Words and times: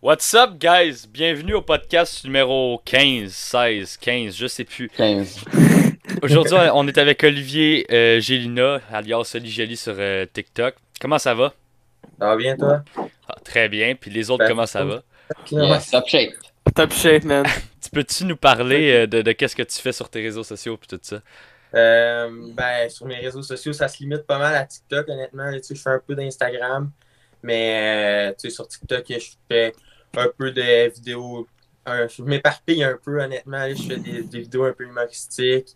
What's 0.00 0.32
up, 0.32 0.58
guys? 0.60 1.08
Bienvenue 1.08 1.54
au 1.54 1.62
podcast 1.62 2.24
numéro 2.24 2.80
15, 2.84 3.32
16, 3.32 3.96
15, 3.96 4.36
je 4.36 4.46
sais 4.46 4.62
plus. 4.62 4.88
15. 4.90 5.44
Aujourd'hui, 6.22 6.56
on 6.72 6.86
est 6.86 6.98
avec 6.98 7.24
Olivier 7.24 7.84
euh, 7.90 8.20
Gélina, 8.20 8.80
alias 8.92 9.32
Oli 9.34 9.76
sur 9.76 9.96
euh, 9.98 10.24
TikTok. 10.32 10.76
Comment 11.00 11.18
ça 11.18 11.34
va? 11.34 11.52
Ça 12.16 12.26
va 12.26 12.36
bien, 12.36 12.56
toi? 12.56 12.84
Ah, 13.28 13.34
très 13.44 13.68
bien. 13.68 13.96
Puis 13.96 14.12
les 14.12 14.30
autres, 14.30 14.44
Ben, 14.44 14.50
comment 14.50 14.66
ça 14.66 14.84
va? 14.84 15.02
Top 15.90 16.06
shape. 16.06 16.30
Top 16.74 16.92
shape, 16.92 17.24
man. 17.24 17.44
Tu 17.82 17.90
peux-tu 17.90 18.24
nous 18.24 18.36
parler 18.36 18.92
euh, 18.92 19.06
de, 19.06 19.22
de 19.22 19.32
qu'est-ce 19.32 19.56
que 19.56 19.62
tu 19.62 19.78
fais 19.80 19.92
sur 19.92 20.08
tes 20.10 20.20
réseaux 20.20 20.44
sociaux 20.44 20.76
puis 20.76 20.86
tout 20.88 20.98
ça? 21.02 21.22
Euh, 21.74 22.28
ben, 22.52 22.88
sur 22.88 23.06
mes 23.06 23.16
réseaux 23.16 23.42
sociaux, 23.42 23.72
ça 23.72 23.88
se 23.88 23.98
limite 23.98 24.22
pas 24.26 24.38
mal 24.38 24.54
à 24.54 24.64
TikTok, 24.64 25.08
honnêtement. 25.08 25.50
Tu 25.54 25.62
sais, 25.62 25.74
je 25.74 25.80
fais 25.82 25.90
un 25.90 26.02
peu 26.06 26.14
d'Instagram, 26.14 26.90
mais 27.42 28.28
euh, 28.28 28.32
tu 28.32 28.48
sais, 28.48 28.50
sur 28.50 28.68
TikTok, 28.68 29.04
je 29.08 29.26
fais 29.48 29.72
un 30.16 30.28
peu 30.36 30.50
de 30.50 30.88
vidéos. 30.90 31.46
un- 31.86 32.06
je 32.06 32.22
m'éparpille 32.22 32.82
un 32.84 32.98
peu, 33.02 33.18
honnêtement. 33.22 33.66
Je 33.70 33.82
fais 33.82 33.96
des, 33.96 34.22
des 34.22 34.40
vidéos 34.40 34.64
un 34.64 34.72
peu 34.72 34.84
humoristiques, 34.84 35.74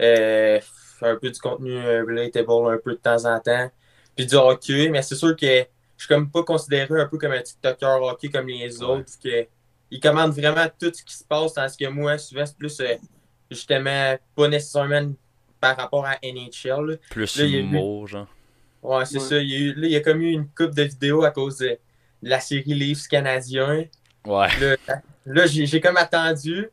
euh, 0.00 0.58
un 1.02 1.16
peu 1.16 1.30
du 1.30 1.38
contenu 1.40 1.76
euh, 1.76 2.02
relatable 2.04 2.50
un 2.72 2.78
peu 2.78 2.92
de 2.92 2.96
temps 2.98 3.24
en 3.26 3.38
temps, 3.38 3.70
puis 4.16 4.26
du 4.26 4.34
hockey. 4.34 4.88
Mais 4.88 5.02
c'est 5.02 5.14
sûr 5.14 5.36
que 5.36 5.46
je 5.46 5.64
suis 6.04 6.08
comme 6.08 6.30
pas 6.30 6.42
considéré 6.42 7.00
un 7.00 7.06
peu 7.06 7.16
comme 7.18 7.30
un 7.32 7.42
TikToker 7.42 7.98
hockey 8.02 8.28
comme 8.28 8.48
les 8.48 8.82
autres, 8.82 9.12
que 9.22 9.46
ils 9.90 10.00
commandent 10.00 10.32
vraiment 10.32 10.66
tout 10.80 10.90
ce 10.92 11.02
qui 11.04 11.14
se 11.14 11.22
passe, 11.24 11.54
tandis 11.54 11.76
que 11.76 11.86
moi, 11.86 12.18
souvent, 12.18 12.44
c'est 12.46 12.56
plus 12.56 12.80
euh, 12.80 12.94
justement 13.50 14.16
pas 14.34 14.48
nécessairement 14.48 15.12
par 15.60 15.76
rapport 15.76 16.04
à 16.06 16.16
NHL. 16.22 16.86
là. 16.90 16.96
Plus 17.10 17.36
Là, 17.36 17.44
il 17.44 17.50
y 17.50 17.56
a 17.56 17.58
eu- 17.58 17.62
humour, 17.62 18.08
genre. 18.08 18.26
Ouais, 18.82 19.04
c'est 19.04 19.18
Ouais. 19.18 19.24
ça. 19.24 19.38
Il 19.38 19.48
y, 19.48 19.54
a 19.54 19.58
eu- 19.58 19.74
là, 19.74 19.86
il 19.86 19.92
y 19.92 19.96
a 19.96 20.00
comme 20.00 20.20
eu 20.22 20.32
une 20.32 20.48
coupe 20.48 20.74
de 20.74 20.82
vidéos 20.82 21.22
à 21.22 21.30
cause 21.30 21.58
de 21.58 21.78
la 22.22 22.40
série 22.40 22.74
Leafs 22.74 23.06
canadien. 23.08 23.84
Ouais. 24.26 24.48
Là, 24.60 24.76
là, 25.26 25.46
j'ai 25.46 25.66
j'ai 25.66 25.80
comme 25.80 25.96
attendu. 25.96 26.68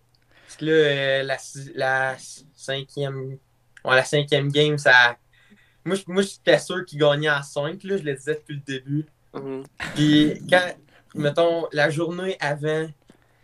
Parce 0.45 0.57
que 0.57 0.65
là, 0.65 0.71
euh, 0.71 1.23
la, 1.23 1.37
la 1.75 2.15
cinquième. 2.55 3.37
Ouais, 3.85 3.95
la 3.95 4.03
cinquième 4.03 4.51
game, 4.51 4.77
ça. 4.77 5.17
Moi, 5.85 5.95
je- 5.95 6.03
moi 6.07 6.21
j'étais 6.21 6.59
sûr 6.59 6.83
qu'il 6.85 6.99
gagnait 6.99 7.29
en 7.29 7.41
5, 7.41 7.83
là, 7.83 7.97
je 7.97 8.03
le 8.03 8.13
disais 8.13 8.35
depuis 8.35 8.55
le 8.55 8.61
début. 8.61 9.05
Mhm. 9.33 9.63
Puis 9.95 10.41
quand, 10.49 10.75
mettons, 11.15 11.67
la 11.71 11.89
journée 11.89 12.35
avant, 12.39 12.87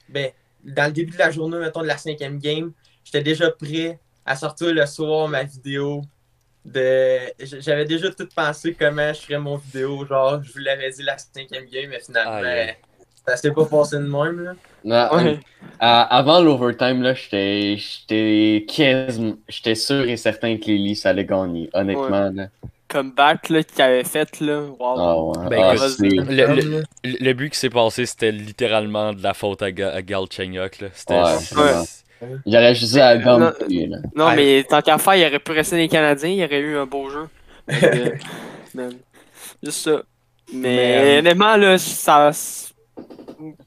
ben, 0.09 0.31
dans 0.63 0.85
le 0.87 0.91
début 0.91 1.13
de 1.13 1.17
la 1.17 1.31
journée, 1.31 1.57
mettons, 1.57 1.81
de 1.81 1.87
la 1.87 1.97
cinquième 1.97 2.39
game, 2.39 2.73
j'étais 3.03 3.21
déjà 3.23 3.49
prêt 3.51 3.99
à 4.25 4.35
sortir 4.35 4.73
le 4.73 4.85
soir 4.85 5.27
ma 5.27 5.43
vidéo. 5.43 6.01
De... 6.65 7.19
J'avais 7.59 7.85
déjà 7.85 8.09
tout 8.11 8.27
pensé 8.35 8.73
comment 8.77 9.13
je 9.13 9.21
ferais 9.21 9.39
mon 9.39 9.57
vidéo. 9.57 10.05
Genre, 10.07 10.41
je 10.43 10.51
vous 10.51 10.59
l'avais 10.59 10.89
dit 10.91 11.03
la 11.03 11.15
cinquième 11.17 11.65
game, 11.65 11.89
mais 11.89 11.99
finalement, 11.99 12.41
ça 13.27 13.37
s'est 13.37 13.51
pas 13.51 13.65
passé 13.65 13.97
de 13.97 14.01
même. 14.01 14.39
Là. 14.43 14.53
Non, 14.83 15.17
Ouais. 15.17 15.39
à- 15.79 16.17
avant 16.17 16.39
l'overtime, 16.41 17.01
là, 17.03 17.13
j'étais 17.13 17.77
j'étais 19.47 19.75
sûr 19.75 20.01
et 20.09 20.17
certain 20.17 20.57
que 20.57 20.65
les 20.67 20.77
Leafs 20.77 21.05
allaient 21.05 21.25
gagner, 21.25 21.69
honnêtement. 21.73 22.31
Là. 22.33 22.47
Comeback 22.87 23.49
là, 23.49 23.63
qu'il 23.63 23.81
avait 23.81 24.03
fait, 24.03 24.39
là. 24.41 24.61
Wow. 24.61 24.75
Ah 24.79 25.19
ouais. 25.21 25.49
Ben, 25.49 25.63
Ah, 25.63 25.73
Le, 25.99 26.55
le- 26.55 26.83
le- 27.03 27.17
le 27.19 27.33
but 27.33 27.49
qui 27.51 27.59
s'est 27.59 27.69
passé, 27.71 28.05
c'était 28.05 28.31
littéralement 28.31 29.11
de 29.13 29.23
la 29.23 29.33
faute 29.33 29.61
à, 29.63 29.71
Ga- 29.71 29.91
à 29.93 30.01
Galchenyuk, 30.03 30.79
là. 30.81 30.87
C'était. 30.93 31.13
Il 32.45 32.55
aurait 32.55 32.75
juste 32.75 32.97
à 32.97 33.17
gagner. 33.17 33.87
là. 33.87 33.97
Non, 34.15 34.27
Ouais. 34.27 34.35
mais 34.35 34.63
tant 34.67 34.81
qu'à 34.81 34.97
faire, 34.97 35.15
il 35.15 35.25
aurait 35.25 35.39
pu 35.39 35.51
rester 35.51 35.77
les 35.77 35.87
Canadiens, 35.87 36.29
il 36.29 36.43
aurait 36.43 36.59
eu 36.59 36.77
un 36.77 36.85
beau 36.85 37.09
jeu. 37.09 37.27
Donc, 37.67 37.83
euh. 38.77 38.89
Juste 39.63 39.79
ça. 39.85 40.01
Mais, 40.53 40.59
Mais, 40.59 41.15
euh, 41.15 41.19
honnêtement, 41.19 41.55
là, 41.57 41.77
ça. 41.77 42.31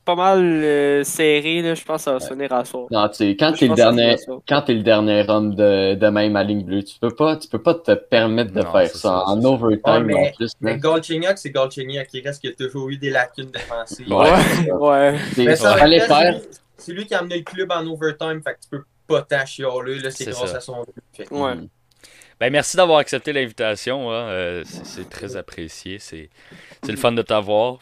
Pas 0.04 0.14
mal 0.14 0.38
euh, 0.42 1.04
serré, 1.04 1.60
là. 1.60 1.74
Je 1.74 1.84
pense 1.84 1.96
que 1.98 2.02
ça 2.04 2.12
va 2.12 2.20
se 2.20 2.28
finir 2.32 2.50
à 2.52 2.64
soir. 2.64 2.86
Non, 2.90 3.06
tu 3.08 3.16
sais, 3.16 3.36
quand 3.38 3.52
t'es 3.52 3.66
le 3.68 3.74
dernier, 3.74 4.16
quand 4.48 4.62
t'es 4.62 4.72
le 4.72 4.82
dernier 4.82 5.24
homme 5.28 5.54
de, 5.54 5.94
de 5.94 6.06
même 6.08 6.36
à 6.36 6.42
ligne 6.44 6.64
bleue, 6.64 6.82
tu 6.82 6.98
peux 6.98 7.10
pas, 7.10 7.36
tu 7.36 7.48
peux 7.48 7.60
pas 7.60 7.74
te 7.74 7.92
permettre 7.92 8.52
de 8.52 8.62
Non, 8.62 8.72
faire 8.72 8.86
ça, 8.88 8.98
ça, 8.98 9.24
en 9.26 9.44
overtime 9.44 9.92
Ouais, 9.92 10.00
mais- 10.00 10.14
en 10.14 10.32
plus. 10.36 10.52
Mais 10.62 10.72
c'est 11.36 11.50
Galchenyuk. 11.50 12.08
Il 12.14 12.22
reste 12.26 12.40
qu'il 12.40 12.50
y 12.50 12.52
a 12.52 12.56
toujours 12.56 12.88
eu 12.88 12.96
des 12.96 13.10
lacunes 13.10 13.50
défensives. 13.50 14.10
Ouais. 14.10 14.72
Ouais, 14.72 14.88
ouais. 14.88 15.14
Mais 15.36 15.56
ça 15.56 15.76
fallait 15.76 16.00
faire. 16.00 16.40
C'est 16.78 16.92
lui- 16.92 17.06
qui 17.06 17.14
a 17.14 17.18
amené 17.18 17.38
le 17.38 17.44
club 17.44 17.70
en 17.70 17.86
overtime, 17.86 18.40
fait 18.42 18.54
que 18.54 18.60
tu 18.62 18.68
peux 18.70 18.84
pas 19.06 19.22
t'en 19.22 19.44
chialer, 19.46 19.98
là, 20.00 20.10
c'est 20.10 20.24
C'est 20.24 20.30
grâce 20.30 20.50
ça. 20.50 20.56
à 20.58 20.60
son 20.60 20.84
que- 21.16 21.34
Ouais. 21.34 21.54
Mm. 21.54 21.68
Ben, 22.40 22.50
merci 22.52 22.76
d'avoir 22.76 22.98
accepté 22.98 23.32
l'invitation. 23.32 24.10
hein. 24.12 24.28
Euh, 24.28 24.62
c'est- 24.64 24.84
c'est 24.86 25.10
très 25.10 25.36
apprécié. 25.36 25.98
C'est 25.98 26.30
c'est 26.84 26.92
le 26.92 26.98
fun 26.98 27.10
de 27.12 27.22
t'avoir. 27.22 27.78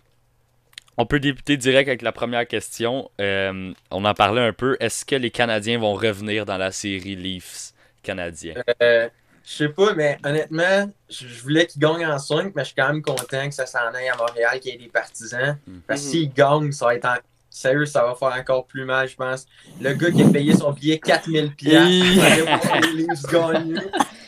On 0.96 1.04
peut 1.04 1.20
débuter 1.20 1.58
direct 1.58 1.88
avec 1.88 2.00
la 2.00 2.12
première 2.12 2.46
question. 2.48 3.10
Euh, 3.20 3.72
on 3.90 4.04
en 4.06 4.14
parlait 4.14 4.40
un 4.40 4.54
peu. 4.54 4.78
Est-ce 4.80 5.04
que 5.04 5.14
les 5.14 5.30
Canadiens 5.30 5.78
vont 5.78 5.92
revenir 5.92 6.46
dans 6.46 6.56
la 6.56 6.72
série 6.72 7.16
Leafs 7.16 7.72
canadiens? 8.02 8.54
Euh, 8.82 9.06
je 9.44 9.52
sais 9.52 9.68
pas, 9.68 9.92
mais 9.94 10.16
honnêtement, 10.24 10.90
je 11.10 11.26
voulais 11.42 11.66
qu'il 11.66 11.82
gagne 11.82 12.06
en 12.06 12.18
5, 12.18 12.54
mais 12.54 12.62
je 12.62 12.68
suis 12.68 12.74
quand 12.76 12.88
même 12.88 13.02
content 13.02 13.46
que 13.46 13.54
ça 13.54 13.66
s'en 13.66 13.92
aille 13.92 14.08
à 14.08 14.16
Montréal, 14.16 14.58
qu'il 14.58 14.72
y 14.72 14.74
ait 14.74 14.78
des 14.78 14.88
partisans. 14.88 15.58
Parce 15.86 16.00
que 16.00 16.06
Mhm. 16.06 16.10
s'il 16.12 16.32
gagne, 16.32 16.72
ça 16.72 16.86
va 16.86 16.94
être 16.94 17.04
en- 17.04 17.16
Sérieux, 17.58 17.86
ça 17.86 18.04
va 18.04 18.14
faire 18.14 18.38
encore 18.38 18.66
plus 18.66 18.84
mal, 18.84 19.08
je 19.08 19.16
pense. 19.16 19.46
Le 19.80 19.94
gars 19.94 20.10
qui 20.10 20.22
a 20.22 20.28
payé 20.28 20.54
son 20.54 20.72
billet 20.72 20.98
4000 20.98 21.54
piastres 21.54 22.04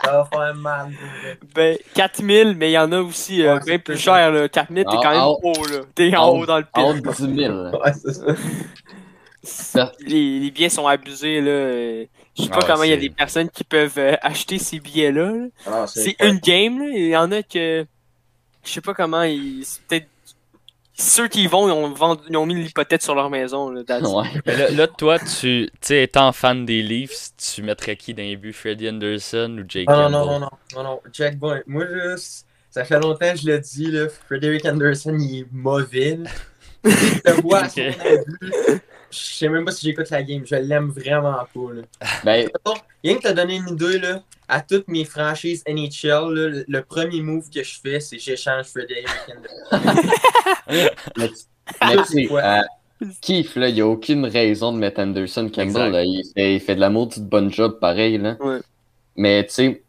ça 0.02 0.12
va 0.12 0.24
faire 0.32 0.54
mal. 0.54 0.92
Ben, 1.54 1.76
4000, 1.94 2.54
mais 2.56 2.70
il 2.70 2.72
y 2.74 2.78
en 2.78 2.90
a 2.90 3.00
aussi 3.00 3.42
euh, 3.44 3.54
Ouais, 3.56 3.60
bien 3.64 3.74
c'est 3.74 3.78
plus 3.80 3.98
cher, 3.98 4.30
là. 4.32 4.48
4000, 4.48 4.84
t'es 4.84 4.90
En- 4.96 5.00
quand 5.02 5.10
même 5.10 5.20
en- 5.20 5.38
haut, 5.42 5.66
là. 5.66 5.78
T'es 5.94 6.16
en 6.16 6.22
en- 6.22 6.38
haut 6.38 6.46
dans 6.46 6.58
le 6.58 6.64
En 6.72 6.90
haut 6.90 6.94
pire. 6.94 7.02
de 7.02 7.10
10 7.26 7.36
000. 7.42 7.52
là. 7.64 7.78
Ouais, 7.84 7.92
c'est 7.92 8.14
ça. 9.42 9.92
Les, 10.00 10.40
les 10.40 10.50
billets 10.50 10.68
sont 10.70 10.86
abusés 10.86 11.40
là. 11.42 11.50
euh, 11.50 12.04
Je 12.36 12.42
sais 12.44 12.48
Ah 12.50 12.54
pas 12.54 12.60
ouais, 12.60 12.66
comment 12.72 12.82
il 12.84 12.90
y 12.90 12.94
a 12.94 12.96
des 12.96 13.10
personnes 13.10 13.50
qui 13.50 13.64
peuvent 13.64 13.98
euh, 13.98 14.16
acheter 14.22 14.58
ces 14.58 14.80
billets-là. 14.80 15.32
là. 15.32 15.46
Ah, 15.66 15.84
C'est 15.86 16.16
une 16.20 16.38
game, 16.38 16.78
là. 16.78 16.86
Il 16.94 17.08
y 17.08 17.16
en 17.16 17.30
a 17.32 17.42
que. 17.42 17.84
Je 18.64 18.70
sais 18.70 18.80
pas 18.80 18.94
comment 18.94 19.22
ils. 19.22 19.64
c'est 19.64 19.82
Peut-être. 19.86 20.06
Ceux 21.00 21.28
qui 21.28 21.44
y 21.44 21.46
vont, 21.46 21.68
ils 21.68 21.72
ont, 21.72 21.92
vendu- 21.92 22.22
ils 22.28 22.36
ont 22.36 22.44
mis 22.44 22.54
l'hypothèque 22.56 23.02
sur 23.02 23.14
leur 23.14 23.30
maison. 23.30 23.70
Là. 23.70 23.82
Ouais. 24.00 24.26
Mais 24.46 24.56
là, 24.56 24.70
là, 24.70 24.86
toi, 24.88 25.18
tu 25.18 25.26
tu 25.26 25.70
sais, 25.80 26.02
étant 26.02 26.32
fan 26.32 26.66
des 26.66 26.82
Leafs, 26.82 27.30
tu 27.36 27.62
mettrais 27.62 27.94
qui 27.96 28.14
dans 28.14 28.22
les 28.24 28.36
buts? 28.36 28.52
Freddie 28.52 28.88
Anderson 28.88 29.58
ou 29.60 29.64
Jake 29.68 29.86
Ah, 29.88 30.08
non, 30.08 30.10
non, 30.10 30.26
non, 30.26 30.40
non, 30.40 30.50
non, 30.74 30.82
non. 30.82 31.00
Jack 31.12 31.36
Boy, 31.38 31.62
moi, 31.68 31.84
c- 32.16 32.42
ça 32.70 32.84
fait 32.84 32.98
longtemps 32.98 33.32
que 33.32 33.38
je 33.38 33.46
le 33.46 33.60
dis, 33.60 33.90
là, 33.92 34.06
Frederick 34.26 34.64
Anderson, 34.66 35.16
il 35.18 35.40
est 35.42 35.46
mauvais. 35.52 36.16
là. 36.16 36.30
Je 36.84 36.90
le 37.32 37.40
vois 37.42 37.58
à 37.60 37.68
son 37.68 37.80
Ok. 37.80 37.96
début. 38.02 38.80
Je 39.10 39.18
sais 39.18 39.48
même 39.48 39.64
pas 39.64 39.72
si 39.72 39.86
j'écoute 39.86 40.10
la 40.10 40.22
game, 40.22 40.42
je 40.44 40.54
l'aime 40.56 40.88
vraiment 40.90 41.32
pas. 41.54 41.72
Là. 41.74 41.82
Ben, 42.24 42.48
Rien 43.04 43.14
que 43.16 43.22
te 43.28 43.32
donner 43.32 43.56
une 43.56 43.68
idée, 43.74 43.98
là, 43.98 44.22
à 44.48 44.60
toutes 44.60 44.88
mes 44.88 45.04
franchises 45.04 45.62
NHL, 45.68 46.32
là, 46.34 46.62
le, 46.66 46.82
premier 46.82 47.22
move 47.22 47.48
que 47.48 47.62
je 47.62 47.74
fais, 47.82 48.00
c'est 48.00 48.18
j'échange 48.18 48.66
Frederick 48.66 49.06
Anderson. 49.28 50.08
mais, 50.68 50.90
mais 51.16 51.28
tu 51.28 52.04
sais, 52.04 52.28
Ouais. 52.32 52.42
euh, 52.42 53.06
Keith, 53.20 53.54
là, 53.54 53.68
il 53.68 53.74
n'y 53.76 53.80
a 53.80 53.86
aucune 53.86 54.26
raison 54.26 54.72
de 54.72 54.78
mettre 54.78 55.00
Anderson 55.00 55.48
Campbell. 55.54 55.92
Là. 55.92 56.02
Il, 56.04 56.24
fait, 56.34 56.54
il 56.56 56.60
fait 56.60 56.74
de 56.74 56.80
la 56.80 56.90
maudite 56.90 57.24
bonne 57.24 57.52
job, 57.52 57.78
pareil. 57.80 58.18
Là. 58.18 58.36
Ouais. 58.40 58.58
Mais 59.16 59.44
tu 59.46 59.52
sais, 59.54 59.82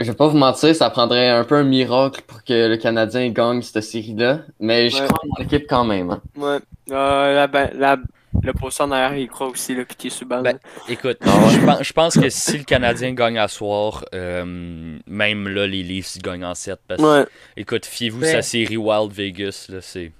je 0.00 0.04
vais 0.04 0.16
pas 0.16 0.26
vous 0.28 0.36
mentir, 0.38 0.74
ça 0.74 0.90
prendrait 0.90 1.28
un 1.28 1.44
peu 1.44 1.56
un 1.56 1.64
miracle 1.64 2.22
pour 2.26 2.42
que 2.44 2.68
le 2.68 2.76
Canadien 2.76 3.28
gagne 3.30 3.62
cette 3.62 3.82
série-là. 3.84 4.40
Mais 4.60 4.90
je 4.90 4.96
Ouais. 5.00 5.06
crois 5.06 5.18
en 5.36 5.40
l'équipe 5.42 5.66
quand 5.68 5.84
même. 5.84 6.10
hein. 6.10 6.20
Ouais. 6.36 6.58
Euh, 6.90 7.34
la, 7.34 7.46
ben- 7.46 7.70
la, 7.74 7.96
le 8.42 8.52
poisson 8.52 8.84
en 8.84 8.92
arrière, 8.92 9.16
il 9.18 9.28
croit 9.28 9.48
aussi 9.48 9.72
est 9.72 10.08
sur 10.10 10.26
balle. 10.26 10.42
Ben, 10.42 10.58
Écoute, 10.88 11.18
je 11.22 11.64
pense, 11.64 11.82
je 11.82 11.92
pense 11.92 12.14
que 12.18 12.28
si 12.28 12.58
le 12.58 12.64
Canadien 12.64 13.12
gagne 13.14 13.38
à 13.38 13.48
soir, 13.48 14.04
euh, 14.14 14.98
même 15.06 15.48
là, 15.48 15.66
les 15.66 15.82
Leafs 15.82 16.16
ils 16.16 16.22
gagnent 16.22 16.44
en 16.44 16.54
7. 16.54 16.78
Parce 16.86 17.00
que, 17.00 17.20
ouais. 17.20 17.26
écoute, 17.56 17.86
fiez-vous 17.86 18.20
Ouais. 18.22 18.32
sa 18.32 18.42
série 18.42 18.76
Wild 18.76 19.12
Vegas, 19.12 19.66
là, 19.68 19.80
c'est. 19.80 20.12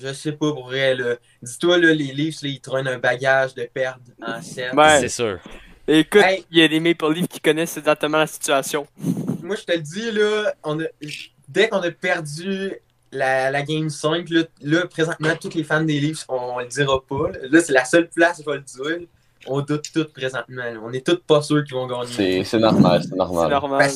Je 0.00 0.12
sais 0.12 0.32
pas 0.32 0.52
pour 0.52 0.66
vrai, 0.66 0.94
là. 0.94 1.14
Dis-toi, 1.42 1.78
là, 1.78 1.92
les 1.94 2.12
Leafs, 2.12 2.42
là, 2.42 2.48
ils 2.48 2.60
traînent 2.60 2.88
un 2.88 2.98
bagage 2.98 3.54
de 3.54 3.68
perdre 3.72 4.00
en 4.26 4.42
7. 4.42 4.72
Ouais. 4.74 5.00
C'est 5.00 5.08
sûr. 5.08 5.38
Écoute, 5.86 6.22
Hey. 6.24 6.44
il 6.50 6.58
y 6.58 6.62
a 6.62 6.68
des 6.68 6.80
Maple 6.80 7.12
Leafs 7.12 7.28
qui 7.28 7.40
connaissent 7.40 7.76
exactement 7.76 8.18
la 8.18 8.26
situation. 8.26 8.86
Moi, 9.42 9.56
je 9.56 9.62
te 9.64 9.72
le 9.72 9.78
dis, 9.80 10.10
là, 10.12 10.54
on 10.64 10.80
a, 10.80 10.84
dès 11.48 11.68
qu'on 11.68 11.82
a 11.82 11.90
perdu 11.90 12.72
la, 13.14 13.50
la 13.50 13.62
Game 13.62 13.88
5, 13.88 14.28
là, 14.30 14.42
là, 14.62 14.86
présentement, 14.86 15.34
tous 15.40 15.54
les 15.54 15.64
fans 15.64 15.82
des 15.82 15.98
Leafs, 16.00 16.24
on, 16.28 16.58
le 16.58 16.66
dira 16.66 17.00
pas. 17.06 17.30
Là, 17.32 17.38
Là, 17.50 17.60
c'est 17.60 17.72
la 17.72 17.84
seule 17.84 18.08
place, 18.10 18.42
je 18.44 18.50
vais 18.50 18.56
le 18.58 18.62
dire. 18.62 19.06
On 19.46 19.60
doute 19.60 19.84
tous 19.92 20.04
présentement. 20.12 20.64
là. 20.64 20.80
On 20.82 20.92
est 20.92 21.06
tous 21.06 21.20
pas 21.26 21.42
sûrs 21.42 21.64
qu'ils 21.64 21.74
vont 21.74 21.86
gagner. 21.86 22.06
C'est 22.12 22.44
c'est 22.44 22.58
normal, 22.58 23.02
c'est 23.02 23.10
C'est 23.10 23.16
normal. 23.16 23.50
normal. 23.50 23.90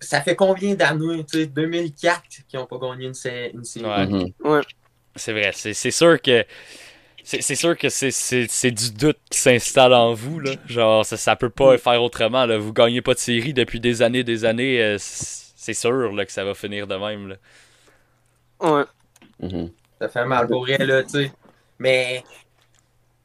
Ça 0.00 0.20
fait 0.20 0.36
combien 0.36 0.74
d'années, 0.74 1.24
tu 1.24 1.38
sais, 1.40 1.46
2004, 1.46 2.22
qu'ils 2.48 2.58
n'ont 2.60 2.66
pas 2.66 2.78
gagné 2.78 3.06
une, 3.06 3.14
sé- 3.14 3.50
une 3.54 3.64
série? 3.64 3.84
Ouais. 3.86 4.06
Mhm. 4.06 4.62
C'est 5.16 5.32
vrai. 5.32 5.50
C'est 5.54 5.90
sûr 5.90 6.20
que. 6.20 6.44
C'est 7.24 7.54
sûr 7.54 7.78
que 7.78 7.88
c'est- 7.88 8.10
c'est 8.10 8.46
c'est 8.50 8.72
du 8.72 8.90
doute 8.92 9.18
qui 9.30 9.38
s'installe 9.38 9.94
en 9.94 10.12
vous. 10.12 10.40
Là. 10.40 10.52
Genre, 10.66 11.06
ça, 11.06 11.16
ça 11.16 11.36
peut 11.36 11.50
pas 11.50 11.78
faire 11.78 12.02
autrement. 12.02 12.46
Là. 12.46 12.58
Vous 12.58 12.72
gagnez 12.72 13.00
pas 13.00 13.14
de 13.14 13.18
série 13.20 13.54
depuis 13.54 13.78
des 13.78 14.02
années, 14.02 14.24
des 14.24 14.44
années. 14.44 14.82
euh, 14.82 14.96
c'est 14.98 15.74
sûr 15.74 16.12
là, 16.12 16.26
que 16.26 16.32
ça 16.32 16.42
va 16.44 16.54
finir 16.54 16.88
de 16.88 16.96
même. 16.96 17.28
Là. 17.28 17.36
Ouais. 18.62 18.84
Mhm. 19.40 19.70
Ça 20.00 20.08
fait 20.08 20.24
mal 20.24 20.46
pour 20.48 20.62
vrai, 20.62 20.78
là, 20.78 21.02
tu 21.02 21.08
sais. 21.10 21.32
Mais, 21.78 22.22
tu 22.24 22.30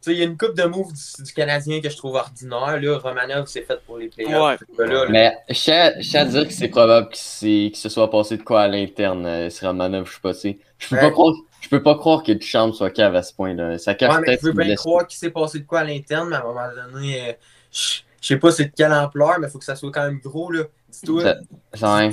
sais, 0.02 0.12
il 0.14 0.18
y 0.20 0.22
a 0.22 0.26
une 0.26 0.38
coupe 0.38 0.56
de 0.56 0.64
moves 0.64 0.92
du, 0.94 1.24
du 1.24 1.34
Canadien 1.34 1.82
que 1.82 1.90
je 1.90 1.98
trouve 1.98 2.16
ordinaire. 2.16 2.80
Là. 2.80 2.98
Romanov, 2.98 3.46
c'est 3.48 3.62
fait 3.64 3.80
pour 3.86 3.98
les 3.98 4.08
playoffs. 4.10 4.62
Ouais. 4.78 4.88
Là, 4.88 5.06
là, 5.06 5.06
Mais 5.10 5.34
je 5.50 6.18
à 6.18 6.26
dire 6.26 6.48
que 6.48 6.54
c'est 6.54 6.68
probable 6.70 7.10
qu'il 7.10 7.18
s'est- 7.18 7.70
qu'il 7.72 7.76
se 7.78 7.90
soit 7.90 8.10
passé 8.10 8.38
de 8.38 8.44
quoi 8.44 8.62
à 8.62 8.68
l'interne, 8.68 9.26
euh, 9.26 9.50
ce 9.50 9.66
Romanov, 9.66 10.08
je 10.08 10.14
sais 10.14 10.20
pas, 10.22 10.34
tu 10.34 10.40
sais. 10.40 10.60
Je 10.80 10.90
peux 10.90 10.96
Ouais. 10.96 11.02
pas 11.02 11.12
croire, 11.12 11.34
je 11.62 11.70
peux 11.70 11.82
pas 11.84 11.96
croire 11.96 12.24
que 12.24 12.32
Duchamp 12.32 12.72
soit 12.74 12.92
cave 12.92 13.16
à 13.16 13.24
ce 13.24 13.34
point-là. 13.34 13.78
Ça 13.80 13.96
cache 13.96 14.14
Ouais, 14.14 14.20
mais 14.22 14.26
peut-être 14.28 14.42
je 14.42 14.46
veux 14.48 14.54
bien 14.54 14.76
croire 14.76 15.08
qu'il 15.08 15.18
s'est 15.18 15.32
passé 15.32 15.60
de 15.60 15.66
quoi 15.66 15.80
à 15.80 15.84
l'interne, 15.84 16.30
mais 16.30 16.36
à 16.36 16.42
un 16.42 16.44
moment 16.44 16.62
donné, 16.92 17.30
euh, 17.30 17.34
je 17.72 18.00
je 18.22 18.28
sais 18.34 18.38
pas 18.40 18.52
c'est 18.52 18.66
de 18.66 18.72
quelle 18.76 18.94
ampleur, 18.94 19.40
mais 19.40 19.48
il 19.48 19.50
faut 19.52 19.60
que 19.60 19.66
ça 19.66 19.76
soit 19.76 19.92
quand 19.92 20.04
même 20.06 20.20
gros. 20.20 20.52
là. 20.52 20.64
Dis-toi, 20.90 21.24
hein. 21.28 22.10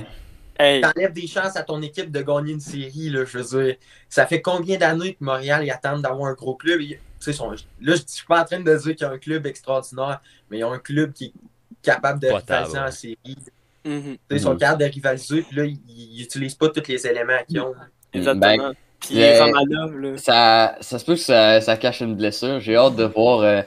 Hey, 0.59 0.81
t'enlèves 0.81 1.13
des 1.13 1.27
chances 1.27 1.57
à 1.57 1.63
ton 1.63 1.81
équipe 1.83 2.11
de 2.11 2.23
gagner 2.23 2.53
une 2.53 2.61
série. 2.61 3.11
Là, 3.11 3.25
je 3.25 3.39
veux 3.39 3.65
dire, 3.65 3.77
ça 4.09 4.27
fait 4.27 4.41
combien 4.43 4.79
d'années 4.79 5.15
que 5.15 5.25
Montréal 5.25 5.65
ils 5.65 5.71
attendent 5.71 6.03
d'avoir 6.03 6.29
un 6.31 6.35
gros 6.35 6.55
club? 6.57 6.81
Ils- 6.81 6.99
là, 7.81 7.95
je 7.97 8.03
suis 8.07 8.27
pas 8.27 8.43
en 8.43 8.45
train 8.45 8.61
de 8.61 8.77
dire 8.77 8.95
qu'il 8.97 9.01
y 9.01 9.05
a 9.05 9.11
un 9.11 9.19
club 9.19 9.47
extraordinaire, 9.47 10.21
mais 10.51 10.59
ils 10.59 10.65
ont 10.65 10.73
un 10.73 10.79
club 10.79 11.13
qui 11.13 11.27
est 11.27 11.33
capable 11.83 12.21
de 12.21 12.29
Potable, 12.29 12.47
rivaliser 12.51 12.79
en 12.79 12.91
série. 12.91 13.17
Mhm, 13.85 14.17
sais, 14.31 14.37
Ils 14.37 14.41
sont 14.41 14.53
Mhm. 14.53 14.59
capables 14.59 14.81
de 14.83 14.87
rivaliser, 14.87 15.43
puis 15.43 15.57
là, 15.57 15.65
ils, 15.65 15.81
ils 15.89 16.23
utilisent 16.23 16.55
pas 16.55 16.69
tous 16.69 16.87
les 16.89 17.07
éléments 17.07 17.43
qu'ils 17.47 17.61
ont. 17.61 17.75
exactement. 18.13 18.57
Ben, 18.57 18.75
Puis 19.01 19.39
Romanov, 19.39 19.99
là. 19.99 20.17
ça, 20.17 20.77
ça 20.81 20.99
se 20.99 21.05
peut 21.05 21.15
que 21.15 21.21
ça, 21.21 21.61
ça 21.61 21.77
cache 21.77 22.01
une 22.01 22.15
blessure. 22.17 22.61
J'ai 22.61 22.77
hâte 22.77 22.97
de 22.97 23.05
voir 23.05 23.41
euh, 23.41 23.63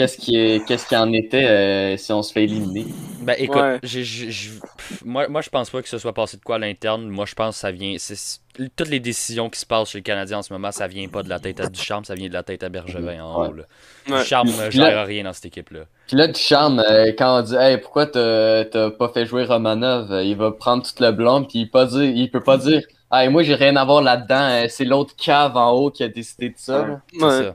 qu'est-ce 0.00 0.16
qui, 0.16 0.36
est- 0.36 0.64
qu'est-ce 0.66 0.86
qui 0.86 0.96
en 0.96 1.12
était 1.12 1.44
euh, 1.44 1.96
si 1.98 2.12
on 2.12 2.22
se 2.22 2.32
fait 2.32 2.44
éliminer? 2.44 2.86
Ben 3.22 3.34
écoute, 3.38 3.60
Ouais. 3.60 3.78
j'ai- 3.82 4.02
j'ai- 4.02 4.30
j'ai- 4.30 4.50
pff, 4.50 5.02
moi, 5.04 5.28
moi 5.28 5.42
je 5.42 5.50
pense 5.50 5.68
pas 5.68 5.82
que 5.82 5.88
ce 5.88 5.98
soit 5.98 6.14
passé 6.14 6.38
de 6.38 6.42
quoi 6.42 6.56
à 6.56 6.58
l'interne. 6.58 7.06
Moi 7.08 7.26
je 7.26 7.34
pense 7.34 7.56
que 7.56 7.60
ça 7.60 7.70
vient. 7.70 7.94
c'est- 7.98 8.40
Toutes 8.76 8.88
les 8.88 9.00
décisions 9.00 9.48
qui 9.48 9.58
se 9.60 9.64
passent 9.66 9.90
chez 9.90 9.98
le 9.98 10.02
Canadien 10.02 10.38
en 10.38 10.42
ce 10.42 10.52
moment, 10.52 10.70
ça 10.72 10.86
vient 10.86 11.06
pas 11.08 11.22
de 11.22 11.28
la 11.28 11.38
tête 11.38 11.60
à 11.60 11.68
Ducharme, 11.68 12.04
ça 12.04 12.14
vient 12.14 12.28
de 12.28 12.32
la 12.34 12.42
tête 12.42 12.62
à 12.62 12.68
Bergevin 12.68 13.22
en 13.24 13.42
Ouais. 13.42 13.48
haut. 13.48 13.52
Là. 13.52 13.62
Ouais. 14.08 14.22
Ducharme 14.22 14.48
ne 14.48 14.56
là- 14.62 14.70
gère 14.70 15.06
rien 15.06 15.24
dans 15.24 15.32
cette 15.32 15.46
équipe-là. 15.46 15.80
Puis 16.08 16.16
là, 16.16 16.26
Duchamp, 16.28 16.78
euh, 16.78 17.12
quand 17.16 17.38
on 17.38 17.42
dit 17.42 17.54
Hey, 17.56 17.78
pourquoi 17.78 18.06
t'as 18.06 18.64
t'as 18.64 18.90
pas 18.90 19.08
fait 19.10 19.24
jouer 19.26 19.44
Romanov, 19.44 20.10
euh, 20.12 20.22
il 20.24 20.36
va 20.36 20.50
prendre 20.50 20.82
tout 20.82 21.02
le 21.02 21.12
blanc, 21.12 21.44
puis 21.44 21.60
il, 21.60 21.70
pas 21.70 21.84
dire, 21.86 22.02
il 22.04 22.30
peut 22.30 22.42
pas 22.42 22.56
dire 22.58 22.82
Hey, 23.12 23.28
moi 23.28 23.42
j'ai 23.42 23.54
rien 23.54 23.76
à 23.76 23.84
voir 23.84 24.02
là-dedans, 24.02 24.48
euh, 24.64 24.66
c'est 24.68 24.84
l'autre 24.84 25.14
cave 25.16 25.56
en 25.56 25.72
haut 25.72 25.90
qui 25.90 26.02
a 26.04 26.08
décidé 26.08 26.48
de 26.50 26.54
ça. 26.56 27.00
C'est 27.12 27.24
Ouais. 27.24 27.52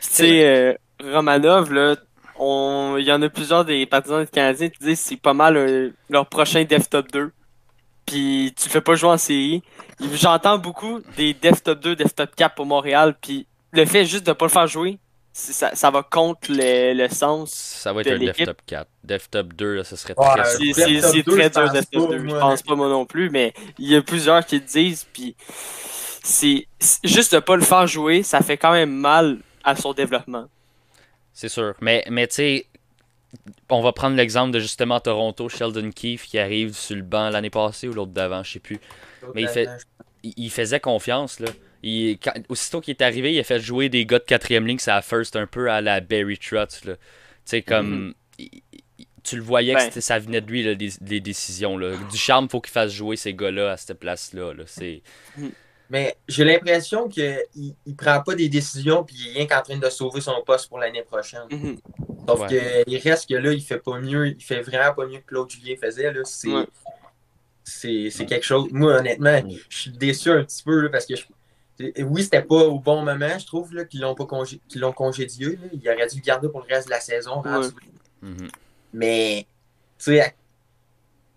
ça. 0.00 0.22
Euh, 0.22 0.74
Romanov, 1.02 1.72
là, 1.72 1.96
on... 2.38 2.96
il 2.98 3.04
y 3.04 3.12
en 3.12 3.22
a 3.22 3.28
plusieurs 3.28 3.64
des 3.64 3.86
partisans 3.86 4.24
du 4.24 4.30
Canadien 4.30 4.68
qui 4.68 4.78
disent 4.84 5.00
que 5.02 5.08
c'est 5.08 5.16
pas 5.20 5.34
mal 5.34 5.56
euh, 5.56 5.90
leur 6.10 6.26
prochain 6.26 6.64
Def 6.64 6.88
Top 6.90 7.10
2. 7.12 7.30
Puis 8.06 8.52
tu 8.56 8.68
le 8.68 8.70
fais 8.72 8.80
pas 8.80 8.94
jouer 8.96 9.10
en 9.10 9.18
série. 9.18 9.62
J'entends 10.14 10.58
beaucoup 10.58 11.00
des 11.16 11.32
Def 11.34 11.62
Top 11.62 11.80
2, 11.80 11.96
Def 11.96 12.14
Top 12.14 12.30
4 12.36 12.54
pour 12.54 12.66
Montréal. 12.66 13.14
Puis 13.20 13.46
le 13.72 13.84
fait 13.86 14.04
juste 14.04 14.26
de 14.26 14.32
pas 14.32 14.44
le 14.46 14.50
faire 14.50 14.66
jouer, 14.66 14.98
ça, 15.32 15.74
ça 15.74 15.90
va 15.90 16.02
contre 16.02 16.48
le, 16.50 16.92
le 16.94 17.08
sens. 17.08 17.50
Ça 17.52 17.92
va 17.92 18.02
être 18.02 18.10
de 18.10 18.14
un 18.16 18.18
Def. 18.18 18.36
Top 18.44 18.58
4. 18.66 18.86
Def 19.04 19.30
Top 19.30 19.52
2, 19.54 19.74
là, 19.76 19.84
ce 19.84 19.96
serait 19.96 20.14
Ouais, 20.18 20.26
très 20.36 20.44
c'est- 20.44 20.72
C'est 20.72 20.72
surprenant. 20.74 20.86
c'est- 20.86 20.92
Def 20.92 21.02
Top 21.02 21.12
c'est 21.14 21.22
2, 21.22 21.32
très 21.32 21.42
je 21.44 21.48
dur 21.48 21.62
pense 21.62 21.72
Def 21.72 21.90
Top 21.90 22.02
pas, 22.08 22.12
2. 22.12 22.18
Je 22.18 22.24
moi. 22.24 22.38
pense 22.40 22.62
pas 22.62 22.74
moi 22.74 22.88
non 22.88 23.06
plus, 23.06 23.30
mais 23.30 23.54
il 23.78 23.88
y 23.90 23.96
a 23.96 24.02
plusieurs 24.02 24.44
qui 24.44 24.56
le 24.56 24.64
disent. 24.64 25.06
Puis 25.12 25.34
c'est- 26.22 26.66
juste 27.04 27.34
de 27.34 27.40
pas 27.40 27.56
le 27.56 27.62
faire 27.62 27.86
jouer, 27.86 28.22
ça 28.22 28.40
fait 28.40 28.56
quand 28.58 28.72
même 28.72 28.92
mal 28.92 29.38
à 29.64 29.74
son 29.76 29.92
développement. 29.94 30.44
C'est 31.34 31.48
sûr. 31.48 31.74
Mais, 31.80 32.04
mais 32.10 32.26
tu 32.28 32.34
sais, 32.36 32.66
on 33.68 33.82
va 33.82 33.92
prendre 33.92 34.16
l'exemple 34.16 34.52
de 34.52 34.60
justement 34.60 35.00
Toronto, 35.00 35.48
Sheldon 35.48 35.90
Keefe 35.90 36.26
qui 36.26 36.38
arrive 36.38 36.74
sur 36.74 36.94
le 36.96 37.02
banc 37.02 37.28
l'année 37.30 37.50
passée 37.50 37.88
ou 37.88 37.92
l'autre 37.92 38.12
d'avant, 38.12 38.42
je 38.42 38.52
sais 38.52 38.58
plus. 38.60 38.78
Mais 39.34 39.42
il 39.42 39.48
fait- 39.48 39.68
Il, 40.38 40.50
faisait 40.50 40.80
confiance, 40.80 41.38
là. 41.40 41.48
Il, 41.82 42.18
quand- 42.18 42.32
aussitôt 42.48 42.80
qu'il 42.80 42.92
est 42.92 43.02
arrivé, 43.02 43.34
il 43.34 43.38
a 43.40 43.44
fait 43.44 43.60
jouer 43.60 43.90
des 43.90 44.06
gars 44.06 44.18
de 44.18 44.24
quatrième 44.24 44.66
ligne, 44.66 44.78
ça 44.78 44.96
a 44.96 45.02
first 45.02 45.36
un 45.36 45.46
peu 45.46 45.70
à 45.70 45.82
la 45.82 46.00
Barry 46.00 46.38
Trotz, 46.38 46.84
là. 46.86 46.94
Tu 46.96 47.00
sais, 47.44 47.62
comme. 47.62 48.14
il- 48.38 48.48
il- 48.98 49.06
tu 49.22 49.36
le 49.36 49.42
voyais 49.42 49.74
que 49.74 49.94
Ben. 49.94 50.00
ça 50.00 50.18
venait 50.18 50.40
de 50.40 50.46
lui, 50.50 50.62
là, 50.62 50.72
les, 50.74 50.90
les 51.06 51.20
décisions, 51.20 51.76
là. 51.76 51.96
Du 52.10 52.16
charme, 52.16 52.48
faut 52.48 52.60
qu'il 52.60 52.72
fasse 52.72 52.92
jouer 52.92 53.16
ces 53.16 53.34
gars-là 53.34 53.72
à 53.72 53.76
cette 53.76 53.98
place-là, 53.98 54.52
là. 54.54 54.64
C'est. 54.66 55.02
Mais 55.94 56.16
j'ai 56.26 56.42
l'impression 56.44 57.08
qu'il 57.08 57.38
il 57.54 57.94
prend 57.96 58.20
pas 58.20 58.34
des 58.34 58.48
décisions 58.48 59.04
puis 59.04 59.14
il 59.16 59.28
est 59.28 59.32
rien 59.38 59.46
qu'en 59.46 59.62
train 59.62 59.76
de 59.78 59.88
sauver 59.90 60.20
son 60.20 60.42
poste 60.44 60.68
pour 60.68 60.78
l'année 60.80 61.02
prochaine. 61.02 61.46
Mhm. 61.48 61.76
Sauf 62.28 62.40
Ouais. 62.40 62.48
que 62.48 62.90
il 62.90 62.98
reste 62.98 63.28
que 63.28 63.34
là, 63.36 63.52
il 63.52 63.60
fait 63.62 63.78
pas 63.78 64.00
mieux, 64.00 64.26
il 64.26 64.42
fait 64.42 64.60
vraiment 64.62 64.92
pas 64.92 65.06
mieux 65.06 65.18
que 65.20 65.26
Claude 65.26 65.48
Julien 65.48 65.76
faisait. 65.80 66.12
Là. 66.12 66.22
C'est, 66.24 66.48
Ouais. 66.48 66.66
c'est, 67.62 68.08
c'est 68.10 68.26
quelque 68.26 68.44
chose. 68.44 68.66
Moi, 68.72 68.96
honnêtement, 68.98 69.40
je 69.68 69.76
suis 69.78 69.90
déçu 69.92 70.30
un 70.30 70.42
petit 70.42 70.64
peu 70.64 70.80
là, 70.80 70.88
parce 70.88 71.06
que 71.06 71.14
je- 71.16 72.02
oui, 72.02 72.24
c'était 72.24 72.42
pas 72.42 72.56
au 72.64 72.78
bon 72.80 73.02
moment, 73.02 73.38
je 73.38 73.46
trouve, 73.46 73.72
là, 73.74 73.84
qu'ils 73.84 74.00
l'ont 74.00 74.14
pas 74.16 74.26
congé... 74.26 74.60
qu'ils 74.68 74.80
l'ont 74.80 74.92
congédié. 74.92 75.50
là. 75.56 75.68
Il 75.72 75.88
aurait 75.88 76.06
dû 76.08 76.16
le 76.18 76.22
garder 76.24 76.48
pour 76.48 76.60
le 76.68 76.74
reste 76.74 76.86
de 76.88 76.92
la 76.92 77.00
saison. 77.00 77.40
Mhm. 78.22 78.48
Mais 78.92 79.46
tu 79.98 80.04
sais, 80.16 80.34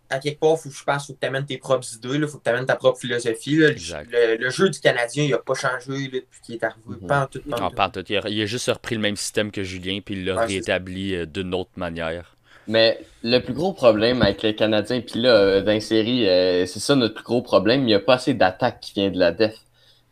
à, 0.09 0.19
quelque 0.19 0.39
part, 0.39 0.57
faut, 0.57 0.69
je 0.69 0.83
pense 0.83 1.05
qu'il 1.05 1.13
faut 1.13 1.17
que 1.17 1.19
tu 1.21 1.27
amènes 1.27 1.45
tes 1.45 1.57
propres 1.57 1.85
idées, 1.95 2.15
il 2.15 2.27
faut 2.27 2.37
que 2.37 2.43
tu 2.43 2.49
amènes 2.49 2.65
ta 2.65 2.75
propre 2.75 2.99
philosophie. 2.99 3.57
là. 3.57 3.67
Le, 3.67 3.71
Exact. 3.73 4.09
le- 4.11 4.35
le 4.37 4.49
jeu 4.49 4.69
du 4.69 4.79
Canadien, 4.79 5.23
il 5.25 5.31
n'a 5.31 5.37
pas 5.39 5.53
changé 5.53 5.91
là, 5.91 6.19
depuis 6.19 6.41
qu'il 6.43 6.55
est 6.55 6.63
arrivé. 6.63 6.81
Mhm. 7.01 7.07
Pas 7.07 7.23
en 7.23 7.27
tout, 7.27 7.41
pas 7.41 7.57
en 7.61 7.65
En 7.65 7.69
tout. 7.69 7.75
pantoute. 7.75 8.09
il, 8.09 8.17
a, 8.17 8.21
il 8.29 8.41
a 8.41 8.45
juste 8.45 8.69
repris 8.69 8.95
le 8.95 9.01
même 9.01 9.15
système 9.15 9.51
que 9.51 9.63
Julien, 9.63 9.99
puis 10.03 10.15
il 10.15 10.25
l'a 10.25 10.35
Ouais, 10.35 10.47
c'est 10.47 10.55
rétabli 10.55 11.15
euh, 11.15 11.25
d'une 11.25 11.53
autre 11.53 11.71
manière. 11.75 12.35
Mais 12.69 12.99
le 13.23 13.39
plus 13.39 13.53
gros 13.53 13.71
problème 13.73 14.21
avec 14.21 14.41
les 14.43 14.53
Canadiens, 14.55 14.99
puis 15.01 15.21
là, 15.21 15.29
euh, 15.29 15.61
dans 15.61 15.71
les 15.71 15.79
séries, 15.79 16.27
euh, 16.27 16.65
c'est 16.65 16.79
ça 16.81 16.95
notre 16.95 17.13
plus 17.15 17.23
gros 17.23 17.41
problème, 17.41 17.81
il 17.81 17.85
n'y 17.85 17.93
a 17.93 17.99
pas 17.99 18.15
assez 18.15 18.33
d'attaque 18.33 18.79
qui 18.81 18.93
vient 18.93 19.09
de 19.09 19.17
la 19.17 19.31
def. 19.31 19.55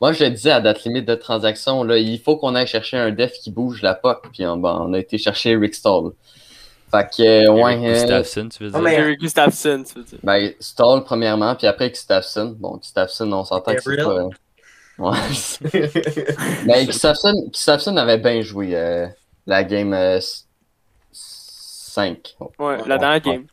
Moi, 0.02 0.12
je 0.14 0.24
le 0.26 0.30
disais 0.30 0.52
à 0.52 0.60
date 0.62 0.84
limite 0.84 1.06
de 1.06 1.16
transaction, 1.16 1.84
là, 1.84 1.98
il 1.98 2.20
faut 2.20 2.38
qu'on 2.38 2.54
aille 2.56 2.68
chercher 2.68 2.98
un 2.98 3.12
def 3.12 3.32
qui 3.34 3.52
bouge 3.52 3.82
la 3.82 3.94
POC, 3.94 4.30
puis 4.34 4.46
on, 4.46 4.58
ben, 4.58 4.78
on 4.88 4.94
a 4.94 5.00
été 5.00 5.18
chercher 5.18 5.56
Rick 5.58 5.74
Stall. 5.76 6.12
Fait 6.96 7.18
que, 7.18 7.48
euh, 7.48 7.52
ouais, 7.52 7.82
Eric 7.82 7.86
euh, 7.86 7.94
Gustafsson, 7.94 8.50
tu 8.50 8.64
veux 8.64 8.70
dire? 8.70 8.80
Mais- 8.82 9.16
Gustafsson, 9.16 9.84
tu 9.88 10.00
veux 10.00 10.06
dire. 10.06 10.20
ben, 10.24 10.54
Stall 10.60 11.04
premièrement, 11.04 11.56
puis 11.56 11.68
après 11.68 11.90
Gustafsson. 11.90 12.56
Bon, 12.58 12.78
Gustafsson, 12.78 13.32
on 13.32 13.44
s'entend 13.44 13.76
que 13.76 13.82
c'est 13.82 13.98
pas... 13.98 14.10
euh, 14.10 14.30
Ouais. 14.98 15.18
Mais 16.66 16.86
Gustafsson, 16.86 17.34
Gustafsson 17.52 17.98
avait 17.98 18.18
bien 18.18 18.42
joué 18.42 18.76
euh, 18.76 19.08
la 19.46 19.64
game 19.64 19.94
euh, 19.94 20.20
5. 21.12 22.36
Ouais, 22.60 22.78
la 22.86 22.98
dernière 22.98 23.20
game. 23.20 23.46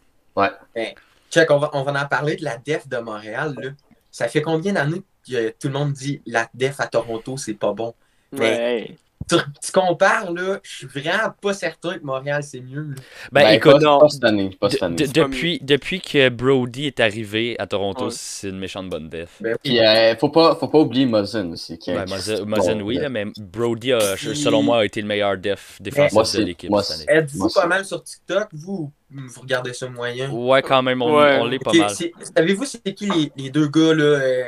Check, 1.30 1.50
on 1.50 1.58
va, 1.58 1.70
on 1.72 1.82
va 1.82 2.02
en 2.02 2.06
parler 2.06 2.36
de 2.36 2.44
la 2.44 2.58
def 2.58 2.86
de 2.86 2.98
Montréal. 2.98 3.54
Là. 3.60 3.70
Ça 4.10 4.28
fait 4.28 4.42
combien 4.42 4.74
d'années 4.74 5.02
que 5.26 5.50
tout 5.50 5.68
le 5.68 5.72
monde 5.74 5.92
dit 5.92 6.20
la 6.26 6.48
def 6.54 6.78
à 6.78 6.86
Toronto, 6.86 7.36
c'est 7.36 7.54
pas 7.54 7.72
bon? 7.72 7.94
Ouais. 8.32 8.96
Tu, 9.38 9.66
tu 9.66 9.72
compares, 9.72 10.32
là, 10.32 10.58
je 10.62 10.70
suis 10.78 10.86
vraiment 10.86 11.32
pas 11.40 11.54
certain 11.54 11.98
que 11.98 12.04
Montréal, 12.04 12.42
c'est 12.42 12.60
mieux. 12.60 12.82
là. 12.82 12.94
Ben, 13.32 13.42
Ben, 13.42 13.50
écoute, 13.54 13.72
pas, 13.72 13.78
non. 13.78 13.98
pas 14.00 14.08
cette 14.08 14.24
année, 14.24 14.50
pas 14.60 14.70
cette 14.70 14.80
de- 14.80 14.84
année. 14.84 14.96
de- 14.96 15.04
c'est 15.06 15.12
pas 15.12 15.20
depuis, 15.28 15.58
depuis 15.62 16.00
que 16.00 16.28
Brody 16.28 16.86
est 16.86 17.00
arrivé 17.00 17.56
à 17.58 17.66
Toronto, 17.66 18.04
Ouais. 18.06 18.10
c'est 18.12 18.48
une 18.48 18.58
méchante 18.58 18.88
bonne 18.90 19.08
def. 19.08 19.30
Ben, 19.40 19.56
Puis 19.62 19.78
euh, 19.80 20.14
faut 20.16 20.28
pas 20.28 20.54
faut 20.56 20.68
pas 20.68 20.78
oublier 20.78 21.06
Muzzin 21.06 21.50
aussi. 21.52 21.78
Qui, 21.78 21.92
Ben, 21.92 22.04
bon, 22.04 22.82
oui, 22.84 22.96
là, 22.96 23.08
mais 23.08 23.26
Brody, 23.38 23.92
a, 23.92 24.14
Puis- 24.16 24.36
selon 24.36 24.62
moi, 24.62 24.80
a 24.80 24.84
été 24.84 25.00
le 25.00 25.06
meilleur 25.08 25.36
def 25.38 25.78
défensif 25.80 26.12
Moi 26.12 26.24
de 26.34 26.42
l'équipe 26.42 26.70
cette 26.82 27.08
année. 27.08 27.18
Êtes-vous 27.20 27.48
pas 27.48 27.66
mal 27.66 27.84
sur 27.84 28.02
TikTok, 28.02 28.48
vous? 28.52 28.90
Vous 29.10 29.40
regardez 29.42 29.72
ça 29.74 29.88
moyen? 29.88 30.30
Ouais, 30.30 30.62
quand 30.62 30.82
même, 30.82 31.02
on, 31.02 31.18
Ouais. 31.18 31.38
on 31.40 31.46
l'est 31.46 31.58
pas 31.58 31.72
mal. 31.72 31.90
Savez-vous 31.90 32.64
c'est 32.64 32.94
qui 32.94 33.06
les, 33.10 33.32
les 33.36 33.50
deux 33.50 33.68
gars 33.68 33.92
là? 33.94 34.04
euh, 34.04 34.44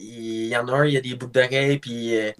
il 0.00 0.46
y 0.46 0.56
en 0.56 0.66
a 0.68 0.72
un, 0.72 0.86
il 0.86 0.96
a 0.96 1.00
des 1.00 1.14
boucles 1.14 1.32
d'oreilles, 1.32 1.78
puis 1.78 2.16
euh, 2.16 2.30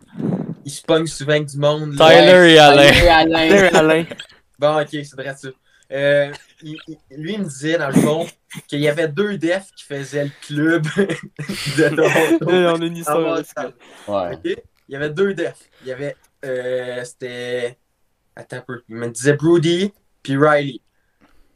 il 0.69 0.71
se 0.71 0.83
pogne 0.83 1.07
souvent 1.07 1.33
avec 1.33 1.47
du 1.47 1.59
monde. 1.59 1.93
Tyler 1.97 2.53
et 2.55 2.59
Alain. 2.59 2.91
Tyler 2.93 3.05
et 3.05 3.09
Alain. 3.09 3.49
Tyler 3.49 3.71
Alain. 3.75 4.05
Bon, 4.59 4.81
ok, 4.81 4.89
c'est 4.91 5.15
vrai 5.15 5.35
ça. 5.37 5.49
Euh, 5.91 6.31
il- 6.63 6.79
il- 6.89 6.99
lui, 7.17 7.33
il 7.35 7.39
me 7.41 7.45
disait, 7.45 7.79
dans 7.79 7.89
le 7.89 7.95
fond, 7.95 8.27
qu'il 8.67 8.81
y 8.81 8.89
avait 8.89 9.09
deux 9.09 9.39
defs 9.39 9.71
qui 9.75 9.85
faisaient 9.85 10.25
le 10.25 10.31
club 10.43 10.83
de 10.97 11.89
Toronto. 11.97 12.47
on 12.51 12.83
a 12.83 12.85
une 12.85 12.97
histoire. 12.97 13.39
Ouais. 14.09 14.39
Il 14.45 14.93
y 14.93 14.97
avait 14.97 15.11
deux 15.11 15.33
defs. 15.35 15.69
Il 15.83 15.89
y 15.89 15.93
avait. 15.93 16.15
Euh, 16.45 17.03
C'était. 17.05 17.79
Attends 18.37 18.57
un 18.59 18.61
peu. 18.61 18.83
Il 18.89 18.97
me 18.97 19.09
disait 19.09 19.33
Brody 19.33 19.93
puis 20.23 20.37
Riley. 20.37 20.81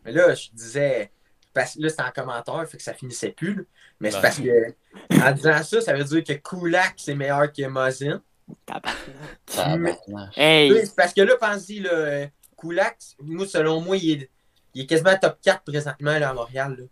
Mais 0.04 0.12
là, 0.12 0.34
je 0.34 0.48
disais. 0.52 1.10
Parce 1.54 1.74
que 1.74 1.82
là, 1.82 1.88
c'était 1.90 2.02
en 2.02 2.10
commentaire, 2.10 2.66
fait 2.66 2.78
que 2.78 2.82
ça 2.82 2.94
finissait 2.94 3.30
plus. 3.32 3.54
là. 3.54 3.62
Mais 4.00 4.10
c'est 4.10 4.16
Ouais. 4.16 4.22
parce 4.22 4.38
que. 4.40 4.74
En 5.22 5.32
disant 5.32 5.62
ça, 5.62 5.80
ça 5.82 5.92
veut 5.92 6.04
dire 6.04 6.24
que 6.24 6.32
Kulak, 6.32 6.94
c'est 6.96 7.14
meilleur 7.14 7.52
que 7.52 7.66
Mosin. 7.66 8.22
Tabarnak. 8.66 9.98
Hey, 10.36 10.72
Oui, 10.72 10.78
c'est 10.84 10.94
parce 10.96 11.12
que 11.12 11.20
là, 11.22 11.34
pensez, 11.40 11.80
là, 11.80 11.90
euh, 11.90 12.26
Kulak, 12.58 12.96
moi, 13.22 13.46
selon 13.46 13.80
moi, 13.80 13.96
il 13.96 14.22
est, 14.22 14.30
il 14.74 14.82
est 14.82 14.86
quasiment 14.86 15.16
top 15.20 15.36
4 15.42 15.62
présentement 15.64 16.18
là, 16.18 16.30
à 16.30 16.34
Montréal. 16.34 16.76
là. 16.78 16.84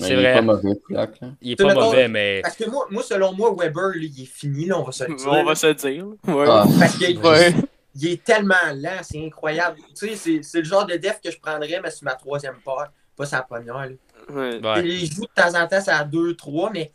C'est 0.00 0.08
il 0.08 0.12
est 0.12 0.16
vrai. 0.22 0.34
pas 0.34 0.42
mauvais, 0.42 0.76
Kulak, 0.86 1.20
là. 1.20 1.28
Il 1.40 1.52
est 1.52 1.56
pas 1.56 1.64
mettons- 1.66 1.80
mauvais, 1.84 2.08
mais. 2.08 2.40
Parce 2.42 2.56
que 2.56 2.68
moi, 2.68 2.86
moi 2.90 3.02
selon 3.02 3.32
moi, 3.34 3.54
Weber, 3.56 3.88
là, 3.88 3.94
il 3.96 4.22
est 4.22 4.26
fini, 4.26 4.66
là, 4.66 4.78
on 4.78 4.84
va 4.84 4.92
se 4.92 5.04
le 5.04 5.14
dire. 5.14 5.26
on 5.28 5.44
va 5.44 5.54
se 5.54 5.66
le 5.66 5.74
dire. 5.74 6.06
Ouais. 6.26 6.46
Ah. 6.48 6.64
Parce 6.78 6.96
qu'il 6.98 7.18
Ouais. 7.18 7.54
il 7.94 8.08
est 8.08 8.22
tellement 8.24 8.54
lent, 8.74 8.98
c'est 9.02 9.24
incroyable. 9.24 9.78
Tu 9.96 10.08
sais, 10.08 10.16
c'est- 10.16 10.42
c'est 10.42 10.58
le 10.58 10.64
genre 10.64 10.86
de 10.86 10.96
def 10.96 11.20
que 11.22 11.30
je 11.30 11.38
prendrais, 11.38 11.80
mais 11.82 11.90
sur 11.90 12.04
ma 12.04 12.14
troisième 12.14 12.56
paire, 12.64 12.92
pas 13.16 13.26
sa 13.26 13.42
première. 13.42 13.74
là. 13.76 13.86
Ouais. 14.30 14.60
Ouais. 14.62 14.82
Il 14.88 15.10
joue 15.12 15.22
de 15.22 15.30
temps 15.34 15.54
en 15.60 15.66
temps, 15.66 15.80
ça 15.80 15.96
à 15.98 16.04
2-3, 16.04 16.70
mais 16.72 16.92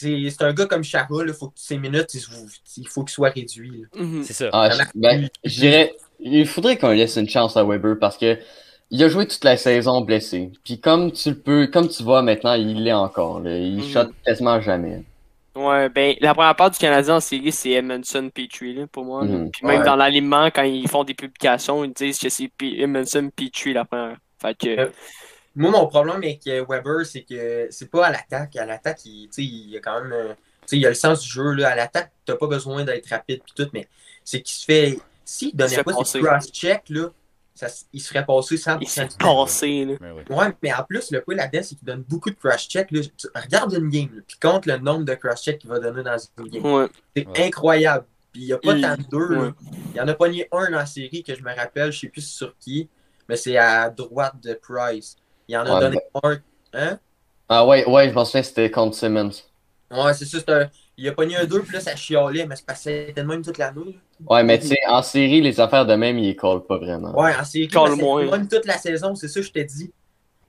c'est 0.00 0.42
un 0.42 0.52
gars 0.52 0.66
comme 0.66 0.82
Chara, 0.84 1.06
il 1.26 1.32
faut 1.32 1.48
que 1.48 1.54
ses 1.56 1.78
minutes, 1.78 2.14
il, 2.76 2.88
faut 2.88 3.04
qu'il 3.04 3.12
soit 3.12 3.30
réduit. 3.30 3.84
Mhm. 3.94 4.22
C'est 4.24 4.32
ça. 4.32 4.50
Ah, 4.52 4.70
Ça 4.70 4.84
je, 4.84 5.00
ben, 5.00 5.28
je 5.44 5.60
dirais, 5.60 5.94
il 6.20 6.46
faudrait 6.46 6.76
qu'on 6.78 6.90
laisse 6.90 7.16
une 7.16 7.28
chance 7.28 7.56
à 7.56 7.64
Weber 7.64 7.96
parce 8.00 8.16
que 8.16 8.38
il 8.90 9.02
a 9.04 9.08
joué 9.08 9.26
toute 9.26 9.44
la 9.44 9.56
saison 9.56 10.00
blessé. 10.00 10.50
Puis 10.64 10.80
comme 10.80 11.12
tu 11.12 11.30
le 11.30 11.36
peux, 11.38 11.66
comme 11.68 11.88
tu 11.88 12.02
vois 12.02 12.22
maintenant, 12.22 12.54
il 12.54 12.82
l'est 12.82 12.92
encore. 12.92 13.40
là. 13.40 13.56
Il 13.56 13.76
Mhm. 13.76 13.82
shot 13.84 14.06
quasiment 14.24 14.60
jamais. 14.60 15.04
Ouais, 15.54 15.88
ben, 15.88 16.14
la 16.20 16.32
première 16.34 16.54
part 16.56 16.70
du 16.70 16.78
Canadien 16.78 17.16
en 17.16 17.20
série, 17.20 17.50
c'est 17.52 17.70
Edmondson 17.70 18.30
Petrie, 18.32 18.74
là, 18.74 18.86
pour 18.86 19.04
moi. 19.04 19.24
Mhm. 19.24 19.50
Puis 19.50 19.66
même 19.66 19.80
Ouais. 19.80 19.84
dans 19.84 19.96
l'alignement, 19.96 20.46
quand 20.46 20.62
ils 20.62 20.88
font 20.88 21.02
des 21.04 21.14
publications, 21.14 21.84
ils 21.84 21.92
disent 21.92 22.18
que 22.18 22.28
c'est 22.28 22.50
Edmondson 22.62 23.30
Petrie 23.34 23.72
la 23.72 23.84
première. 23.84 24.16
Fait 24.40 24.56
que. 24.56 24.90
Moi, 25.56 25.70
mon 25.70 25.86
problème 25.88 26.16
avec 26.16 26.46
euh, 26.46 26.64
Weber, 26.68 27.04
c'est 27.04 27.22
que 27.22 27.68
c'est 27.70 27.90
pas 27.90 28.06
à 28.06 28.10
l'attaque. 28.12 28.56
À 28.56 28.66
l'attaque, 28.66 29.04
il, 29.04 29.26
tu 29.28 29.32
sais, 29.32 29.42
il 29.44 29.70
y 29.70 29.76
a 29.76 29.80
quand 29.80 30.02
même. 30.02 30.12
euh, 30.12 30.28
tu 30.34 30.66
sais, 30.66 30.76
il 30.76 30.82
y 30.82 30.86
a 30.86 30.90
le 30.90 30.94
sens 30.94 31.22
du 31.22 31.28
jeu. 31.28 31.52
Là. 31.54 31.70
À 31.70 31.74
l'attaque, 31.74 32.12
t'as 32.24 32.36
pas 32.36 32.46
besoin 32.46 32.84
d'être 32.84 33.08
rapide 33.08 33.40
puis 33.44 33.52
tout, 33.56 33.68
mais 33.72 33.88
c'est 34.24 34.40
qu'il 34.42 34.54
se 34.56 34.64
fait. 34.64 34.98
S'il 35.24 35.50
se 35.50 35.56
donnait 35.56 35.82
pas 35.82 35.92
passer. 35.94 36.18
ses 36.18 36.20
cross-check, 36.24 36.82
là, 36.90 37.08
ça, 37.54 37.66
il 37.92 38.00
se 38.00 38.08
ferait 38.08 38.24
passer 38.24 38.56
100% 38.56 39.08
il 39.10 39.16
passé, 39.18 39.84
là. 39.84 39.94
Mais 40.00 40.10
oui. 40.12 40.22
Ouais, 40.36 40.46
mais 40.62 40.72
en 40.72 40.82
plus, 40.84 41.10
le 41.10 41.20
point 41.20 41.34
là-dedans, 41.34 41.60
c'est 41.62 41.74
qu'il 41.76 41.86
donne 41.86 42.02
beaucoup 42.02 42.30
de 42.30 42.36
cross-check. 42.36 42.88
Regarde 43.34 43.72
une 43.74 43.90
game, 43.90 44.08
là, 44.14 44.22
puis 44.26 44.36
compte 44.40 44.66
le 44.66 44.78
nombre 44.78 45.04
de 45.04 45.14
cross-check 45.14 45.58
qu'il 45.58 45.68
va 45.70 45.78
donner 45.78 46.02
dans 46.02 46.16
une 46.38 46.48
game. 46.48 46.64
Ouais. 46.64 46.86
C'est 47.16 47.26
Ouais. 47.26 47.46
incroyable. 47.46 48.06
Puis 48.32 48.42
il 48.42 48.46
n'y 48.46 48.52
a 48.52 48.58
pas 48.58 48.72
Il- 48.74 48.82
tant 48.82 48.96
de 48.96 49.02
deux. 49.10 49.36
ouais. 49.36 49.50
Il 49.90 49.96
y 49.96 50.00
en 50.00 50.06
a 50.08 50.14
pas 50.14 50.28
ni 50.28 50.44
un 50.52 50.70
dans 50.70 50.78
la 50.78 50.86
série 50.86 51.22
que 51.24 51.34
je 51.34 51.42
me 51.42 51.52
rappelle, 51.54 51.90
je 51.92 51.98
sais 52.00 52.08
plus 52.08 52.22
sur 52.26 52.56
qui, 52.58 52.88
mais 53.28 53.34
c'est 53.36 53.56
à 53.56 53.90
droite 53.90 54.34
de 54.42 54.54
Price. 54.54 55.16
Il 55.50 55.56
en 55.56 55.64
a 55.66 55.74
Ouais, 55.74 55.80
donné 55.80 55.98
un. 56.22 56.38
Hein? 56.72 56.98
Ah 57.48 57.66
ouais, 57.66 57.84
ouais, 57.88 58.08
je 58.08 58.14
m'en 58.14 58.24
souviens, 58.24 58.44
c'était 58.44 58.70
contre 58.70 58.94
Simmons. 58.96 59.30
Ouais, 59.90 60.14
c'est 60.14 60.24
ça. 60.24 60.38
c'est 60.38 60.48
un- 60.50 60.70
Il 60.96 61.08
a 61.08 61.12
pas 61.12 61.24
ni 61.26 61.34
un 61.34 61.44
deux, 61.44 61.62
puis 61.62 61.72
là, 61.72 61.80
ça 61.80 61.96
chialait, 61.96 62.46
mais 62.46 62.54
c'est 62.54 62.64
parce 62.66 62.78
que 62.84 62.84
c'était 62.84 63.22
de 63.22 63.26
même 63.26 63.42
toute 63.42 63.58
l'année. 63.58 63.80
là. 64.20 64.26
Ouais, 64.36 64.44
mais 64.44 64.58
tu 64.60 64.68
sais, 64.68 64.76
en 64.86 65.02
série, 65.02 65.40
les 65.40 65.58
affaires 65.58 65.86
de 65.86 65.94
même, 65.94 66.18
il 66.18 66.36
colle 66.36 66.64
pas 66.64 66.76
vraiment. 66.76 67.18
Ouais, 67.18 67.34
en 67.34 67.42
série, 67.44 67.66
Colle 67.68 67.90
ça 67.90 67.96
moins. 67.96 68.20
été 68.20 68.30
de 68.30 68.36
même 68.36 68.48
toute 68.48 68.66
la 68.66 68.78
saison, 68.78 69.14
c'est 69.16 69.26
ça 69.26 69.40
que 69.40 69.46
je 69.46 69.50
t'ai 69.52 69.64
dit. 69.64 69.90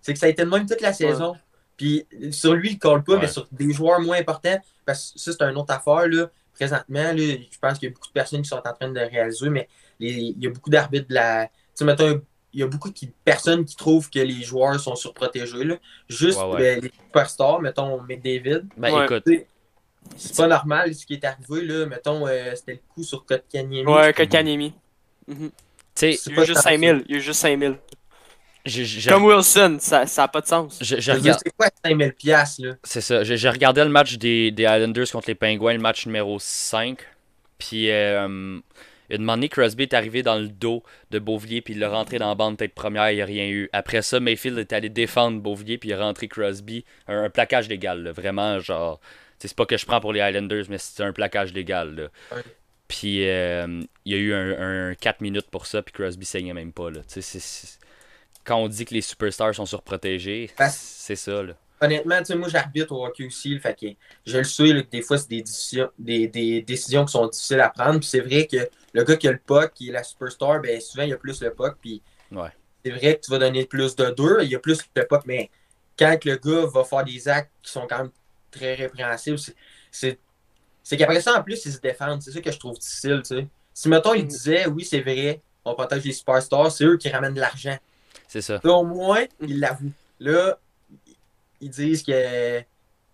C'est 0.01 0.13
que 0.13 0.19
ça 0.19 0.25
a 0.27 0.29
été 0.29 0.43
de 0.43 0.49
même 0.49 0.65
toute 0.67 0.81
la 0.81 0.93
saison. 0.93 1.35
Puis 1.77 2.05
sur 2.31 2.53
lui, 2.53 2.71
il 2.73 2.79
colle 2.79 3.03
pas, 3.03 3.13
Ouais. 3.13 3.19
mais 3.21 3.27
sur 3.27 3.47
des 3.51 3.71
joueurs 3.73 4.01
moins 4.01 4.17
importants, 4.19 4.59
parce 4.85 5.13
que 5.13 5.19
ça, 5.19 5.31
c'est 5.31 5.43
une 5.45 5.57
autre 5.57 5.73
affaire, 5.73 6.07
là. 6.07 6.29
Présentement, 6.53 7.13
là, 7.13 7.13
je 7.15 7.57
pense 7.59 7.79
qu'il 7.79 7.89
y 7.89 7.91
a 7.91 7.93
beaucoup 7.95 8.07
de 8.09 8.13
personnes 8.13 8.41
qui 8.43 8.49
sont 8.49 8.57
en 8.63 8.73
train 8.73 8.89
de 8.89 8.99
réaliser, 8.99 9.49
mais 9.49 9.67
les- 9.99 10.11
il 10.37 10.43
y 10.43 10.47
a 10.47 10.49
beaucoup 10.51 10.69
d'arbitres 10.69 11.07
de 11.07 11.13
la. 11.15 11.47
Tu 11.47 11.51
sais, 11.75 11.85
mettons, 11.85 12.21
il 12.53 12.59
y 12.59 12.63
a 12.63 12.67
beaucoup 12.67 12.89
de 12.89 12.95
personnes 13.23 13.63
qui 13.65 13.75
trouvent 13.75 14.09
que 14.09 14.19
les 14.19 14.43
joueurs 14.43 14.79
sont 14.79 14.95
surprotégés, 14.95 15.63
là. 15.63 15.75
Juste 16.09 16.37
Ouais, 16.39 16.45
ouais. 16.53 16.77
euh, 16.77 16.81
les 16.81 16.91
superstars, 16.91 17.61
mettons 17.61 18.01
McDavid. 18.01 18.63
Ben 18.77 18.93
Ouais. 18.93 19.05
écoute, 19.05 19.23
Tu 19.25 19.45
C'est 20.17 20.35
pas 20.35 20.47
normal 20.47 20.93
ce 20.95 21.05
qui 21.05 21.13
est 21.13 21.23
arrivé, 21.25 21.61
là. 21.65 21.85
Mettons, 21.85 22.27
euh, 22.27 22.53
c'était 22.55 22.73
le 22.73 22.79
coup 22.93 23.03
sur 23.03 23.23
Kotkaniemi. 23.25 23.85
Ouais, 23.85 24.11
Kotkaniemi. 24.13 24.73
Mhm. 25.27 25.49
tu 25.49 25.53
sais, 25.95 26.11
C'est 26.13 26.29
Il 26.29 26.33
y 26.33 26.35
pas 26.35 26.41
a 26.41 26.45
juste 26.45 26.55
tant 26.57 26.69
5000. 26.69 27.03
Il 27.07 27.15
y 27.15 27.17
a 27.17 27.21
juste 27.21 27.39
5000. 27.39 27.75
j'ai- 28.65 28.85
j'ai- 28.85 29.09
Comme 29.09 29.25
Wilson, 29.25 29.77
ça 29.79 30.05
n'a 30.05 30.27
pas 30.27 30.41
de 30.41 30.47
sens. 30.47 30.77
Je. 30.81 30.95
C'est 30.99 31.51
quoi 31.57 31.67
5000 31.85 32.13
piastres, 32.13 32.61
là? 32.65 32.73
C'est 32.83 33.01
ça. 33.01 33.23
J'ai 33.23 33.37
j'ai 33.37 33.49
regardé 33.49 33.83
le 33.83 33.89
match 33.89 34.17
des, 34.17 34.51
des 34.51 34.63
Islanders 34.63 35.09
contre 35.11 35.27
les 35.29 35.35
Penguins, 35.35 35.73
le 35.73 35.79
match 35.79 36.05
numéro 36.05 36.37
5. 36.39 36.99
Puis, 37.57 37.91
euh, 37.91 38.59
une 39.15 39.23
moment 39.23 39.33
donné, 39.37 39.49
Crosby 39.49 39.83
est 39.83 39.93
arrivé 39.93 40.23
dans 40.23 40.37
le 40.37 40.47
dos 40.47 40.83
de 41.11 41.19
Beauvillier, 41.19 41.61
puis 41.61 41.73
il 41.73 41.79
l'a 41.79 41.89
rentré 41.89 42.17
dans 42.19 42.29
la 42.29 42.35
bande 42.35 42.57
tête 42.57 42.73
première, 42.73 43.11
il 43.11 43.15
n'y 43.15 43.21
a 43.21 43.25
rien 43.25 43.47
eu. 43.47 43.69
Après 43.73 44.01
ça, 44.01 44.19
Mayfield 44.19 44.57
est 44.57 44.73
allé 44.73 44.89
défendre 44.89 45.39
Beauvillier, 45.41 45.77
puis 45.77 45.89
il 45.89 45.93
a 45.93 45.99
rentré 45.99 46.27
Crosby. 46.27 46.85
Un, 47.07 47.23
un 47.23 47.29
plaquage 47.29 47.67
légal, 47.67 48.03
là, 48.03 48.11
vraiment, 48.11 48.59
genre. 48.59 48.99
C'est 49.39 49.55
pas 49.55 49.65
que 49.65 49.75
je 49.75 49.85
prends 49.85 49.99
pour 49.99 50.13
les 50.13 50.19
Islanders, 50.19 50.65
mais 50.69 50.77
c'est 50.77 51.03
un 51.03 51.13
plaquage 51.13 51.51
légal. 51.53 51.95
Là. 51.95 52.03
Ouais. 52.35 52.43
Puis, 52.87 53.27
euh, 53.27 53.81
il 54.05 54.11
y 54.11 54.15
a 54.15 54.17
eu 54.19 54.33
un, 54.33 54.89
un 54.89 54.95
4 54.95 55.21
minutes 55.21 55.49
pour 55.49 55.65
ça, 55.65 55.81
puis 55.81 55.93
Crosby 55.93 56.25
saignait 56.25 56.53
même 56.53 56.71
pas. 56.71 56.91
Là. 56.91 57.01
Quand 58.43 58.57
on 58.57 58.67
dit 58.67 58.85
que 58.85 58.93
les 58.93 59.01
superstars 59.01 59.55
sont 59.55 59.65
surprotégés, 59.65 60.51
c'est 60.69 61.15
ça. 61.15 61.41
Là. 61.41 61.53
Honnêtement, 61.83 62.19
tu 62.19 62.25
sais, 62.25 62.35
moi, 62.35 62.47
j'arbitre 62.47 62.91
au 62.91 63.05
hockey 63.05 63.25
aussi, 63.25 63.57
fait 63.59 63.79
que 63.79 63.87
je 64.25 64.37
le 64.37 64.43
sais 64.43 64.67
là, 64.67 64.83
que 64.83 64.89
des 64.89 65.01
fois, 65.01 65.17
c'est 65.17 65.29
des 65.29 65.41
décisions, 65.41 65.89
des, 65.97 66.27
des 66.27 66.61
décisions 66.61 67.05
qui 67.05 67.11
sont 67.11 67.27
difficiles 67.27 67.59
à 67.59 67.69
prendre. 67.69 67.99
Puis 67.99 68.07
c'est 68.07 68.19
vrai 68.19 68.45
que 68.45 68.69
le 68.93 69.03
gars 69.03 69.15
qui 69.15 69.27
a 69.27 69.31
le 69.31 69.37
puck, 69.37 69.73
qui 69.73 69.89
est 69.89 69.91
la 69.91 70.03
superstar, 70.03 70.61
ben 70.61 70.79
souvent, 70.81 71.03
il 71.03 71.13
a 71.13 71.17
plus 71.17 71.41
le 71.41 71.53
puck. 71.53 71.77
Puis 71.81 72.01
Ouais. 72.31 72.49
c'est 72.83 72.91
vrai 72.91 73.15
que 73.17 73.21
tu 73.25 73.31
vas 73.31 73.39
donner 73.39 73.65
plus 73.65 73.95
de 73.95 74.09
deux, 74.11 74.39
il 74.43 74.49
y 74.49 74.55
a 74.55 74.59
plus 74.59 74.79
le 74.95 75.05
puck, 75.07 75.21
mais 75.25 75.49
quand 75.97 76.17
le 76.25 76.35
gars 76.37 76.65
va 76.67 76.83
faire 76.83 77.03
des 77.03 77.27
actes 77.27 77.51
qui 77.61 77.71
sont 77.71 77.87
quand 77.87 77.99
même 77.99 78.11
très 78.49 78.75
répréhensibles, 78.75 79.37
c'est- 79.91 80.17
qu'après 80.97 81.21
ça, 81.21 81.39
en 81.39 81.43
plus, 81.43 81.65
ils 81.65 81.71
se 81.73 81.79
défendent. 81.79 82.21
C'est 82.21 82.31
ça 82.31 82.41
que 82.41 82.51
je 82.51 82.57
trouve 82.59 82.77
difficile, 82.77 83.21
tu 83.23 83.35
sais. 83.35 83.47
Si, 83.73 83.87
mettons, 83.87 84.13
ils 84.13 84.23
Mhm. 84.23 84.27
disaient, 84.27 84.67
oui, 84.67 84.83
c'est 84.83 85.01
vrai, 85.01 85.41
on 85.63 85.73
protège 85.73 86.03
les 86.03 86.11
superstars, 86.11 86.71
c'est 86.71 86.83
eux 86.83 86.97
qui 86.97 87.07
ramènent 87.09 87.33
de 87.33 87.39
l'argent. 87.39 87.77
C'est 88.27 88.41
ça. 88.41 88.59
Au 88.63 88.83
moins, 88.83 89.23
ils 89.39 89.59
l'avouent. 89.59 89.91
Là, 90.19 90.57
ils 91.61 91.69
disent 91.69 92.01
qu'il 92.03 92.65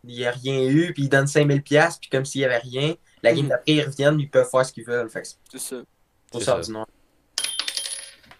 n'y 0.05 0.25
a 0.25 0.31
rien 0.31 0.61
eu, 0.67 0.93
puis 0.93 1.03
ils 1.03 1.09
donnent 1.09 1.27
5000$, 1.27 1.61
piastres, 1.61 1.99
puis 1.99 2.09
comme 2.09 2.25
s'il 2.25 2.39
n'y 2.41 2.45
avait 2.45 2.57
rien, 2.57 2.95
la 3.23 3.33
game 3.33 3.43
Mhm. 3.43 3.49
d'après, 3.49 3.71
ils 3.73 3.81
reviennent, 3.83 4.19
ils 4.19 4.29
peuvent 4.29 4.49
faire 4.49 4.65
ce 4.65 4.71
qu'ils 4.73 4.85
veulent. 4.85 5.09
Fait 5.09 5.21
que 5.21 5.27
c'est 5.27 5.59
ça. 5.59 5.75
pour 6.31 6.39
C'est 6.41 6.45
ça 6.45 6.51
ça. 6.51 6.57
ordinaire. 6.57 6.85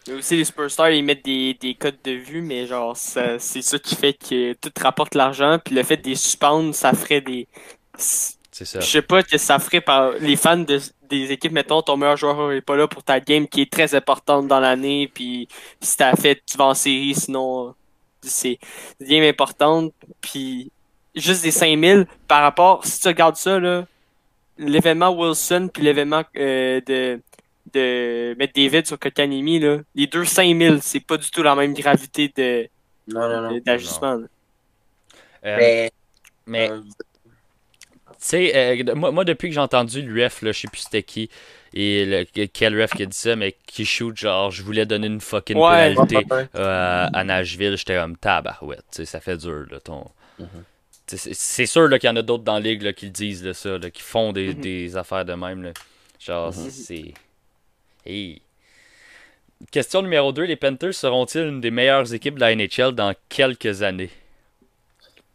Il 0.06 0.12
y 0.12 0.16
a 0.16 0.20
aussi 0.20 0.38
les 0.38 0.46
superstars, 0.46 0.90
ils 0.92 1.04
mettent 1.04 1.26
des, 1.26 1.54
des 1.56 1.74
codes 1.76 1.98
de 2.04 2.12
vue, 2.12 2.42
mais 2.42 2.66
genre, 2.66 2.96
c'est 2.96 3.40
ça 3.40 3.78
qui 3.80 3.96
fait 3.96 4.14
que 4.14 4.54
tout 4.54 4.72
rapporte 4.82 5.16
l'argent. 5.16 5.60
Puis 5.64 5.76
le 5.76 5.84
fait 5.84 5.98
de 5.98 6.08
les 6.10 6.16
suspendre, 6.16 6.74
ça 6.74 6.94
ferait 6.94 7.22
des. 7.22 7.48
C'est 7.98 8.66
ça. 8.66 8.80
Je 8.80 8.86
sais 8.86 9.02
pas 9.02 9.22
que 9.24 9.38
ça 9.38 9.60
ferait 9.60 9.82
par 9.82 10.12
les 10.14 10.36
fans 10.36 10.58
de- 10.58 10.80
des 11.10 11.32
équipes, 11.32 11.52
mettons, 11.52 11.82
ton 11.82 11.96
meilleur 11.98 12.18
joueur 12.18 12.52
est 12.54 12.62
pas 12.62 12.76
là 12.76 12.88
pour 12.88 13.04
ta 13.04 13.20
game 13.20 13.48
qui 13.48 13.62
est 13.62 13.72
très 13.72 13.94
importante 13.96 14.48
dans 14.48 14.60
l'année, 14.60 15.10
puis 15.14 15.48
si 15.82 15.96
t'as 15.98 16.16
fait, 16.16 16.42
tu 16.46 16.58
vas 16.58 16.66
en 16.66 16.74
série, 16.74 17.14
sinon 17.16 17.76
c'est 18.22 18.58
une 19.00 19.08
game 19.08 19.24
importante, 19.24 19.94
puis 20.22 20.72
juste 21.16 21.44
des 21.44 21.52
5000 21.52 22.08
par 22.28 22.42
rapport, 22.42 22.84
si 22.86 23.00
tu 23.00 23.08
regardes 23.08 23.36
ça, 23.38 23.60
là, 23.60 23.86
l'événement 24.58 25.10
Wilson 25.10 25.70
puis 25.74 25.84
l'événement 25.84 26.24
euh, 26.38 26.82
de 26.86 27.22
de 27.74 28.34
mettre 28.40 28.54
David 28.54 28.88
sur 28.88 28.98
Kotanimi, 28.98 29.60
là, 29.60 29.80
les 29.94 30.08
deux 30.08 30.24
5000, 30.24 30.80
c'est 30.82 31.02
pas 31.02 31.18
du 31.18 31.30
tout 31.30 31.44
la 31.44 31.54
même 31.54 31.74
gravité 31.74 32.32
de 32.36 32.70
Non, 33.10 33.28
non, 33.28 33.42
non. 33.42 33.52
de- 33.56 33.60
d'ajustement. 33.60 34.22
Euh, 35.46 35.58
Mais, 35.58 35.92
mais 36.46 36.72
euh, 36.72 36.80
Tu 38.12 38.14
sais, 38.20 38.82
euh, 38.88 38.96
moi, 38.96 39.12
moi, 39.12 39.26
depuis 39.26 39.50
que 39.50 39.54
j'ai 39.54 39.60
entendu 39.60 40.02
l'UF, 40.02 40.42
là, 40.42 40.52
je 40.54 40.62
sais 40.62 40.68
plus 40.70 40.82
c'était 40.82 41.04
qui, 41.04 41.30
et 41.74 42.06
le- 42.06 42.48
quel 42.48 42.82
ref 42.82 42.92
qui 42.96 43.04
a 43.04 43.06
dit 43.06 43.18
ça, 43.18 43.36
mais 43.36 43.56
qui 43.68 43.86
shoot, 43.86 44.16
genre, 44.18 44.50
je 44.50 44.64
voulais 44.64 44.86
donner 44.86 45.08
une 45.08 45.20
fucking 45.22 45.58
Ouais. 45.58 45.94
pénalité 45.94 46.18
ouais, 46.18 46.26
ouais. 46.36 46.48
euh, 46.56 47.08
à 47.14 47.24
Nashville, 47.26 47.76
j'étais 47.78 47.98
comme 47.98 48.16
tabarouette, 48.18 48.86
tu 48.92 48.98
sais, 48.98 49.06
ça 49.06 49.20
fait 49.20 49.38
dur, 49.38 49.66
là, 49.70 49.80
ton... 49.82 50.06
Mhm. 50.40 50.48
C'est 51.08 51.66
sûr 51.66 51.88
là, 51.88 52.00
qu'il 52.00 52.10
y 52.10 52.12
en 52.12 52.16
a 52.18 52.22
d'autres 52.22 52.44
dans 52.44 52.56
la 52.56 52.60
ligue 52.60 52.82
là, 52.82 52.92
qui 52.94 53.06
le 53.06 53.12
disent, 53.12 53.44
là, 53.46 53.54
ça, 53.54 53.78
là, 53.78 53.90
qui 53.90 54.02
font 54.02 54.34
des, 54.34 54.54
Mhm. 54.54 54.62
des 54.62 54.98
affaires 54.98 55.24
de 55.26 55.34
même, 55.34 55.64
là. 55.64 55.72
Genre, 56.20 56.54
Mhm. 56.54 56.70
c'est... 56.70 57.14
Hey. 58.06 58.42
Question 59.72 60.02
numéro 60.02 60.32
2, 60.34 60.44
les 60.44 60.56
Panthers 60.56 60.94
seront-ils 60.94 61.48
une 61.48 61.62
des 61.62 61.72
meilleures 61.72 62.14
équipes 62.14 62.36
de 62.36 62.42
la 62.42 62.52
NHL 62.56 62.92
dans 62.94 63.14
quelques 63.30 63.82
années? 63.82 64.10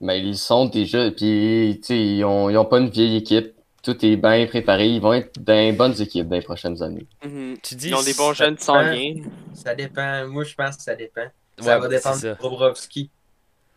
Mais 0.01 0.21
ils 0.21 0.37
sont 0.37 0.67
déjà, 0.67 1.11
puis 1.11 1.81
ils 1.89 2.25
ont, 2.25 2.51
ils 2.51 2.57
ont 2.59 2.65
pas 2.65 2.79
une 2.79 2.91
vieille 2.91 3.17
équipe. 3.17 3.53
Tout 3.83 4.05
est 4.05 4.17
bien 4.17 4.47
préparé. 4.47 4.87
Ils 4.87 5.01
vont 5.01 5.13
être 5.13 5.41
dans 5.41 5.55
les 5.55 5.73
bonnes 5.73 6.01
équipes 6.01 6.29
dans 6.29 6.37
les 6.37 6.43
prochaines 6.43 6.81
années. 6.83 7.07
Mhm. 7.25 7.57
Tu 7.63 7.75
dis... 7.77 7.89
Ils 7.89 7.95
ont 7.95 8.03
des 8.03 8.15
bons 8.15 8.33
jeunes 8.33 8.57
Ouais. 8.69 8.95
viennent. 8.97 9.31
ça 9.55 9.75
dépend. 9.75 10.27
Moi, 10.29 10.45
je 10.45 10.55
pense 10.55 10.77
que 10.77 10.83
ça 10.83 10.95
dépend. 10.95 11.27
Ça 11.59 11.65
Ouais, 11.77 11.81
va 11.81 11.89
dépendre 11.89 12.21
de. 12.21 12.37
Bobrovski. 12.41 13.11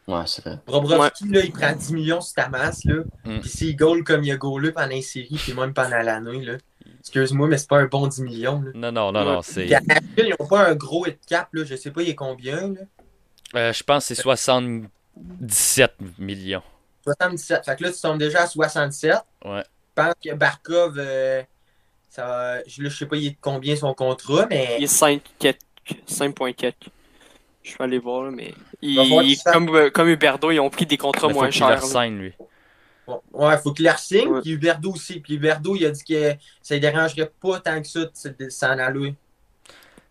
Ouais, 0.07 0.21
c'est 0.27 0.43
vrai. 0.45 0.59
Bobrovski, 0.67 1.27
là, 1.29 1.41
il 1.43 1.51
prend 1.51 1.71
10 1.73 1.93
millions 1.93 2.21
sur 2.21 2.35
ta 2.35 2.47
masse, 2.47 2.83
là. 2.85 3.03
Mm. 3.25 3.39
Puis 3.39 3.49
s'il 3.49 3.75
goal 3.75 4.03
comme 4.03 4.23
il 4.23 4.31
a 4.31 4.37
goalé 4.37 4.71
pendant 4.71 4.95
une 4.95 5.01
série, 5.01 5.35
puis 5.37 5.53
même 5.53 5.73
pendant 5.73 5.97
l'année, 5.97 6.43
là. 6.43 6.53
Excuse-moi, 6.99 7.47
mais 7.47 7.57
c'est 7.57 7.67
pas 7.69 7.79
un 7.79 7.85
bon 7.85 8.05
10 8.07 8.21
millions, 8.21 8.61
là. 8.61 8.71
Non, 8.75 8.91
non, 8.91 9.11
non, 9.11 9.25
non, 9.25 9.41
c'est... 9.41 9.65
Puis 9.65 9.73
à 9.73 9.79
Nashville, 9.81 10.27
ils 10.27 10.35
n'ont 10.39 10.47
pas 10.47 10.67
un 10.67 10.75
gros 10.75 11.07
hit 11.07 11.19
cap, 11.27 11.47
là. 11.53 11.63
Je 11.65 11.75
sais 11.75 11.91
pas, 11.91 12.01
il 12.03 12.09
est 12.09 12.15
combien, 12.15 12.67
là. 12.67 12.81
Euh, 13.55 13.73
je 13.73 13.83
pense 13.83 14.07
que 14.07 14.15
c'est 14.15 14.21
77 14.21 15.91
millions. 16.19 16.63
77. 17.03 17.65
Fait 17.65 17.75
que 17.75 17.83
là, 17.83 17.91
tu 17.91 18.01
tombes 18.01 18.19
déjà 18.19 18.43
à 18.43 18.47
67. 18.47 19.13
Ouais. 19.45 19.63
Je 19.63 20.03
pense 20.03 20.13
que 20.23 20.33
Barkov, 20.35 20.95
euh, 20.97 21.41
ça 22.09 22.25
va- 22.25 22.63
je, 22.67 22.81
là, 22.83 22.89
je 22.89 22.97
sais 22.97 23.05
pas 23.05 23.15
il 23.15 23.27
est 23.27 23.29
de 23.31 23.37
combien 23.39 23.75
son 23.75 23.93
contrat, 23.93 24.47
mais 24.49 24.75
Il 24.79 24.83
est 24.83 24.87
5 24.87 25.21
4 25.39 25.59
5.4. 26.07 26.73
Je 27.65 27.75
vais 27.77 27.83
aller 27.83 27.97
voir, 27.97 28.31
mais. 28.31 28.53
Va 28.83 29.03
Il, 29.03 29.37
comme, 29.51 29.75
euh, 29.75 29.89
comme 29.89 30.07
Huberdo, 30.07 30.51
ils 30.51 30.59
ont 30.59 30.69
pris 30.69 30.85
des 30.85 30.97
contrats 30.97 31.27
Mais 31.27 31.33
faut 31.33 31.39
moins 31.39 31.49
qu'il 31.49 31.57
chers. 31.57 31.69
le 31.69 31.73
là. 31.75 31.79
ressigne, 31.81 32.17
lui. 32.17 32.33
bon, 33.07 33.21
ouais, 33.33 33.57
faut 33.57 33.73
qu'il 33.73 33.85
la 33.85 33.97
signe. 33.97 34.27
Ouais. 34.27 34.41
Puis 34.41 34.51
Huberdo 34.51 34.91
aussi. 34.91 35.19
Puis 35.19 35.33
Huberdo, 35.33 35.75
il 35.75 35.85
a 35.85 35.89
dit 35.89 36.03
que 36.03 36.33
ça 36.61 36.75
ne 36.75 36.79
dérangerait 36.79 37.31
pas 37.41 37.59
tant 37.59 37.81
que 37.81 37.87
ça 37.87 38.01
de 38.01 38.45
de 38.45 38.49
s'en 38.49 38.77
aller. 38.77 39.15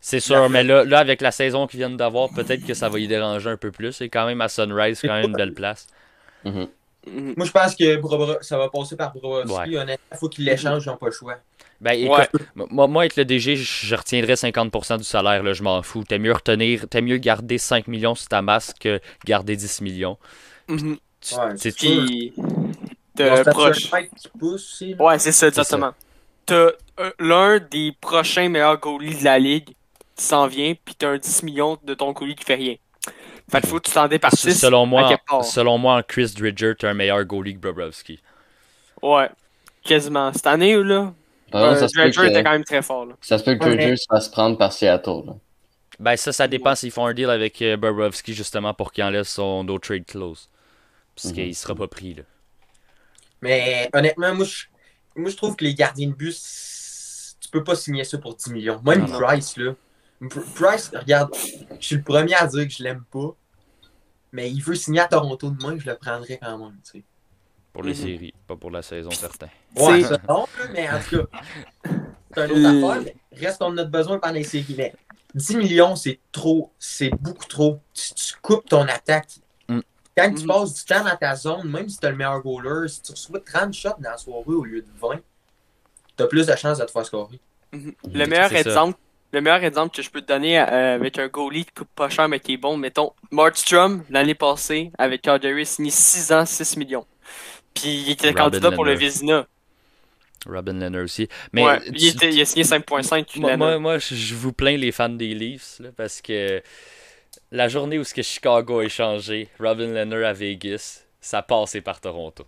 C'est 0.00 0.20
sûr, 0.20 0.50
mais 0.50 0.64
là, 0.64 0.84
là, 0.84 0.98
avec 0.98 1.22
la 1.22 1.30
saison 1.30 1.66
qu'ils 1.66 1.78
viennent 1.78 1.96
d'avoir, 1.96 2.28
peut-être 2.28 2.66
que 2.66 2.74
ça 2.74 2.90
va 2.90 2.98
y 2.98 3.08
déranger 3.08 3.48
un 3.48 3.56
peu 3.56 3.70
plus. 3.70 3.92
C'est 3.92 4.10
quand 4.10 4.26
même 4.26 4.40
à 4.42 4.48
Sunrise, 4.48 4.98
c'est 4.98 5.08
quand 5.08 5.14
même 5.14 5.30
une 5.30 5.36
belle 5.36 5.54
place. 5.54 5.86
Mhm. 6.44 6.68
Mhm. 7.06 7.34
Moi, 7.36 7.46
je 7.46 7.52
pense 7.52 7.74
que 7.74 8.00
ça 8.42 8.58
va 8.58 8.68
passer 8.68 8.96
par 8.96 9.12
Bobrovski. 9.14 9.70
Ouais. 9.70 9.78
Honnêtement, 9.78 10.06
il 10.12 10.18
faut 10.18 10.28
qu'il 10.28 10.44
l'échange, 10.44 10.84
ils 10.84 10.88
n'ont 10.88 10.96
pas 10.96 11.06
le 11.06 11.12
choix. 11.12 11.36
Ben, 11.84 12.08
Ouais. 12.08 12.24
écoute, 12.24 12.40
moi, 12.70 12.86
moi, 12.86 13.04
être 13.04 13.16
le 13.16 13.26
DG, 13.26 13.56
je, 13.56 13.94
retiendrais 13.94 14.36
50% 14.36 14.96
du 14.96 15.04
salaire, 15.04 15.42
là, 15.42 15.52
je 15.52 15.62
m'en 15.62 15.82
fous. 15.82 16.02
T'es 16.02 16.18
mieux 16.18 16.32
retenir, 16.32 16.88
t'es 16.88 17.02
mieux 17.02 17.18
garder 17.18 17.58
5 17.58 17.88
millions 17.88 18.14
sur 18.14 18.26
ta 18.26 18.40
masse 18.40 18.72
que 18.80 19.00
garder 19.26 19.54
10 19.54 19.82
millions. 19.82 20.16
Tu- 20.66 20.74
Ouais, 20.74 21.56
c'est- 21.56 21.78
sûr. 21.78 22.06
Puis, 22.06 22.32
de 23.16 23.50
proche. 23.50 23.90
aussi. 24.40 24.94
Ouais, 24.98 25.18
c'est 25.18 25.32
ça, 25.32 25.48
exactement. 25.48 25.92
T'as 26.46 26.70
euh, 27.00 27.10
l'un 27.18 27.58
des 27.58 27.92
prochains 28.00 28.48
meilleurs 28.48 28.80
goalies 28.80 29.18
de 29.18 29.24
la 29.24 29.38
ligue 29.38 29.68
qui 30.16 30.24
s'en 30.24 30.46
vient, 30.46 30.72
puis 30.82 30.94
t'as 30.94 31.08
un 31.10 31.18
10 31.18 31.42
millions 31.42 31.76
de 31.84 31.92
ton 31.92 32.12
goalie 32.12 32.34
qui 32.34 32.44
fait 32.44 32.54
rien. 32.54 32.76
Fait 33.50 33.60
qu'il 33.60 33.68
faut 33.68 33.78
que 33.78 33.88
tu 33.88 33.92
t'en 33.92 34.08
départisses. 34.08 34.58
selon, 34.58 34.86
moi, 34.86 35.18
selon 35.42 35.76
moi, 35.76 35.96
en 35.98 36.02
Chris 36.02 36.32
Dridger, 36.34 36.72
t'es 36.78 36.86
un 36.86 36.94
meilleur 36.94 37.22
goalie 37.24 37.54
que 37.54 37.58
Bobrovski. 37.60 38.20
Ouais, 39.02 39.28
quasiment. 39.82 40.32
Cette 40.32 40.46
année, 40.46 40.76
là, 40.82 41.12
Par 41.60 41.72
exemple, 41.72 41.76
euh, 41.76 41.80
ça 41.80 41.88
se 41.88 41.94
peut 41.94 42.00
Dredger 42.10 42.30
était 42.30 42.40
que, 42.42 42.44
quand 42.46 42.52
même 42.52 42.64
très 42.64 42.82
fort. 42.82 43.06
Là. 43.06 43.14
ça 43.20 43.38
se 43.38 43.44
peut 43.44 43.54
que 43.56 43.64
Ouais, 43.64 43.76
Dredger 43.76 43.96
se 43.96 44.06
fasse 44.10 44.28
prendre 44.28 44.58
par 44.58 44.72
Seattle. 44.72 45.22
là. 45.26 45.32
Ben, 46.00 46.16
ça, 46.16 46.32
ça 46.32 46.48
dépend 46.48 46.74
s'ils 46.74 46.90
font 46.90 47.06
un 47.06 47.14
deal 47.14 47.30
avec 47.30 47.62
euh, 47.62 47.76
Bobrovski, 47.76 48.34
justement, 48.34 48.74
pour 48.74 48.92
qu'il 48.92 49.04
enlève 49.04 49.24
son 49.24 49.62
no 49.64 49.78
trade 49.78 50.04
clause. 50.06 50.48
Parce 51.14 51.28
Mhm. 51.28 51.32
qu'il 51.34 51.54
sera 51.54 51.74
pas 51.74 51.86
pris, 51.86 52.14
là. 52.14 52.22
Mais 53.42 53.88
honnêtement, 53.92 54.34
moi 54.34 54.44
je, 54.44 54.64
moi, 55.16 55.30
je 55.30 55.36
trouve 55.36 55.54
que 55.56 55.64
les 55.64 55.74
gardiens 55.74 56.08
de 56.10 56.30
c'est- 56.30 57.36
tu 57.40 57.48
peux 57.50 57.62
pas 57.62 57.76
signer 57.76 58.02
ça 58.04 58.18
pour 58.18 58.34
10 58.34 58.50
millions. 58.50 58.80
Même 58.84 59.02
Non, 59.02 59.06
non. 59.06 59.18
Price, 59.20 59.56
là. 59.56 59.74
Pr- 60.22 60.54
Price, 60.54 60.90
regarde, 60.94 61.30
je 61.78 61.86
suis 61.86 61.96
le 61.96 62.02
premier 62.02 62.34
à 62.34 62.46
dire 62.46 62.66
que 62.66 62.72
je 62.72 62.82
l'aime 62.82 63.04
pas. 63.12 63.34
Mais 64.32 64.50
il 64.50 64.60
veut 64.62 64.74
signer 64.74 65.00
à 65.00 65.06
Toronto 65.06 65.50
demain, 65.50 65.76
je 65.78 65.88
le 65.88 65.94
prendrais 65.96 66.38
quand 66.42 66.58
même. 66.58 66.76
Tu 66.84 66.98
sais. 66.98 67.04
Pour 67.74 67.82
les 67.82 67.90
Mhm. 67.90 67.96
séries, 67.96 68.34
pas 68.46 68.54
pour 68.56 68.70
la 68.70 68.80
saison, 68.82 69.10
certain. 69.10 69.48
Ouais, 69.76 70.00
C'est- 70.02 70.10
là, 70.12 70.18
mais 70.72 70.88
en 70.88 71.00
tout 71.00 71.18
cas, 71.26 71.40
c'est 72.32 72.40
un 72.42 72.50
autre 72.50 72.54
Euh, 72.56 72.88
affaire. 72.88 73.02
Mais 73.02 73.16
reste 73.46 73.58
qu'on 73.58 73.66
en 73.66 73.78
a 73.78 73.84
besoin 73.84 74.18
pendant 74.20 74.32
les 74.34 74.44
séries. 74.44 74.74
Mais 74.78 74.94
10 75.34 75.56
millions, 75.56 75.96
c'est 75.96 76.20
trop. 76.30 76.70
C'est 76.78 77.10
beaucoup 77.20 77.44
trop. 77.46 77.80
Tu, 77.92 78.14
tu 78.14 78.34
coupes 78.40 78.68
ton 78.68 78.82
attaque. 78.86 79.28
Mm. 79.68 79.80
Quand 80.16 80.32
tu 80.34 80.42
Mhm. 80.42 80.46
passes 80.46 80.74
du 80.74 80.84
temps 80.84 81.02
dans 81.04 81.16
ta 81.16 81.34
zone, 81.34 81.68
même 81.68 81.88
si 81.88 81.98
tu 81.98 82.06
as 82.06 82.10
le 82.10 82.16
meilleur 82.16 82.40
goaler, 82.40 82.86
si 82.88 83.02
tu 83.02 83.10
reçois 83.10 83.40
30 83.40 83.74
shots 83.74 83.88
dans 83.98 84.10
la 84.10 84.16
soirée 84.18 84.44
au 84.54 84.62
lieu 84.64 84.80
de 84.80 84.88
20, 85.00 85.20
tu 86.16 86.22
as 86.22 86.26
plus 86.28 86.46
de 86.46 86.54
chances 86.54 86.78
de 86.78 86.84
te 86.84 86.92
faire 86.92 87.04
scorer. 87.04 87.40
Le 87.72 88.26
meilleur 88.26 88.50
C'est 88.50 88.62
ça. 88.62 88.70
exemple. 88.70 88.98
Le 89.32 89.40
meilleur 89.40 89.64
exemple 89.64 89.96
que 89.96 90.00
je 90.00 90.08
peux 90.10 90.20
te 90.20 90.28
donner 90.28 90.60
euh, 90.60 90.94
avec 90.94 91.18
un 91.18 91.26
goalie 91.26 91.64
qui 91.64 91.72
coûte 91.72 91.88
pas 91.96 92.08
cher 92.08 92.28
mais 92.28 92.38
qui 92.38 92.52
est 92.52 92.56
bon, 92.56 92.76
mettons, 92.76 93.12
Markstrom, 93.32 94.04
l'année 94.08 94.36
passée, 94.36 94.92
avec 94.96 95.22
Calgary, 95.22 95.66
signé 95.66 95.90
6 95.90 96.30
ans, 96.30 96.46
6 96.46 96.76
millions. 96.76 97.04
Puis 97.74 97.88
il 98.06 98.10
était 98.10 98.28
Robin 98.28 98.42
candidat 98.44 98.72
pour 98.72 98.84
le. 98.84 98.94
Vizina. 98.94 99.46
Robin 100.46 100.74
Leonard 100.74 101.04
aussi. 101.04 101.28
Mais 101.52 101.64
ouais, 101.64 101.80
tu- 101.80 101.92
il, 101.94 102.06
était- 102.08 102.30
il 102.30 102.40
a 102.40 102.44
signé 102.44 102.64
5.5 102.64 103.34
une 103.36 103.42
moi, 103.42 103.50
année. 103.52 103.56
moi, 103.56 103.78
moi, 103.78 103.98
je 103.98 104.34
vous 104.34 104.52
plains 104.52 104.76
les 104.76 104.92
fans 104.92 105.08
des 105.08 105.32
Leafs, 105.34 105.78
là, 105.80 105.88
parce 105.96 106.20
que 106.20 106.62
la 107.50 107.68
journée 107.68 107.98
où 107.98 108.04
ce 108.04 108.12
que 108.12 108.22
Chicago 108.22 108.80
a 108.80 108.84
échangé 108.84 109.48
Robin 109.58 109.86
Leonard 109.88 110.24
à 110.28 110.32
Vegas, 110.34 111.04
ça 111.20 111.40
passait 111.42 111.80
par 111.80 112.00
Toronto. 112.00 112.44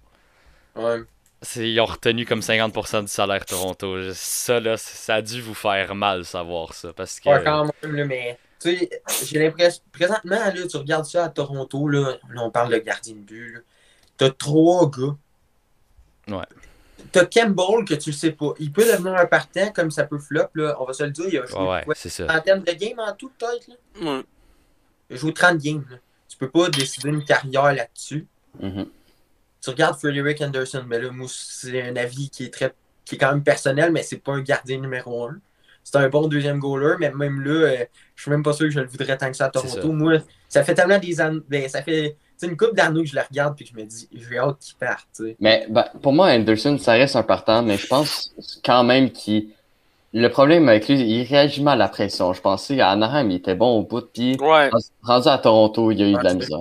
Ouais. 0.74 0.98
C'est- 1.40 1.70
Ils 1.70 1.80
ont 1.80 1.86
retenu 1.86 2.26
comme 2.26 2.40
50% 2.42 3.02
du 3.02 3.08
salaire 3.08 3.44
Toronto. 3.46 4.12
Ça, 4.12 4.60
là, 4.60 4.76
ça 4.76 5.16
a 5.16 5.22
dû 5.22 5.40
vous 5.40 5.54
faire 5.54 5.94
mal 5.94 6.24
savoir 6.26 6.74
ça. 6.74 6.92
Parce 6.92 7.18
que. 7.18 7.30
Ouais, 7.30 7.42
quand 7.42 7.70
même, 7.82 7.96
là, 7.96 8.04
mais 8.04 8.38
tu 8.60 8.76
sais, 8.76 8.90
j'ai 9.24 9.38
l'impression. 9.38 9.82
Présentement, 9.92 10.36
là, 10.36 10.52
tu 10.52 10.76
regardes 10.76 11.04
ça 11.06 11.24
à 11.24 11.28
Toronto, 11.30 11.88
là, 11.88 12.18
là, 12.30 12.42
on 12.42 12.50
parle 12.50 12.72
de 12.72 12.78
gardien 12.78 13.14
de 13.14 13.20
but. 13.20 13.54
là. 13.54 13.60
T'as 14.16 14.30
trois 14.30 14.90
gars. 14.90 15.16
Ouais. 16.28 16.44
T'as 17.12 17.24
Campbell 17.26 17.84
que 17.86 17.94
tu 17.94 18.10
le 18.10 18.16
sais 18.16 18.32
pas. 18.32 18.52
Il 18.58 18.72
peut 18.72 18.84
devenir 18.84 19.14
un 19.14 19.26
partant 19.26 19.70
comme 19.72 19.90
ça 19.90 20.04
peut 20.04 20.18
flop, 20.18 20.48
là. 20.54 20.76
On 20.80 20.84
va 20.84 20.92
se 20.92 21.04
le 21.04 21.10
dire, 21.10 21.26
il 21.28 21.38
a 21.38 21.46
joué 21.46 21.58
Ouais, 21.60 21.68
ouais, 21.68 21.82
quoi, 21.84 21.94
c'est 21.94 22.08
ça. 22.08 22.26
trentaine 22.26 22.62
de 22.62 22.72
games 22.72 22.98
en 22.98 23.12
tout, 23.14 23.30
peut-être. 23.38 23.68
là? 23.68 23.74
Ouais. 24.16 24.22
Il 25.10 25.14
a 25.14 25.18
joué 25.18 25.32
30 25.32 25.58
games. 25.58 25.84
là. 25.90 25.96
Tu 26.28 26.36
peux 26.36 26.50
pas 26.50 26.68
décider 26.68 27.08
une 27.08 27.24
carrière 27.24 27.72
là-dessus. 27.72 28.26
Mhm. 28.60 28.86
Tu 29.62 29.70
regardes 29.70 29.98
Frederick 29.98 30.40
Anderson, 30.42 30.84
mais 30.86 31.00
là, 31.00 31.10
moi, 31.10 31.28
c'est 31.30 31.80
un 31.82 31.96
avis 31.96 32.28
qui 32.30 32.44
est 32.44 32.52
très 32.52 32.74
qui 33.04 33.14
est 33.14 33.18
quand 33.18 33.30
même 33.30 33.44
personnel, 33.44 33.92
mais 33.92 34.02
c'est 34.02 34.16
pas 34.18 34.32
un 34.32 34.40
gardien 34.40 34.78
numéro 34.80 35.28
un. 35.28 35.38
C'est 35.84 35.96
un 35.96 36.08
bon 36.08 36.26
deuxième 36.26 36.58
goaler, 36.58 36.96
mais 36.98 37.12
même 37.12 37.40
là, 37.40 37.50
euh, 37.68 37.84
je 38.16 38.22
suis 38.22 38.30
même 38.32 38.42
pas 38.42 38.52
sûr 38.52 38.66
que 38.66 38.72
je 38.72 38.80
le 38.80 38.88
voudrais 38.88 39.16
tant 39.16 39.30
que 39.30 39.36
ça 39.36 39.44
à 39.46 39.50
Toronto. 39.50 39.80
ça. 39.80 39.86
Moi, 39.86 40.14
ça 40.48 40.64
fait 40.64 40.74
tellement 40.74 40.98
des 40.98 41.20
années. 41.20 41.40
Ben, 41.48 41.68
ça 41.68 41.82
fait 41.84 42.16
sais, 42.38 42.46
une 42.46 42.56
couple 42.56 42.74
d'années 42.74 43.02
que 43.02 43.08
je 43.08 43.14
le 43.14 43.22
regarde 43.22 43.56
puis 43.56 43.64
que 43.64 43.70
je 43.72 43.76
me 43.76 43.84
dis, 43.84 44.08
j'ai 44.12 44.38
hâte 44.38 44.58
qu'il 44.60 44.76
parte. 44.76 45.06
tu 45.14 45.24
sais. 45.24 45.36
Mais 45.40 45.66
ben, 45.68 45.84
pour 46.02 46.12
moi, 46.12 46.28
Anderson, 46.28 46.78
ça 46.78 46.92
reste 46.92 47.16
un 47.16 47.22
partant, 47.22 47.62
mais 47.62 47.76
je 47.76 47.86
pense 47.86 48.32
quand 48.64 48.84
même 48.84 49.10
qu'il. 49.10 49.48
Le 50.12 50.28
problème 50.28 50.68
avec 50.68 50.88
lui, 50.88 50.98
il 50.98 51.24
réagit 51.24 51.62
mal 51.62 51.80
à 51.82 51.84
la 51.84 51.88
pression. 51.88 52.32
Je 52.32 52.40
pensais 52.40 52.80
à 52.80 52.90
Anaheim, 52.90 53.30
il 53.30 53.36
était 53.36 53.54
bon 53.54 53.78
au 53.78 53.82
bout, 53.82 54.06
puis 54.12 54.36
Ouais. 54.40 54.70
rendu 55.02 55.28
à 55.28 55.36
Toronto, 55.36 55.90
il 55.90 56.00
y 56.00 56.02
a 56.04 56.08
eu 56.08 56.14
de 56.14 56.24
la 56.24 56.34
misère. 56.34 56.60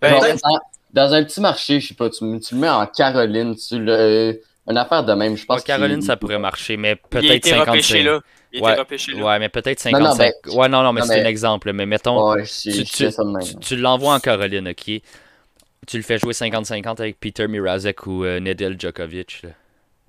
Ben, 0.00 0.14
dans, 0.14 0.58
dans 0.92 1.12
un 1.12 1.22
petit 1.24 1.40
marché, 1.40 1.80
je 1.80 1.88
sais 1.88 1.94
pas, 1.94 2.08
tu, 2.08 2.18
tu 2.40 2.54
le 2.54 2.60
mets 2.60 2.68
en 2.68 2.86
Caroline, 2.86 3.56
tu 3.56 3.78
le, 3.78 4.40
une 4.68 4.76
affaire 4.76 5.04
de 5.04 5.12
même, 5.14 5.36
je 5.36 5.44
pense. 5.44 5.58
Ouais, 5.58 5.62
Caroline, 5.64 6.02
ça 6.02 6.16
pourrait 6.16 6.38
marcher, 6.38 6.76
mais 6.76 6.96
peut-être 6.96 7.30
été 7.32 7.52
repêché 7.54 8.02
55. 8.02 8.04
là. 8.04 8.20
Il 8.52 8.62
Ouais. 8.62 8.72
été 8.72 8.80
repêché 8.80 9.12
là. 9.12 9.24
Ouais, 9.24 9.38
mais 9.38 9.48
peut-être 9.48 9.84
Non, 9.90 9.98
non, 10.00 10.12
55. 10.12 10.54
ouais, 10.58 10.68
non, 10.68 10.82
non, 10.82 10.92
mais 10.92 11.02
c'est 11.02 11.20
un 11.20 11.24
exemple. 11.26 11.72
Mais 11.72 11.86
mettons, 11.86 12.32
Ouais, 12.32 12.44
tu- 12.44 12.84
tu, 12.84 13.08
tu 13.60 13.76
l'envoies 13.76 14.14
en 14.14 14.20
Caroline, 14.20 14.68
ok? 14.68 15.00
Tu 15.86 15.96
le 15.96 16.02
fais 16.02 16.18
jouer 16.18 16.32
50-50 16.34 17.00
avec 17.00 17.18
Peter 17.20 17.46
Mirazek 17.48 18.06
ou 18.06 18.24
euh, 18.24 18.40
Nedel 18.40 18.78
Djokovic. 18.78 19.42
là. 19.42 19.50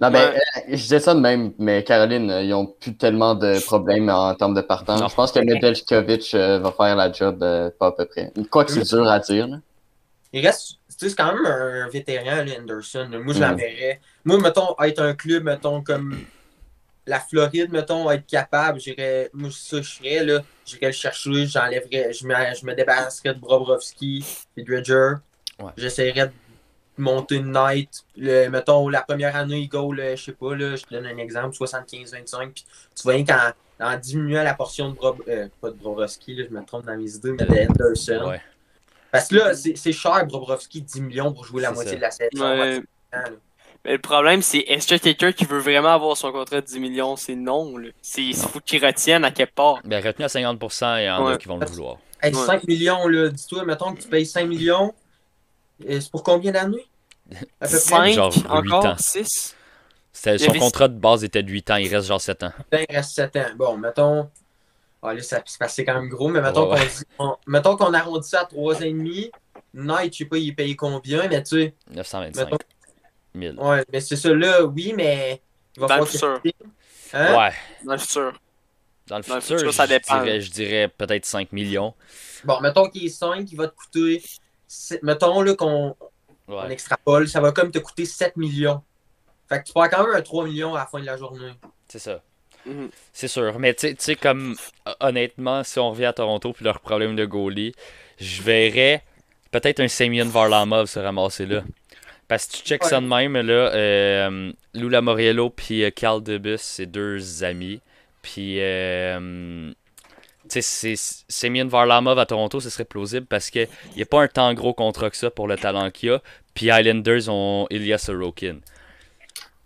Non, 0.01 0.11
ben, 0.11 0.31
euh, 0.33 0.37
je 0.69 0.75
disais 0.75 0.99
ça 1.01 1.13
de 1.13 1.19
même, 1.19 1.51
mais 1.59 1.83
Caroline, 1.83 2.31
euh, 2.31 2.41
ils 2.41 2.53
ont 2.53 2.65
plus 2.65 2.95
tellement 2.95 3.35
de 3.35 3.59
problèmes 3.65 4.09
en 4.09 4.33
termes 4.33 4.53
de 4.55 4.61
partant. 4.61 4.97
Non. 4.97 5.09
Je 5.09 5.15
pense 5.15 5.31
que 5.33 5.39
Nedeljkovic 5.39 6.33
euh, 6.35 6.59
va 6.59 6.71
faire 6.71 6.95
la 6.95 7.11
job 7.11 7.43
euh, 7.43 7.69
pas 7.77 7.87
à 7.87 7.91
peu 7.91 8.05
près. 8.05 8.31
Quoi 8.49 8.63
que 8.63 8.71
c'est 8.71 8.87
dur 8.95 9.05
à 9.07 9.19
dire, 9.19 9.47
là. 9.47 9.57
Il 10.31 10.45
reste. 10.45 10.69
Tu 10.69 10.75
sais, 11.05 11.09
c'est 11.09 11.15
quand 11.17 11.33
même 11.33 11.45
un 11.45 11.89
vétéran, 11.89 12.45
Anderson. 12.61 13.09
Moi, 13.11 13.33
je 13.33 13.39
Mm. 13.39 13.41
l'enverrais. 13.41 13.99
Moi, 14.29 14.37
mettons, 14.39 14.75
être 14.83 14.99
un 14.99 15.13
club, 15.15 15.43
mettons, 15.43 15.81
comme 15.81 16.19
la 17.07 17.19
Floride, 17.19 17.71
mettons, 17.71 18.09
être 18.11 18.27
capable, 18.27 18.79
j'irais. 18.79 19.29
Moi, 19.33 19.49
ça, 19.51 19.81
je 19.81 19.89
ferais, 19.89 20.23
là. 20.23 20.41
J'irais 20.65 20.87
le 20.87 20.91
chercher, 20.91 21.47
j'enlèverais. 21.47 22.13
Je 22.13 22.27
me, 22.27 22.33
je 22.55 22.65
me 22.65 22.75
débarrasserais 22.75 23.33
de 23.33 23.39
Bobrovski 23.39 24.23
et 24.55 24.63
Dredger. 24.63 25.15
Ouais. 25.59 25.71
J'essaierais 25.77 26.27
de 26.27 26.33
monter 26.97 27.37
une 27.37 27.51
night. 27.51 28.03
Le- 28.15 28.49
mettons, 28.49 28.87
la 28.87 29.01
première 29.01 29.35
année, 29.35 29.67
il 29.71 29.75
euh, 29.75 30.15
je 30.15 30.23
sais 30.23 30.31
pas, 30.33 30.55
là, 30.55 30.75
je 30.75 30.83
te 30.83 30.93
donne 30.93 31.07
un 31.07 31.17
exemple, 31.17 31.55
75-25. 31.55 32.51
Puis 32.51 32.65
tu 32.95 33.03
vois 33.03 33.23
qu'en 33.23 33.51
en 33.81 33.97
diminuant 33.97 34.43
la 34.43 34.53
portion 34.53 34.89
de 34.89 34.95
Brob, 34.95 35.23
euh, 35.27 35.47
pas 35.61 35.71
de 35.71 35.75
Bobrovski, 35.75 36.35
là, 36.35 36.43
je 36.47 36.53
me 36.53 36.63
trompe 36.63 36.85
dans 36.85 36.97
mes 36.97 37.15
idées, 37.15 37.31
mais 37.31 37.45
de 37.45 37.71
Anderson. 37.71 38.29
Ouais. 38.29 38.41
Parce 39.11 39.29
que 39.29 39.35
là, 39.35 39.55
c'est 39.55 39.75
c'est 39.75 39.93
cher, 39.93 40.25
Bobrovski, 40.27 40.81
10 40.81 41.01
millions 41.01 41.33
pour 41.33 41.45
jouer 41.45 41.63
la 41.63 41.71
moitié 41.71 41.93
ça. 41.93 41.95
de 41.95 42.01
la 42.01 42.11
saison. 42.11 42.59
Ouais. 42.59 42.83
Mais 43.85 43.93
le 43.93 43.99
problème, 43.99 44.41
c'est 44.41 44.59
est-ce 44.59 44.87
que 44.87 44.95
quelqu'un 44.99 45.31
qui 45.31 45.45
veut 45.45 45.59
vraiment 45.59 45.89
avoir 45.93 46.17
son 46.17 46.31
contrat 46.31 46.59
de 46.61 46.65
10 46.65 46.79
millions, 46.79 47.15
c'est 47.15 47.35
non. 47.35 47.77
là? 47.77 47.89
C'est 48.01 48.23
il 48.23 48.35
faut 48.35 48.59
qu'il 48.59 48.85
retienne 48.85 49.23
à 49.23 49.31
quelque 49.31 49.53
part. 49.55 49.79
Ben, 49.85 50.03
retenu 50.03 50.25
à 50.25 50.27
50%, 50.27 50.99
il 51.01 51.05
y 51.05 51.09
en 51.09 51.25
a 51.25 51.31
Ouais. 51.31 51.37
qui 51.37 51.47
vont 51.47 51.57
le 51.57 51.65
vouloir. 51.65 51.97
Hey, 52.21 52.35
Ouais. 52.35 52.45
5 52.45 52.67
millions, 52.67 53.07
là, 53.07 53.29
dis-toi, 53.29 53.63
mettons 53.63 53.93
que 53.93 54.01
tu 54.01 54.07
payes 54.09 54.25
5 54.25 54.45
millions. 54.47 54.93
C'est 55.87 56.11
pour 56.11 56.23
combien 56.23 56.51
d'années? 56.51 56.85
À 57.61 57.67
peu 57.67 57.67
près. 57.69 57.77
5 57.77 58.13
Genre 58.13 58.33
huit 58.33 58.45
ans. 58.47 58.77
encore 58.79 58.99
6 58.99 59.55
C'était- 60.11 60.35
Il 60.35 60.41
y 60.41 60.43
Son 60.45 60.49
avait- 60.49 60.59
contrat 60.59 60.87
de 60.89 60.99
base 60.99 61.23
était 61.23 61.43
de 61.43 61.49
8 61.49 61.71
ans, 61.71 61.77
il 61.77 61.87
reste 61.95 62.07
genre 62.07 62.19
7 62.19 62.43
ans. 62.43 62.51
Ben, 62.71 62.85
il 62.89 62.93
reste 62.95 63.11
7 63.15 63.35
ans. 63.37 63.45
Bon, 63.55 63.77
mettons. 63.77 64.29
Ah, 65.01 65.13
là, 65.13 65.21
ça, 65.21 65.41
c'est 65.45 65.85
quand 65.85 65.93
même 65.93 66.09
gros, 66.09 66.27
mais 66.27 66.41
mettons 66.41 66.69
Ouais, 66.69 66.79
qu'on 66.79 66.85
dit- 66.85 67.03
on- 67.19 67.35
mettons 67.47 67.77
qu'on 67.77 67.93
arrondit 67.93 68.27
ça 68.27 68.41
à 68.41 68.45
3,5. 68.45 69.31
Night, 69.73 70.13
je 70.13 70.17
sais 70.17 70.25
pas, 70.25 70.37
il 70.37 70.49
est 70.49 70.53
payé 70.53 70.75
combien, 70.75 71.25
mais 71.29 71.41
tu 71.43 71.61
sais. 71.61 71.73
925 71.91 72.43
Mettons, 72.45 72.57
000. 73.39 73.55
ouais, 73.69 73.83
mais 73.91 74.01
c'est 74.01 74.15
ça, 74.15 74.33
là, 74.33 74.63
oui, 74.65 74.93
mais. 74.95 75.41
Il 75.75 75.81
va 75.81 75.87
Dans 75.87 75.97
le 75.99 76.05
futur. 76.05 76.41
que- 76.43 76.49
Hein? 77.13 77.37
Ouais. 77.37 77.53
dans 77.85 77.93
le 77.93 77.97
futur. 77.97 78.33
Dans 79.07 79.17
le 79.17 79.23
Dans 79.23 79.35
le 79.35 79.41
futur, 79.41 79.57
futur, 79.57 79.73
ça 79.73 79.85
je, 79.85 79.89
dépend. 79.89 80.21
dirais, 80.21 80.41
je 80.41 80.51
dirais 80.51 80.87
peut-être 80.87 81.25
5 81.25 81.51
millions. 81.51 81.93
Bon, 82.43 82.59
mettons 82.61 82.87
qu'il 82.89 83.05
est 83.05 83.09
5, 83.09 83.51
il 83.51 83.55
va 83.57 83.67
te 83.67 83.75
coûter. 83.75 84.21
Mettons 85.01 85.41
là 85.41 85.55
qu'on 85.55 85.95
on 86.47 86.57
Ouais. 86.61 86.71
extrapole, 86.71 87.27
ça 87.27 87.39
va 87.41 87.51
comme 87.51 87.71
te 87.71 87.79
coûter 87.79 88.05
7 88.05 88.35
millions. 88.37 88.81
Fait 89.47 89.59
que 89.61 89.65
tu 89.67 89.73
perds 89.73 89.89
quand 89.89 90.05
même 90.05 90.15
un 90.15 90.21
3 90.21 90.45
millions 90.45 90.75
à 90.75 90.79
la 90.79 90.85
fin 90.85 90.99
de 90.99 91.05
la 91.05 91.17
journée. 91.17 91.51
C'est 91.87 91.99
ça. 91.99 92.21
Mhm. 92.65 92.89
C'est 93.13 93.27
sûr. 93.27 93.57
Mais 93.57 93.73
tu 93.73 93.87
sais- 93.87 93.93
tu 93.95 94.03
sais, 94.03 94.15
comme 94.15 94.55
hon- 94.85 94.93
honnêtement, 94.99 95.63
si 95.63 95.79
on 95.79 95.89
revient 95.91 96.05
à 96.05 96.13
Toronto 96.13 96.53
puis 96.53 96.65
leur 96.65 96.79
problème 96.79 97.15
de 97.15 97.25
goalie, 97.25 97.73
je 98.19 98.41
verrais 98.43 99.03
peut-être 99.51 99.79
un 99.79 99.87
Semyon 99.87 100.27
Varlamov 100.27 100.85
se 100.87 100.99
ramasser 100.99 101.45
là. 101.47 101.63
Parce 102.29 102.45
que 102.45 102.53
tu 102.57 102.63
check 102.63 102.83
ça 102.85 103.01
de 103.01 103.05
même, 103.07 103.33
là, 103.35 103.73
euh, 103.73 104.51
Lou 104.73 104.87
Lamoriello 104.87 105.49
puis 105.49 105.83
euh, 105.83 105.89
Carl 105.89 106.23
Debus, 106.23 106.59
c'est 106.59 106.85
deux 106.85 107.43
amis. 107.43 107.81
Puis, 108.21 108.57
euh, 108.61 109.71
tu 110.43 110.61
sais, 110.61 110.61
c'est- 110.95 111.25
Semyon 111.27 111.67
Varlamov 111.67 112.17
à 112.19 112.25
Toronto, 112.25 112.59
ce 112.59 112.69
serait 112.69 112.85
plausible 112.85 113.25
parce 113.25 113.49
qu'il 113.49 113.67
n'y 113.95 114.03
a 114.03 114.05
pas 114.05 114.21
un 114.21 114.27
tant 114.27 114.53
gros 114.53 114.73
contrat 114.73 115.09
que 115.09 115.17
ça 115.17 115.29
pour 115.31 115.47
le 115.47 115.57
talent 115.57 115.89
qu'il 115.91 116.11
a. 116.11 116.21
Puis 116.53 116.67
Islanders 116.67 117.27
ont 117.29 117.65
Ilya 117.71 117.97
Sorokin. 117.97 118.57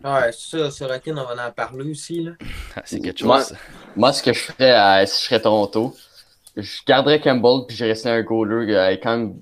Ouais, 0.03 0.31
ça, 0.31 0.69
Sorokin, 0.71 1.17
on 1.17 1.35
va 1.35 1.47
en 1.47 1.51
parler 1.51 1.91
aussi. 1.91 2.23
Là. 2.23 2.31
Ah, 2.75 2.81
C'est 2.85 2.99
quelque 3.01 3.23
Moi- 3.23 3.39
chose. 3.39 3.55
Moi, 3.95 4.13
ce 4.13 4.23
que 4.23 4.33
je 4.33 4.39
ferais 4.39 4.71
à- 4.71 5.05
si 5.05 5.21
je 5.21 5.25
serais 5.27 5.41
Toronto, 5.41 5.95
je 6.55 6.77
garderais 6.87 7.19
Campbell 7.19 7.65
puis 7.67 7.75
je 7.77 7.85
restais 7.85 8.09
un 8.09 8.21
goaler 8.21 8.71
euh, 8.73 8.85
avec, 8.87 9.03
quand 9.03 9.17
même- 9.17 9.35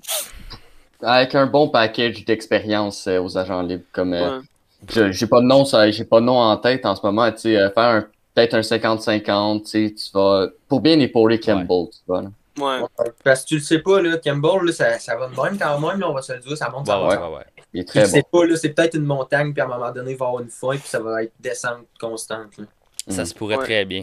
avec 1.02 1.34
un 1.34 1.46
bon 1.46 1.68
package 1.68 2.24
d'expérience 2.24 3.06
euh, 3.06 3.20
aux 3.20 3.36
agents 3.38 3.62
libres. 3.62 3.84
Comme, 3.92 4.12
euh, 4.14 4.38
Ouais. 4.38 4.44
je- 4.88 5.12
j'ai 5.12 5.26
pas 5.26 5.40
de 5.40 5.46
nom, 5.46 5.64
ça- 5.64 5.90
j'ai 5.90 6.04
pas 6.04 6.20
de 6.20 6.26
nom 6.26 6.38
en 6.38 6.56
tête 6.56 6.84
en 6.86 6.94
ce 6.96 7.04
moment. 7.04 7.30
Tu 7.32 7.38
sais, 7.38 7.56
euh, 7.56 7.70
faire 7.70 7.84
un- 7.84 8.06
peut-être 8.34 8.54
un 8.54 8.62
50-50, 8.62 9.64
tu 9.64 9.70
sais, 9.88 9.94
tu 9.94 10.10
vas 10.14 10.48
pour 10.68 10.80
bien 10.80 10.98
épauler 11.00 11.38
Campbell, 11.38 11.86
tu 11.92 11.98
vois. 12.06 12.22
là. 12.22 12.28
Ouais. 12.58 12.80
Parce 13.24 13.42
que 13.42 13.48
tu 13.48 13.54
le 13.56 13.60
sais 13.62 13.78
pas, 13.78 14.02
là, 14.02 14.18
Campbell, 14.18 14.66
là, 14.66 14.72
ça, 14.72 14.98
ça 14.98 15.16
va 15.16 15.26
de 15.28 15.34
même 15.40 15.58
quand 15.58 15.78
même, 15.80 16.00
là, 16.00 16.10
on 16.10 16.14
va 16.14 16.20
se 16.22 16.32
le 16.34 16.38
dire, 16.40 16.56
ça 16.56 16.68
monte, 16.68 16.86
ça 16.86 16.98
Ouais, 16.98 17.04
monte. 17.04 17.12
ouais, 17.18 17.26
ouais, 17.28 17.34
ouais. 17.38 17.44
Il 17.72 17.80
est 17.80 17.84
Tu 17.84 17.88
très 17.90 18.00
le 18.02 18.06
sais 18.06 18.22
bon. 18.30 18.40
pas, 18.40 18.46
là, 18.46 18.56
c'est 18.56 18.68
peut-être 18.70 18.94
une 18.94 19.04
montagne, 19.04 19.52
puis 19.54 19.62
à 19.62 19.64
un 19.64 19.68
moment 19.68 19.90
donné, 19.90 20.10
il 20.12 20.16
va 20.18 20.26
y 20.26 20.28
avoir 20.28 20.42
une 20.42 20.50
fin, 20.50 20.70
puis 20.72 20.82
ça 20.86 21.00
va 21.00 21.22
être 21.22 21.32
descente 21.40 21.86
constante. 21.98 22.58
là. 22.58 22.64
Ça 23.08 23.22
Mm. 23.22 23.26
se 23.26 23.34
pourrait 23.34 23.56
Ouais. 23.56 23.64
très 23.64 23.84
bien. 23.86 24.02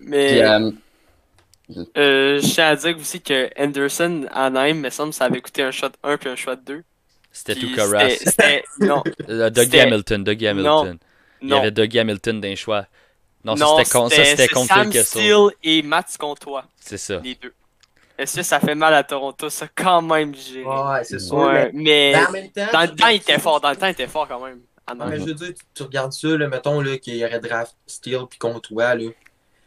Mais 0.00 0.28
Puis, 0.40 0.42
euh, 1.96 2.40
je 2.40 2.46
tiens 2.54 2.68
à 2.68 2.76
dire 2.76 2.96
aussi 2.98 3.20
que 3.20 3.50
Anderson 3.60 4.26
à 4.30 4.46
Anaheim, 4.46 4.74
me 4.80 4.90
semble, 4.90 5.12
ça 5.12 5.24
avait 5.26 5.40
coûté 5.40 5.62
un 5.62 5.70
shot 5.70 5.88
1 6.02 6.16
puis 6.16 6.28
un 6.30 6.36
shot 6.36 6.56
2. 6.56 6.82
C'était 7.30 7.54
tout 7.60 7.74
Carras. 7.74 8.08
c'était- 8.10 8.64
Non, 8.80 9.02
Euh, 9.28 9.50
Dougie 9.50 9.78
Hamilton, 9.80 10.24
Dougie 10.24 10.46
Hamilton. 10.48 10.98
Il 11.40 11.48
y 11.48 11.50
non. 11.50 11.58
avait 11.58 11.70
Dougie 11.70 11.98
Hamilton 12.00 12.40
d'un 12.40 12.54
choix. 12.54 12.86
Non, 13.44 13.54
ça 13.54 13.64
Non, 13.64 13.78
c'était 13.78 13.90
con- 13.90 14.08
ça, 14.08 14.24
c'était 14.24 14.36
c'est 14.44 14.48
contre 14.48 14.68
Sam 14.74 14.82
Phil 14.84 14.92
Kessel. 14.92 15.22
Steele 15.22 15.48
et 15.62 15.82
Matt 15.82 16.16
Comtois, 16.18 16.64
C'est 16.80 16.98
ça. 16.98 17.20
les 17.22 17.34
deux. 17.36 17.52
Est-ce 18.18 18.36
que 18.38 18.42
ça 18.42 18.58
fait 18.58 18.74
mal 18.74 18.92
à 18.94 19.04
Toronto, 19.04 19.48
ça, 19.48 19.68
quand 19.72 20.02
même, 20.02 20.34
j'ai. 20.34 20.64
Ouais, 20.64 21.04
c'est 21.04 21.20
sûr. 21.20 21.36
Ouais, 21.36 21.70
mais. 21.72 22.12
mais 22.14 22.26
en 22.26 22.30
même 22.32 22.50
temps, 22.50 22.66
Dans 22.72 22.80
le 22.80 22.88
temps, 22.88 23.06
il 23.08 23.16
était 23.16 23.38
fort. 23.38 23.60
Dans 23.60 23.70
le 23.70 23.76
temps, 23.76 23.86
il 23.86 23.90
était 23.92 24.08
fort 24.08 24.26
quand 24.26 24.44
même. 24.44 24.58
Ah, 24.88 24.94
non. 24.96 25.06
Mais 25.06 25.18
je 25.20 25.24
veux 25.26 25.34
dire, 25.34 25.48
tu, 25.54 25.64
tu 25.72 25.82
regardes 25.84 26.12
ça, 26.12 26.28
là, 26.28 26.48
mettons 26.48 26.80
là, 26.80 26.96
qu'il 26.98 27.14
y 27.14 27.24
aurait 27.24 27.38
draft 27.38 27.76
Steel 27.86 28.22
puis 28.28 28.38
contre 28.40 28.62
toi, 28.70 28.94
là. 28.96 29.04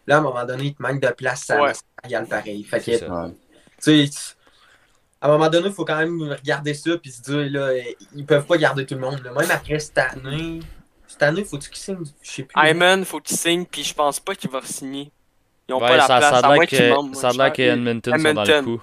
Là, 0.08 0.16
à 0.16 0.20
un 0.20 0.22
moment 0.22 0.44
donné, 0.46 0.64
il 0.66 0.74
te 0.76 0.82
manque 0.82 1.00
de 1.02 1.10
place, 1.10 1.44
ça 1.44 1.62
Ouais. 1.62 1.72
regarde 2.04 2.28
pareil. 2.28 2.64
Fait 2.64 2.80
que, 2.80 2.86
tu 2.86 4.08
sais, 4.08 4.10
à 5.22 5.28
un 5.28 5.32
moment 5.32 5.50
donné, 5.50 5.68
il 5.68 5.74
faut 5.74 5.86
quand 5.86 5.98
même 5.98 6.20
regarder 6.22 6.74
ça 6.74 6.98
puis 6.98 7.12
se 7.12 7.22
dire, 7.22 7.50
là, 7.52 7.72
ils 8.16 8.26
peuvent 8.26 8.46
pas 8.46 8.58
garder 8.58 8.86
tout 8.86 8.96
le 8.96 9.02
monde. 9.02 9.22
là. 9.24 9.32
Même 9.32 9.52
après 9.52 9.78
cette 9.80 9.98
année, 9.98 10.60
cette 11.08 11.22
année, 11.24 11.44
faut-tu 11.44 11.70
qu'ils 11.70 11.78
signent, 11.80 12.04
je 12.22 12.32
sais 12.32 12.44
plus. 12.44 12.54
Hyman, 12.70 13.06
faut 13.06 13.20
qu'il 13.20 13.38
signe, 13.38 13.66
puis 13.66 13.84
je 13.84 13.94
pense 13.94 14.20
pas 14.20 14.34
qu'il 14.34 14.50
va 14.50 14.62
signer. 14.64 15.12
Ils 15.70 15.74
ont 15.76 15.80
Ouais, 15.80 15.88
pas 15.90 15.98
la 15.98 16.08
ça, 16.08 16.18
place, 16.18 16.40
ça 16.42 16.48
a 16.48 16.56
l'air 16.58 16.68
que. 16.68 16.76
Edmonton 17.62 18.18
sont 18.20 18.34
dans 18.34 18.44
le 18.44 18.62
coup. 18.64 18.82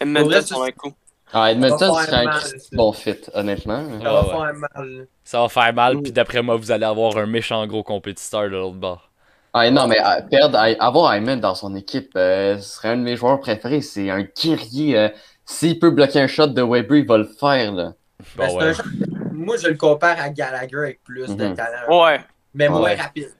Edmonton, 0.00 0.28
vrai, 0.30 0.42
sur 0.42 0.62
un 0.62 0.70
coup. 0.72 0.92
Ah, 1.32 1.52
Edmonton, 1.52 1.94
c'est 2.04 2.12
un 2.14 2.40
bon 2.72 2.92
fit, 2.92 3.14
honnêtement. 3.34 3.86
Ça 4.02 4.10
va 4.12 4.22
Ouais, 4.22 4.26
ouais. 4.26 4.30
faire 4.46 4.54
mal. 4.74 5.06
Ça 5.22 5.40
va 5.42 5.48
faire 5.48 5.72
mal, 5.74 5.96
Mm. 5.98 6.02
puis 6.02 6.12
d'après 6.12 6.42
moi, 6.42 6.56
vous 6.56 6.72
allez 6.72 6.84
avoir 6.84 7.16
un 7.16 7.26
méchant 7.26 7.64
gros 7.68 7.84
compétiteur 7.84 8.42
de 8.42 8.48
l'autre 8.48 8.74
bord. 8.76 9.09
Ah, 9.52 9.68
non, 9.70 9.88
mais 9.88 9.98
euh, 10.00 10.22
perdre, 10.30 10.58
avoir 10.78 11.16
Hyman 11.16 11.40
dans 11.40 11.54
son 11.56 11.74
équipe, 11.74 12.12
euh, 12.16 12.56
ce 12.58 12.62
serait 12.76 12.88
un 12.90 12.96
de 12.96 13.02
mes 13.02 13.16
joueurs 13.16 13.40
préférés. 13.40 13.80
C'est 13.80 14.08
un 14.10 14.22
guerrier. 14.22 14.96
euh, 14.98 15.08
S'il 15.44 15.80
peut 15.80 15.90
bloquer 15.90 16.20
un 16.20 16.28
shot 16.28 16.46
de 16.48 16.62
Weber, 16.62 16.98
il 16.98 17.06
va 17.06 17.18
le 17.18 17.24
faire, 17.24 17.72
là. 17.72 17.92
Ben, 18.36 18.46
Bon, 18.46 18.50
c'est 18.50 18.56
ouais. 18.56 18.62
un 18.70 18.72
genre- 18.72 18.86
Moi, 19.32 19.56
je 19.56 19.68
le 19.68 19.74
compare 19.76 20.20
à 20.20 20.28
Gallagher 20.28 20.76
avec 20.76 21.02
plus 21.02 21.34
de 21.34 21.44
Mhm. 21.46 21.54
talent, 21.56 22.04
Ouais. 22.04 22.20
mais 22.54 22.68
moins 22.68 22.82
Ouais. 22.82 22.94
rapide. 22.94 23.30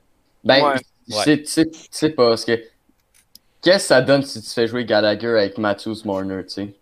Ben, 0.43 0.65
Ouais. 0.65 1.37
tu 1.45 1.67
sais 1.91 2.09
pas, 2.11 2.31
parce 2.31 2.45
que 2.45 2.53
qu'est-ce 3.63 3.77
que 3.77 3.81
ça 3.83 4.01
donne 4.01 4.23
si 4.23 4.41
tu 4.43 4.49
fais 4.51 4.67
jouer 4.67 4.85
Gallagher 4.85 5.29
avec 5.39 5.59
Matthews 5.59 5.99
Marner, 6.05 6.43
tu 6.47 6.55
sais? 6.55 6.75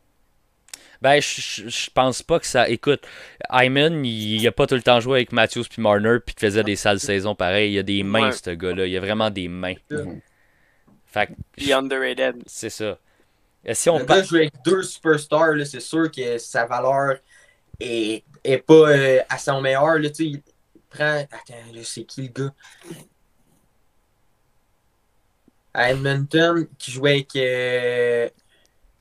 Ben, 1.01 1.21
je- 1.21 1.91
pense 1.95 2.23
pas 2.23 2.41
que 2.41 2.47
ça. 2.47 2.69
Écoute, 2.69 3.07
Hyman, 3.53 4.05
il 4.05 4.45
a 4.49 4.53
pas 4.53 4.67
tout 4.67 4.75
le 4.75 4.83
temps 4.83 4.99
joué 4.99 5.19
avec 5.19 5.33
Matthews 5.33 5.65
puis 5.71 5.81
Marner, 5.81 6.19
puis 6.25 6.35
il 6.37 6.41
faisait 6.41 6.65
des 6.65 6.75
sales 6.77 6.99
saisons 6.99 7.35
pareil. 7.37 7.73
Il 7.73 7.79
a 7.79 7.83
des 7.85 8.03
mains, 8.03 8.27
Ouais. 8.27 8.33
ce 8.33 8.51
gars-là. 8.51 8.87
Il 8.87 8.97
a 8.97 9.01
vraiment 9.01 9.31
des 9.31 9.47
mains. 9.49 9.75
Mhm. 9.91 10.21
Fait 11.07 11.29
que, 11.29 11.33
Il 11.57 11.71
est 11.71 11.73
underrated. 11.73 12.43
c'est 12.47 12.71
ça. 12.71 12.99
Et 13.65 13.75
si 13.75 13.89
on 13.91 13.99
Le 13.99 14.07
parle. 14.07 14.21
gars 14.21 14.27
joue 14.27 14.37
avec 14.37 14.53
deux 14.65 14.83
superstars, 14.83 15.53
là, 15.55 15.65
c'est 15.65 15.81
sûr 15.81 16.11
que 16.11 16.37
sa 16.39 16.67
valeur 16.67 17.19
est, 17.81 18.25
est 18.45 18.59
pas 18.59 18.75
euh, 18.91 19.21
à 19.29 19.39
son 19.39 19.61
meilleur. 19.61 19.99
Là, 19.99 20.09
tu 20.11 20.15
sais, 20.17 20.25
il 20.25 20.43
prend. 20.91 21.19
Attends, 21.31 21.73
là, 21.73 21.81
c'est 21.85 22.05
qui 22.05 22.23
le 22.23 22.29
gars? 22.29 22.53
À 25.75 25.91
Edmonton, 25.93 26.67
qui 26.79 26.91
jouait 26.91 27.13
avec. 27.13 27.37
euh, 27.37 28.29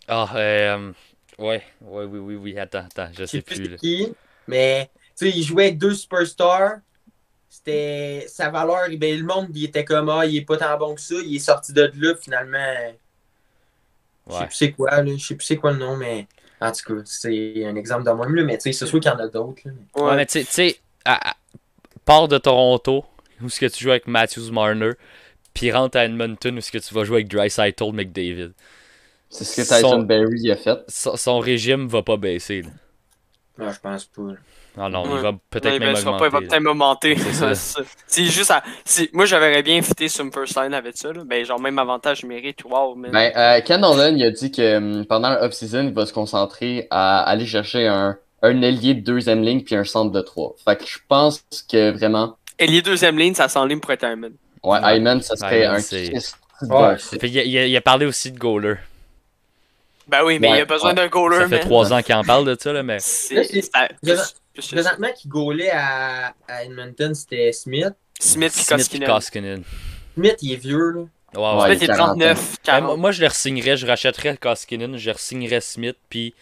Ah, 0.07 0.29
euh. 0.35 0.91
Ouais, 1.39 1.63
ouais, 1.81 2.05
oui, 2.05 2.19
oui, 2.19 2.35
oui. 2.35 2.59
Attends, 2.59 2.85
attends, 2.85 3.09
je 3.13 3.25
sais 3.25 3.41
plus 3.41 3.59
plus. 3.59 3.75
qui, 3.77 4.13
mais 4.47 4.89
tu 5.15 5.29
sais, 5.31 5.37
il 5.37 5.43
jouait 5.43 5.65
avec 5.67 5.77
deux 5.77 5.93
superstars. 5.93 6.79
C'était 7.49 8.25
sa 8.29 8.49
valeur, 8.49 8.87
ben, 8.97 9.19
le 9.19 9.25
monde 9.25 9.49
il 9.55 9.65
était 9.65 9.85
comme 9.85 10.09
ah, 10.09 10.25
il 10.25 10.37
est 10.37 10.45
pas 10.45 10.57
tant 10.57 10.77
bon 10.77 10.95
que 10.95 11.01
ça, 11.01 11.15
il 11.15 11.35
est 11.35 11.39
sorti 11.39 11.73
de 11.73 11.91
là 11.95 12.15
finalement. 12.15 12.93
Je 14.29 14.37
sais 14.37 14.39
Ouais. 14.39 14.47
plus 14.47 14.55
c'est 14.55 14.71
quoi, 14.73 15.01
là. 15.01 15.15
Je 15.17 15.25
sais 15.25 15.35
plus 15.35 15.45
c'est 15.45 15.55
quoi 15.57 15.71
le 15.71 15.77
nom, 15.79 15.95
mais 15.95 16.27
en 16.59 16.71
tout 16.71 16.95
cas, 16.95 17.01
c'est 17.05 17.65
un 17.65 17.75
exemple 17.75 18.03
de 18.03 18.11
même, 18.11 18.35
là, 18.35 18.43
mais 18.43 18.57
tu 18.57 18.63
sais, 18.63 18.71
c'est 18.73 18.85
sûr 18.85 18.99
qu'il 18.99 19.09
y 19.11 19.13
en 19.13 19.19
a 19.19 19.27
d'autres. 19.27 19.61
là. 19.65 19.71
Ouais, 19.95 20.15
mais 20.15 20.25
tu 20.25 20.33
sais- 20.33 20.45
tu 20.45 20.51
sais, 20.51 20.79
à- 21.05 21.35
pars 22.05 22.27
de 22.27 22.37
Toronto, 22.37 23.05
où 23.41 23.47
est-ce 23.47 23.59
que 23.59 23.65
tu 23.67 23.83
joues 23.83 23.91
avec 23.91 24.07
Matthews 24.07 24.51
Marner, 24.51 24.93
puis 25.53 25.71
rentre 25.71 25.97
à 25.97 26.05
Edmonton, 26.05 26.55
où 26.55 26.57
est-ce 26.59 26.71
que 26.71 26.77
tu 26.79 26.93
vas 26.93 27.03
jouer 27.05 27.17
avec 27.17 27.29
Dreisaitl 27.29 27.93
McDavid. 27.93 28.53
C'est 29.29 29.43
ce 29.43 29.55
que 29.57 29.61
Tyson 29.61 29.89
Son- 29.91 30.01
Berry 30.03 30.51
a 30.51 30.55
fait. 30.55 30.79
Son, 30.87 31.15
son 31.15 31.39
régime 31.39 31.87
va 31.87 32.01
pas 32.03 32.17
baisser. 32.17 32.61
là. 32.61 32.69
Non, 33.59 33.71
je 33.71 33.79
pense 33.79 34.05
pas. 34.05 34.21
là. 34.23 34.33
Ah 34.79 34.89
non, 34.89 35.01
Ouais. 35.03 35.09
il 35.15 35.21
va 35.21 35.31
Non, 35.31 35.39
peut-être 35.49 35.79
même 35.79 35.95
augmenter. 35.95 36.17
pas, 36.19 36.25
il 36.27 36.31
va 36.31 36.39
peut-être 36.41 36.61
m'augmenter. 36.61 37.17
C'est 38.07 38.25
juste 38.25 38.51
à... 38.51 38.63
Moi, 39.11 39.25
j'aurais 39.25 39.63
bien 39.63 39.81
fité 39.81 40.07
sur 40.07 40.23
une 40.23 40.31
first 40.31 40.55
line 40.55 40.73
avec 40.75 40.95
ça. 40.95 41.11
Là. 41.11 41.23
Ben, 41.25 41.43
genre, 41.43 41.59
même 41.59 41.79
avantage 41.79 42.21
numérique. 42.23 42.61
Wow, 42.63 42.93
man. 42.93 43.09
Ben, 43.11 43.31
euh, 43.35 43.59
Ken 43.65 43.81
Nolan, 43.81 44.15
il 44.15 44.23
a 44.23 44.29
dit 44.29 44.51
que 44.51 44.77
hum, 44.77 45.05
pendant 45.07 45.31
l'off-season, 45.31 45.87
il 45.87 45.93
va 45.95 46.05
se 46.05 46.13
concentrer 46.13 46.85
à 46.91 47.23
aller 47.23 47.47
chercher 47.47 47.87
un, 47.87 48.17
un 48.43 48.61
ailier 48.61 48.93
de 48.93 48.99
deuxième 49.01 49.41
ligne 49.41 49.63
puis 49.63 49.73
un 49.75 49.83
centre 49.83 50.11
de 50.11 50.21
trois. 50.21 50.53
Fait 50.63 50.77
que 50.77 50.85
je 50.85 50.99
pense 51.07 51.43
que 51.69 51.89
vraiment, 51.89 52.37
Ailier 52.59 52.83
deuxième 52.83 53.17
ligne, 53.17 53.33
ça 53.33 53.47
s'enligne 53.49 53.79
pour 53.79 53.91
être 53.91 54.03
Hyman. 54.03 54.31
ouais, 54.63 54.79
Ouais. 54.79 54.95
Ayman, 54.95 55.21
ça 55.21 55.35
serait 55.35 55.61
Ayman, 55.61 55.75
un 55.81 56.67
Ouais, 56.69 56.95
a- 56.95 57.25
il, 57.25 57.57
a, 57.57 57.65
il 57.67 57.75
a 57.77 57.81
parlé 57.81 58.05
aussi 58.05 58.31
de 58.31 58.37
goaler. 58.37 58.75
Ben 60.07 60.23
oui, 60.23 60.39
mais 60.39 60.49
Ouais, 60.51 60.57
il 60.59 60.61
a 60.61 60.65
besoin 60.65 60.89
ouais. 60.89 60.95
d'un 60.95 61.07
goaler, 61.07 61.37
Ça 61.39 61.47
fait 61.49 61.59
trois 61.59 61.91
ans 61.93 62.01
qu'il 62.01 62.15
en 62.15 62.23
parle 62.23 62.45
de 62.45 62.55
ça, 62.59 62.71
là, 62.73 62.81
mais. 62.83 62.97
C'est... 62.99 63.43
C'est- 63.43 63.69
c'est. 64.03 64.71
Présentement, 64.71 65.09
qui 65.15 65.27
gaulait 65.27 65.69
à, 65.69 66.33
à 66.47 66.63
Edmonton, 66.63 67.13
c'était 67.13 67.51
Smith. 67.51 67.93
Smith 68.19 68.51
puis 68.89 68.99
Koskinen. 68.99 69.63
Smith, 70.15 70.37
il 70.41 70.53
est 70.53 70.55
vieux, 70.55 70.89
là. 70.91 71.01
Ouais, 71.35 71.41
Ouais, 71.41 71.61
ouais. 71.61 71.75
Smith 71.77 71.83
est 71.83 71.87
40 71.93 71.99
ans. 72.01 72.05
39, 72.13 72.37
Ben, 72.37 72.57
40. 72.63 72.83
moi, 72.87 72.97
moi, 72.97 73.11
je 73.11 73.23
le 73.23 73.29
signerais, 73.29 73.77
je 73.77 73.85
rachèterais 73.85 74.35
Koskinen, 74.37 74.97
je 74.97 75.11
signerais 75.15 75.61
Smith, 75.61 75.97
puis 76.09 76.33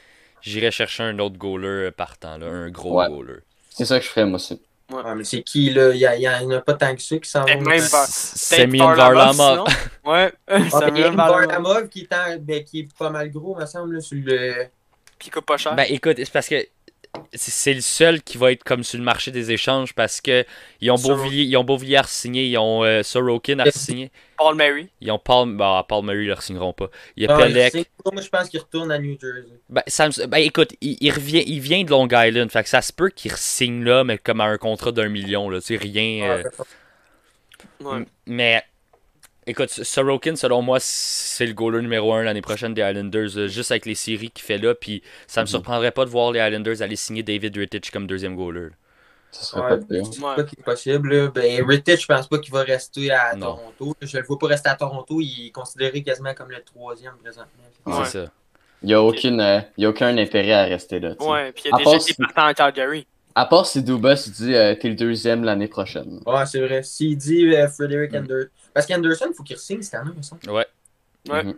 j'irais 0.42 0.72
chercher 0.72 1.04
un 1.04 1.20
autre 1.20 1.36
goaler 1.38 1.90
partant, 1.92 2.38
là, 2.38 2.46
un 2.46 2.70
gros 2.70 3.00
Ouais. 3.02 3.08
goaler. 3.10 3.40
C'est 3.70 3.84
ça 3.84 4.00
que 4.00 4.06
je 4.06 4.10
ferais, 4.12 4.26
moi 4.26 4.36
aussi. 4.36 4.62
Ouais, 4.92 5.16
mais 5.16 5.24
c'est 5.24 5.42
qui, 5.42 5.72
là? 5.72 5.92
Il 5.94 5.98
y, 6.00 6.06
a- 6.06 6.16
il 6.16 6.22
y 6.22 6.30
en 6.30 6.50
a 6.52 6.62
pas 6.62 6.74
tant 6.76 6.96
que 6.96 7.02
ça 7.02 7.18
qui 7.18 7.28
s'en 7.30 7.42
vont. 7.44 7.62
même 7.62 7.90
pas. 7.90 8.06
Semyon 8.08 8.94
Varlamov. 8.94 9.68
Ouais, 10.06 10.32
Ah, 10.48 10.60
mais 10.60 10.60
il 10.60 10.64
y 10.64 10.68
a 10.68 10.70
Samuel 10.80 11.16
Varlamov. 11.16 11.90
Qui 11.90 12.02
est, 12.02 12.14
en- 12.14 12.38
ben, 12.40 12.64
qui 12.64 12.82
est 12.82 12.88
pas 12.98 13.10
mal 13.10 13.32
gros, 13.32 13.56
me 13.56 13.66
semble, 13.66 13.96
là, 13.96 14.02
sur 14.02 14.18
le... 14.24 14.66
Puis 15.18 15.30
il 15.30 15.32
coûte 15.32 15.46
pas 15.46 15.58
cher. 15.58 15.74
Ben 15.76 15.86
écoute, 15.90 16.18
c'est 16.18 16.32
parce 16.32 16.48
que 16.48 16.68
c'est- 17.34 17.74
le 17.74 17.82
seul 17.82 18.22
qui 18.22 18.38
va 18.38 18.52
être 18.52 18.64
comme 18.64 18.84
sur 18.84 18.98
le 18.98 19.04
marché 19.04 19.32
des 19.32 19.52
échanges 19.52 19.94
parce 19.94 20.22
que 20.22 20.46
ils 20.82 20.92
ont 20.92 20.98
Sorokin. 20.98 21.24
Beauvillier, 21.24 21.44
ils 21.44 21.58
ont 21.58 21.64
Beauvillier 21.64 21.98
à 21.98 22.04
signer, 22.04 22.46
ils 22.46 22.58
ont 22.58 22.84
euh, 22.84 23.04
Sorokin 23.04 23.60
à 23.60 23.72
signer, 23.72 24.12
Paul 24.38 24.56
Mary. 24.56 24.90
ils 25.02 25.12
ont 25.12 25.20
Paul, 25.20 25.56
bah, 25.56 25.86
Paul 25.88 26.04
Murray 26.06 26.24
ils 26.26 26.28
le 26.28 26.36
signeront 26.42 26.74
pas. 26.74 26.90
Il 27.18 27.24
y 27.24 27.28
a 27.28 27.36
Ah, 27.36 27.38
Pelec. 27.38 27.74
Moi, 28.12 28.22
je 28.22 28.30
pense 28.30 28.50
qu'il 28.50 28.60
retourne 28.60 28.92
à 28.92 29.00
New 29.00 29.18
Jersey. 29.20 29.50
Ben, 29.70 29.84
ben, 30.28 30.38
écoute, 30.38 30.74
il, 30.82 30.98
il 31.02 31.12
revient, 31.12 31.44
il 31.48 31.60
vient 31.60 31.84
de 31.84 31.90
Long 31.90 32.08
Island, 32.12 32.50
fait 32.52 32.64
que 32.64 32.70
ça 32.70 32.82
se 32.82 32.94
peut 32.94 33.10
qu'il 33.10 33.32
signe 33.34 33.84
là, 33.84 34.04
mais 34.04 34.18
comme 34.18 34.42
à 34.42 34.46
un 34.46 34.58
contrat 34.58 34.92
d'un 34.92 35.10
million 35.10 35.50
là, 35.50 35.60
tu 35.60 35.68
sais 35.68 35.78
rien. 35.78 36.30
euh, 36.30 36.44
Ouais. 37.82 38.06
Mais 38.26 38.64
écoute, 39.48 39.70
Sorokin, 39.70 40.36
selon 40.36 40.62
moi, 40.62 40.78
c'est 40.82 41.46
le 41.46 41.54
goaler 41.54 41.82
numéro 41.82 42.14
1 42.14 42.24
l'année 42.24 42.42
prochaine 42.42 42.74
des 42.74 42.82
Islanders, 42.82 43.38
euh, 43.38 43.48
juste 43.48 43.72
avec 43.72 43.86
les 43.86 43.96
séries 43.96 44.30
qu'il 44.32 44.44
fait 44.44 44.58
là. 44.58 44.74
Puis 44.76 45.02
ça 45.28 45.42
me 45.42 45.46
Mhm. 45.46 45.50
surprendrait 45.50 45.92
pas 45.92 46.06
de 46.06 46.10
voir 46.10 46.32
les 46.32 46.40
Islanders 46.40 46.82
aller 46.82 46.96
signer 46.96 47.24
David 47.24 47.56
Rittich 47.58 47.92
comme 47.92 48.08
deuxième 48.08 48.36
goaler. 48.36 48.70
Ça 49.32 49.44
serait 49.44 49.62
Ouais. 49.64 49.70
pas 49.70 50.36
pas 50.36 50.44
qu'il 50.46 50.60
est 50.60 50.64
possible. 50.64 51.14
Là. 51.14 51.28
Ben, 51.28 51.66
Rittich, 51.68 52.02
je 52.04 52.08
pense 52.08 52.28
pas 52.28 52.38
qu'il 52.40 52.54
va 52.54 52.62
rester 52.64 53.12
à 53.12 53.36
Non. 53.36 53.58
Toronto. 53.78 53.96
Je 54.02 54.18
le 54.18 54.24
vois 54.24 54.40
pas 54.40 54.48
rester 54.48 54.70
à 54.70 54.76
Toronto. 54.76 55.20
Il 55.20 55.48
est 55.48 55.52
considéré 55.52 56.02
quasiment 56.04 56.34
comme 56.34 56.52
le 56.52 56.62
troisième 56.64 57.16
présentement. 57.22 57.52
Ouais. 57.86 58.06
C'est 58.06 58.20
ça. 58.24 58.32
Il 58.82 58.88
n'y 58.88 58.94
a, 58.94 59.02
aucune, 59.02 59.42
euh, 59.42 59.60
y 59.78 59.86
a 59.86 59.90
aucun 59.90 60.16
intérêt 60.18 60.52
à 60.54 60.64
rester 60.64 61.00
là. 61.00 61.16
tu 61.16 61.24
sais. 61.24 61.30
Ouais, 61.30 61.52
puis 61.52 61.64
il 61.66 61.70
y 61.70 61.74
a 61.74 61.76
À 61.76 61.80
déjà 61.80 62.06
des 62.06 62.14
partants 62.14 62.46
à 62.46 62.54
Calgary. 62.54 63.08
À 63.34 63.46
part 63.46 63.66
si 63.66 63.84
Dubas 63.84 64.30
dit 64.34 64.54
euh, 64.56 64.76
t'es 64.76 64.88
le 64.90 64.96
deuxième 64.96 65.44
l'année 65.44 65.68
prochaine. 65.68 66.22
Ouais, 66.26 66.46
c'est 66.46 66.62
vrai. 66.66 66.84
S'il 66.84 67.18
dit 67.18 67.54
euh, 67.56 67.68
Frederick 67.68 68.12
Mm. 68.14 68.18
Anderson. 68.18 68.50
Parce 68.76 68.86
qu'Anderson, 68.86 69.26
il 69.30 69.34
faut 69.34 69.42
qu'il 69.44 69.58
signe 69.58 69.82
cette 69.82 69.96
année, 69.96 70.12
me 70.16 70.22
semble. 70.22 70.48
Ouais. 70.52 70.68
Ouais. 71.30 71.44
Mhm. 71.44 71.56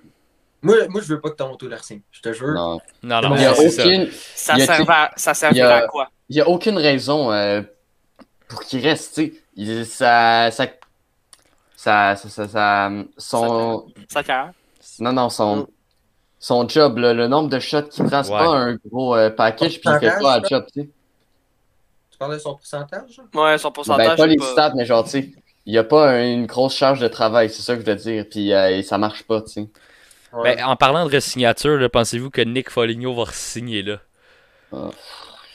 Moi, 0.61 0.75
moi, 0.87 1.01
je 1.01 1.07
veux 1.07 1.19
pas 1.19 1.31
que 1.31 1.35
Toronto 1.35 1.67
leur 1.67 1.83
signe. 1.83 2.01
Je 2.11 2.21
te 2.21 2.31
jure. 2.31 2.53
Non. 2.53 2.79
Non, 3.03 3.19
Il 3.21 3.29
non, 3.29 3.35
Il 3.35 3.41
y 3.41 3.45
a 3.45 3.53
c'est 3.55 3.69
ça. 3.71 3.85
aucune, 3.85 4.07
Ça 4.35 4.55
Y 4.57 4.61
a- 4.61 4.65
servait 4.65 4.93
à, 4.93 5.11
ça 5.17 5.33
servait 5.33 5.57
y 5.57 5.61
a- 5.61 5.75
à 5.77 5.87
quoi? 5.87 6.09
il 6.29 6.35
y 6.37 6.41
a 6.41 6.47
aucune 6.47 6.77
raison 6.77 7.31
euh, 7.33 7.61
pour 8.47 8.61
qu'il 8.61 8.79
reste, 8.87 9.15
tu 9.15 9.25
sais. 9.25 9.33
Il- 9.55 9.85
Ça, 9.85 10.49
ça, 10.51 10.67
ça, 11.75 12.15
ça, 12.15 12.29
ça, 12.29 12.47
ça- 12.47 12.91
son, 13.17 13.87
Ça 14.09 14.23
carrière? 14.23 14.53
non, 14.99 15.13
non, 15.13 15.29
son, 15.29 15.67
son 16.39 16.67
job, 16.69 16.97
là, 16.99 17.13
le 17.13 17.27
nombre 17.27 17.49
de 17.49 17.59
shots 17.59 17.83
qu'il 17.83 18.05
prend, 18.05 18.23
c'est 18.23 18.31
Ouais. 18.31 18.37
pas 18.39 18.47
un 18.47 18.75
gros 18.85 19.15
euh, 19.15 19.29
package, 19.31 19.79
puis 19.79 19.89
il 19.91 19.99
fait 19.99 20.19
pas 20.21 20.39
la 20.39 20.47
job, 20.47 20.65
tu 20.73 20.81
sais. 20.81 20.89
Tu 22.11 22.17
parles 22.17 22.33
de 22.33 22.39
son 22.39 22.55
pourcentage? 22.55 23.21
Ouais, 23.33 23.57
son 23.59 23.71
pourcentage. 23.71 24.07
Ben, 24.07 24.15
pas 24.15 24.27
les 24.27 24.37
stats, 24.39 24.73
mais 24.75 24.85
genre, 24.85 25.03
tu 25.03 25.09
sais, 25.11 25.31
il 25.67 25.73
y 25.73 25.77
a 25.77 25.83
pas 25.83 26.09
un- 26.09 26.31
une 26.33 26.47
grosse 26.47 26.75
charge 26.75 26.99
de 26.99 27.07
travail, 27.07 27.49
c'est 27.51 27.61
ça 27.61 27.75
que 27.75 27.81
je 27.81 27.85
veux 27.85 27.95
dire, 27.95 28.25
puis 28.29 28.51
euh, 28.53 28.81
ça 28.81 28.97
marche 28.97 29.21
pas, 29.23 29.41
tu 29.41 29.49
sais. 29.51 29.67
Ouais. 30.33 30.55
Ben, 30.55 30.65
en 30.65 30.75
parlant 30.75 31.07
de 31.07 31.15
re-signature, 31.15 31.87
pensez-vous 31.91 32.29
que 32.31 32.41
Nick 32.41 32.69
Foligno 32.71 33.13
va 33.13 33.23
re-signer 33.25 33.81
là? 33.83 33.97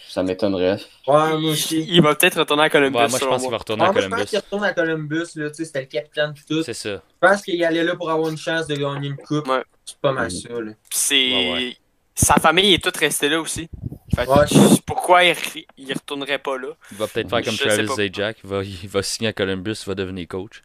Ça 0.09 0.23
m'étonnerait. 0.23 0.79
ouais, 1.07 1.39
moi 1.39 1.51
aussi. 1.53 1.85
Il 1.89 2.03
va 2.03 2.15
peut-être 2.15 2.39
retourner 2.39 2.65
à 2.65 2.71
Columbus. 2.71 2.97
Ouais, 2.99 3.09
moi, 3.09 3.19
je 3.19 3.25
pense 3.25 3.43
qu'il 3.43 3.51
va 3.51 3.57
retourner 3.59 3.83
Ouais, 3.83 3.89
à 3.89 3.93
moi, 3.93 4.01
je 4.03 4.07
pense 4.09 4.15
Columbus. 4.15 4.29
qu'il 4.31 4.39
retourne 4.39 4.65
à 4.65 4.73
Columbus, 4.75 5.27
là, 5.37 5.49
tu 5.51 5.57
sais, 5.57 5.65
c'était 5.65 5.81
le 5.81 5.87
capitaine 5.87 6.33
pis 6.35 6.43
tout. 6.47 6.63
C'est 6.63 6.75
ça. 6.75 6.91
Je 7.23 7.29
pense 7.29 7.43
qu'il 7.43 7.65
allait 7.65 7.83
là 7.85 7.97
pour 7.97 8.11
avoir 8.11 8.29
une 8.31 8.37
chance 8.37 8.67
de 8.67 8.75
gagner 8.75 9.09
une 9.09 9.17
coupe. 9.17 9.49
Ouais. 9.49 9.63
C'est 9.87 9.97
pas 9.99 10.13
mal 10.13 10.31
ça, 10.31 10.49
là. 10.51 10.73
Puis 10.91 10.99
c'est. 10.99 11.15
Ouais, 11.31 11.53
ouais. 11.53 11.77
Sa 12.15 12.35
famille 12.35 12.75
est 12.75 12.83
toute 12.85 12.97
restée 12.99 13.31
là 13.31 13.41
aussi. 13.41 13.71
Fait 14.15 14.27
que 14.27 14.31
Ouais. 14.31 14.47
pourquoi 14.87 15.25
il, 15.25 15.33
re- 15.35 15.67
il 15.77 15.93
retournerait 15.93 16.39
pas 16.39 16.59
là? 16.59 16.69
Il 16.91 16.97
va 16.99 17.09
peut-être 17.09 17.31
faire 17.31 17.43
comme 17.43 17.59
Je 17.59 17.65
Travis. 17.65 17.87
Zajac. 17.89 18.39
Il 18.45 18.51
va, 18.51 18.63
il 18.63 18.89
va 18.89 19.03
signer 19.03 19.29
à 19.29 19.33
Columbus, 19.33 19.77
il 19.83 19.87
va 19.87 19.95
devenir 19.95 20.29
coach. 20.29 20.63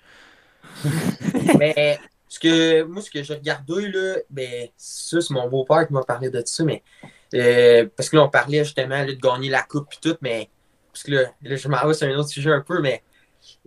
mais 1.60 2.00
ce 2.28 2.40
que, 2.40 2.84
moi, 2.84 3.02
ce 3.02 3.10
que 3.10 3.24
j'ai 3.24 3.34
regardé, 3.36 3.88
là, 3.90 4.16
ben, 4.30 4.68
ça, 4.78 5.22
c'est 5.22 5.34
mon 5.34 5.48
beau-père 5.50 5.88
qui 5.88 5.94
m'a 5.94 6.04
parlé 6.04 6.30
de 6.30 6.42
ça, 6.46 6.64
mais. 6.64 6.84
euh, 7.36 7.88
parce 7.96 8.10
que 8.10 8.18
là, 8.18 8.24
on 8.24 8.30
parlait 8.30 8.64
justement 8.64 8.98
là, 9.00 9.06
de 9.06 9.14
gagner 9.14 9.50
la 9.50 9.64
coupe 9.64 9.94
et 9.94 9.98
tout, 10.02 10.18
mais. 10.22 10.50
Parce 10.92 11.04
que 11.04 11.12
là, 11.12 11.22
là, 11.42 11.56
je 11.56 11.68
m'en 11.68 11.88
vais 11.88 11.94
sur 11.94 12.08
un 12.08 12.16
autre 12.18 12.30
sujet 12.30 12.52
un 12.52 12.62
peu, 12.62 12.82
mais. 12.82 13.04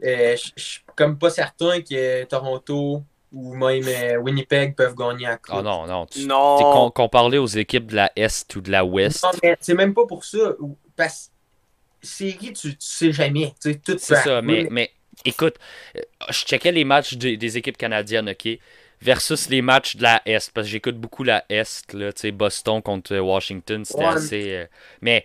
euh, 0.04 0.36
je 0.36 0.50
je 0.56 0.62
suis 0.64 0.82
comme 0.96 1.18
pas 1.18 1.30
certain 1.30 1.80
que 1.82 2.24
Toronto 2.24 3.04
ou 3.32 3.54
même 3.54 3.84
euh, 3.86 4.16
Winnipeg 4.18 4.74
peuvent 4.74 4.94
gagner 4.94 5.26
coupe. 5.42 5.56
Ah 5.56 5.62
non, 5.62 5.86
non. 5.86 6.06
Tu, 6.06 6.26
Non. 6.26 6.56
t'es 6.58 6.64
con- 6.64 6.90
comparé 6.90 7.38
aux 7.38 7.46
équipes 7.46 7.86
de 7.86 7.96
la 7.96 8.12
Est 8.16 8.54
ou 8.56 8.60
de 8.60 8.70
la 8.70 8.84
Ouest. 8.84 9.22
Non, 9.24 9.30
mais 9.42 9.56
c'est 9.60 9.74
même 9.74 9.94
pas 9.94 10.06
pour 10.06 10.24
ça. 10.24 10.54
Parce 10.96 11.30
que 12.00 12.06
série, 12.06 12.52
tu, 12.52 12.70
tu 12.70 12.76
sais 12.80 13.12
jamais. 13.12 13.54
Tu 13.62 13.72
sais, 13.72 13.78
tout 13.78 13.96
C'est 13.98 14.16
ça, 14.16 14.42
mais, 14.42 14.66
mais 14.70 14.90
écoute, 15.24 15.56
euh, 15.96 16.00
je 16.30 16.44
checkais 16.44 16.72
les 16.72 16.84
matchs 16.84 17.14
des, 17.14 17.36
des 17.36 17.56
équipes 17.58 17.76
canadiennes, 17.76 18.30
ok? 18.30 18.58
Versus 19.02 19.48
les 19.48 19.62
matchs 19.62 19.96
de 19.96 20.02
la 20.02 20.20
Est, 20.26 20.50
parce 20.52 20.66
que 20.66 20.70
j'écoute 20.72 20.96
beaucoup 20.96 21.24
la 21.24 21.44
Est, 21.48 21.92
là, 21.94 22.12
tu 22.12 22.20
sais, 22.20 22.30
Boston 22.32 22.82
contre 22.82 23.16
Washington, 23.16 23.82
c'était 23.84 24.00
Ouais. 24.00 24.08
assez. 24.08 24.54
euh, 24.54 24.66
mais 25.00 25.24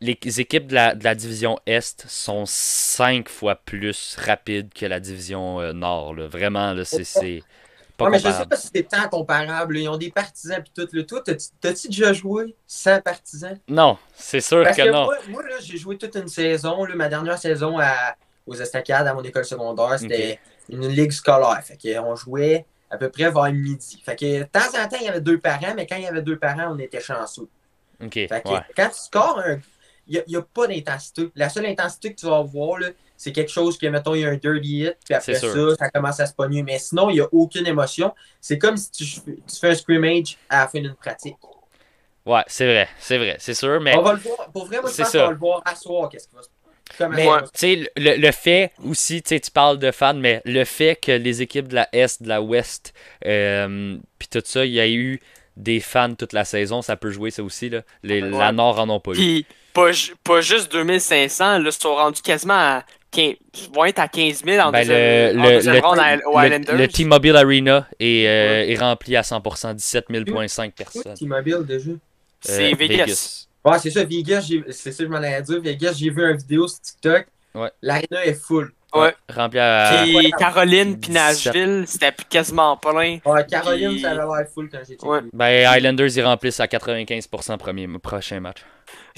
les 0.00 0.40
équipes 0.40 0.68
de 0.68 0.74
la, 0.74 0.94
de 0.94 1.02
la 1.02 1.16
division 1.16 1.58
Est 1.66 2.06
sont 2.06 2.44
cinq 2.46 3.28
fois 3.28 3.56
plus 3.56 4.16
rapides 4.18 4.72
que 4.72 4.86
la 4.86 5.00
division 5.00 5.60
euh, 5.60 5.72
Nord, 5.72 6.14
là. 6.14 6.28
Vraiment, 6.28 6.72
là, 6.72 6.84
c'est- 6.84 7.42
pas 7.96 8.04
Ouais, 8.04 8.10
mais 8.12 8.18
je 8.20 8.30
sais 8.30 8.46
pas 8.46 8.56
si 8.56 8.68
c'est 8.72 8.84
tant 8.84 9.08
comparable. 9.08 9.76
Ils 9.76 9.88
ont 9.88 9.96
des 9.96 10.12
partisans 10.12 10.62
puis 10.62 10.72
tout. 10.72 10.88
Là. 10.92 11.02
Toi, 11.02 11.20
t'as-tu 11.60 11.88
déjà 11.88 12.12
joué 12.12 12.54
sans 12.64 13.00
partisans? 13.00 13.58
Non, 13.68 13.98
c'est 14.14 14.40
sûr 14.40 14.62
Parce 14.62 14.76
que, 14.76 14.82
que 14.82 14.90
non. 14.90 15.04
moi, 15.06 15.16
moi, 15.28 15.42
là, 15.42 15.56
j'ai 15.60 15.76
joué 15.76 15.98
toute 15.98 16.14
une 16.14 16.28
saison. 16.28 16.84
Là, 16.84 16.94
ma 16.94 17.08
dernière 17.08 17.38
saison 17.38 17.76
à, 17.80 18.14
aux 18.46 18.54
Estacades, 18.54 19.08
à 19.08 19.14
mon 19.14 19.22
école 19.24 19.44
secondaire, 19.44 19.98
c'était 19.98 20.38
une 20.68 20.86
ligue 20.86 21.10
scolaire. 21.10 21.60
Fait 21.64 21.98
on 21.98 22.14
jouait 22.14 22.64
à 22.90 22.96
peu 22.96 23.10
près 23.10 23.30
vers 23.30 23.52
midi. 23.52 24.02
Fait 24.04 24.16
que 24.16 24.40
de 24.40 24.44
temps 24.44 24.60
en 24.78 24.88
temps, 24.88 24.96
il 25.00 25.06
y 25.06 25.08
avait 25.08 25.20
deux 25.20 25.38
parents, 25.38 25.74
mais 25.76 25.86
quand 25.86 25.96
il 25.96 26.02
y 26.02 26.06
avait 26.06 26.22
deux 26.22 26.38
parents, 26.38 26.74
on 26.74 26.78
était 26.78 27.00
chanceux. 27.00 27.48
Ok, 28.02 28.14
Fait 28.14 28.42
que 28.42 28.48
ouais. 28.48 28.60
quand 28.76 28.88
tu 28.88 29.00
scores, 29.00 29.40
un- 29.44 29.58
il 30.06 30.24
n'y 30.26 30.36
a, 30.36 30.42
pas 30.42 30.66
d'intensité. 30.66 31.30
La 31.34 31.50
seule 31.50 31.66
intensité 31.66 32.14
que 32.14 32.20
tu 32.20 32.26
vas 32.26 32.38
avoir, 32.38 32.80
c'est 33.16 33.32
quelque 33.32 33.50
chose 33.50 33.76
que, 33.76 33.86
mettons, 33.88 34.14
il 34.14 34.22
y 34.22 34.24
a 34.24 34.30
un 34.30 34.36
dirty 34.36 34.84
hit, 34.84 34.96
puis 35.04 35.14
après 35.14 35.34
ça, 35.34 35.76
ça 35.76 35.90
commence 35.90 36.18
à 36.18 36.24
se 36.24 36.32
pogner. 36.32 36.62
Mais 36.62 36.78
sinon, 36.78 37.10
il 37.10 37.14
n'y 37.14 37.20
a 37.20 37.28
aucune 37.30 37.66
émotion. 37.66 38.14
C'est 38.40 38.58
comme 38.58 38.78
si 38.78 38.90
tu, 38.90 39.04
tu 39.04 39.56
fais 39.60 39.70
un 39.70 39.74
scrimmage 39.74 40.38
à 40.48 40.60
la 40.60 40.68
fin 40.68 40.80
d'une 40.80 40.94
pratique. 40.94 41.36
Ouais, 42.24 42.42
c'est 42.46 42.66
vrai, 42.66 42.88
c'est 42.98 43.18
vrai, 43.18 43.36
c'est 43.38 43.54
sûr, 43.54 43.80
mais. 43.80 43.96
On 43.96 44.02
va 44.02 44.14
le 44.14 44.18
voir. 44.18 44.50
Pour 44.50 44.66
vrai, 44.66 44.80
moi, 44.80 44.90
je 44.90 44.96
pense 44.96 45.12
qu'on 45.12 45.18
va 45.18 45.30
le 45.30 45.36
voir 45.36 45.62
à 45.64 45.74
soir. 45.74 46.08
Qu'est-ce 46.08 46.28
qui 46.28 46.34
va 46.34 46.42
se 46.42 46.48
Comment 46.48 46.57
Mais 47.10 47.26
sais, 47.54 47.90
le, 47.96 48.16
le 48.16 48.32
fait 48.32 48.72
aussi, 48.84 49.22
tu 49.22 49.38
parles 49.52 49.78
de 49.78 49.90
fans, 49.90 50.14
mais 50.14 50.42
le 50.44 50.64
fait 50.64 50.96
que 51.00 51.12
les 51.12 51.42
équipes 51.42 51.68
de 51.68 51.74
la 51.76 51.88
Est, 51.92 52.22
de 52.22 52.28
la 52.28 52.40
Ouest, 52.42 52.92
euh, 53.26 53.96
puis 54.18 54.28
tout 54.28 54.42
ça, 54.44 54.64
il 54.64 54.72
y 54.72 54.80
a 54.80 54.88
eu 54.88 55.20
des 55.56 55.80
fans 55.80 56.14
toute 56.14 56.32
la 56.32 56.44
saison, 56.44 56.82
ça 56.82 56.96
peut 56.96 57.10
jouer 57.10 57.30
ça 57.30 57.42
aussi. 57.42 57.68
Là. 57.68 57.82
Les, 58.02 58.22
Ouais. 58.22 58.38
La 58.38 58.52
Nord 58.52 58.78
en 58.80 58.88
ont 58.90 59.00
pas 59.00 59.12
eu. 59.12 59.14
Puis 59.14 59.46
pas, 59.74 59.90
pas 60.24 60.40
juste 60.40 60.70
2500, 60.72 61.58
là, 61.58 61.64
ils 61.68 61.72
sont 61.72 61.94
rendus 61.94 62.22
quasiment 62.22 62.54
à 62.54 62.84
15, 63.10 63.24
ils 63.54 63.74
vont 63.74 63.84
être 63.86 63.98
à 63.98 64.06
15 64.08 64.44
000 64.44 64.58
en 64.66 64.70
Ben, 64.70 64.80
deuxième, 64.80 65.36
le, 65.36 65.40
en 65.40 65.44
le, 65.44 65.50
deuxième 65.50 65.74
le- 65.74 65.80
ronde 65.80 65.98
à- 65.98 66.16
aux 66.28 66.38
le- 66.40 66.44
Islanders. 66.46 66.76
le 66.76 66.88
T-Mobile 66.88 67.36
Arena 67.36 67.88
est, 67.98 68.26
euh, 68.28 68.66
est 68.68 68.76
rempli 68.76 69.16
à 69.16 69.22
100%, 69.22 69.74
17 69.74 70.06
000.5 70.10 70.72
personnes. 70.72 71.14
T-Mobile 71.14 71.64
déjà? 71.66 71.90
C'est 72.40 72.72
Euh, 72.72 72.76
Vegas. 72.76 73.47
Ouais, 73.64 73.78
c'est 73.78 73.90
ça, 73.90 74.04
Vegas, 74.04 74.42
j'ai- 74.48 74.64
c'est 74.70 74.92
ça 74.92 74.98
que 75.04 75.08
je 75.08 75.12
m'en 75.12 75.18
allais 75.18 75.42
dire. 75.42 75.60
Vegas, 75.60 75.92
j'ai 75.98 76.10
vu 76.10 76.22
une 76.22 76.36
vidéo 76.36 76.66
sur 76.68 76.80
TikTok. 76.80 77.26
Ouais. 77.54 77.70
L'arena 77.82 78.24
est 78.24 78.34
full. 78.34 78.72
Ouais. 78.94 79.14
Rempli 79.28 79.58
à. 79.58 80.00
Puis 80.04 80.16
Ouais. 80.16 80.30
Caroline 80.38 80.98
puis 80.98 81.10
17. 81.10 81.12
Nashville, 81.12 81.84
c'était 81.86 82.12
quasiment 82.30 82.76
plein. 82.78 83.18
Ouais, 83.26 83.44
Caroline, 83.46 83.90
Puis- 83.90 84.00
ça 84.00 84.10
avait 84.12 84.20
l'air 84.22 84.46
full 84.54 84.70
quand 84.70 84.78
checké. 84.78 85.06
Ouais. 85.06 85.20
Ben, 85.34 85.76
Islanders, 85.76 86.08
ils 86.16 86.22
remplissent 86.24 86.60
à 86.60 86.66
95% 86.66 87.58
premier, 87.58 87.86
prochain 88.02 88.40
match. 88.40 88.64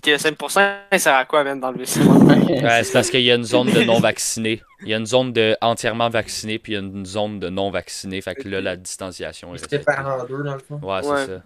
Ok, 0.05 0.19
5%, 0.19 0.49
ça 0.91 0.99
sert 0.99 1.15
à 1.15 1.25
quoi, 1.25 1.45
même, 1.45 1.61
dans 1.61 1.71
le 1.71 1.79
Ouais, 1.79 2.83
c'est 2.83 2.93
parce 2.93 3.11
qu'il 3.11 3.21
y 3.21 3.31
a 3.31 3.37
une 3.37 3.45
zone 3.45 3.71
de 3.71 3.83
non-vaccinés. 3.85 4.61
Il 4.83 4.89
y 4.89 4.95
a 4.95 4.97
une 4.97 5.07
zone 5.07 5.33
de 5.33 5.57
entièrement 5.61 6.09
vaccinés, 6.09 6.59
puis 6.59 6.73
il 6.73 6.75
y 6.75 6.79
a 6.79 6.81
une 6.81 7.07
zone 7.07 7.39
de 7.39 7.49
non-vaccinés. 7.51 8.21
Fait 8.23 8.35
que 8.35 8.49
là, 8.49 8.61
la 8.61 8.75
distanciation 8.77 9.55
est 9.55 9.59
C'était 9.59 9.79
par 9.81 10.05
en 10.21 10.25
deux, 10.25 10.43
dans 10.43 10.55
le 10.55 10.59
fond. 10.61 10.81
Ouais, 10.83 11.01
c'est 11.03 11.09
Ouais. 11.11 11.27
ça. 11.27 11.43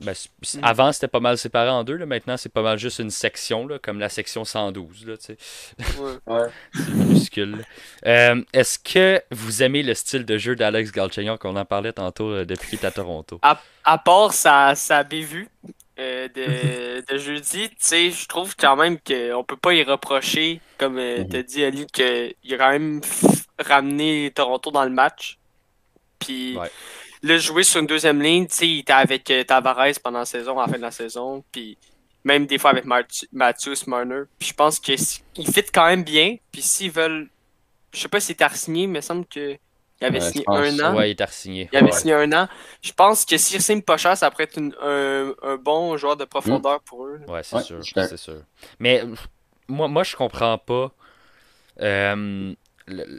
Ben, 0.00 0.12
Mm. 0.54 0.60
Avant, 0.62 0.92
c'était 0.92 1.08
pas 1.08 1.18
mal 1.20 1.36
séparé 1.38 1.68
en 1.70 1.82
deux. 1.84 1.96
Là. 1.96 2.06
Maintenant, 2.06 2.36
c'est 2.36 2.48
pas 2.52 2.62
mal 2.62 2.78
juste 2.78 3.00
une 3.00 3.10
section, 3.10 3.66
là, 3.66 3.78
comme 3.80 3.98
la 3.98 4.08
section 4.08 4.44
112. 4.44 5.06
Là, 5.06 5.16
tu 5.16 5.24
sais. 5.24 5.36
Ouais. 6.26 6.46
c'est 6.74 6.90
minuscule. 6.92 7.64
Euh, 8.06 8.42
Est-ce 8.52 8.78
que 8.78 9.20
vous 9.32 9.62
aimez 9.62 9.82
le 9.82 9.94
style 9.94 10.24
de 10.24 10.38
jeu 10.38 10.54
d'Alex 10.56 10.92
Galchenyuk? 10.92 11.40
Qu'on 11.40 11.56
en 11.56 11.64
parlait 11.64 11.92
tantôt 11.92 12.30
euh, 12.30 12.44
depuis 12.44 12.70
qu'il 12.70 12.78
est 12.78 12.86
à 12.86 12.90
Toronto? 12.92 13.40
À 13.42 13.98
part 13.98 14.32
sa, 14.32 14.74
sa 14.76 15.02
bévue 15.02 15.48
euh, 15.98 16.28
de, 16.28 17.04
de 17.12 17.18
jeudi, 17.18 17.68
tu 17.70 17.76
sais, 17.80 18.10
je 18.12 18.26
trouve 18.28 18.54
quand 18.56 18.76
même 18.76 18.98
qu'on 19.00 19.42
peut 19.44 19.56
pas 19.56 19.74
y 19.74 19.82
reprocher, 19.82 20.60
comme 20.78 20.98
euh, 20.98 21.18
Mhm. 21.24 21.28
t'as 21.28 21.42
dit, 21.42 21.64
Ali, 21.64 21.86
qu'il 21.86 22.54
a 22.54 22.56
quand 22.56 22.70
même 22.70 23.00
ramené 23.58 24.30
Toronto 24.34 24.70
dans 24.70 24.84
le 24.84 24.90
match. 24.90 25.38
Puis 26.20 26.56
Ouais. 26.56 26.70
Là, 27.22 27.36
jouer 27.38 27.62
sur 27.64 27.80
une 27.80 27.86
deuxième 27.86 28.20
ligne, 28.22 28.46
tu 28.46 28.54
sais, 28.54 28.68
il 28.68 28.78
était 28.80 28.92
avec 28.92 29.30
euh, 29.30 29.44
Tavares 29.44 29.98
pendant 30.02 30.20
la 30.20 30.24
saison, 30.24 30.58
à 30.58 30.66
la 30.66 30.72
fin 30.72 30.76
de 30.78 30.82
la 30.82 30.90
saison, 30.90 31.42
puis 31.52 31.76
même 32.24 32.46
des 32.46 32.58
fois 32.58 32.70
avec 32.70 32.84
Matthew- 32.84 33.28
Matthews 33.32 33.84
Marner. 33.86 34.22
Puis 34.38 34.48
je 34.50 34.54
pense 34.54 34.78
qu'il 34.80 34.98
fit 34.98 35.64
quand 35.72 35.86
même 35.86 36.02
bien. 36.04 36.36
Puis 36.52 36.62
s'ils 36.62 36.90
veulent, 36.90 37.28
je 37.92 38.00
sais 38.00 38.08
pas 38.08 38.20
s'il 38.20 38.32
était 38.34 38.48
signé, 38.50 38.86
mais 38.86 38.92
il 38.94 38.96
me 38.96 39.00
semble 39.00 39.26
qu'il 39.26 39.58
avait 40.00 40.20
Ouais, 40.20 40.30
signé 40.30 40.44
pense, 40.44 40.58
un 40.58 40.80
an. 40.80 40.96
Ouais, 40.96 41.10
il 41.10 41.20
est 41.20 41.24
re-signé. 41.24 41.68
Il 41.72 41.78
avait 41.78 41.86
Ouais. 41.92 41.98
signé 41.98 42.14
un 42.14 42.32
an. 42.32 42.48
Je 42.82 42.92
pense 42.92 43.24
que 43.24 43.36
s'il 43.38 43.62
signe 43.62 43.82
pas 43.82 43.96
cher, 43.96 44.16
ça 44.16 44.30
pourrait 44.30 44.44
être 44.44 44.58
une- 44.58 44.74
un, 44.82 45.32
un 45.42 45.56
bon 45.56 45.96
joueur 45.96 46.16
de 46.16 46.24
profondeur 46.24 46.80
pour 46.82 47.06
eux. 47.06 47.20
Ouais, 47.28 47.42
c'est 47.42 47.56
Ouais, 47.56 47.62
sûr, 47.62 47.80
c'est 47.84 48.16
sûr. 48.16 48.42
Mais 48.78 49.02
moi, 49.68 49.88
moi, 49.88 50.02
je 50.04 50.14
comprends 50.16 50.58
pas. 50.58 50.92
euh, 51.80 52.54
le- 52.86 53.18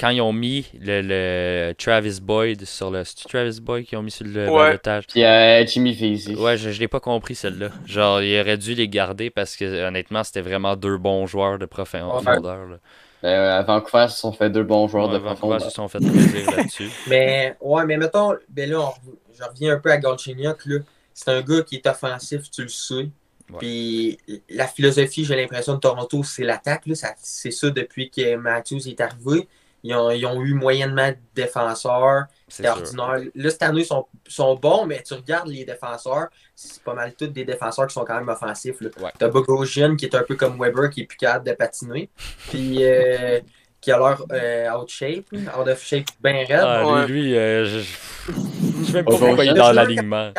quand 0.00 0.08
ils 0.08 0.20
ont 0.22 0.32
mis 0.32 0.66
le, 0.80 1.02
le 1.02 1.74
Travis 1.74 2.18
Boyd 2.22 2.64
sur 2.64 2.90
le. 2.90 3.04
C'est 3.04 3.28
Travis 3.28 3.60
Boyd 3.60 3.84
qui 3.86 3.96
ont 3.96 4.02
mis 4.02 4.10
sur 4.10 4.26
le 4.26 4.48
Ouais. 4.48 4.64
balotage? 4.70 5.06
Puis 5.08 5.22
euh, 5.22 5.66
Jimmy 5.66 5.92
Vesey. 5.92 6.34
Ouais, 6.34 6.56
je, 6.56 6.70
je 6.70 6.80
l'ai 6.80 6.88
pas 6.88 7.00
compris 7.00 7.34
celle-là. 7.34 7.68
Genre, 7.86 8.22
il 8.22 8.40
aurait 8.40 8.56
dû 8.58 8.74
les 8.74 8.88
garder 8.88 9.28
parce 9.30 9.56
que 9.56 9.86
honnêtement, 9.86 10.24
c'était 10.24 10.40
vraiment 10.40 10.74
deux 10.76 10.96
bons 10.96 11.26
joueurs 11.26 11.58
de 11.58 11.66
profondeur. 11.66 12.22
là. 12.24 12.78
Euh, 13.22 13.58
à 13.58 13.62
Vancouver, 13.62 14.06
ils 14.08 14.12
se 14.12 14.18
sont 14.20 14.32
fait 14.32 14.48
deux 14.48 14.62
bons 14.62 14.88
joueurs 14.88 15.08
Ouais, 15.08 15.12
de 15.12 15.18
Vancouver 15.18 15.36
profondeur. 15.58 15.60
se 15.70 15.74
sont 15.76 15.88
fait 15.88 15.98
plaisir 15.98 16.50
là-dessus. 16.56 16.88
Mais, 17.08 17.54
ouais, 17.60 17.84
mais 17.84 17.98
mettons, 17.98 18.32
ben 18.48 18.70
là, 18.70 18.80
on- 18.80 18.92
je 19.38 19.44
reviens 19.44 19.74
un 19.74 19.78
peu 19.78 19.90
à 19.92 19.98
Galchenyuk, 19.98 20.64
là. 20.64 20.78
C'est 21.12 21.30
un 21.30 21.42
gars 21.42 21.60
qui 21.62 21.76
est 21.76 21.86
offensif, 21.86 22.50
tu 22.50 22.62
le 22.62 22.68
sais. 22.68 22.94
Ouais. 22.94 23.58
Puis 23.58 24.18
la 24.48 24.66
philosophie, 24.66 25.26
j'ai 25.26 25.36
l'impression, 25.36 25.74
de 25.74 25.80
Toronto, 25.80 26.22
c'est 26.22 26.44
l'attaque. 26.44 26.86
là. 26.86 26.94
Ça- 26.94 27.14
C'est 27.18 27.50
ça 27.50 27.68
depuis 27.68 28.08
que 28.10 28.36
Matthews 28.36 28.88
est 28.88 29.00
arrivé. 29.02 29.46
Ils 29.82 29.94
ont, 29.94 30.10
ils 30.10 30.26
ont 30.26 30.42
eu 30.42 30.52
moyennement 30.54 31.08
de 31.08 31.16
défenseurs. 31.34 32.24
C'est 32.48 32.64
sûr. 32.64 32.72
ordinaire. 32.72 33.30
Là, 33.34 33.50
cette 33.50 33.62
année, 33.62 33.80
ils 33.82 33.86
sont, 33.86 34.06
sont 34.26 34.54
bons, 34.56 34.84
mais 34.86 35.02
tu 35.02 35.14
regardes 35.14 35.48
les 35.48 35.64
défenseurs, 35.64 36.28
c'est 36.54 36.82
pas 36.82 36.94
mal 36.94 37.14
tous 37.14 37.28
des 37.28 37.44
défenseurs 37.44 37.86
qui 37.86 37.94
sont 37.94 38.04
quand 38.04 38.16
même 38.16 38.28
offensifs. 38.28 38.80
là. 38.80 38.90
Ouais. 39.00 39.10
T'as 39.18 39.28
Bogosian 39.28 39.96
qui 39.96 40.04
est 40.06 40.14
un 40.14 40.22
peu 40.22 40.34
comme 40.36 40.58
Weber, 40.60 40.90
qui 40.90 41.02
est 41.02 41.06
plus 41.06 41.16
capable 41.16 41.46
de 41.46 41.52
patiner. 41.52 42.10
Puis 42.50 42.78
euh, 42.84 43.40
qui 43.80 43.90
a 43.92 43.98
l'air 43.98 44.22
euh, 44.32 44.70
out 44.72 44.88
shape, 44.90 45.24
out 45.32 45.66
of 45.68 45.82
shape 45.82 46.04
bien 46.22 46.32
raide. 46.46 46.50
Ah, 46.62 46.82
lui, 46.82 46.90
Ouais. 46.92 47.06
lui, 47.06 47.36
euh, 47.38 47.64
je- 47.64 47.80
sais 48.84 48.92
même 48.92 49.04
pas 49.04 49.12
Bogosian. 49.12 49.26
pourquoi 49.28 49.44
il 49.46 49.50
est 49.52 49.54
dans 49.54 49.72
l'alignement. 49.72 50.32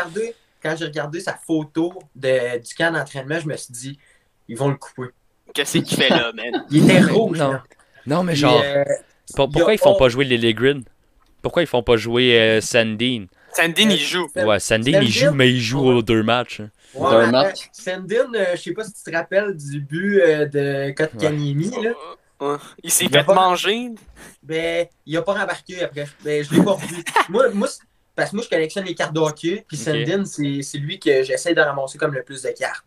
quand 0.62 0.76
j'ai 0.78 0.86
regardé 0.86 1.20
sa 1.22 1.34
photo 1.34 1.94
de, 2.16 2.60
du 2.60 2.76
camp 2.76 2.92
d'entraînement, 2.94 3.40
je 3.40 3.48
me 3.48 3.56
suis 3.58 3.74
dit, 3.74 4.00
ils 4.48 4.58
vont 4.58 4.70
le 4.70 4.76
couper. 4.76 5.12
Qu'est-ce 5.56 5.80
qu'il 5.80 5.98
fait 5.98 6.10
là, 6.10 6.32
man? 6.34 6.66
Il 6.70 6.84
était 6.90 7.02
rouge. 7.12 7.38
Non. 7.40 7.52
là. 7.54 7.64
Non, 8.06 8.24
mais 8.24 8.34
Puis, 8.34 8.42
genre, 8.42 8.62
euh, 8.64 8.84
pourquoi 9.36 9.74
ils 9.74 9.78
font 9.80 9.96
pas- 9.98 10.10
jouer 10.10 10.26
Lily 10.26 10.54
Green? 10.54 10.84
Pourquoi 11.42 11.64
ils 11.64 11.68
font 11.68 11.84
pas 11.84 11.98
jouer 11.98 12.40
euh, 12.40 12.62
Sandine? 12.62 13.28
Sandin, 13.54 13.90
il 13.90 13.98
joue. 13.98 14.28
Sand- 14.34 14.46
Ouais, 14.48 14.60
Sandine, 14.60 15.00
il 15.02 15.12
Sandine? 15.12 15.30
joue, 15.30 15.34
mais 15.36 15.50
il 15.50 15.60
joue 15.60 15.82
Ouais. 15.82 15.96
aux 15.96 16.02
deux 16.02 16.24
matchs. 16.24 16.62
hein. 16.62 16.70
ouais, 16.94 17.26
mais 17.26 17.32
match. 17.32 17.64
attends, 17.64 17.70
Sandin, 17.74 18.34
euh, 18.36 18.46
je 18.56 18.62
sais 18.62 18.74
pas 18.74 18.84
si 18.84 18.94
tu 18.94 19.04
te 19.12 19.16
rappelles 19.16 19.56
du 19.58 19.82
but 19.82 20.22
euh, 20.22 20.46
de 20.46 20.92
Kotkaniemi, 20.92 21.72
là. 21.84 21.92
Ouais. 22.40 22.56
Il 22.84 22.92
s'est 22.92 23.08
fait 23.10 23.24
pas- 23.24 23.34
manger. 23.36 23.90
Ben, 24.42 24.88
il 25.06 25.18
a 25.18 25.22
pas 25.22 25.34
rembarqué 25.34 25.84
après. 25.84 26.06
Ben, 26.24 26.44
je 26.44 26.54
l'ai 26.56 26.64
pas 26.64 26.72
revu. 26.74 27.04
moi, 27.30 27.50
moi, 27.54 27.68
parce 28.16 28.32
que 28.32 28.36
moi, 28.38 28.46
je 28.46 28.50
collectionne 28.50 28.86
les 28.86 28.96
cartes 28.96 29.14
de 29.14 29.20
hockey, 29.20 29.64
puis. 29.68 29.78
Sandin, 29.78 30.26
c'est 30.26 30.62
c'est 30.62 30.78
lui 30.78 31.00
que 31.00 31.24
j'essaie 31.24 31.54
de 31.54 31.62
ramasser 31.62 31.98
comme 31.98 32.14
le 32.14 32.24
plus 32.24 32.42
de 32.42 32.50
cartes. 32.50 32.86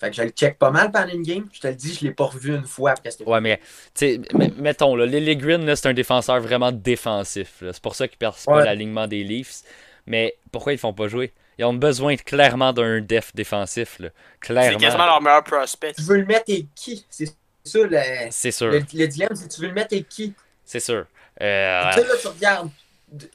Fait 0.00 0.10
que 0.10 0.16
je 0.16 0.22
le 0.22 0.30
check 0.30 0.58
pas 0.58 0.70
mal 0.70 0.90
pendant 0.92 1.12
une 1.12 1.22
game. 1.22 1.46
Je 1.52 1.60
te 1.60 1.66
le 1.66 1.74
dis, 1.74 1.94
je 1.94 2.04
l'ai 2.06 2.12
pas 2.12 2.24
revu 2.26 2.54
une 2.54 2.64
fois 2.66 2.92
après 2.92 3.10
cette 3.10 3.26
Ouais, 3.26 3.40
mais, 3.40 3.58
tu 3.58 3.64
sais, 3.94 4.20
m- 4.32 4.52
mettons, 4.56 4.94
là, 4.94 5.06
Lily 5.06 5.36
Green, 5.36 5.64
là, 5.66 5.74
c'est 5.74 5.88
un 5.88 5.92
défenseur 5.94 6.40
vraiment 6.40 6.70
défensif. 6.70 7.54
C'est 7.60 7.82
pour 7.82 7.94
ça 7.96 8.06
qu'il 8.06 8.18
perce 8.18 8.44
pas 8.44 8.58
Ouais. 8.58 8.64
l'alignement 8.64 9.06
des 9.08 9.24
Leafs. 9.24 9.62
Mais 10.06 10.34
pourquoi 10.52 10.72
ils 10.72 10.78
font 10.78 10.92
pas 10.94 11.08
jouer? 11.08 11.32
Ils 11.58 11.64
ont 11.64 11.74
besoin 11.74 12.16
clairement 12.16 12.72
d'un 12.72 13.00
def 13.00 13.34
défensif. 13.34 13.98
là. 13.98 14.10
C'est 14.40 14.54
quasiment 14.54 14.78
Clairement. 14.78 15.06
leur 15.06 15.20
meilleur 15.22 15.42
prospect. 15.44 15.92
Tu 15.94 16.02
veux 16.02 16.18
le 16.18 16.24
mettre 16.26 16.44
et 16.48 16.66
qui? 16.76 17.04
C'est 17.10 17.26
ça 17.26 17.32
le, 17.74 17.98
C'est 18.30 18.52
sûr. 18.52 18.70
le, 18.70 18.78
le 18.94 19.06
dilemme, 19.08 19.34
c'est 19.34 19.48
tu 19.48 19.60
veux 19.60 19.66
le 19.68 19.74
mettre 19.74 19.92
et 19.94 20.04
qui? 20.04 20.32
C'est 20.64 20.80
sûr. 20.80 21.06
Euh, 21.42 21.82
Tu 21.92 22.00
sais, 22.00 22.06
là, 22.06 22.14
tu 22.20 22.26
regardes. 22.28 22.70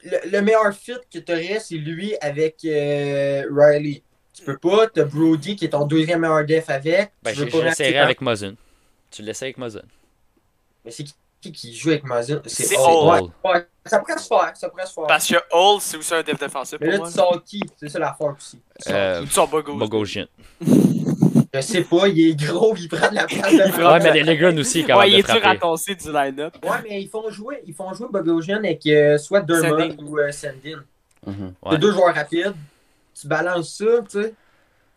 Le, 0.04 0.30
le 0.30 0.40
meilleur 0.40 0.72
fit 0.72 0.94
que 1.12 1.18
tu 1.18 1.32
aurais, 1.32 1.60
c'est 1.60 1.74
lui 1.76 2.16
avec 2.20 2.56
euh, 2.64 3.44
Riley. 3.54 4.02
Tu 4.34 4.42
peux 4.42 4.58
pas, 4.58 4.88
t'as 4.88 5.04
Brody 5.04 5.54
qui 5.56 5.64
est 5.66 5.70
ton 5.70 5.86
deuxième 5.86 6.20
meilleur 6.20 6.44
def 6.44 6.68
avec. 6.68 7.12
ben, 7.22 7.32
tu 7.32 7.40
veux 7.40 7.46
je 7.46 7.52
pas 7.90 8.02
avec 8.02 8.20
Mozun. 8.20 8.54
Tu 9.10 9.22
l'essaies 9.22 9.46
avec 9.46 9.58
Mozun. 9.58 9.82
Mais 10.84 10.90
c'est 10.90 11.04
qui, 11.04 11.14
qui 11.40 11.52
qui 11.52 11.74
joue 11.74 11.90
avec 11.90 12.04
Mazin 12.04 12.40
C'est 12.46 12.76
Hall. 12.76 13.22
Ouais, 13.44 13.52
ouais, 13.52 13.66
ça 13.86 13.98
pourrait 14.00 14.18
se 14.18 14.26
faire, 14.26 14.52
ça 14.54 14.68
pourrait 14.68 14.86
se 14.86 14.92
faire. 14.92 15.06
Parce 15.06 15.26
que 15.28 15.36
Hall, 15.52 15.80
c'est 15.80 15.96
aussi 15.96 16.14
un 16.14 16.22
def 16.22 16.38
défensif 16.38 16.78
Mais 16.80 16.86
pour 16.86 16.92
là, 16.92 16.98
moi. 16.98 17.08
tu 17.08 17.14
sors 17.14 17.44
qui? 17.44 17.60
C'est 17.78 17.88
ça 17.88 17.98
la 18.00 18.12
force 18.14 18.36
aussi. 18.38 18.60
Tu 18.84 18.90
sors 18.90 18.94
Euh, 18.96 19.26
sors. 19.26 19.48
Bogosian. 19.48 20.26
Je 21.54 21.60
sais 21.60 21.82
pas, 21.84 22.08
il 22.08 22.30
est 22.30 22.34
gros, 22.34 22.74
il 22.76 22.88
prend 22.88 23.08
de 23.10 23.14
la 23.14 23.26
place 23.26 23.52
de 23.52 23.82
Ouais, 23.86 24.00
mais 24.02 24.12
Lily 24.20 24.36
Green 24.36 24.58
aussi, 24.58 24.80
est 24.80 24.84
capable 24.84 25.04
Ouais, 25.06 25.12
il 25.12 25.18
est 25.20 25.32
dur 25.32 25.46
à 25.46 25.56
tasser 25.56 25.94
du 25.94 26.12
line-up? 26.12 26.56
Ouais, 26.64 26.78
mais 26.82 27.00
ils 27.02 27.08
font 27.08 27.30
jouer, 27.30 27.62
ils 27.64 27.72
font 27.74 27.94
jouer 27.94 28.08
Bogosian 28.10 28.56
avec 28.58 28.84
euh, 28.86 29.16
soit 29.18 29.46
Sandin. 29.46 29.94
ou 30.02 30.18
euh, 30.18 30.32
Sandin. 30.32 30.82
Ouais. 31.24 31.32
C'est 31.70 31.78
deux 31.78 31.92
joueurs 31.92 32.12
rapides. 32.14 32.52
Tu 33.14 33.26
balances 33.26 33.76
ça, 33.78 33.84
tu 34.10 34.22
sais. 34.22 34.34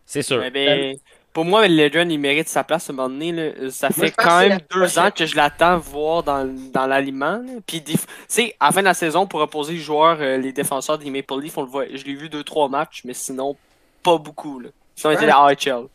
C'est 0.06 0.22
sûr. 0.22 0.42
Eh 0.42 0.50
ben, 0.50 0.96
pour 1.32 1.44
moi, 1.44 1.68
Legend, 1.68 2.10
il 2.10 2.18
mérite 2.18 2.48
sa 2.48 2.64
place 2.64 2.88
à 2.88 2.92
un 2.92 2.96
moment 2.96 3.08
donné. 3.10 3.32
là. 3.32 3.70
Ça 3.70 3.90
Moi, 3.96 4.06
fait 4.06 4.12
quand 4.12 4.40
même 4.40 4.58
deux 4.70 4.88
prochaine. 4.88 5.04
ans 5.04 5.10
que 5.10 5.26
je 5.26 5.36
l'attends 5.36 5.78
voir 5.78 6.22
dans, 6.22 6.46
dans 6.72 6.86
l'aliment. 6.86 7.44
Puis, 7.66 7.82
tu 7.84 7.94
sais, 8.26 8.56
à 8.58 8.66
la 8.66 8.72
fin 8.72 8.80
de 8.80 8.86
la 8.86 8.94
saison, 8.94 9.26
pour 9.26 9.40
opposer 9.40 9.74
les 9.74 9.78
joueurs, 9.78 10.18
euh, 10.20 10.36
les 10.38 10.52
défenseurs 10.52 10.98
des 10.98 11.10
Maple 11.10 11.40
Leafs, 11.40 11.58
on 11.58 11.62
le 11.62 11.68
voit. 11.68 11.84
Je 11.94 12.04
l'ai 12.04 12.14
vu 12.14 12.28
deux, 12.28 12.42
trois 12.44 12.68
matchs, 12.68 13.02
mais 13.04 13.14
sinon, 13.14 13.56
pas 14.02 14.18
beaucoup. 14.18 14.58
Là. 14.60 14.70
Sinon, 14.96 15.12
il 15.12 15.14
était 15.16 15.26
la 15.26 15.36
AHL. 15.44 15.86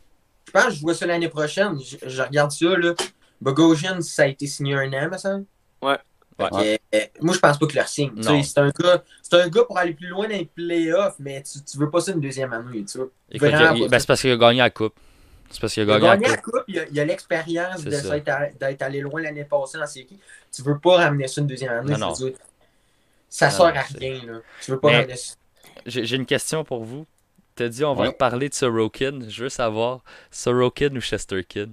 Je 0.46 0.50
pense 0.52 0.64
que 0.66 0.70
je 0.70 0.80
vois 0.80 0.94
ça 0.94 1.06
l'année 1.06 1.28
prochaine. 1.28 1.76
Je, 1.80 1.96
je 2.08 2.22
regarde 2.22 2.52
ça, 2.52 2.66
là. 2.76 2.94
Bogosian, 3.40 4.00
ça 4.00 4.22
a 4.22 4.26
été 4.26 4.46
signé 4.46 4.74
un 4.74 4.92
an, 4.92 5.10
me 5.10 5.18
semble. 5.18 5.44
Ouais. 5.82 5.98
Que, 6.36 6.74
euh, 6.96 7.00
moi, 7.20 7.34
je 7.34 7.38
pense 7.38 7.58
pas 7.58 7.66
qu'il 7.66 7.76
leur 7.76 7.88
signe. 7.88 8.10
C'est 8.42 8.58
un, 8.58 8.70
gars, 8.70 9.02
un 9.32 9.48
gars 9.48 9.64
pour 9.64 9.78
aller 9.78 9.94
plus 9.94 10.08
loin 10.08 10.26
dans 10.28 10.34
les 10.36 10.44
playoffs, 10.46 11.14
mais 11.20 11.42
tu, 11.42 11.62
tu 11.62 11.78
veux 11.78 11.90
pas 11.90 12.00
ça 12.00 12.12
une 12.12 12.20
deuxième 12.20 12.52
année. 12.52 12.84
Tu 12.84 12.98
ben, 13.38 13.88
c'est 13.98 14.06
parce 14.06 14.20
qu'il 14.20 14.30
a 14.30 14.36
gagné 14.36 14.58
la 14.58 14.70
coupe. 14.70 14.94
C'est 15.50 15.60
parce 15.60 15.72
qu'il 15.74 15.82
a 15.82 15.86
Il 15.86 15.90
a 15.90 15.98
gagné 16.00 16.08
la 16.08 16.16
gagné 16.16 16.28
la 16.36 16.36
coupe. 16.42 16.54
coupe, 16.54 16.64
il 16.66 17.00
a, 17.00 17.04
l'expérience 17.04 17.84
d'être 17.84 18.82
allé 18.82 19.00
loin 19.00 19.22
l'année 19.22 19.44
passée 19.44 19.78
en 19.78 19.86
série. 19.86 20.18
Tu 20.52 20.62
veux 20.62 20.78
pas 20.78 20.96
ramener 20.96 21.28
ça 21.28 21.40
une 21.40 21.46
deuxième 21.46 21.72
année. 21.72 21.92
Non, 21.92 21.98
non. 21.98 22.14
ça 23.28 23.50
sert 23.50 23.66
à 23.66 23.70
rien. 23.70 24.20
Là. 24.26 24.40
Tu 24.60 24.70
veux 24.72 24.80
pas 24.80 24.88
Mais- 24.88 24.96
ramener 24.98 25.16
ça. 25.16 25.34
J'ai 25.86 26.16
une 26.16 26.26
question 26.26 26.64
pour 26.64 26.84
vous. 26.84 27.06
T'as 27.54 27.68
dit 27.68 27.84
on 27.84 27.94
va 27.94 28.06
reparler 28.06 28.48
de 28.48 28.54
Sorokin. 28.54 29.20
Je 29.28 29.44
veux 29.44 29.48
savoir 29.48 30.00
Sorokin 30.32 30.94
ou 30.96 31.00
Chesterkin? 31.00 31.68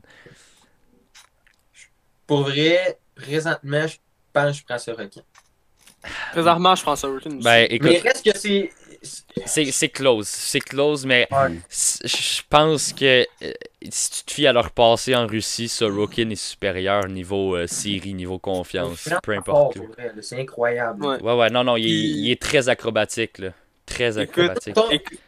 Pour 2.28 2.44
vrai, 2.44 2.98
présentement, 3.16 3.88
je 3.88 3.98
pense 4.34 4.52
que 4.52 4.58
je 4.60 4.64
prends 4.66 4.78
ce 4.80 4.92
requin. 4.92 5.22
Présentement, 6.32 6.74
je 6.76 6.84
à 7.04 7.08
Rotten. 7.08 7.40
Ben 7.44 7.68
écoute, 7.70 7.90
Mais 7.92 8.00
reste 8.00 8.26
que 8.26 8.36
c'est. 8.38 8.72
c'est 9.46 9.72
c'est 9.72 9.90
close. 9.90 10.28
C'est 10.28 10.60
close, 10.60 11.06
mais 11.06 11.28
Ouais. 11.32 11.60
je 11.70 12.42
pense 12.50 12.92
que 12.94 13.22
euh, 13.44 13.52
si 13.90 14.10
tu 14.12 14.24
te 14.24 14.32
fies 14.32 14.48
à 14.48 14.54
leur 14.54 14.72
passé 14.72 15.16
en 15.16 15.28
Russie, 15.28 15.68
Sorokin 15.70 16.30
est 16.32 16.36
supérieur 16.36 17.08
niveau 17.08 17.56
euh, 17.56 17.68
série, 17.68 18.16
niveau 18.16 18.40
confiance, 18.40 19.08
peu 19.22 19.34
importe. 19.36 19.78
C'est 20.22 20.40
incroyable. 20.42 21.06
Ouais. 21.06 21.22
Ouais, 21.22 21.36
ouais, 21.36 21.50
non, 21.52 21.64
non, 21.64 21.78
il 21.78 21.84
est, 21.84 21.86
Puis- 21.86 22.12
il 22.24 22.32
est 22.32 22.42
très 22.42 22.68
acrobatique, 22.68 23.38
là. 23.38 23.50
Très 23.86 24.18
acrobatique. 24.18 24.76
Écoute, 24.90 25.20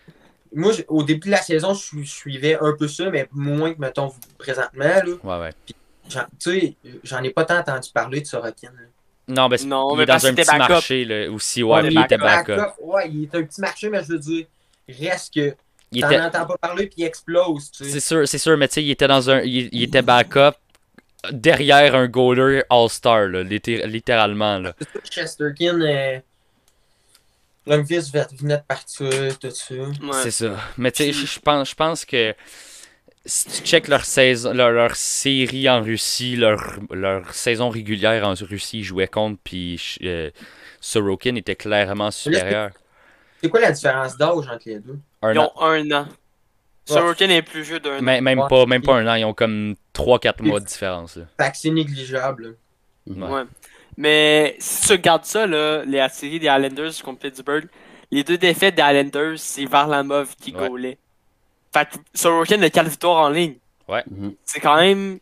Moi, 0.55 0.71
au 0.87 1.03
début 1.03 1.27
de 1.27 1.31
la 1.31 1.41
saison, 1.41 1.73
je, 1.73 2.03
suivais 2.03 2.57
un 2.61 2.73
peu 2.77 2.87
ça, 2.87 3.09
mais 3.11 3.27
moins 3.31 3.73
que, 3.73 3.79
mettons, 3.79 4.11
présentement. 4.37 4.83
Là. 4.85 5.03
Ouais, 5.23 5.39
ouais. 5.45 5.49
J'en- 5.67 5.73
Tu 6.09 6.17
sais, 6.39 6.75
j'en 7.03 7.23
ai 7.23 7.29
pas 7.31 7.45
tant 7.45 7.57
entendu 7.59 7.89
parler 7.93 8.21
de 8.21 8.25
Sorokin. 8.25 8.69
là. 8.75 8.83
Non, 9.27 9.47
mais 9.47 9.57
c'est- 9.57 9.65
Non, 9.65 9.93
il 9.93 9.97
mais 9.97 10.03
est 10.03 10.05
dans 10.07 10.25
un 10.25 10.33
petit 10.33 10.57
marché, 10.57 11.05
là, 11.05 11.31
aussi. 11.31 11.63
Ouais, 11.63 11.87
il 11.89 11.97
était 11.99 12.17
backup. 12.17 12.73
Ouais, 12.81 13.09
il 13.09 13.23
est 13.23 13.35
un 13.35 13.43
petit 13.43 13.61
marché, 13.61 13.89
mais 13.89 14.03
je 14.03 14.09
veux 14.09 14.19
dire, 14.19 14.45
reste 14.89 15.33
que 15.33 15.55
Il 15.93 16.01
t'en 16.01 16.09
était... 16.09 16.19
entends 16.21 16.45
pas 16.45 16.57
parler 16.57 16.87
puis 16.87 16.95
il 16.99 17.05
explose. 17.05 17.71
Tu 17.71 17.85
sais. 17.85 17.89
C'est 17.91 17.99
sûr, 18.01 18.27
c'est 18.27 18.37
sûr, 18.37 18.57
mais 18.57 18.67
tu 18.67 18.73
sais, 18.75 18.83
il 18.83 18.91
était 18.91 19.07
dans 19.07 19.29
un. 19.29 19.39
Il, 19.41 19.69
il 19.71 19.83
était 19.83 20.01
backup 20.01 20.55
derrière 21.31 21.95
un 21.95 22.07
goaler 22.07 22.63
All-Star, 22.69 23.27
littéralement, 23.27 24.57
là. 24.59 24.73
C'est 24.79 24.91
sûr 24.91 25.01
que 25.03 25.09
Chesterkin, 25.09 25.79
euh, 25.81 26.19
Longvis 27.65 28.11
venait 28.41 28.57
de 28.57 28.63
partir, 28.67 29.39
tout 29.39 29.49
ça. 29.51 29.73
ouais. 29.73 29.89
C'est 30.21 30.31
ça. 30.31 30.57
Mais 30.77 30.91
tu 30.91 31.03
sais, 31.03 31.13
je 31.13 31.39
pense, 31.39 31.69
je 31.69 31.75
pense 31.75 32.03
que 32.03 32.35
si 33.25 33.47
tu 33.49 33.61
checkes 33.67 33.87
leur 33.87 34.03
saison, 34.05 34.53
leur, 34.53 34.71
leur 34.71 34.95
série 34.95 35.69
en 35.69 35.81
Russie, 35.81 36.35
leur, 36.35 36.79
leur 36.91 37.33
saison 37.33 37.69
régulière 37.69 38.27
en 38.27 38.33
Russie, 38.33 38.79
ils 38.79 38.83
jouaient 38.83 39.07
contre, 39.07 39.39
puis 39.43 39.81
euh, 40.03 40.29
Sorokin 40.81 41.35
était 41.35 41.55
clairement 41.55 42.11
supérieur. 42.11 42.71
C'est 43.41 43.49
quoi 43.49 43.59
la 43.61 43.71
différence 43.71 44.17
d'âge 44.17 44.47
entre 44.49 44.63
les 44.65 44.79
deux? 44.79 44.99
Un 45.21 45.33
Ils 45.33 45.39
an. 45.39 45.51
ont 45.55 45.61
un 45.61 45.91
an. 45.91 46.07
Sorokin 46.85 47.29
est 47.29 47.41
plus 47.41 47.61
vieux 47.61 47.79
d'un 47.79 47.99
an. 47.99 48.01
Même, 48.21 48.41
pas, 48.49 48.65
même 48.65 48.81
pas 48.81 48.95
un 48.95 49.07
an, 49.07 49.15
ils 49.15 49.23
ont 49.25 49.33
comme 49.33 49.75
3-4 49.93 50.41
mois 50.43 50.59
de 50.59 50.65
différence. 50.65 51.15
là. 51.15 51.23
Fait 51.39 51.51
que 51.51 51.57
c'est 51.57 51.69
négligeable. 51.71 52.57
Ouais. 53.07 53.27
Ouais. 53.27 53.43
Mais 53.95 54.55
si 54.59 54.87
tu 54.87 54.91
regardes 54.93 55.23
ça, 55.25 55.45
là, 55.47 55.83
les 55.85 56.05
séries 56.09 56.39
des 56.39 56.47
Islanders 56.47 56.91
contre 57.03 57.19
Pittsburgh, 57.19 57.67
les 58.11 58.23
deux 58.23 58.37
défaites 58.37 58.75
des 58.75 58.81
Islanders, 58.81 59.37
c'est 59.37 59.65
Varlamov 59.65 60.35
qui 60.35 60.53
Ouais. 60.53 60.67
gaulait. 60.67 60.97
Fait 61.73 61.85
que 61.89 61.95
Sorokin 62.13 62.61
a 62.61 62.69
4 62.69 62.87
victoires 62.87 63.17
en 63.17 63.29
ligne. 63.29 63.55
Mhm. 63.89 64.35
C'est 64.45 64.59
quand 64.59 64.77
même 64.77 65.19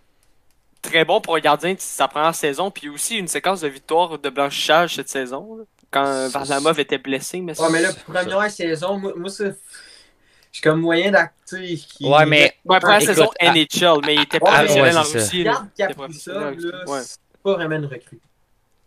très 0.82 1.06
bon 1.06 1.22
pour 1.22 1.36
un 1.36 1.40
gardien 1.40 1.74
de 1.74 1.80
sa 1.80 2.08
première 2.08 2.36
saison, 2.36 2.72
puis 2.72 2.90
aussi 2.90 3.18
une 3.18 3.28
séquence 3.28 3.62
de 3.62 3.68
victoires 3.68 4.18
de 4.20 4.30
blanchissage 4.30 4.96
cette 4.96 5.10
saison. 5.10 5.58
là, 5.58 5.64
quand 5.90 6.06
Ça, 6.30 6.40
Varlamov 6.40 6.80
était 6.80 6.98
blessé. 6.98 7.42
Mais 7.42 7.60
Ouais, 7.60 7.70
mais 7.72 7.82
là, 7.82 7.92
C'est 7.92 8.04
première 8.04 8.50
saison, 8.52 8.98
moi, 8.98 9.14
moi 9.16 9.30
ça. 9.30 9.46
Je 9.46 10.58
suis 10.58 10.62
comme 10.62 10.82
moyen 10.82 11.12
d'acter. 11.12 11.76
qui- 11.78 12.08
Ouais, 12.08 12.26
mais 12.26 12.54
Ouais, 12.66 12.80
première 12.80 13.02
saison 13.02 13.30
ah- 13.40 13.46
NHL, 13.54 14.00
mais 14.06 14.16
il 14.16 14.22
était 14.22 14.40
professionnel 14.40 14.94
ouais, 14.94 14.98
en 15.00 15.04
c'est 15.04 15.20
ça. 15.20 15.26
Russie. 15.26 15.40
Regarde 15.40 15.70
là, 16.28 16.84
ouais. 16.88 17.02
c'est 17.04 17.18
pas 17.44 17.54
vraiment 17.54 17.76
une 17.76 17.86
recrue. 17.86 18.20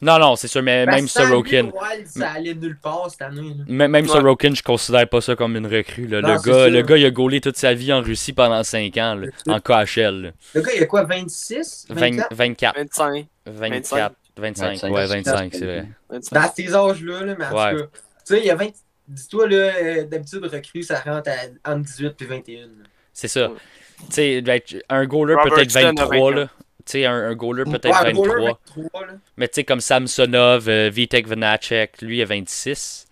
Non, 0.03 0.19
non, 0.19 0.37
c'est 0.37 0.49
sûr, 0.49 0.63
mais 0.63 0.85
Parce 0.85 0.97
même 0.97 1.09
Sorokin. 1.09 1.65
Wild, 1.73 2.07
ça 2.07 2.31
allait 2.33 2.55
nulle 2.55 2.77
part 2.79 3.09
cette 3.11 3.23
année. 3.23 3.55
là. 3.57 3.65
Même, 3.67 3.91
même 3.91 4.05
Ouais. 4.07 4.11
Sorokin, 4.11 4.55
je 4.55 4.63
considère 4.63 5.09
pas 5.09 5.21
ça 5.21 5.35
comme 5.37 5.57
une 5.57 5.67
recrue. 5.67 6.07
Là. 6.07 6.21
Non, 6.21 6.29
le, 6.35 6.35
gars, 6.43 6.53
ça. 6.65 6.69
le 6.69 6.83
gars, 6.83 6.97
il 6.97 7.07
a 7.07 7.11
gaulé 7.11 7.41
toute 7.41 7.57
sa 7.57 7.73
vie 7.75 7.93
en 7.93 8.03
Russie 8.03 8.33
pendant 8.33 8.63
5 8.63 8.97
ans, 8.99 9.15
là, 9.15 9.29
en 9.47 9.61
KHL. 9.61 10.23
là. 10.23 10.31
Le 10.55 10.61
gars, 10.61 10.73
il 10.77 10.83
a 10.83 10.87
quoi, 10.87 11.05
26? 11.05 11.87
20 11.89 11.95
24? 12.31 12.35
24, 12.35 12.77
25. 12.77 13.27
24, 13.47 14.15
25, 14.37 14.65
25, 14.81 14.93
ouais, 14.93 15.07
25, 15.07 15.33
25, 15.33 15.55
c'est 15.55 15.65
vrai. 15.65 15.89
25. 16.11 16.35
Dans 16.43 16.53
ces 16.55 16.75
âges-là, 16.75 17.25
là, 17.25 17.35
mais 17.39 17.45
en 17.47 17.55
Ouais. 17.57 17.71
tout 17.73 17.79
cas. 17.83 17.87
Tu 18.27 18.35
sais, 18.35 18.39
il 18.41 18.47
y 18.47 18.51
a 18.51 18.55
20. 18.57 18.67
Dis-toi, 19.07 19.49
là, 19.49 19.57
euh, 19.57 20.05
d'habitude, 20.05 20.45
recrue, 20.45 20.83
ça 20.83 20.99
rentre 21.01 21.31
à, 21.31 21.71
entre 21.73 21.83
18 21.85 22.21
et 22.23 22.25
21. 22.25 22.61
là. 22.63 22.67
C'est 23.13 23.29
ça. 23.29 23.49
Ouais. 23.49 23.57
Tu 24.09 24.15
sais, 24.15 24.41
ben, 24.41 24.61
un 24.89 25.07
goaler 25.07 25.37
peut-être 25.45 25.77
a 25.77 25.83
23, 25.83 26.09
21. 26.31 26.41
là. 26.41 26.49
Tu 26.87 26.93
sais, 26.93 27.07
un, 27.07 27.15
un 27.15 27.35
goaler 27.35 27.65
peut-être 27.65 27.87
Ouais, 27.87 28.09
un 28.11 28.13
goaler, 28.13 28.45
23. 28.47 28.61
23, 28.77 29.07
là. 29.07 29.13
Mais 29.39 29.49
tu 29.49 29.55
sais, 29.55 29.65
comme 29.65 29.81
Samsonov, 29.81 30.69
euh, 30.69 30.91
Vitek 30.91 31.27
Vanacek, 31.27 32.03
lui, 32.03 32.19
il 32.19 32.23
a 32.23 32.27
26. 32.27 33.07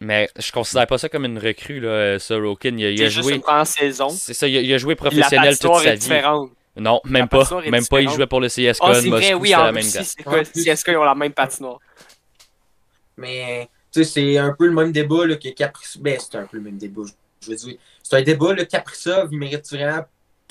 Mais 0.00 0.28
je 0.36 0.50
considère 0.50 0.88
pas 0.88 0.98
ça 0.98 1.08
comme 1.08 1.24
une 1.24 1.38
recrue, 1.38 1.78
là, 1.78 1.88
euh, 1.88 2.18
Sorokin. 2.18 2.76
Il 2.76 2.84
a, 2.84 2.90
il 2.90 3.00
a 3.02 3.04
C'est 3.04 3.10
juste 3.10 3.28
joué. 3.28 3.40
saison. 3.64 4.08
C'est 4.08 4.34
ça, 4.34 4.48
il 4.48 4.56
a, 4.56 4.60
il 4.60 4.74
a 4.74 4.78
joué 4.78 4.96
professionnel 4.96 5.56
toute 5.56 5.74
sa 5.76 5.90
est 5.90 5.92
vie. 5.92 5.98
différente. 6.00 6.50
Non, 6.76 7.00
même 7.04 7.28
La 7.30 7.44
pas. 7.44 7.60
Même 7.70 7.86
pas, 7.86 8.00
il 8.00 8.08
jouait 8.10 8.26
pour 8.26 8.40
le 8.40 8.48
CSKA 8.48 8.72
Ah, 8.80 8.94
de 8.94 9.00
c'est 9.00 9.08
Moscou, 9.08 9.24
vrai, 9.26 9.34
oui, 9.34 9.50
la 9.50 9.70
même 9.72 9.88
date. 9.88 10.16
CSK, 10.54 10.88
ils 10.88 10.96
ont 10.96 11.04
la 11.04 11.14
même 11.14 11.32
patinoire. 11.32 11.78
Mais 13.16 13.68
sais, 13.92 14.04
c'est 14.04 14.38
un 14.38 14.52
peu 14.54 14.66
le 14.66 14.72
même 14.72 14.90
débat 14.92 15.26
là, 15.26 15.36
que 15.36 15.48
Capricov. 15.50 16.02
Ben, 16.02 16.18
c'est 16.18 16.36
un 16.38 16.46
peu 16.46 16.56
le 16.56 16.62
même 16.64 16.78
débat, 16.78 17.02
je- 17.06 17.12
je 17.46 17.50
veux 17.50 17.56
dire. 17.56 17.76
C'est 18.02 18.16
un 18.16 18.22
débat, 18.22 18.54
là, 18.54 18.64
Capricov, 18.64 19.28
il 19.30 19.38
mérite 19.38 19.68
vraiment 19.70 20.04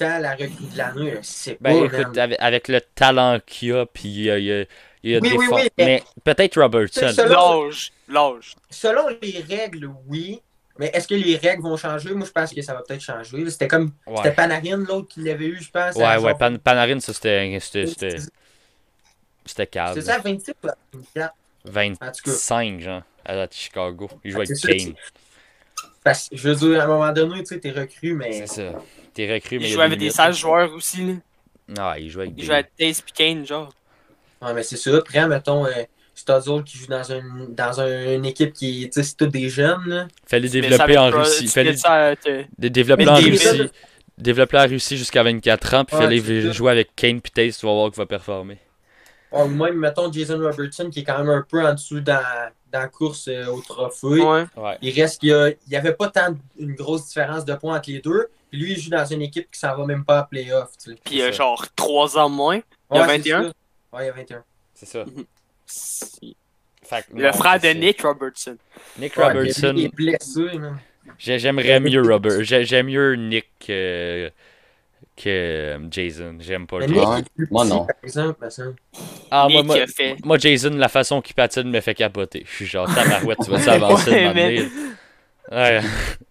la 0.06 0.32
recrue 0.32 0.66
de 0.72 0.78
l'année? 0.78 1.14
C'est 1.22 1.56
pas, 1.56 1.70
Ben 1.72 1.86
écoute, 1.86 2.18
avec, 2.18 2.38
avec 2.40 2.68
le 2.68 2.82
talent 2.82 3.40
qu'il 3.46 3.70
y 3.70 3.72
a, 3.74 3.86
puis 3.86 4.10
il 4.10 4.22
y 4.24 4.32
a, 4.32 4.38
il 4.38 4.46
y 4.46 4.52
a- 4.54 4.66
il 5.04 5.12
y 5.12 5.16
a 5.16 5.20
Oui, 5.20 5.30
des 5.32 5.38
oui, 5.38 5.48
oui, 5.52 5.62
mais, 5.78 5.86
mais- 5.86 6.04
peut-être 6.24 6.62
Robertson. 6.62 7.12
L'âge. 7.18 7.92
L'âge. 8.08 8.56
Selon 8.70 9.08
les 9.22 9.44
règles, 9.50 9.90
oui. 10.08 10.42
Mais 10.78 10.90
est-ce 10.94 11.08
que 11.08 11.16
les 11.16 11.36
règles 11.38 11.64
vont 11.64 11.76
changer? 11.78 12.14
Moi, 12.14 12.26
je 12.26 12.32
pense 12.32 12.54
que 12.54 12.62
ça 12.62 12.74
va 12.74 12.82
peut-être 12.82 13.02
changer. 13.02 13.50
C'était 13.50 13.68
comme. 13.68 13.92
C'était 14.18 14.32
Panarin, 14.32 14.78
l'autre, 14.78 15.08
qui 15.10 15.22
l'avait 15.22 15.46
eu, 15.48 15.60
je 15.62 15.70
pense. 15.70 15.96
ouais, 15.96 16.18
ouais 16.18 16.36
Pan- 16.36 16.58
Panarin, 16.58 17.00
ça 17.00 17.14
c'était 17.14 17.58
c'était- 17.62 17.88
c'était- 17.88 18.18
c'était 19.46 19.80
ça, 20.02 20.20
26 20.20 20.54
ou 20.64 20.68
à 20.68 20.76
24? 21.66 22.02
En 22.02 22.12
tout 22.12 22.24
cas. 22.24 22.32
25, 22.32 22.80
genre, 22.80 23.02
à 23.26 23.36
la 23.36 23.48
Chicago. 23.52 24.10
Il 24.24 24.32
jouait 24.32 24.46
Ah, 24.48 24.54
avec 24.68 24.80
Kane. 24.86 24.94
Parce 26.04 26.30
que, 26.30 26.36
je 26.38 26.50
veux 26.50 26.56
dire, 26.56 26.82
à 26.82 26.86
un 26.86 26.88
moment 26.88 27.12
donné, 27.12 27.40
tu 27.40 27.46
sais, 27.48 27.60
t'es 27.60 27.72
recru, 27.72 28.14
mais. 28.14 28.32
C'est 28.32 28.48
ça. 28.48 28.72
T'es 29.14 29.32
recru, 29.32 29.60
mais 29.60 29.66
Il 29.66 29.70
il 29.70 29.74
jouait 29.74 29.84
avec 29.84 30.00
des 30.00 30.10
sages 30.10 30.40
joueurs 30.40 30.72
aussi. 30.74 31.06
Là. 31.06 31.14
Ah, 31.80 32.00
il 32.00 32.10
jouait 32.10 32.24
avec 32.24 32.34
Il 32.38 32.42
des. 32.42 32.46
jouait 32.46 32.56
avec 32.56 32.76
Taze 32.78 33.02
pis 33.02 33.14
Kane, 33.14 33.46
genre. 33.46 33.70
Ouais, 34.42 34.54
mais 34.54 34.64
c'est 34.64 34.78
ça. 34.78 35.00
Prends, 35.02 35.28
mettons, 35.28 35.66
euh, 35.66 35.72
qui 36.66 36.78
joue 36.78 36.88
dans, 36.88 37.12
un, 37.12 37.22
dans 37.50 37.82
un- 37.82 38.16
une 38.16 38.26
équipe 38.26 38.54
qui. 38.54 38.84
Tu 38.86 38.92
sais, 38.94 39.04
c'est 39.04 39.16
tous 39.18 39.28
des 39.28 39.50
jeunes, 39.50 39.84
là. 39.88 40.08
Fallait 40.26 40.50
développer 40.50 40.98
en 40.98 41.10
Russie. 41.10 41.48
Fallait 41.48 41.76
euh, 41.90 42.16
dé- 42.58 42.70
développer 42.70 43.08
en 43.08 43.16
Russie. 43.16 43.70
Développer 44.18 44.58
en 44.58 44.68
Russie 44.68 44.98
jusqu'à 44.98 45.24
24 45.24 45.74
ans, 45.74 45.86
puis 45.86 45.96
Ouais, 45.96 46.04
fallait 46.04 46.54
jouer 46.54 46.72
avec 46.72 46.96
Kane 46.96 47.22
puis 47.22 47.32
Taze, 47.32 47.58
tu 47.58 47.66
vas 47.66 47.74
voir 47.74 47.90
qu'il 47.90 47.98
va 47.98 48.06
performer. 48.06 48.58
Ou 49.32 49.46
même, 49.48 49.76
mettons, 49.76 50.12
Jason 50.12 50.38
Robertson 50.40 50.90
qui 50.90 51.00
est 51.00 51.04
quand 51.04 51.18
même 51.20 51.30
un 51.30 51.46
peu 51.48 51.66
en 51.66 51.74
dessous 51.74 52.02
dans, 52.02 52.22
dans 52.72 52.80
la 52.80 52.88
course 52.88 53.28
euh, 53.30 53.46
au 53.48 53.62
trophée. 53.62 54.08
Ouais. 54.08 54.46
Ouais. 54.58 54.78
Il 54.82 55.00
reste 55.00 55.20
qu'il 55.22 55.30
y, 55.30 55.34
a- 55.34 55.50
il 55.50 55.56
y 55.70 55.76
avait 55.76 55.94
pas 55.94 56.10
tant 56.10 56.36
une 56.60 56.76
grosse 56.76 57.08
différence 57.08 57.46
de 57.46 57.54
points 57.56 57.78
entre 57.78 57.90
les 57.90 58.00
deux. 58.02 58.28
Puis 58.52 58.60
lui, 58.60 58.72
il 58.74 58.80
joue 58.80 58.90
dans 58.90 59.06
une 59.06 59.22
équipe 59.22 59.50
qui 59.50 59.58
s'en 59.60 59.76
va 59.78 59.86
même 59.86 60.04
pas 60.04 60.20
à 60.20 60.24
playoff. 60.24 60.72
Tu 60.84 60.92
sais. 60.92 60.98
C'est 61.08 61.22
euh, 61.22 61.26
ça. 61.28 61.32
genre 61.32 61.66
3 61.76 62.18
ans 62.18 62.30
de 62.30 62.36
moins. 62.36 62.60
Il 62.92 62.98
y 62.98 63.00
a 63.00 63.02
Ouais, 63.04 63.08
c'est 63.08 63.18
21? 63.32 63.44
ça. 63.44 63.50
Ouais, 63.94 64.04
il 64.04 64.06
y 64.08 64.10
a 64.10 64.14
21. 64.14 64.44
C'est 64.74 64.86
ça. 64.88 65.06
Fait 66.84 67.04
que 67.04 67.16
Le 67.16 67.24
non, 67.28 67.34
frère 67.34 67.60
de. 67.60 67.68
Nick 67.70 68.02
Robertson. 68.02 68.58
Nick 69.00 69.16
Ouais, 69.16 69.24
Robertson. 69.28 69.74
Il 69.78 69.86
est 69.86 69.96
blessé, 69.96 70.42
J'aimerais 71.18 71.80
mieux 71.80 72.02
Robert. 72.06 72.44
j'ai- 72.44 72.66
J'aime 72.66 72.88
mieux 72.88 73.14
Nick 73.16 73.48
que, 73.60 74.30
que 75.24 75.30
euh, 75.30 75.80
Jason. 75.92 76.38
J'aime 76.40 76.68
pas 76.68 76.80
Mais 76.80 76.88
Jason. 76.88 77.24
Moi, 77.50 77.66
non. 77.66 77.86
par 77.86 77.96
exemple. 78.04 78.52
ça. 78.52 78.64
Ah, 79.30 79.48
moi, 79.50 79.64
moi, 79.64 79.88
fait. 79.88 80.16
moi, 80.24 80.38
Jason, 80.38 80.72
la 80.72 80.90
façon 80.90 81.22
qu'il 81.22 81.36
patine 81.36 81.70
me 81.70 81.82
fait 81.82 81.96
capoter. 81.96 82.44
Je 82.50 82.56
suis 82.56 82.66
genre, 82.66 82.94
tabarouette, 82.94 83.38
tu 83.44 83.52
vas 83.52 83.60
s'avancer 83.62 84.12
Ouais, 84.12 84.34
de. 84.34 85.56
Ouais. 85.56 85.82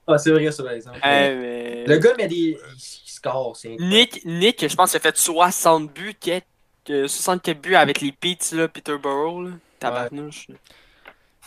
Ah, 0.07 0.19
c'est 0.19 0.31
vrai, 0.31 0.51
ça, 0.51 0.63
par 0.63 0.73
exemple. 0.73 0.99
Mais- 1.05 1.85
Le 1.87 1.99
gars 1.99 2.15
met 2.17 2.29
des. 2.29 2.57
Il 2.77 3.11
score. 3.13 3.57
Nick, 3.79 4.25
Nick, 4.25 4.67
je 4.69 4.75
pense 4.75 4.91
qu'il 4.93 4.97
a 4.99 5.01
fait 5.01 5.17
60 5.17 5.93
buts, 5.93 6.15
quête- 6.21 6.45
euh, 6.89 7.07
64 7.07 7.61
buts 7.61 7.75
avec 7.75 8.01
les 8.01 8.13
Peets, 8.13 8.53
là, 8.53 8.67
Peterborough, 8.69 9.45
là. 9.45 9.51
Tabarnouche. 9.79 10.47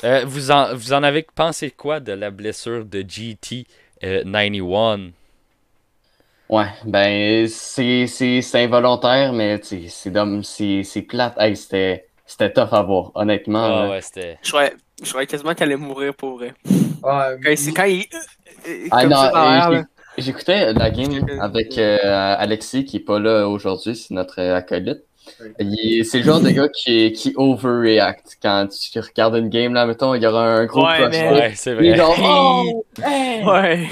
Euh, 0.03 0.23
vous, 0.25 0.51
en, 0.51 0.75
vous 0.75 0.93
en 0.93 1.03
avez 1.03 1.25
pensé 1.35 1.71
quoi 1.71 1.99
de 1.99 2.11
la 2.13 2.31
blessure 2.31 2.83
de 2.85 3.03
GT 3.07 3.65
euh, 4.03 4.23
91 4.23 5.11
Ouais, 6.55 6.65
ben, 6.85 7.47
c'est 7.47 8.05
c'est- 8.07 8.41
c'est 8.41 8.63
involontaire, 8.63 9.33
mais 9.33 9.59
c'est 9.63 10.11
domm- 10.11 10.43
c'est 10.43 10.83
c'est 10.83 11.01
plate. 11.01 11.33
Hey, 11.39 11.55
c'était 11.55 12.05
c'était 12.25 12.51
tough 12.53 12.73
à 12.73 12.81
voir, 12.83 13.11
honnêtement. 13.15 13.63
Ah 13.63 13.89
ouais, 13.89 14.01
c'était. 14.01 14.37
Je 14.43 14.49
croyais, 14.51 14.73
je 15.01 15.09
croyais 15.09 15.27
quasiment 15.27 15.53
qu'elle 15.55 15.69
allait 15.71 15.77
mourir 15.81 16.13
pour 16.13 16.37
vrai. 16.37 16.53
Quand, 17.01 17.35
c'est 17.55 17.71
quand 17.73 17.85
il. 17.85 18.05
euh, 18.67 18.87
Ah 18.91 19.05
non, 19.05 19.75
euh, 19.77 19.81
j'écoutais 20.17 20.73
la 20.73 20.89
game 20.91 21.25
avec 21.41 21.77
euh, 21.77 21.97
Alexis, 22.37 22.85
qui 22.85 22.97
est 22.97 23.05
pas 23.05 23.19
là 23.19 23.47
aujourd'hui, 23.47 23.95
c'est 23.95 24.13
notre 24.13 24.39
euh, 24.39 24.55
acolyte. 24.55 25.03
C'est 25.57 26.19
le 26.19 26.23
genre 26.23 26.39
de 26.41 26.49
gars 26.49 26.67
qui, 26.69 27.11
qui 27.13 27.33
overreact. 27.35 28.37
Quand 28.41 28.67
tu 28.67 28.99
regardes 28.99 29.35
une 29.37 29.49
game, 29.49 29.73
là, 29.73 29.85
mettons, 29.85 30.13
il 30.13 30.21
y 30.21 30.27
aura 30.27 30.43
un 30.45 30.65
gros 30.65 30.85
Ouais, 30.85 31.09
mais- 31.09 31.29
Ouais, 31.31 31.51
c'est 31.55 31.73
vrai. 31.73 31.95
genre, 31.95 32.15
oh! 32.21 32.85
hey! 33.03 33.43
Ouais. 33.43 33.87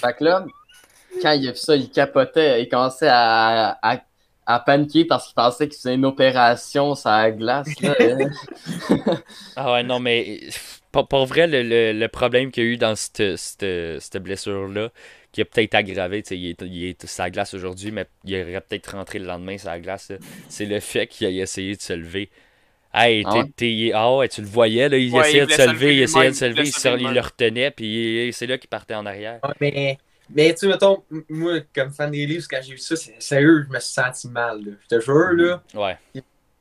Fait 0.00 0.12
que 0.18 0.24
là, 0.24 0.44
quand 1.20 1.32
il 1.32 1.48
a 1.48 1.52
vu 1.52 1.56
ça, 1.58 1.76
il 1.76 1.90
capotait, 1.90 2.62
il 2.62 2.68
commençait 2.68 3.08
à, 3.08 3.78
à, 3.82 4.00
à 4.46 4.60
paniquer 4.60 5.04
parce 5.04 5.26
qu'il 5.26 5.34
pensait 5.34 5.68
qu'il 5.68 5.76
faisait 5.78 5.94
une 5.94 6.04
opération 6.06 6.94
sur 6.94 7.10
la 7.10 7.30
glace. 7.32 7.80
Là. 7.80 7.94
Ah 9.56 9.72
ouais, 9.72 9.82
non, 9.82 9.98
mais 9.98 10.40
pour, 10.92 11.08
pour 11.08 11.26
vrai, 11.26 11.48
le, 11.48 11.62
le, 11.64 11.92
le 11.92 12.08
problème 12.08 12.52
qu'il 12.52 12.62
y 12.64 12.66
a 12.66 12.70
eu 12.70 12.76
dans 12.76 12.94
cette, 12.94 13.36
cette, 13.36 13.64
cette 14.00 14.22
blessure-là, 14.22 14.90
qui 15.32 15.40
a 15.42 15.44
peut-être 15.44 15.74
aggravé, 15.74 16.22
tu 16.22 16.28
sais, 16.28 16.38
il 16.38 16.50
est, 16.50 16.62
il 16.62 16.84
est 16.84 17.06
sur 17.06 17.24
la 17.24 17.30
glace 17.30 17.54
aujourd'hui, 17.54 17.90
mais 17.90 18.06
il 18.24 18.34
aurait 18.40 18.60
peut-être 18.60 18.92
rentré 18.96 19.18
le 19.18 19.26
lendemain 19.26 19.58
sur 19.58 19.68
la 19.68 19.80
glace, 19.80 20.12
c'est 20.48 20.64
le 20.66 20.78
fait 20.80 21.08
qu'il 21.08 21.26
ait 21.26 21.34
essayé 21.36 21.74
de 21.76 21.80
se 21.82 21.92
lever. 21.92 22.30
Hey, 22.94 23.24
Ah 23.24 23.28
t'es- 23.28 23.44
ouais? 23.44 23.52
t'es- 23.56 23.92
ah 23.94 24.16
ouais, 24.16 24.28
tu 24.28 24.42
le 24.42 24.48
voyais, 24.48 24.88
là, 24.88 24.98
il 24.98 25.16
Ouais, 25.16 25.18
essayait 25.18 25.46
il 25.46 25.46
de 25.46 25.52
se 25.52 25.62
lever, 25.62 25.96
il 25.96 26.02
essayait 26.02 26.30
de 26.30 26.36
se 26.36 26.44
lever, 26.46 26.68
il 27.00 27.14
le 27.14 27.20
retenait, 27.20 27.70
puis 27.72 28.30
c'est 28.32 28.46
là 28.48 28.58
qu'il 28.58 28.70
partait 28.70 28.94
en 28.96 29.06
arrière. 29.06 29.42
Ouais, 29.42 29.50
mais, 29.60 29.98
mais 30.30 30.52
tu 30.52 30.60
sais, 30.60 30.68
mettons, 30.68 31.02
moi, 31.28 31.60
comme 31.74 31.90
fan 31.90 32.10
des 32.10 32.26
livres, 32.26 32.46
quand 32.50 32.60
j'ai 32.62 32.72
vu 32.72 32.78
ça, 32.78 32.96
c'est 32.96 33.20
sérieux, 33.20 33.64
je 33.66 33.72
me 33.72 33.80
suis 33.80 33.92
senti 33.92 34.28
mal. 34.28 34.64
Là. 34.64 34.72
Je 34.82 34.96
te 34.96 35.00
jure, 35.00 35.32
là. 35.32 35.62
Ouais. 35.74 35.98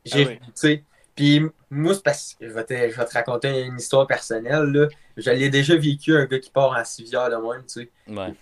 J'ai, 0.05 0.25
Ah 0.25 0.29
oui. 0.29 0.39
tu 0.39 0.51
sais, 0.55 0.83
puis 1.15 1.41
moi, 1.69 1.93
c'est 1.93 2.03
parce 2.03 2.35
que 2.39 2.47
je 2.47 2.53
vais, 2.53 2.63
te, 2.63 2.73
je 2.73 2.95
vais 2.95 3.05
te 3.05 3.13
raconter 3.13 3.63
une 3.63 3.77
histoire 3.77 4.07
personnelle, 4.07 4.63
là. 4.71 4.87
Je 5.17 5.31
l'ai 5.31 5.49
déjà 5.49 5.75
vécu, 5.75 6.15
un 6.15 6.25
gars 6.25 6.39
qui 6.39 6.49
part 6.51 6.71
en 6.71 6.83
civière 6.85 7.29
de 7.29 7.35
même, 7.35 7.63
tu 7.65 7.81
sais. 7.81 7.89
Ouais. 8.07 8.33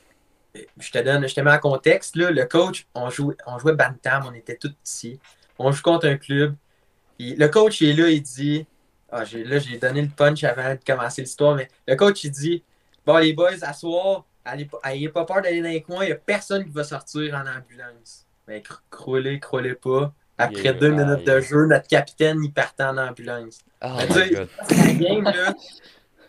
Je 0.79 0.91
te 0.91 0.99
donne, 0.99 1.27
je 1.27 1.33
te 1.35 1.41
mets 1.41 1.51
en 1.51 1.59
contexte, 1.59 2.15
là. 2.15 2.31
Le 2.31 2.45
coach, 2.45 2.87
on 2.93 3.09
jouait, 3.09 3.35
on 3.47 3.57
jouait 3.57 3.73
Bantam, 3.73 4.25
on 4.27 4.33
était 4.33 4.57
tous 4.57 4.73
ici. 4.85 5.19
On 5.57 5.71
joue 5.71 5.81
contre 5.81 6.07
un 6.07 6.17
club. 6.17 6.55
Puis 7.17 7.35
le 7.35 7.47
coach 7.47 7.81
il 7.81 7.89
est 7.89 7.93
là, 7.93 8.09
il 8.09 8.21
dit. 8.21 8.65
Ah, 9.11 9.23
j'ai, 9.23 9.43
là, 9.45 9.59
j'ai 9.59 9.77
donné 9.77 10.01
le 10.01 10.09
punch 10.09 10.43
avant 10.43 10.73
de 10.73 10.79
commencer 10.85 11.21
l'histoire, 11.21 11.55
mais 11.55 11.69
le 11.87 11.95
coach, 11.95 12.23
il 12.25 12.31
dit 12.31 12.63
Bon, 13.05 13.17
les 13.17 13.33
boys, 13.33 13.51
à 13.61 13.71
soir, 13.71 14.25
ayez 14.83 15.09
pas 15.09 15.25
peur 15.25 15.41
d'aller 15.41 15.61
dans 15.61 15.69
les 15.69 15.81
coins, 15.81 16.03
il 16.03 16.07
n'y 16.07 16.13
a 16.13 16.15
personne 16.17 16.63
qui 16.65 16.71
va 16.71 16.83
sortir 16.83 17.33
en 17.35 17.41
ambulance. 17.41 18.25
Mais 18.47 18.59
cr- 18.59 18.79
croulez, 18.89 19.39
croulez 19.39 19.75
pas. 19.75 20.13
Après 20.37 20.63
Yeah, 20.63 20.73
deux 20.73 20.89
minutes 20.91 21.25
de 21.25 21.39
jeu, 21.39 21.65
notre 21.65 21.87
capitaine, 21.87 22.43
il 22.43 22.51
partait 22.51 22.83
en 22.83 22.97
ambulance. 22.97 23.59
Oh 23.81 23.87
Mais 23.97 24.05
my 24.05 24.07
tu 24.07 24.13
sais, 24.13 24.29
god. 24.31 24.49
la 24.69 24.93
game, 24.93 25.23
là. 25.23 25.53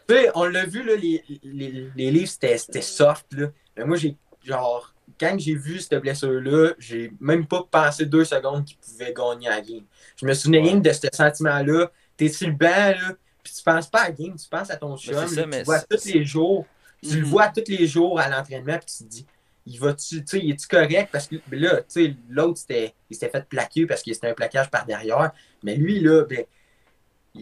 Tu 0.09 0.15
sais, 0.15 0.31
on 0.35 0.45
l'a 0.45 0.65
vu, 0.65 0.85
là, 0.85 0.95
les, 0.95 1.25
les, 1.43 1.91
les 1.95 2.11
livres, 2.13 2.29
c'était 2.29 2.57
c'était 2.59 2.81
soft, 2.83 3.27
là. 3.33 3.49
Mais 3.77 3.85
moi, 3.85 3.97
j'ai, 3.97 4.17
genre, 4.45 4.95
quand 5.19 5.37
j'ai 5.39 5.57
vu 5.57 5.81
cette 5.81 6.01
blessure-là, 6.01 6.75
j'ai 6.79 7.11
même 7.21 7.47
pas 7.47 7.65
pensé 7.69 8.07
deux 8.07 8.25
secondes 8.25 8.65
qu'il 8.65 8.77
pouvait 8.79 9.13
gagner 9.13 9.49
la 9.49 9.61
game. 9.61 9.85
Je 10.17 10.25
me 10.25 10.33
souvenais 10.35 10.59
Ouais. 10.61 10.69
rien 10.71 10.77
de 10.77 10.93
ce 10.93 11.09
sentiment-là. 11.13 11.91
T'es 12.17 12.29
sur 12.29 12.47
le 12.49 12.55
banc, 12.55 12.69
là, 12.69 13.13
puis 13.43 13.53
tu 13.53 13.63
penses 13.63 13.89
pas 13.89 14.03
à 14.03 14.09
la 14.09 14.13
game, 14.13 14.37
tu 14.37 14.49
penses 14.49 14.71
à 14.71 14.77
ton 14.77 14.97
chum. 14.97 15.15
ça, 15.27 15.43
tu 15.43 15.63
vois 15.65 15.81
tous 15.81 16.05
les 16.07 16.25
jours. 16.25 16.65
Tu 17.03 17.17
le 17.17 17.21
Mhm. 17.23 17.25
vois 17.25 17.49
tous 17.49 17.65
les 17.69 17.87
jours 17.87 18.19
à 18.21 18.29
l'entraînement, 18.29 18.79
puis 18.79 18.87
tu 18.99 19.05
te 19.05 19.09
dis, 19.09 19.27
il 19.67 19.79
va-tu, 19.81 20.21
tu 20.21 20.27
sais, 20.27 20.39
il 20.45 20.51
est-tu 20.53 20.67
correct? 20.69 21.09
Parce 21.13 21.27
que 21.29 21.37
ben 21.47 21.61
là, 21.61 21.77
tu 21.83 21.85
sais, 21.89 22.15
l'autre, 22.29 22.59
c'était, 22.59 22.95
il 23.11 23.15
s'était 23.17 23.31
fait 23.31 23.49
plaquer 23.49 23.87
parce 23.87 24.03
que 24.03 24.13
c'était 24.13 24.29
un 24.29 24.35
plaquage 24.35 24.71
par 24.71 24.87
derrière. 24.87 25.33
Mais 25.63 25.77
lui, 25.77 26.01
là, 26.01 26.25
ben. 26.25 26.45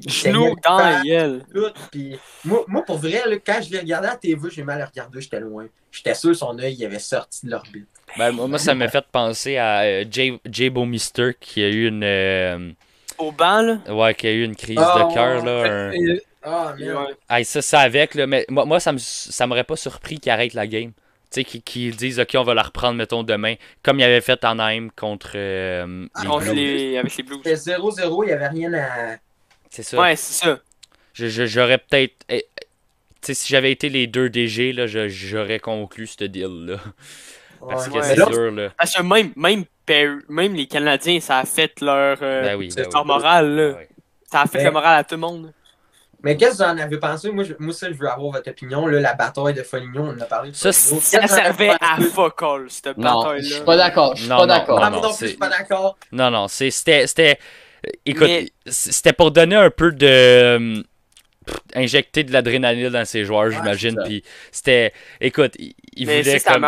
Genou 0.06 0.56
dans 0.64 1.04
gueule. 1.04 1.44
tout, 1.54 1.70
puis 1.92 2.16
moi, 2.44 2.64
moi, 2.66 2.84
pour 2.84 2.98
vrai, 2.98 3.22
là, 3.28 3.36
quand 3.38 3.60
je 3.62 3.70
l'ai 3.70 3.78
regardé 3.78 4.08
à 4.08 4.10
la 4.12 4.16
TV, 4.16 4.50
j'ai 4.50 4.64
mal 4.64 4.82
regardé, 4.82 5.20
j'étais 5.20 5.38
loin. 5.38 5.68
J'étais 5.92 6.14
sûr 6.14 6.34
son 6.34 6.58
œil 6.58 6.74
il 6.74 6.84
avait 6.84 6.98
sorti 6.98 7.46
de 7.46 7.52
l'orbite. 7.52 7.86
Ben, 8.18 8.32
moi, 8.32 8.48
moi, 8.48 8.58
ça 8.58 8.74
m'a 8.74 8.88
fait 8.88 9.04
penser 9.12 9.56
à 9.56 9.82
euh, 9.82 10.04
Jay, 10.10 10.40
Jay 10.50 10.68
Beaumister 10.70 11.32
qui 11.38 11.62
a 11.62 11.68
eu 11.68 11.86
une. 11.86 12.02
euh, 12.02 12.72
Au 13.18 13.30
banc, 13.30 13.62
là? 13.62 13.78
ouais, 13.94 14.14
qui 14.14 14.26
a 14.26 14.32
eu 14.32 14.42
une 14.42 14.56
crise 14.56 14.78
Ah, 14.80 15.06
de 15.08 15.14
cœur, 15.14 15.44
là. 15.44 15.90
un-. 15.90 16.16
Ah, 16.44 16.74
merde. 16.78 17.06
Ouais. 17.08 17.14
Hey, 17.38 17.44
ça, 17.44 17.62
ça 17.62 17.80
avec, 17.80 18.14
là, 18.14 18.26
mais 18.26 18.44
moi, 18.48 18.64
moi 18.64 18.80
ça 18.80 18.92
me 18.92 18.98
ça 18.98 19.46
m'aurait 19.46 19.64
pas 19.64 19.76
surpris 19.76 20.18
qu'ils 20.18 20.30
arrêtent 20.32 20.54
la 20.54 20.66
game. 20.66 20.92
Tu 21.30 21.40
sais, 21.40 21.44
qu'ils 21.44 21.62
qu'ils 21.62 21.96
disent, 21.96 22.20
OK, 22.20 22.30
on 22.36 22.42
va 22.44 22.54
la 22.54 22.62
reprendre, 22.62 22.94
mettons, 22.96 23.22
demain, 23.22 23.54
comme 23.82 23.98
ils 23.98 24.04
avaient 24.04 24.20
fait 24.20 24.44
en 24.44 24.50
Anaheim 24.58 24.88
contre 24.94 25.32
euh, 25.36 26.06
les 26.22 26.28
Contre 26.28 26.44
Blues. 26.44 26.54
les... 26.54 26.98
Avec 26.98 27.16
les 27.16 27.22
Blues. 27.24 27.40
C'était 27.44 27.76
0-0, 27.78 28.24
il 28.24 28.26
n'y 28.26 28.32
avait 28.32 28.48
rien 28.48 28.72
à. 28.74 29.16
C'est 29.70 29.82
ça. 29.82 29.98
Ouais, 30.00 30.14
c'est 30.16 30.44
ça. 30.44 30.58
Je- 31.14 31.26
je- 31.28 31.46
J'aurais 31.46 31.78
peut-être. 31.78 32.14
eh, 32.28 32.44
Tu 33.22 33.28
sais, 33.32 33.34
si 33.34 33.48
j'avais 33.48 33.72
été 33.72 33.88
les 33.88 34.06
deux 34.06 34.28
DG, 34.28 34.72
là, 34.72 34.86
je- 34.86 35.08
j'aurais 35.08 35.58
conclu 35.58 36.06
ce 36.06 36.24
deal-là. 36.24 36.76
Parce 37.66 37.88
que 37.88 37.94
Ouais. 37.94 38.02
c'est 38.02 38.16
Mais 38.18 38.60
là. 38.62 38.70
Parce 38.78 38.92
que 38.94 39.02
même, 39.02 39.32
même, 39.34 39.64
même 40.28 40.54
les 40.54 40.66
Canadiens, 40.66 41.18
ça 41.20 41.38
a 41.38 41.44
fait 41.46 41.80
leur, 41.80 42.18
euh, 42.20 42.42
Ben 42.42 42.56
oui, 42.56 42.66
ben 42.68 42.72
c'est 42.74 42.86
oui. 42.86 42.92
leur 42.92 43.04
morale, 43.06 43.48
là. 43.56 43.68
Ben 43.72 43.78
oui. 43.80 43.96
Ça 44.30 44.42
a 44.42 44.46
fait 44.46 44.58
Mais- 44.58 44.64
le 44.64 44.70
moral 44.72 44.98
à 44.98 45.04
tout 45.04 45.14
le 45.14 45.20
monde. 45.22 45.52
Mais 46.24 46.36
qu'est-ce 46.36 46.58
que 46.58 46.64
vous 46.64 46.70
en 46.70 46.78
avez 46.78 46.98
pensé? 46.98 47.30
Moi, 47.30 47.44
je, 47.44 47.52
moi 47.58 47.72
ça, 47.72 47.88
je 47.92 47.96
veux 47.96 48.08
avoir 48.08 48.32
votre 48.32 48.50
opinion. 48.50 48.86
Là, 48.86 48.98
la 49.00 49.14
bataille 49.14 49.54
de 49.54 49.62
Foligno, 49.62 50.02
on 50.04 50.08
en 50.16 50.20
a 50.20 50.24
parlé. 50.24 50.50
de 50.50 50.56
Ça. 50.56 50.72
Ça 50.72 51.26
servait 51.28 51.70
à 51.80 52.00
fuck 52.00 52.42
all, 52.42 52.66
cette 52.68 52.96
non, 52.96 53.08
je 53.10 53.24
bataille-là. 53.26 53.54
suis 53.56 53.64
pas 53.64 53.76
d'accord. 53.76 54.16
Je 54.16 54.20
suis 54.22 54.30
Non, 54.30 54.36
pas 54.38 54.46
non, 54.46 54.54
d'accord. 54.54 54.80
Non, 54.90 55.00
non 55.02 55.12
je 55.20 55.26
suis 55.26 55.36
pas 55.36 55.48
d'accord. 55.50 55.96
Non, 56.12 56.30
non, 56.30 56.48
c'est- 56.48 56.70
c'était. 56.70 57.06
c'était- 57.06 57.38
Écoute, 58.06 58.22
Mais- 58.28 58.48
c'était 58.66 59.12
pour 59.12 59.30
donner 59.30 59.56
un 59.56 59.68
peu 59.70 59.92
de. 59.92 60.82
pff, 61.46 61.56
injecter 61.74 62.24
de 62.24 62.32
l'adrénaline 62.32 62.88
dans 62.88 63.04
ses 63.04 63.26
joueurs, 63.26 63.50
j'imagine. 63.50 64.00
Puis 64.06 64.22
c'était. 64.50 64.92
Écoute, 65.20 65.52
il, 65.58 65.74
il 65.94 66.06
voulait 66.06 66.40
comme. 66.40 66.66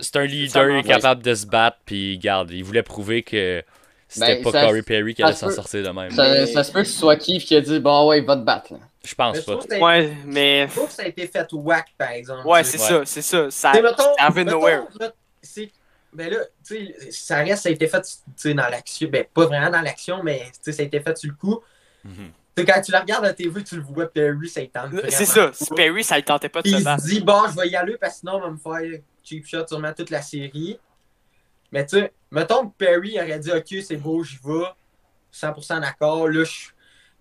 C'est 0.00 0.16
un, 0.16 0.24
leader 0.26 0.66
meilleure 0.66 0.82
capable 0.84 1.22
de 1.22 1.34
se 1.34 1.46
battre, 1.46 1.78
puis 1.86 2.18
garde, 2.18 2.50
il 2.50 2.62
voulait 2.62 2.82
prouver 2.82 3.22
que 3.22 3.62
c'était 4.08 4.36
Ben, 4.36 4.42
pas 4.44 4.50
ça- 4.52 4.66
Corey 4.66 4.82
Perry 4.82 5.14
qui 5.14 5.22
allait 5.22 5.32
se 5.32 5.38
s'en 5.40 5.50
sortir 5.50 5.82
de 5.82 5.88
même. 5.88 6.10
Ça, 6.10 6.28
Mais- 6.28 6.46
ça 6.46 6.62
se 6.62 6.72
peut 6.72 6.82
que 6.82 6.88
ce 6.88 6.98
soit 6.98 7.16
Keith 7.16 7.42
qui 7.46 7.56
a 7.56 7.62
dit 7.62 7.78
Bon, 7.80 8.08
ouais, 8.08 8.20
va 8.20 8.36
te 8.36 8.42
battre. 8.42 8.74
là. 8.74 8.80
Je 9.02 9.14
pense 9.14 9.36
Mais 9.36 9.42
je 9.42 9.78
pas. 9.78 9.78
Ouais, 9.78 10.16
mais. 10.26 10.68
je 10.68 10.74
trouve 10.74 10.88
que 10.88 10.92
ça 10.92 11.02
a 11.02 11.06
été 11.06 11.26
fait 11.26 11.46
whack, 11.52 11.94
par 11.96 12.10
exemple. 12.10 12.46
Ouais, 12.46 12.64
c'est 12.64 12.78
ça, 12.78 13.04
c'est 13.04 13.22
ça. 13.22 13.50
Ça 13.50 13.72
sais, 13.72 13.82
mettons, 13.82 14.04
c'est 14.34 14.44
nowhere. 14.44 14.86
Ben 16.12 16.28
là, 16.28 16.38
tu 16.66 16.74
sais, 16.74 17.12
ça 17.12 17.36
reste, 17.36 17.62
ça 17.62 17.68
a 17.68 17.72
été 17.72 17.86
fait 17.86 18.02
tu 18.02 18.10
sais, 18.34 18.52
dans 18.52 18.68
l'action. 18.68 19.08
Ben, 19.08 19.24
pas 19.32 19.46
vraiment 19.46 19.70
dans 19.70 19.80
l'action, 19.80 20.24
mais 20.24 20.40
tu 20.54 20.58
sais, 20.62 20.72
ça 20.72 20.82
a 20.82 20.86
été 20.86 20.98
fait 21.00 21.16
sur 21.16 21.30
le 21.30 21.36
coup. 21.36 21.60
Mhm. 22.04 22.32
Quand 22.56 22.80
tu 22.82 22.92
la 22.92 23.00
regardes 23.00 23.24
à 23.24 23.28
la 23.28 23.34
TV, 23.34 23.62
tu 23.62 23.76
le 23.76 23.82
vois, 23.82 24.06
Perry, 24.06 24.48
ça 24.48 24.60
il 24.60 24.70
tente. 24.70 24.92
C'est 25.08 25.24
ça. 25.24 25.50
Si. 25.52 25.66
Perry, 25.74 26.04
ça 26.04 26.16
ne 26.16 26.22
tentait 26.22 26.48
pas 26.48 26.62
de 26.62 26.68
il 26.68 26.80
se 26.80 27.06
dit, 27.06 27.20
bon, 27.20 27.42
je 27.48 27.56
vais 27.56 27.68
y 27.68 27.76
aller 27.76 27.96
parce 27.96 28.14
que 28.14 28.20
sinon, 28.20 28.34
on 28.34 28.40
va 28.40 28.50
me 28.50 28.58
faire 28.58 29.00
cheap 29.22 29.46
shot 29.46 29.66
sûrement 29.66 29.92
toute 29.92 30.10
la 30.10 30.20
série. 30.20 30.78
Mais 31.72 31.86
tu 31.86 32.00
sais, 32.00 32.12
mettons 32.30 32.68
que 32.68 32.74
Perry 32.76 33.18
aurait 33.18 33.38
dit, 33.38 33.52
ok, 33.52 33.82
c'est 33.82 33.96
beau, 33.96 34.22
j'y 34.24 34.38
vais. 34.44 34.66
100% 35.32 35.80
d'accord. 35.80 36.28
Là, 36.28 36.44
je. 36.44 36.70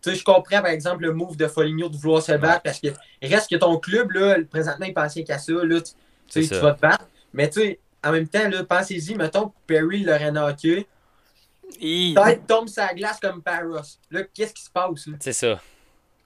Tu 0.01 0.11
sais, 0.11 0.15
je 0.15 0.23
comprends 0.23 0.61
par 0.61 0.67
exemple 0.71 1.03
le 1.03 1.13
move 1.13 1.35
de 1.35 1.47
Foligno 1.47 1.89
de 1.89 1.97
vouloir 1.97 2.21
se 2.21 2.31
battre 2.33 2.61
parce 2.63 2.79
que 2.79 2.87
reste 3.21 3.49
que 3.49 3.55
ton 3.57 3.77
club, 3.77 4.11
là, 4.11 4.35
présentement, 4.49 4.85
il 4.85 4.93
pensait 4.93 5.23
qu'à 5.23 5.37
ça. 5.37 5.51
Là, 5.53 5.81
tu, 5.81 5.83
tu 5.83 5.89
sais, 6.29 6.41
C'est 6.43 6.49
tu 6.49 6.55
ça. 6.55 6.61
vas 6.61 6.73
te 6.73 6.81
battre. 6.81 7.07
Mais 7.33 7.49
tu 7.49 7.59
sais, 7.61 7.79
en 8.03 8.11
même 8.13 8.27
temps, 8.27 8.47
là, 8.49 8.63
pensez-y, 8.63 9.15
mettons 9.15 9.49
que 9.49 9.53
Perry 9.67 10.03
l'aurait 10.03 10.31
knocké. 10.31 10.87
Hi. 11.81 12.13
Peut-être 12.15 12.47
tombe 12.47 12.67
sa 12.69 12.93
glace 12.93 13.19
comme 13.19 13.41
Paros. 13.43 13.75
Là, 14.09 14.21
qu'est-ce 14.33 14.53
qui 14.53 14.63
se 14.63 14.69
passe? 14.69 15.05
Là? 15.07 15.13
C'est 15.19 15.33
ça. 15.33 15.59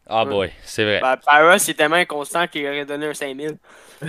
Ah 0.05 0.25
boy, 0.25 0.51
c'est 0.65 0.83
vrai. 0.83 0.99
Ben, 1.01 1.15
Paris, 1.17 1.59
c'est 1.61 1.73
tellement 1.73 1.95
inconstant 1.95 2.45
qu'il 2.47 2.65
aurait 2.67 2.85
donné 2.85 3.07
un 3.07 3.13
5000. 3.13 3.57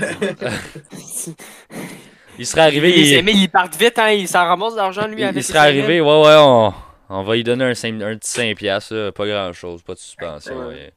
Il 2.39 2.47
serait 2.47 2.63
arrivé. 2.63 2.91
Les 2.93 3.11
il- 3.13 3.17
5000, 3.17 3.43
ils 3.43 3.49
partent 3.49 3.77
vite, 3.77 3.99
hein. 3.99 4.11
Il 4.11 4.27
s'en 4.27 4.45
ramasse 4.45 4.75
d'argent, 4.75 5.07
lui, 5.07 5.21
Il, 5.21 5.25
avec 5.25 5.35
il 5.35 5.37
les 5.37 5.43
serait 5.43 5.59
5000. 5.61 5.79
arrivé, 5.83 6.01
ouais, 6.01 6.21
ouais, 6.21 6.37
on, 6.39 6.75
on 7.09 7.23
va 7.23 7.35
lui 7.37 7.45
donner 7.45 7.65
un, 7.65 7.75
cinq- 7.75 8.01
un 8.03 8.17
petit 8.17 8.31
5$, 8.41 8.55
piastres, 8.55 9.13
pas 9.13 9.27
grand 9.27 9.53
chose, 9.53 9.83
pas 9.83 9.95
de 9.95 9.99
suspension. 9.99 10.69
Ouais. 10.69 10.93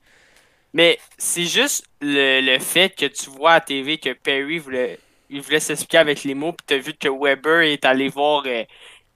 Mais 0.74 1.00
c'est 1.18 1.46
juste 1.46 1.86
le, 2.02 2.42
le 2.42 2.60
fait 2.60 2.90
que 2.96 3.06
tu 3.06 3.30
vois 3.30 3.54
à 3.54 3.62
TV 3.62 3.98
que 3.98 4.14
Perry 4.14 4.60
voulait, 4.60 5.00
il 5.30 5.42
voulait 5.42 5.60
s'expliquer 5.60 5.98
avec 5.98 6.24
les 6.24 6.34
mots, 6.36 6.54
puis 6.54 6.66
t'as 6.68 6.78
vu 6.78 6.94
que 6.94 7.08
Weber 7.10 7.62
est 7.62 7.84
allé 7.86 8.10
voir 8.10 8.44
euh, 8.46 8.64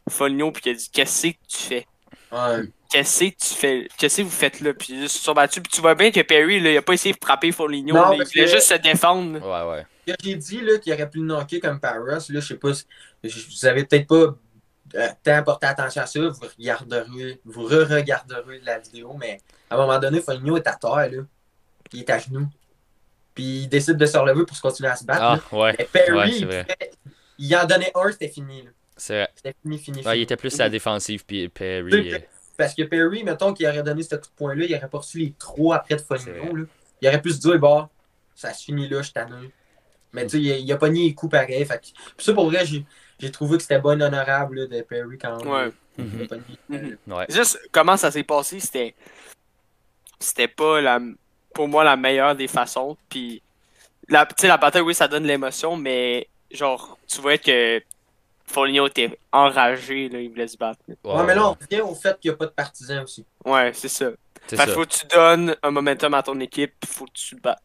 Foligno, 0.09 0.51
puis 0.51 0.61
qu'il 0.63 0.71
a 0.71 0.75
dit 0.75 0.89
Qu'est-ce 0.91 1.27
que 1.27 1.35
tu 1.47 1.57
fais? 1.57 1.87
Ouais. 2.31 2.63
Qu'est-ce 2.89 3.23
que 3.25 3.29
tu 3.29 3.53
fais? 3.55 3.87
Qu'est-ce 3.97 4.17
que 4.17 4.21
vous 4.23 4.29
faites 4.29 4.59
là? 4.61 4.73
Puis 4.73 4.93
ils 4.93 5.09
se 5.09 5.19
sont 5.19 5.33
battus, 5.33 5.61
puis 5.61 5.71
tu 5.71 5.81
vois 5.81 5.95
bien 5.95 6.11
que 6.11 6.21
Perry, 6.21 6.59
là, 6.59 6.71
il 6.71 6.77
a 6.77 6.81
pas 6.81 6.93
essayé 6.93 7.13
de 7.13 7.19
frapper 7.23 7.51
Foligno, 7.51 7.93
Non, 7.93 8.01
là, 8.01 8.09
il 8.15 8.23
voulait 8.25 8.45
que- 8.45 8.51
juste 8.51 8.67
se 8.67 8.73
défendre. 8.75 9.39
Ouais, 9.39 9.71
ouais. 9.77 9.85
que 10.07 10.13
j'ai 10.23 10.35
dit 10.35 10.61
là, 10.61 10.77
qu'il 10.79 10.91
aurait 10.93 11.09
pu 11.09 11.19
le 11.19 11.25
knocker 11.25 11.59
comme 11.59 11.79
Paros, 11.79 12.05
là, 12.05 12.19
je 12.19 12.39
sais 12.39 12.55
pas, 12.55 12.71
vous 13.23 13.65
avez 13.65 13.85
peut-être 13.85 14.07
pas 14.07 14.35
euh, 14.95 15.07
tant 15.23 15.43
porté 15.43 15.67
attention 15.67 16.01
à 16.01 16.05
ça, 16.05 16.19
vous 16.19 16.45
regarderez, 16.57 17.39
vous 17.45 17.63
re-regarderez 17.63 18.59
la 18.63 18.79
vidéo, 18.79 19.15
mais 19.19 19.39
à 19.69 19.75
un 19.75 19.77
moment 19.77 19.99
donné, 19.99 20.21
Foligno 20.21 20.57
est 20.57 20.67
à 20.67 20.73
terre, 20.75 20.95
là. 21.11 21.23
Il 21.93 21.99
est 21.99 22.09
à 22.09 22.19
genoux. 22.19 22.47
Puis 23.33 23.43
il 23.63 23.67
décide 23.69 23.97
de 23.97 24.05
se 24.05 24.17
relever 24.17 24.45
pour 24.45 24.55
se 24.55 24.61
continuer 24.61 24.89
à 24.89 24.95
se 24.95 25.03
battre. 25.05 25.47
Ah, 25.51 25.55
ouais, 25.55 25.75
Mais 25.79 25.85
Perry, 25.91 26.17
ouais, 26.17 26.29
il, 26.31 26.51
fait- 26.51 26.91
il 27.37 27.55
en 27.55 27.65
donnait 27.65 27.91
un, 27.95 28.11
c'était 28.11 28.27
fini. 28.27 28.67
c'est 28.97 29.13
vrai. 29.15 29.29
C'était 29.35 29.55
fini, 29.61 29.77
fini, 29.77 29.97
Ouais, 29.99 30.03
fini. 30.03 30.15
il 30.17 30.21
était 30.21 30.35
plus 30.37 30.53
à 30.59 30.63
la 30.63 30.69
défensive, 30.69 31.23
puis 31.25 31.47
Perry. 31.49 32.13
Euh, 32.13 32.19
Parce 32.57 32.73
que 32.75 32.83
Perry, 32.83 33.23
mettons 33.23 33.53
qu'il 33.53 33.67
aurait 33.67 33.83
donné 33.83 34.03
ce 34.03 34.15
coup 34.15 34.21
de 34.27 34.35
poing-là, 34.35 34.65
il 34.65 34.75
aurait 34.75 34.89
pas 34.89 34.97
reçu 34.99 35.19
les 35.19 35.33
trois 35.39 35.77
après 35.77 35.95
de 35.95 36.01
Foligno. 36.01 36.55
là. 36.55 36.63
Il 37.01 37.07
aurait 37.07 37.21
pu 37.21 37.31
se 37.31 37.39
dire, 37.39 37.57
bah, 37.59 37.89
ça 38.35 38.53
se 38.53 38.63
finit 38.65 38.87
là, 38.89 39.01
je 39.01 39.11
t'annule. 39.11 39.49
Mais 40.13 40.23
tu 40.25 40.31
sais, 40.31 40.37
il, 40.39 40.65
il 40.65 40.71
a 40.73 40.77
pogné 40.77 41.05
les 41.07 41.13
coups 41.15 41.31
pareil. 41.31 41.65
Fait 41.65 41.77
que- 41.79 41.85
Puis 42.17 42.25
ça, 42.25 42.33
pour 42.33 42.45
vrai, 42.49 42.65
j'ai 42.65 42.85
j'ai 43.21 43.31
trouvé 43.31 43.57
que 43.57 43.61
c'était 43.63 43.79
bon 43.79 44.01
honorable 44.01 44.59
là, 44.61 44.65
de 44.67 44.81
Perry 44.81 45.17
quand 45.17 45.37
même. 45.43 45.47
Ouais. 45.47 45.71
Mhm, 45.97 46.27
Mhm. 46.69 46.97
ouais. 47.07 47.25
Juste 47.29 47.59
comment 47.71 47.95
ça 47.97 48.09
s'est 48.11 48.23
passé, 48.23 48.59
c'était. 48.59 48.95
C'était 50.19 50.47
pas 50.47 50.81
la, 50.81 50.99
pour 51.53 51.67
moi 51.67 51.83
la 51.83 51.95
meilleure 51.95 52.35
des 52.35 52.47
façons. 52.47 52.97
Puis, 53.09 53.41
la, 54.07 54.25
tu 54.25 54.35
sais, 54.39 54.47
la 54.47 54.57
bataille, 54.57 54.81
oui, 54.83 54.93
ça 54.93 55.07
donne 55.07 55.25
l'émotion, 55.25 55.75
mais 55.75 56.27
genre, 56.51 56.97
tu 57.07 57.21
vois 57.21 57.37
que 57.37 57.81
Foligno 58.45 58.87
était 58.87 59.17
enragé, 59.31 60.09
là, 60.09 60.19
il 60.19 60.29
voulait 60.29 60.47
se 60.47 60.57
battre. 60.57 60.79
Ouais, 61.03 61.23
mais 61.25 61.33
là, 61.35 61.47
on 61.47 61.53
revient 61.53 61.81
au 61.81 61.95
fait 61.95 62.19
qu'il 62.19 62.29
n'y 62.31 62.35
a 62.35 62.37
pas 62.37 62.45
de 62.45 62.51
partisans 62.51 63.03
aussi. 63.03 63.25
Ouais, 63.45 63.71
c'est 63.73 63.87
ça. 63.87 64.09
c'est 64.47 64.55
Fait 64.57 64.63
ça. 64.63 64.65
que 64.67 64.71
faut 64.73 64.85
que 64.85 64.89
tu 64.93 65.05
donnes 65.07 65.55
un 65.63 65.71
momentum 65.71 66.13
à 66.13 66.21
ton 66.23 66.39
équipe, 66.39 66.73
puis 66.79 66.89
faut 66.91 67.05
que 67.05 67.11
tu 67.13 67.35
te 67.35 67.41
battes. 67.41 67.61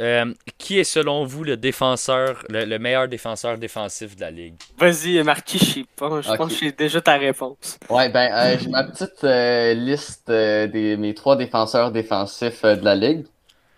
Euh, 0.00 0.32
qui 0.56 0.78
est 0.78 0.84
selon 0.84 1.24
vous 1.26 1.44
le 1.44 1.56
défenseur, 1.58 2.42
le, 2.48 2.64
le 2.64 2.78
meilleur 2.78 3.06
défenseur 3.06 3.58
défensif 3.58 4.16
de 4.16 4.22
la 4.22 4.30
ligue? 4.30 4.54
Vas-y, 4.78 5.22
Marquis, 5.22 5.58
je 5.58 5.64
sais 5.64 5.84
pas. 5.96 6.22
Je 6.22 6.32
pense 6.34 6.52
que 6.54 6.58
j'ai 6.58 6.72
déjà 6.72 7.00
ta 7.02 7.18
réponse. 7.18 7.78
Ouais, 7.90 8.08
ben, 8.08 8.32
euh, 8.32 8.56
j'ai 8.58 8.68
ma 8.70 8.84
petite 8.84 9.22
euh, 9.24 9.74
liste 9.74 10.30
euh, 10.30 10.66
des 10.68 10.96
mes 10.96 11.12
trois 11.14 11.36
défenseurs 11.36 11.90
défensifs 11.92 12.64
euh, 12.64 12.76
de 12.76 12.84
la 12.84 12.94
ligue 12.94 13.26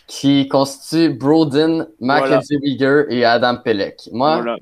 qui 0.07 0.47
constituent 0.49 1.11
Brodin, 1.14 1.87
Mackenzie 2.01 2.59
Weegar 2.62 3.05
et 3.11 3.25
Adam 3.25 3.57
Pelec. 3.57 4.09
Moi, 4.12 4.37
Voilà. 4.37 4.57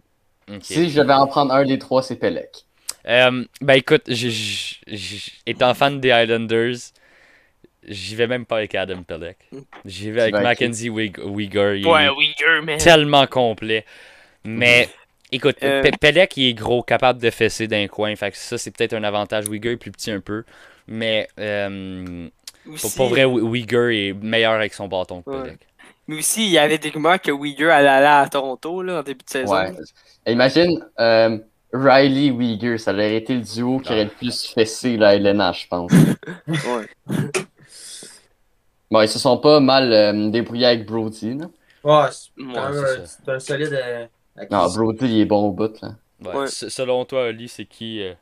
Si 0.63 0.91
je 0.91 1.01
vais 1.01 1.13
en 1.13 1.27
prendre 1.27 1.53
un 1.55 1.65
des 1.65 1.79
trois, 1.79 2.03
c'est 2.03 2.17
Pelec. 2.17 2.65
Euh, 3.07 3.45
ben 3.61 3.75
écoute, 3.75 4.03
j'ai- 4.09 4.31
j'ai- 4.31 4.77
j'ai- 4.87 5.33
étant 5.47 5.73
fan 5.75 6.01
des 6.01 6.11
Highlanders, 6.11 6.77
j'y 7.87 8.15
vais 8.15 8.27
même 8.27 8.45
pas 8.47 8.57
avec 8.59 8.75
Adam 8.75 9.03
Pelec. 9.03 9.37
J'y 9.85 10.11
vais 10.11 10.23
avec? 10.23 10.35
Mackenzie 10.35 10.91
Weig- 10.91 11.21
Weegar. 11.25 11.75
Il 11.75 11.87
Ouais, 11.87 12.05
est 12.05 12.09
Uyghur, 12.09 12.63
man. 12.65 12.79
tellement 12.79 13.27
complet. 13.27 13.85
Mais 14.45 14.89
écoute, 15.33 15.57
Euh, 15.63 15.83
il 16.37 16.45
est 16.49 16.55
gros, 16.55 16.83
capable 16.83 17.21
de 17.21 17.31
fesser 17.31 17.67
d'un 17.69 17.87
coin. 17.89 18.15
Fait 18.17 18.31
que 18.31 18.37
ça, 18.37 18.59
c'est 18.59 18.71
peut-être 18.71 18.95
un 18.95 19.05
avantage. 19.05 19.47
Weegar 19.49 19.73
est 19.73 19.77
plus 19.77 19.91
petit 19.93 20.11
un 20.11 20.21
peu. 20.21 20.45
Mais 20.89 21.29
euh, 21.39 22.29
pour, 22.65 22.75
Aussi, 22.75 22.97
pour 22.97 23.09
vrai, 23.09 23.25
Weegar 23.25 23.91
est 23.91 24.13
meilleur 24.13 24.53
avec 24.53 24.75
son 24.75 24.89
bâton 24.89 25.23
que 25.23 25.31
Ouais. 25.31 25.43
Pelec. 25.43 25.59
Mais 26.09 26.17
aussi, 26.17 26.45
il 26.47 26.51
y 26.51 26.59
avait 26.59 26.79
des 26.79 26.89
rumeurs 26.91 27.21
que 27.21 27.31
Uyghur 27.31 27.71
allait 27.71 27.89
aller 27.89 28.07
à 28.25 28.29
Toronto, 28.29 28.83
là, 28.83 28.99
en 28.99 29.03
début 29.03 29.25
de 29.25 29.31
saison. 29.31 29.55
Ouais. 29.55 29.71
Imagine 30.27 30.85
euh, 30.99 31.39
Riley 31.73 32.31
Weegar, 32.33 32.81
ça 32.81 32.93
aurait 32.93 33.15
été 33.15 33.35
le 33.35 33.43
duo 33.43 33.79
qui 33.79 33.93
aurait 33.93 34.05
le 34.05 34.11
plus 34.11 34.51
fessé 34.53 34.97
la 34.97 35.15
LNH, 35.15 35.63
je 35.63 35.67
pense. 35.69 35.93
Ouais. 36.49 36.87
Bon, 38.91 39.03
ils 39.03 39.09
se 39.09 39.19
sont 39.19 39.39
pas 39.39 39.61
mal 39.61 39.93
euh, 39.93 40.31
débrouillés 40.31 40.67
avec 40.67 40.85
Brody. 40.87 41.35
Là. 41.35 41.47
Ouais, 41.85 42.09
c'est 42.11 42.43
Ouais, 42.43 42.53
quand 42.55 42.71
même 42.71 42.85
un- 42.85 43.07
ça. 43.07 43.17
c'est 43.25 43.31
un 43.31 43.39
solide. 43.39 43.73
euh, 43.73 44.07
Non, 44.51 44.59
acquisition. 44.63 44.83
Brody, 44.83 45.05
il 45.07 45.21
est 45.21 45.25
bon 45.27 45.47
au 45.49 45.53
bout. 45.53 45.81
Là. 45.81 45.91
Ouais. 46.25 46.37
Ouais. 46.37 46.45
S- 46.45 46.69
Selon 46.69 47.05
toi, 47.05 47.25
Oli, 47.29 47.49
c'est 47.49 47.65
qui 47.67 48.03
euh, 48.03 48.15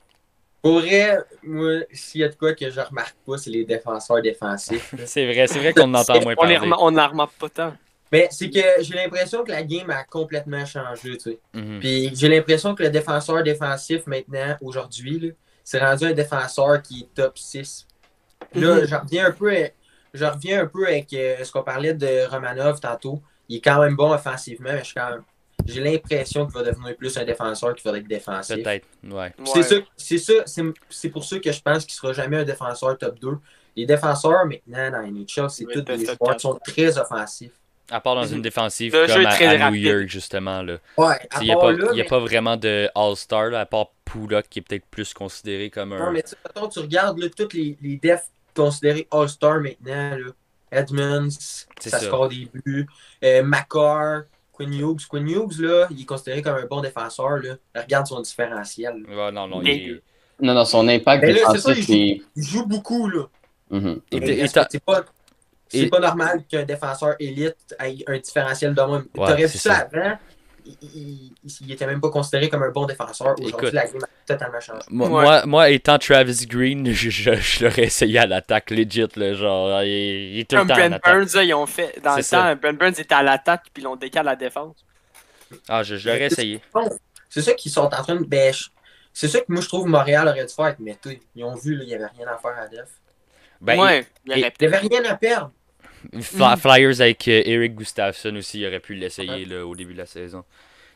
Pour 0.62 0.80
vrai, 0.80 1.18
moi, 1.42 1.80
s'il 1.92 2.20
y 2.20 2.24
a 2.24 2.28
de 2.28 2.34
quoi 2.34 2.52
que 2.54 2.68
je 2.70 2.80
remarque 2.80 3.16
pas, 3.26 3.38
c'est 3.38 3.50
les 3.50 3.64
défenseurs 3.64 4.20
défensifs. 4.20 4.94
C'est 5.06 5.24
vrai, 5.32 5.46
c'est 5.46 5.58
vrai 5.58 5.72
qu'on 5.72 5.92
en 5.94 6.00
entend 6.00 6.20
moins 6.20 6.34
On 6.38 6.44
les 6.46 6.56
parler. 6.56 6.58
rema- 6.58 6.76
on 6.80 6.90
n'en 6.90 7.08
remarque 7.08 7.38
pas 7.38 7.48
tant. 7.48 7.72
Mais 8.12 8.26
c'est 8.30 8.48
que 8.50 8.60
j'ai 8.80 8.94
l'impression 8.94 9.44
que 9.44 9.50
la 9.52 9.62
game 9.62 9.88
a 9.90 10.02
complètement 10.04 10.64
changé, 10.66 11.16
tu 11.18 11.30
sais. 11.30 11.38
Mhm. 11.54 11.78
Puis 11.80 12.10
j'ai 12.14 12.28
l'impression 12.28 12.74
que 12.74 12.82
le 12.82 12.90
défenseur 12.90 13.42
défensif 13.42 14.06
maintenant, 14.06 14.56
aujourd'hui, 14.62 15.18
là, 15.20 15.28
c'est 15.64 15.78
rendu 15.78 16.04
un 16.06 16.12
défenseur 16.12 16.80
qui 16.82 17.00
est 17.00 17.14
top 17.14 17.36
6. 17.38 17.86
Là, 18.54 18.76
Mhm. 18.76 18.86
je 18.86 18.94
reviens 18.94 19.26
un 19.26 19.30
peu, 19.32 19.52
à- 19.54 19.68
je 20.14 20.24
reviens 20.24 20.62
un 20.62 20.66
peu 20.66 20.86
avec 20.86 21.12
euh, 21.12 21.42
ce 21.44 21.52
qu'on 21.52 21.62
parlait 21.62 21.94
de 21.94 22.28
Romanov 22.30 22.80
tantôt. 22.80 23.22
Il 23.48 23.56
est 23.56 23.60
quand 23.60 23.80
même 23.80 23.96
bon 23.96 24.12
offensivement, 24.12 24.70
mais 24.72 24.80
je 24.80 24.84
suis 24.84 24.94
quand 24.94 25.10
même- 25.10 25.22
j'ai 25.66 25.80
l'impression 25.82 26.46
qu'il 26.46 26.54
va 26.54 26.62
devenir 26.62 26.96
plus 26.96 27.16
un 27.18 27.24
défenseur 27.24 27.74
qu'il 27.74 27.90
va 27.90 27.98
être 27.98 28.06
défensif. 28.06 28.56
Peut-être, 28.62 28.86
ouais. 29.04 29.32
C'est 29.44 29.62
ça, 29.62 29.74
c'est 29.96 30.18
ça, 30.18 30.32
c'est, 30.46 30.62
c'est 30.88 31.10
pour 31.10 31.24
ça 31.24 31.38
que 31.38 31.50
je 31.52 31.60
pense 31.60 31.84
qu'il 31.84 31.94
sera 31.94 32.12
jamais 32.12 32.38
un 32.38 32.44
défenseur 32.44 32.96
top 32.96 33.18
2. 33.18 33.28
Les 33.76 33.86
défenseurs 33.86 34.44
maintenant 34.46 34.90
dans 34.90 35.02
NHL, 35.06 35.50
c'est 35.50 35.64
Oui, 35.66 35.72
tous 35.74 35.82
des 35.82 36.04
joueurs 36.04 36.36
qui 36.36 36.40
sont 36.40 36.58
très 36.64 36.96
offensifs. 36.98 37.52
À 37.90 38.00
part 38.00 38.16
dans 38.16 38.24
une 38.24 38.42
défensive 38.42 38.92
Le 38.94 39.06
comme 39.06 39.22
est 39.22 39.62
à, 39.62 39.70
New. 39.70 39.76
York, 39.76 40.08
justement. 40.08 40.60
Là. 40.62 40.76
Ouais, 40.98 41.16
Il 41.40 41.44
n'y 41.46 41.52
a, 41.52 41.56
pas- 41.56 41.72
y 41.72 42.00
a 42.02 42.04
pas 42.04 42.18
vraiment 42.18 42.56
de 42.56 42.88
All-Star, 42.94 43.54
à 43.54 43.64
part 43.64 43.92
Pulak, 44.04 44.48
qui 44.50 44.58
est 44.58 44.62
peut-être 44.62 44.84
plus 44.90 45.14
considéré 45.14 45.70
comme 45.70 45.92
un. 45.94 45.98
Non, 45.98 46.10
mais 46.12 46.22
tu 46.22 46.34
mettons, 46.44 46.68
tu 46.68 46.80
regardes 46.80 47.18
là, 47.18 47.28
tous 47.34 47.52
les, 47.54 47.78
les 47.80 47.96
defs 47.96 48.26
considérés 48.62 49.06
All-Star 49.10 49.60
maintenant. 49.60 50.16
Là. 50.16 50.26
Edmonds, 50.70 51.30
ça, 51.30 51.90
ça. 51.90 52.00
score 52.00 52.28
des 52.28 52.46
buts. 52.52 52.86
Euh, 53.24 53.42
Makar, 53.42 54.22
Quinn 54.52 54.72
Hughes. 54.74 55.06
Quinn 55.08 55.26
Hughes, 55.28 55.58
là, 55.60 55.86
il 55.90 56.02
est 56.02 56.04
considéré 56.04 56.42
comme 56.42 56.56
un 56.56 56.66
bon 56.66 56.80
défenseur. 56.82 57.38
Là. 57.38 57.54
Regarde 57.74 58.06
son 58.06 58.20
différentiel. 58.20 59.02
Ouais, 59.08 59.32
non, 59.32 59.48
non, 59.48 59.62
il 59.62 59.68
est- 59.70 60.02
Non, 60.40 60.54
non, 60.54 60.64
son 60.64 60.86
impact 60.88 61.24
là, 61.24 61.28
ça, 61.46 61.52
défensif, 61.54 61.78
il 61.78 61.84
c'est. 61.84 62.22
Il 62.36 62.42
joue 62.44 62.66
beaucoup. 62.66 63.08
Là. 63.08 63.24
Mhm. 63.70 64.00
est- 64.10 64.20
que 64.20 64.24
il 64.26 64.48
C'est 64.70 64.84
pas, 64.84 65.04
et- 65.72 65.88
pas 65.88 66.00
normal 66.00 66.44
qu'un 66.48 66.64
défenseur 66.64 67.14
élite 67.18 67.74
ait 67.80 68.04
un 68.06 68.18
différentiel 68.18 68.74
de 68.74 68.80
même? 68.82 68.90
Ouais, 68.92 69.04
T'aurais 69.14 69.46
vu 69.46 69.58
ça. 69.58 69.74
avant, 69.92 70.18
il, 70.82 71.32
il- 71.60 71.72
était 71.72 71.86
même 71.86 72.00
pas 72.00 72.10
considéré 72.10 72.48
comme 72.48 72.62
un 72.62 72.70
bon 72.70 72.86
défenseur. 72.86 73.34
Aujourd'hui, 73.40 73.70
la 73.72 73.86
game 73.86 74.02
a 74.02 74.08
totalement 74.26 74.60
changé. 74.60 74.82
Moi, 74.90 75.08
Ouais. 75.08 75.22
moi, 75.24 75.46
moi, 75.46 75.70
étant 75.70 75.98
Travis 75.98 76.46
Green, 76.46 76.86
je, 76.92 77.10
je, 77.10 77.34
je 77.34 77.64
l'aurais 77.64 77.84
essayé 77.84 78.18
à 78.18 78.26
l'attaque 78.26 78.70
legit, 78.70 79.06
là, 79.16 79.34
genre, 79.34 79.82
il, 79.82 79.88
il 79.88 80.40
est 80.40 80.48
tout 80.50 80.56
le 80.56 80.60
Comme 80.62 80.68
temps 80.68 80.74
en 80.74 80.76
Brent 80.78 80.92
attaque. 80.94 81.14
Burns, 81.14 81.34
là, 81.34 81.42
ils 81.44 81.54
ont 81.54 81.66
fait. 81.66 82.00
Dans 82.02 82.16
le 82.16 82.22
ça. 82.22 82.54
temps, 82.54 82.60
Brent 82.60 82.78
Burns 82.78 82.94
était 82.98 83.14
à 83.14 83.22
l'attaque, 83.22 83.64
puis 83.72 83.82
ils 83.82 83.84
l'ont 83.84 83.96
décalé 83.96 84.28
à 84.28 84.32
la 84.32 84.36
défense. 84.36 84.76
Ah, 85.68 85.82
je, 85.82 85.96
je 85.96 86.08
l'aurais 86.08 86.26
essayé. 86.26 86.60
C'est 87.30 87.42
ça 87.42 87.54
qu'ils 87.54 87.72
sont 87.72 87.82
en 87.82 87.88
train 88.02 88.16
de. 88.16 88.24
Ben, 88.24 88.52
je- 88.52 88.66
c'est 89.12 89.28
ça 89.28 89.40
que 89.40 89.46
moi 89.48 89.60
je 89.62 89.66
trouve 89.68 89.86
Montréal 89.88 90.28
aurait 90.28 90.44
dû 90.46 90.52
faire 90.54 90.66
avec 90.66 90.78
Mété. 90.78 91.20
Ils 91.34 91.42
ont 91.44 91.54
vu, 91.54 91.74
là, 91.74 91.82
il 91.82 91.88
n'y 91.88 91.94
avait 91.94 92.06
rien 92.06 92.26
à 92.28 92.36
faire 92.38 92.56
à 92.58 92.68
Def. 92.68 92.86
Ben, 93.60 93.78
ouais, 93.80 94.06
Il 94.26 94.36
n'y 94.36 94.44
avait 94.66 94.76
rien 94.78 95.04
à 95.06 95.16
perdre. 95.16 95.50
Fly- 96.20 96.56
Flyers 96.56 97.00
avec 97.00 97.26
euh, 97.28 97.42
Eric 97.44 97.74
Gustafsson 97.74 98.34
aussi, 98.36 98.60
il 98.60 98.66
aurait 98.66 98.80
pu 98.80 98.94
l'essayer 98.94 99.46
au 99.62 99.74
début 99.74 99.92
de 99.94 99.98
la 99.98 100.06
saison. 100.06 100.44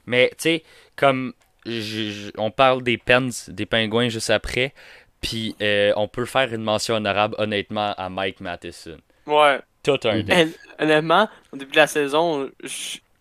Mais, 0.06 0.28
tu 0.30 0.34
sais, 0.38 0.62
comme 0.96 1.32
je- 1.66 1.70
je- 2.10 2.30
on 2.38 2.50
parle 2.50 2.82
des 2.82 2.98
Pens, 2.98 3.48
des 3.50 3.66
Pingouins 3.66 4.08
juste 4.08 4.30
après, 4.30 4.74
puis 5.20 5.54
euh, 5.62 5.92
on 5.96 6.08
peut 6.08 6.24
faire 6.24 6.52
une 6.52 6.62
mention 6.62 6.94
honorable, 6.96 7.36
honnêtement, 7.38 7.94
à 7.96 8.08
Mike 8.08 8.40
Matheson. 8.40 8.98
Ouais. 9.26 9.60
Tout 9.84 9.98
un 10.04 10.20
dé. 10.22 10.32
Hon- 10.32 10.84
Honnêtement, 10.84 11.28
au 11.52 11.56
début 11.56 11.70
de 11.72 11.76
la 11.76 11.86
saison, 11.86 12.50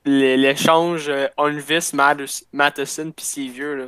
l'échange 0.05 1.09
euh, 1.09 1.27
Matheson, 2.53 3.11
puis 3.11 3.25
c'est 3.25 3.47
vieux, 3.47 3.75
là. 3.75 3.85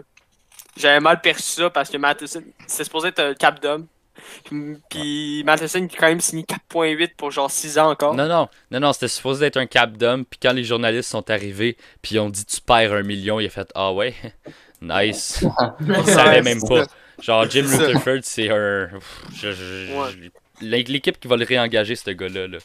J'avais 0.75 0.99
mal 0.99 1.21
perçu 1.21 1.43
ça 1.61 1.69
parce 1.69 1.89
que 1.89 1.97
Matheson, 1.97 2.43
c'est 2.65 2.83
supposé 2.83 3.09
être 3.09 3.19
un 3.19 3.33
cap 3.35 3.61
d'homme. 3.61 3.85
Puis 4.89 5.43
Matheson 5.45 5.88
qui 5.88 5.97
a 5.97 5.99
quand 5.99 6.07
même 6.07 6.22
signé 6.22 6.43
4.8 6.43 7.16
pour 7.18 7.32
genre 7.32 7.49
6 7.49 7.78
ans 7.80 7.89
encore. 7.91 8.14
Non, 8.16 8.28
non, 8.28 8.47
non, 8.72 8.80
non, 8.80 8.93
c'était 8.93 9.07
supposé 9.07 9.45
être 9.47 9.57
un 9.57 9.66
cap 9.66 9.93
d'homme, 9.97 10.26
puis 10.26 10.39
quand 10.41 10.53
les 10.53 10.64
journalistes 10.64 11.09
sont 11.09 11.30
arrivés, 11.30 11.78
puis 12.01 12.16
ils 12.16 12.20
ont 12.20 12.30
dit 12.30 12.45
tu 12.45 12.61
perds 12.61 12.93
un 12.93 13.03
million, 13.03 13.39
il 13.39 13.47
a 13.47 13.49
fait 13.49 13.70
Ah 13.76 13.91
ouais, 13.93 14.14
nice. 14.82 15.43
Il 15.80 16.05
savait 16.05 16.41
même 16.41 16.61
pas. 16.61 16.86
Genre, 17.22 17.49
Jim. 17.49 17.66
Rutherford, 17.68 18.20
c'est 18.24 18.49
un. 18.49 18.88
Pff, 18.91 19.24
je- 19.36 19.51
je- 19.51 19.86
je- 19.88 19.93
Ouais. 19.93 20.32
L'équipe 20.61 21.20
qui 21.20 21.28
va 21.28 21.36
le 21.38 21.45
réengager, 21.45 21.95
ce 21.95 22.09
gars-là. 22.11 22.47
Là. 22.47 22.57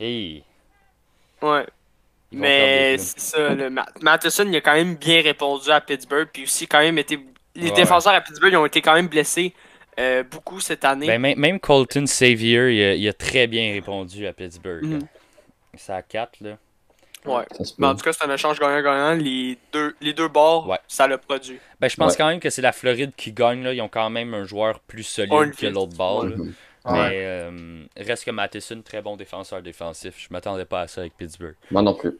Hey, 0.00 0.42
Ouais. 1.42 1.66
Mais 2.32 2.98
c'est 2.98 3.20
ça, 3.20 3.48
le 3.54 3.70
Ma- 3.70 3.86
Matheson 4.02 4.46
il 4.48 4.56
a 4.56 4.60
quand 4.60 4.74
même 4.74 4.96
bien 4.96 5.22
répondu 5.22 5.70
à 5.70 5.80
Pittsburgh, 5.80 6.28
puis 6.32 6.42
aussi 6.44 6.66
quand 6.66 6.80
même 6.80 6.98
été. 6.98 7.18
Les 7.54 7.70
Ouais. 7.70 7.76
défenseurs 7.76 8.12
à 8.14 8.20
Pittsburgh 8.20 8.52
ils 8.52 8.56
ont 8.56 8.66
été 8.66 8.82
quand 8.82 8.94
même 8.94 9.08
blessés 9.08 9.54
euh, 9.98 10.22
beaucoup 10.24 10.60
cette 10.60 10.84
année. 10.84 11.06
Ben, 11.06 11.34
même, 11.36 11.60
Colton 11.60 12.06
Savior, 12.06 12.68
il 12.68 12.82
a, 12.82 12.94
il 12.94 13.08
a 13.08 13.12
très 13.12 13.46
bien 13.46 13.72
répondu 13.72 14.26
à 14.26 14.32
Pittsburgh. 14.32 14.84
Mhm. 14.84 15.00
C'est 15.76 15.92
à 15.92 16.02
4, 16.02 16.40
là. 16.40 16.58
Ouais. 17.24 17.44
Mais 17.78 17.88
en 17.88 17.94
tout 17.96 18.04
cas, 18.04 18.12
c'est 18.12 18.24
un 18.24 18.32
échange 18.32 18.60
gagnant-gagnant. 18.60 19.14
Les 19.14 19.58
deux, 19.72 19.96
les 20.00 20.12
deux 20.12 20.28
bords, 20.28 20.68
Ouais. 20.68 20.78
ça 20.86 21.08
l'a 21.08 21.18
produit. 21.18 21.58
Ben, 21.80 21.88
je 21.88 21.96
pense 21.96 22.12
Ouais. 22.12 22.18
quand 22.18 22.28
même 22.28 22.38
que 22.40 22.50
c'est 22.50 22.62
la 22.62 22.72
Floride 22.72 23.12
qui 23.16 23.32
gagne. 23.32 23.64
Là. 23.64 23.72
Ils 23.74 23.80
ont 23.82 23.88
quand 23.88 24.08
même 24.10 24.32
un 24.34 24.44
joueur 24.44 24.78
plus 24.80 25.02
solide 25.02 25.54
que 25.56 25.66
l'autre 25.66 25.96
bord. 25.96 26.26
Mais 26.88 27.10
euh, 27.14 27.84
reste 27.96 28.24
que 28.24 28.30
Matheson, 28.30 28.80
très 28.82 29.02
bon 29.02 29.16
défenseur 29.16 29.60
défensif. 29.60 30.14
Je 30.18 30.28
m'attendais 30.30 30.64
pas 30.66 30.82
à 30.82 30.86
ça 30.86 31.00
avec 31.00 31.16
Pittsburgh. 31.16 31.56
Moi 31.72 31.82
non 31.82 31.94
plus. 31.94 32.16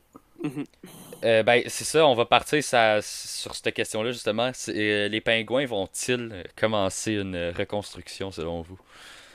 Euh, 1.24 1.42
ben, 1.42 1.62
c'est 1.66 1.84
ça, 1.84 2.06
on 2.06 2.14
va 2.14 2.24
partir 2.26 2.62
ça- 2.62 2.98
sur 3.02 3.54
cette 3.54 3.74
question-là, 3.74 4.12
justement. 4.12 4.50
Euh, 4.68 5.08
les 5.08 5.20
Pingouins 5.20 5.66
vont-ils 5.66 6.44
commencer 6.56 7.12
une 7.14 7.52
reconstruction, 7.56 8.30
selon 8.30 8.62
vous? 8.62 8.78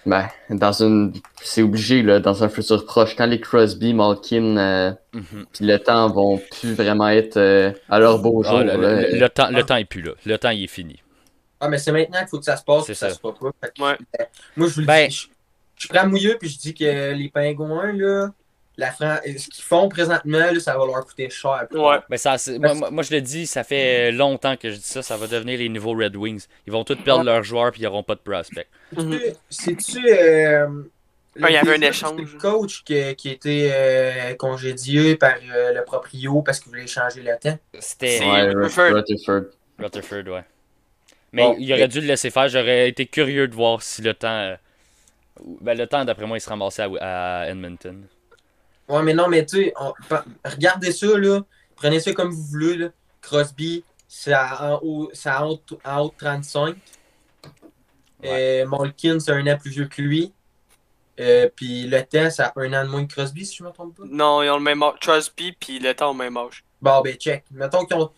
Ben, 0.05 0.27
dans 0.49 0.71
une. 0.81 1.13
C'est 1.43 1.61
obligé, 1.61 2.01
là, 2.01 2.19
dans 2.19 2.43
un 2.43 2.49
futur 2.49 2.85
proche. 2.85 3.15
Quand 3.15 3.27
les 3.27 3.39
Crosby, 3.39 3.93
Malkin, 3.93 4.57
euh, 4.57 4.91
Mhm. 5.13 5.45
puis 5.53 5.65
le 5.65 5.77
temps 5.79 6.09
vont 6.09 6.39
plus 6.39 6.73
vraiment 6.73 7.09
être 7.09 7.37
euh, 7.37 7.71
à 7.89 7.99
leur 7.99 8.19
beau 8.19 8.41
jour. 8.43 8.57
Ah, 8.59 8.63
le, 8.63 8.81
là. 8.81 9.01
le- 9.11 9.19
le 9.19 9.29
temps, 9.29 9.49
le 9.51 9.63
temps 9.63 9.75
est 9.75 9.85
plus 9.85 10.01
là. 10.01 10.13
Le 10.25 10.37
temps, 10.37 10.49
il 10.49 10.63
est 10.63 10.67
fini. 10.67 11.01
Ah, 11.59 11.67
mais 11.69 11.77
c'est 11.77 11.91
maintenant 11.91 12.17
qu'il 12.19 12.29
faut 12.29 12.39
que 12.39 12.45
ça 12.45 12.57
se 12.57 12.63
passe, 12.63 12.85
C'est 12.85 12.93
puis 12.93 12.95
ça. 12.95 13.09
ça. 13.09 13.15
se 13.15 13.19
passe 13.19 13.33
pas. 13.39 13.51
Que, 13.69 13.81
Ouais. 13.83 13.97
euh, 14.19 14.23
moi, 14.57 14.67
je 14.67 14.73
vous 14.73 14.81
le 14.81 14.87
Ben- 14.87 15.07
dis, 15.07 15.29
je, 15.77 15.83
je 15.83 15.87
prends 15.89 16.07
mouilleux, 16.07 16.37
puis 16.39 16.49
je 16.49 16.57
dis 16.57 16.73
que 16.73 17.11
les 17.13 17.29
pingouins, 17.29 17.91
là, 17.93 18.29
la 18.77 18.91
Fran- 18.91 19.17
ce 19.25 19.47
qu'ils 19.49 19.63
font 19.63 19.89
présentement, 19.89 20.39
là, 20.51 20.59
ça 20.59 20.77
va 20.77 20.85
leur 20.85 21.05
coûter 21.05 21.29
cher. 21.29 21.67
Ouais. 21.71 21.97
Mais 22.09 22.17
ça, 22.17 22.37
c'est- 22.37 22.57
moi, 22.57 23.03
je 23.03 23.13
le 23.13 23.21
dis, 23.21 23.45
ça 23.45 23.63
fait 23.63 24.11
longtemps 24.11 24.55
que 24.57 24.69
je 24.71 24.75
dis 24.77 24.83
ça. 24.83 25.01
Ça 25.01 25.17
va 25.17 25.27
devenir 25.27 25.59
les 25.59 25.69
nouveaux 25.69 25.93
Red 25.95 26.15
Wings. 26.15 26.45
Ils 26.65 26.73
vont 26.73 26.83
tous 26.83 26.95
perdre 26.95 27.23
leurs 27.23 27.43
joueurs 27.43 27.71
puis 27.71 27.81
ils 27.81 27.85
n'auront 27.85 28.03
pas 28.03 28.15
de 28.15 28.21
prospect. 28.21 28.67
C'est-tu. 29.49 29.99
euh, 30.09 30.67
le 31.35 31.45
Ah, 31.45 31.49
il 31.49 31.53
y 31.53 31.57
avait 31.57 31.75
un 31.77 31.81
échange. 31.81 32.15
c'est 32.17 32.33
le 32.33 32.39
coach 32.39 32.83
qui, 32.83 33.15
qui 33.15 33.29
a 33.29 33.31
été 33.31 33.69
euh, 33.71 34.33
congédié 34.35 35.15
par 35.15 35.35
euh, 35.49 35.71
le 35.73 35.83
proprio 35.85 36.41
parce 36.41 36.59
qu'il 36.59 36.71
voulait 36.71 36.87
changer 36.87 37.21
le 37.21 37.37
temps? 37.39 37.57
C'était 37.79 38.17
C'est- 38.17 38.25
Ouais, 38.29 38.49
Rutherford. 38.49 38.93
Rutherford. 38.95 39.41
Rutherford, 39.79 40.27
ouais. 40.33 40.43
Mais 41.31 41.43
Bon, 41.43 41.55
il 41.57 41.71
aurait 41.71 41.87
dû 41.87 42.01
le 42.01 42.07
laisser 42.07 42.29
faire. 42.31 42.49
J'aurais 42.49 42.89
été 42.89 43.05
curieux 43.05 43.47
de 43.47 43.55
voir 43.55 43.81
si 43.81 44.01
le 44.01 44.13
temps. 44.13 44.27
euh, 44.27 44.55
Ben, 45.61 45.77
le 45.77 45.87
temps, 45.87 46.03
d'après 46.03 46.25
moi, 46.27 46.37
il 46.37 46.41
se 46.41 46.49
ramassait 46.49 46.83
à, 46.99 47.39
à 47.43 47.47
Edmonton. 47.49 48.05
Ouais, 48.89 49.03
mais 49.03 49.13
non, 49.13 49.27
mais 49.27 49.45
tu 49.45 49.63
sais, 49.63 49.73
on- 49.79 49.93
regardez 50.45 50.91
ça, 50.91 51.07
là. 51.17 51.41
Prenez 51.75 51.99
ça 51.99 52.13
comme 52.13 52.31
vous 52.31 52.43
voulez, 52.43 52.77
là. 52.77 52.87
Crosby, 53.21 53.83
c'est 54.07 54.33
à- 54.33 54.79
haut, 54.81 55.09
c'est 55.13 55.29
à 55.29 55.45
haute, 55.45 55.73
en 55.85 55.99
haut 56.01 56.09
de 56.09 56.15
35. 56.17 56.75
Euh, 58.23 58.65
Malkin, 58.67 59.19
c'est 59.19 59.31
un 59.31 59.45
an 59.47 59.57
plus 59.57 59.71
vieux 59.71 59.85
que 59.87 60.01
lui. 60.01 60.33
Euh, 61.19 61.49
puis 61.55 61.83
le 61.87 62.01
temps, 62.03 62.29
c'est 62.29 62.41
à 62.43 62.53
un 62.55 62.73
an 62.73 62.83
de 62.85 62.89
moins 62.89 63.05
que 63.05 63.13
Crosby, 63.13 63.45
si 63.45 63.57
je 63.57 63.63
me 63.63 63.71
trompe 63.71 63.95
pas. 63.97 64.03
Non, 64.07 64.41
ils 64.43 64.49
ont 64.49 64.57
le 64.57 64.63
même 64.63 64.81
âge. 64.83 64.93
Crosby 65.01 65.51
puis 65.53 65.79
le 65.79 65.93
temps 65.93 66.11
au 66.11 66.13
même 66.13 66.37
âge. 66.37 66.63
Bon, 66.81 67.01
ben, 67.01 67.15
check. 67.15 67.43
Mettons 67.51 67.85
ont. 67.91 68.11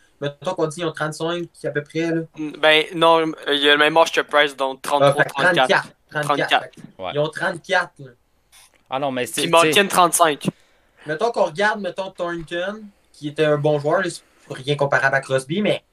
Qu'on 0.55 0.68
dit 0.68 0.76
qu'ils 0.76 0.86
ont 0.86 0.91
35 0.93 1.49
à 1.66 1.70
peu 1.72 1.84
près, 1.84 2.09
là. 2.11 2.22
Ben, 2.59 2.86
non, 2.95 3.26
il 3.51 3.68
a 3.68 3.74
le 3.74 3.78
même 3.78 3.97
âge 3.97 4.11
que 4.14 4.22
Price, 4.22 4.55
donc 4.55 4.80
Ah, 4.84 4.88
33, 4.88 5.14
fait 5.16 5.24
que 5.30 5.34
34. 5.34 5.68
34. 5.68 5.93
34. 6.09 6.38
34. 6.47 6.64
Fait 6.64 6.70
que 6.70 7.01
Ouais. 7.01 7.11
Ils 7.14 7.20
ont 7.20 7.28
34, 7.28 7.91
là. 7.99 8.11
Ah 8.95 8.99
non, 8.99 9.11
mais 9.11 9.25
c'est. 9.25 9.41
Puis 9.41 9.51
tu 9.51 9.57
sais, 9.57 9.65
Malkin, 9.65 9.87
35. 9.87 10.47
Mettons 11.07 11.31
qu'on 11.31 11.45
regarde, 11.45 11.81
mettons, 11.81 12.11
Thornton, 12.11 12.83
qui 13.11 13.27
était 13.29 13.43
un 13.45 13.57
bon 13.57 13.79
joueur, 13.79 14.03
rien 14.51 14.75
comparable 14.75 15.15
à 15.15 15.19
Crosby, 15.21 15.63
mais 15.63 15.83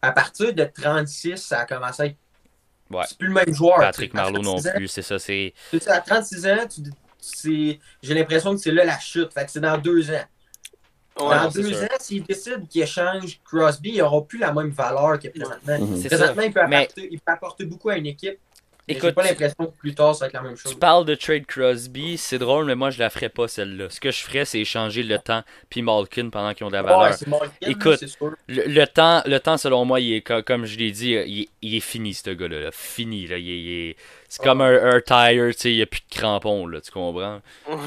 à 0.00 0.10
partir 0.10 0.54
de 0.54 0.64
36, 0.64 1.36
ça 1.36 1.60
a 1.60 1.66
commencé 1.66 2.02
à 2.02 2.06
être. 2.06 2.16
Ouais. 2.90 3.04
C'est 3.06 3.18
plus 3.18 3.28
le 3.28 3.34
même 3.34 3.52
joueur. 3.52 3.78
Patrick 3.78 4.14
Marleau 4.14 4.40
non 4.40 4.52
36 4.54 4.68
ans, 4.68 4.72
plus, 4.74 4.88
c'est 4.88 5.02
ça. 5.02 5.18
C'est. 5.18 5.52
tu 5.70 5.78
sais, 5.80 5.90
à 5.90 6.00
36 6.00 6.46
ans, 6.46 6.66
tu- 6.72 6.80
c'est- 7.18 7.78
j'ai 8.02 8.14
l'impression 8.14 8.52
que 8.54 8.60
c'est 8.60 8.72
là 8.72 8.84
la 8.86 8.98
chute. 8.98 9.34
Fait 9.34 9.44
que 9.44 9.50
c'est 9.50 9.60
dans 9.60 9.76
deux 9.76 10.10
ans. 10.10 10.24
Ouais. 11.18 11.34
dans 11.34 11.48
deux 11.50 11.72
sûr. 11.72 11.82
ans, 11.84 11.96
s'ils 11.98 12.22
décident 12.24 12.64
qu'ils 12.66 12.82
échangent 12.82 13.40
Crosby, 13.44 13.90
ils 13.94 13.98
n'auront 13.98 14.22
plus 14.22 14.38
la 14.38 14.52
même 14.52 14.70
valeur 14.70 15.18
que 15.18 15.28
présentement. 15.28 15.96
C'est 15.96 16.08
ça. 16.10 16.16
Présentement, 16.16 16.42
il 16.42 16.52
peut, 16.52 16.60
Mais- 16.68 16.76
apporter, 16.84 17.08
il 17.10 17.20
peut 17.20 17.32
apporter 17.32 17.64
beaucoup 17.66 17.88
à 17.90 17.96
une 17.96 18.06
équipe. 18.06 18.38
Mais 18.88 18.94
J'ai 18.94 18.98
Écoute, 18.98 19.14
pas 19.16 19.24
l'impression 19.24 19.66
que 19.66 19.76
plus 19.78 19.94
tard, 19.96 20.14
ça 20.14 20.24
va 20.24 20.28
être 20.28 20.34
la 20.34 20.42
même 20.42 20.56
chose. 20.56 20.70
Tu 20.72 20.78
parles 20.78 21.04
de 21.04 21.16
trade 21.16 21.44
Crosby, 21.46 22.16
c'est 22.16 22.38
drôle, 22.38 22.66
mais 22.66 22.76
moi 22.76 22.90
je 22.90 23.00
la 23.00 23.10
ferais 23.10 23.28
pas 23.28 23.48
celle-là. 23.48 23.90
Ce 23.90 23.98
que 23.98 24.12
je 24.12 24.20
ferais, 24.20 24.44
c'est 24.44 24.60
échanger 24.60 25.02
le 25.02 25.18
temps 25.18 25.42
puis 25.70 25.82
Malkin 25.82 26.30
pendant 26.30 26.54
qu'ils 26.54 26.66
ont 26.66 26.68
de 26.68 26.74
la 26.74 26.82
valeur. 26.82 27.00
Ouais, 27.00 27.10
Malkin, 27.26 27.48
Écoute. 27.62 28.04
Le, 28.46 28.62
le 28.68 28.86
temps, 28.86 29.22
le 29.26 29.38
temps, 29.40 29.56
selon 29.56 29.84
moi, 29.84 29.98
il 29.98 30.12
est, 30.14 30.20
co- 30.22 30.42
comme 30.44 30.66
je 30.66 30.78
l'ai 30.78 30.92
dit, 30.92 31.10
il 31.26 31.40
est, 31.42 31.48
il 31.62 31.74
est 31.74 31.80
fini, 31.80 32.14
ce 32.14 32.30
gars-là. 32.30 32.60
là. 32.60 32.70
Fini. 32.70 33.26
Là. 33.26 33.38
Il 33.38 33.50
est- 33.50 33.58
il 33.60 33.68
est- 33.90 33.96
c'est 34.28 34.42
comme 34.42 34.60
un, 34.60 34.94
un 34.96 35.00
tire, 35.00 35.46
tu 35.48 35.60
sais, 35.60 35.72
il 35.72 35.76
n'y 35.76 35.82
a 35.82 35.86
plus 35.86 36.02
de 36.08 36.16
crampons, 36.16 36.68
là, 36.68 36.80
tu 36.80 36.92
comprends? 36.92 37.40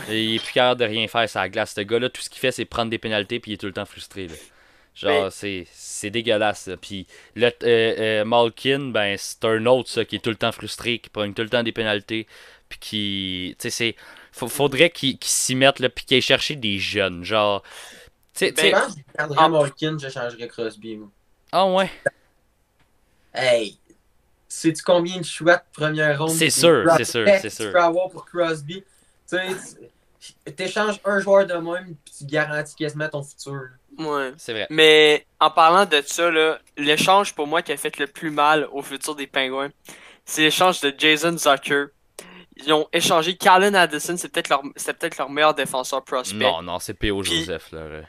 Il 0.10 0.36
est 0.36 0.43
plus 0.43 0.52
capable 0.54 0.82
de 0.82 0.86
rien 0.86 1.08
faire 1.08 1.30
sur 1.30 1.39
la 1.39 1.47
glace. 1.47 1.74
Ce 1.76 1.82
gars-là, 1.82 2.10
tout 2.10 2.22
ce 2.22 2.30
qu'il 2.30 2.39
fait, 2.39 2.52
c'est 2.52 2.66
prendre 2.66 2.89
des 2.91 2.97
pénalités 2.97 3.39
puis 3.39 3.52
il 3.52 3.54
est 3.54 3.58
tout 3.58 3.68
le 3.68 3.74
temps 3.74 3.86
frustré. 3.86 4.28
Là. 4.28 4.34
Genre, 4.96 5.30
Mais- 5.44 5.66
c'est, 5.72 6.10
dégueulasse. 6.10 6.68
là. 6.68 6.78
Puis 6.78 7.08
le, 7.36 7.48
euh, 7.48 7.52
euh, 7.64 8.26
Malkin, 8.26 8.90
ben, 8.92 9.16
c'est 9.18 9.44
un 9.46 9.66
autre, 9.66 9.90
ça, 9.90 10.04
qui 10.04 10.18
est 10.18 10.20
tout 10.20 10.30
le 10.30 10.36
temps 10.36 10.52
frustré, 10.52 11.00
qui 11.00 11.10
prend 11.10 11.32
tout 11.32 11.42
le 11.42 11.50
temps 11.50 11.64
des 11.64 11.72
pénalités. 11.72 12.28
Puis 12.68 12.80
qui. 12.80 13.56
Tu 13.60 13.70
sais, 13.72 13.96
faudrait 14.32 14.90
qu'il, 14.90 15.18
s'y 15.22 15.56
mette, 15.56 15.80
là, 15.80 15.90
puis 15.90 16.06
qu'il 16.06 16.16
aille 16.16 16.22
chercher 16.22 16.56
des 16.56 16.78
jeunes. 16.78 17.24
Genre. 17.24 17.64
Tu 18.34 18.48
sais, 18.48 18.54
Je 18.56 18.72
garderais 19.18 19.38
Ah. 19.38 19.50
Malkin, 19.50 19.98
je 19.98 20.10
changerais 20.10 20.48
Crosby. 20.48 21.00
Ah 21.52 21.66
ouais. 21.66 21.90
Hey, 23.34 23.78
sais-tu 24.48 24.84
combien 24.84 25.18
de 25.18 25.22
de 25.22 25.60
première 25.74 26.20
ronde 26.20 26.32
C'est 26.32 26.50
sûr, 26.50 26.86
c'est 26.98 27.06
sûr, 27.06 27.26
c'est 27.42 27.50
sûr. 27.50 27.66
Tu 27.68 27.72
peux 27.72 27.80
avoir 27.82 28.10
pour 28.10 28.26
Crosby? 28.26 28.82
Tu 28.82 29.38
sais, 29.38 29.48
t'échanges 30.55 30.99
un 31.05 31.20
joueur 31.20 31.45
de 31.45 31.53
même, 31.53 31.95
puis 32.05 32.13
tu 32.20 32.26
garantis 32.26 32.76
quasiment 32.76 33.07
ton 33.09 33.24
futur. 33.24 33.53
là. 33.97 34.05
Ouais. 34.05 34.34
C'est 34.38 34.53
vrai. 34.53 34.67
Mais 34.70 35.26
en 35.39 35.49
parlant 35.49 35.86
de 35.86 36.01
ça, 36.05 36.30
là, 36.30 36.59
l'échange 36.78 37.34
pour 37.36 37.47
moi 37.47 37.61
qui 37.61 37.72
a 37.72 37.78
fait 37.78 37.97
le 37.97 38.07
plus 38.07 38.30
mal 38.32 38.67
au 38.72 38.82
futur 38.82 39.15
des 39.15 39.28
Pingouins, 39.28 39.70
c'est 40.26 40.41
l'échange 40.41 40.80
de 40.82 40.93
Jason 40.97 41.38
Zucker. 41.38 41.88
Ils 42.57 42.72
ont 42.74 42.88
échangé 42.91 43.36
Carlin 43.38 43.74
Addison, 43.74 44.15
c'est 44.17 44.30
peut-être 44.30 44.49
leur, 44.49 44.61
c'est 44.76 44.93
peut-être 44.97 45.17
leur 45.17 45.30
meilleur 45.30 45.53
défenseur 45.53 46.03
prospect. 46.03 46.38
Non, 46.38 46.61
non, 46.61 46.80
c'est 46.80 46.93
P.O. 46.93 47.24
Joseph, 47.24 47.72
là. 47.72 47.80
ouais. 47.86 48.03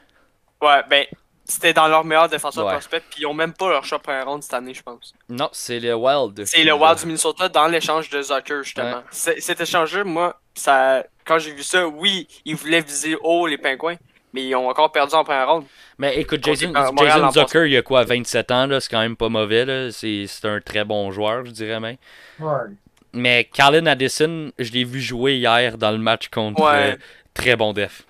Ouais, 0.61 0.83
ben, 0.89 1.05
c'était 1.45 1.73
dans 1.73 1.87
leur 1.87 2.03
meilleur 2.05 2.27
défenseur 2.29 2.65
Ouais. 2.65 2.73
prospect, 2.73 2.99
puis 3.09 3.21
ils 3.21 3.25
ont 3.25 3.33
même 3.33 3.53
pas 3.53 3.69
leur 3.69 3.83
choix 3.85 3.99
première 3.99 4.27
ronde 4.27 4.43
cette 4.43 4.53
année, 4.53 4.73
je 4.73 4.83
pense. 4.83 5.13
Non, 5.29 5.49
c'est 5.53 5.79
le 5.79 5.95
Wild. 5.95 6.45
C'est 6.45 6.63
le 6.63 6.73
Wild 6.73 6.99
du 6.99 7.05
Minnesota 7.07 7.49
dans 7.49 7.67
l'échange 7.67 8.09
de 8.09 8.21
Zucker, 8.21 8.61
justement. 8.63 8.97
Ouais. 9.25 9.39
Cet 9.39 9.59
échange-là, 9.61 10.03
moi, 10.03 10.39
ça, 10.53 11.03
quand 11.25 11.39
j'ai 11.39 11.51
vu 11.53 11.63
ça, 11.63 11.87
oui, 11.87 12.27
ils 12.45 12.55
voulaient 12.55 12.81
viser 12.81 13.15
haut 13.21 13.47
les 13.47 13.57
Pingouins, 13.57 13.95
Mais 14.33 14.45
ils 14.45 14.55
ont 14.55 14.69
encore 14.69 14.91
perdu 14.91 15.13
en 15.15 15.23
première 15.23 15.49
ronde. 15.49 15.65
Mais 15.97 16.17
écoute, 16.17 16.43
Jason, 16.43 16.73
Jason 16.97 17.31
Zucker, 17.31 17.65
il 17.67 17.75
a 17.77 17.81
quoi, 17.81 18.03
27 18.05 18.49
ans, 18.51 18.65
là, 18.67 18.79
c'est 18.79 18.89
quand 18.89 19.01
même 19.01 19.15
pas 19.17 19.27
mauvais, 19.29 19.65
là. 19.65 19.91
C'est 19.91 20.25
c'est 20.27 20.47
un 20.47 20.59
très 20.61 20.83
bon 20.85 21.11
joueur, 21.11 21.45
je 21.45 21.51
dirais 21.51 21.79
même. 21.79 21.97
Ouais. 22.39 22.69
Mais 23.13 23.43
Carlin 23.53 23.85
Addison, 23.87 24.51
je 24.57 24.71
l'ai 24.71 24.85
vu 24.85 25.01
jouer 25.01 25.35
hier 25.35 25.77
dans 25.77 25.91
le 25.91 25.97
match 25.97 26.29
contre 26.29 26.61
Ouais. 26.63 26.93
euh, 26.93 26.95
très 27.33 27.55
bon 27.57 27.73
def. 27.73 28.03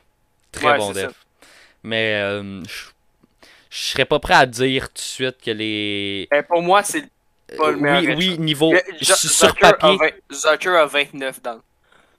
Très 0.51 0.67
Ouais, 0.73 0.77
bon 0.77 0.91
def. 0.91 1.11
Mais 1.83 2.15
euh, 2.21 2.61
je 2.65 2.85
je 3.71 3.77
serais 3.93 4.05
pas 4.05 4.19
prêt 4.19 4.33
à 4.35 4.45
dire 4.45 4.89
tout 4.89 4.95
de 4.95 4.99
suite 4.99 5.37
que 5.43 5.49
les. 5.51 6.27
Ben, 6.29 6.43
pour 6.43 6.61
moi, 6.61 6.83
c'est. 6.83 7.03
Pas 7.57 7.71
le 7.71 7.77
oui, 7.77 7.81
meilleur 7.81 8.17
oui, 8.17 8.31
edge. 8.33 8.39
niveau. 8.39 8.73
Le- 8.73 8.79
sur 9.03 9.15
Zucker 9.17 9.29
sur 9.47 9.55
papier. 9.55 9.89
a 9.89 9.95
vingt- 9.95 10.13
Zucker 10.31 10.75
a 10.77 10.85
29 10.85 11.41
dans. 11.41 11.59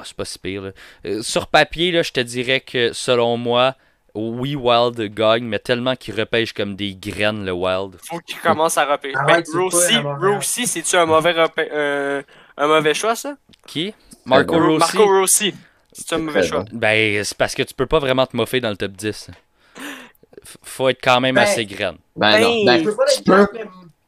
Ah, 0.03 0.05
c'est 0.05 0.17
pas 0.17 0.25
si 0.25 0.39
pire, 0.39 0.63
là. 0.63 0.71
Euh, 1.07 1.23
sur 1.23 1.47
papier, 1.47 1.93
là, 1.93 2.03
je 2.03 2.11
te 2.11 2.19
dirais 2.21 2.59
que 2.61 2.93
selon 2.93 3.37
moi, 3.37 3.77
oui, 4.15 4.57
Wild 4.57 5.01
gagne, 5.15 5.45
mais 5.45 5.59
tellement 5.61 5.95
qu'il 5.97 6.19
repêche 6.19 6.53
comme 6.53 6.75
des 6.77 6.95
graines, 6.95 7.45
le 7.47 7.53
Wild. 7.53 7.97
Faut 8.05 8.19
qu'il 8.19 8.39
commence 8.41 8.77
à 8.77 8.85
repêcher. 8.85 9.17
Arrête, 9.17 9.47
Ben, 9.55 10.07
Rossi, 10.35 10.67
c'est-tu 10.67 10.97
un 10.97 11.07
mauvais 11.07 11.33
repê- 11.33 11.69
euh, 11.73 12.23
un 12.57 12.67
mauvais 12.67 12.95
choix, 12.95 13.15
ça? 13.15 13.37
Qui? 13.67 13.95
Marco 14.27 14.57
Euh, 14.57 14.67
Rossi. 14.67 14.79
Marco 14.79 15.07
Rossi. 15.07 15.55
C'est 15.93 16.15
un 16.15 16.19
mauvais 16.19 16.41
très 16.41 16.49
choix. 16.49 16.65
Ben, 16.73 17.23
c'est 17.25 17.37
parce 17.37 17.55
que 17.55 17.63
tu 17.63 17.75
peux 17.75 17.87
pas 17.87 18.01
vraiment 18.01 18.27
te 18.27 18.37
moffer 18.37 18.61
dans 18.61 18.71
le 18.71 18.77
top 18.77 18.93
10. 18.93 19.31
F- 19.79 20.57
Faut 20.63 20.89
être 20.89 21.01
quand 21.03 21.21
même 21.21 21.35
Ben, 21.37 21.43
assez 21.43 21.65
graine. 21.65 21.97
Ben 22.17 22.41
non, 22.41 22.65
Ben, 22.65 22.67
ben, 22.67 22.79
Je 22.81 22.85
peux 22.91 22.97
pas 22.97 23.05
tu 23.07 23.19
être 23.21 23.25
peux, 23.25 23.49
mais 23.55 23.65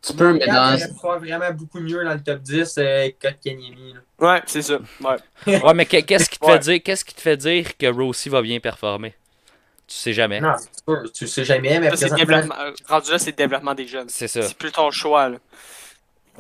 tu 0.07 0.15
peux, 0.15 0.33
mais 0.35 0.47
dans... 0.47 1.19
vraiment 1.19 1.51
beaucoup 1.53 1.81
mieux 1.81 2.05
dans 2.05 2.15
le 2.15 2.23
top 2.23 2.41
10 2.41 2.75
euh, 2.79 3.09
que 3.19 3.29
Kanyemi. 3.43 3.95
Ouais, 4.19 4.43
c'est 4.47 4.63
ça. 4.63 4.79
Ouais. 5.01 5.17
Ouais, 5.63 5.75
mais 5.75 5.87
que- 5.87 6.01
qu'est-ce 6.01 6.29
qui 6.31 6.39
te 6.39 6.45
Ouais. 6.47 6.53
fait 6.55 6.59
dire 6.61 6.83
qu'est-ce 6.83 7.05
qui 7.05 7.15
te 7.15 7.21
fait 7.21 7.37
dire 7.37 7.77
que 7.77 7.87
Rossi 7.87 8.29
va 8.29 8.43
bien 8.43 8.61
performer? 8.61 9.15
Tu 9.87 9.97
sais 9.97 10.13
jamais. 10.15 10.41
Non, 10.41 10.55
c'est 10.57 10.85
sûr, 10.85 11.13
tu 11.13 11.27
sais 11.27 11.45
jamais, 11.45 11.79
mais 11.79 11.95
Ça, 11.97 12.09
développement- 12.09 12.55
Rendu 12.89 13.11
là, 13.11 13.19
c'est 13.19 13.31
le 13.33 13.37
développement 13.37 13.75
des 13.75 13.87
jeunes. 13.87 14.09
C'est 14.09 14.29
ça. 14.29 14.43
C'est 14.43 14.57
plus 14.57 14.73
ton 14.73 14.91
choix, 14.91 15.29
là. 15.29 15.37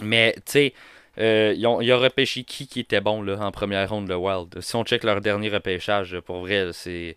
Mais 0.03 0.33
tu 0.47 0.53
sais, 0.53 0.75
euh, 1.19 1.53
ils 1.57 1.67
ont, 1.67 1.81
ils 1.81 1.93
ont 1.93 1.99
repêché 1.99 2.43
qui 2.45 2.67
qui 2.67 2.81
était 2.81 3.01
bon 3.03 3.23
là, 3.23 3.37
en 3.41 3.53
première 3.53 3.89
ronde 3.89 4.09
de 4.09 4.15
Wild. 4.15 4.61
Si 4.62 4.75
on 4.77 4.85
check 4.85 5.05
leur 5.05 5.21
dernier 5.21 5.51
repêchage, 5.51 6.19
pour 6.21 6.39
vrai, 6.41 6.71
c'est. 6.73 7.17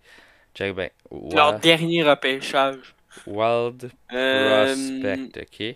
Check 0.54 0.76
ben. 0.76 0.90
Leur 1.34 1.60
dernier 1.60 2.04
repêchage. 2.04 2.94
Wild 3.26 3.90
Euh, 4.14 4.66
Prospect, 4.66 5.42
ok. 5.42 5.76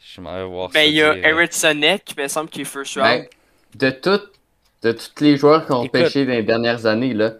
Je 0.00 0.20
m'en 0.20 0.34
vais 0.34 0.44
voir 0.44 0.68
Ben, 0.70 0.80
ça 0.80 0.86
il 0.86 0.94
y 0.94 1.02
a 1.02 1.10
euh, 1.10 1.22
Erickson 1.22 1.74
Neck, 1.74 2.04
qui 2.04 2.14
me 2.18 2.26
semble 2.28 2.48
qu'il 2.50 2.62
est 2.62 2.64
first 2.64 2.94
round. 2.96 3.06
Ben, 3.06 3.26
de 3.74 3.90
tout, 3.90 4.20
de 4.82 4.92
tous 4.92 5.22
les 5.22 5.36
joueurs 5.36 5.66
qui 5.66 5.72
ont 5.72 5.82
Écoute. 5.84 5.92
pêché 5.92 6.24
dans 6.26 6.32
les 6.32 6.42
dernières 6.42 6.86
années, 6.86 7.14
là, 7.14 7.34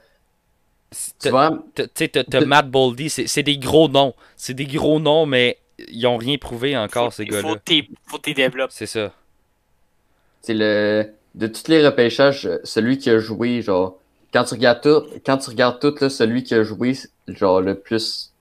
tu 1.21 1.31
vois, 1.31 1.59
t'as- 1.75 1.87
Tu 1.87 1.91
sais, 1.95 2.09
t'as 2.09 2.25
t'as 2.25 2.45
Matt 2.45 2.69
Boldy, 2.71 3.09
c'est 3.11 3.27
c'est 3.27 3.43
des 3.45 3.59
gros 3.59 3.89
noms. 3.89 4.15
C'est 4.37 4.55
des 4.55 4.67
gros 4.67 4.99
noms, 5.01 5.25
mais 5.27 5.59
ils 5.89 6.07
ont 6.07 6.17
rien 6.17 6.37
prouvé 6.37 6.77
encore, 6.77 7.13
ces 7.13 7.25
faut, 7.27 7.33
faut 7.41 7.43
gars-là. 7.43 7.61
t'es- 7.65 7.89
faut 8.07 8.19
t'es 8.19 8.35
développes. 8.35 8.71
C'est 8.73 8.87
ça. 8.87 9.13
c'est 10.43 10.55
le 10.55 11.13
de 11.37 11.47
tous 11.47 11.69
les 11.69 11.85
repêchages, 11.87 12.49
celui 12.65 12.99
qui 12.99 13.09
a 13.09 13.19
joué, 13.21 13.63
genre, 13.63 13.99
quand 14.33 14.43
tu 14.45 14.55
regardes 14.55 14.81
tout, 14.83 15.05
quand 15.25 15.39
tu 15.39 15.51
regardes 15.51 15.79
tout, 15.81 15.95
là, 16.01 16.11
celui 16.11 16.43
qui 16.43 16.55
a 16.55 16.65
joué, 16.65 16.95
genre, 17.29 17.61
le 17.61 17.77
plus, 17.79 18.33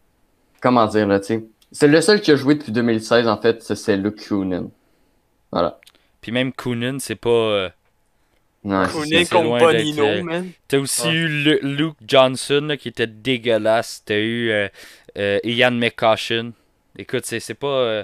comment 0.59 0.87
dire, 0.87 1.05
là, 1.07 1.19
tu 1.19 1.27
sais, 1.27 1.43
c'est 1.71 1.87
le 1.87 2.01
seul 2.01 2.21
qui 2.21 2.31
a 2.31 2.35
joué 2.35 2.55
depuis 2.55 2.71
2016, 2.71 3.27
en 3.27 3.39
fait, 3.41 3.61
c'est- 3.63 3.75
c'est 3.75 3.97
Luke 3.97 4.17
Kunin. 4.17 4.69
Voilà. 5.51 5.79
Puis 6.21 6.31
même 6.31 6.51
Koonin, 6.53 6.97
c'est 6.99 7.15
pas. 7.15 7.29
euh, 7.29 7.69
Kounin 8.63 8.87
c'est 9.23 9.29
contre 9.29 9.43
loin 9.45 9.59
Bonino, 9.59 10.03
euh, 10.05 10.21
man. 10.23 10.51
T'as 10.67 10.77
aussi 10.79 11.07
Ouais. 11.07 11.13
eu 11.13 11.27
Lu- 11.27 11.59
Luke 11.61 11.97
Johnson 12.05 12.65
là, 12.67 12.77
qui 12.77 12.89
était 12.89 13.07
dégueulasse. 13.07 14.03
T'as 14.05 14.17
eu 14.17 14.49
euh, 14.51 14.67
euh, 15.17 15.39
Ian 15.43 15.71
McCaution. 15.71 16.51
Écoute, 16.97 17.25
c'est 17.25 17.39
c'est 17.39 17.53
pas. 17.53 17.67
euh, 17.67 18.03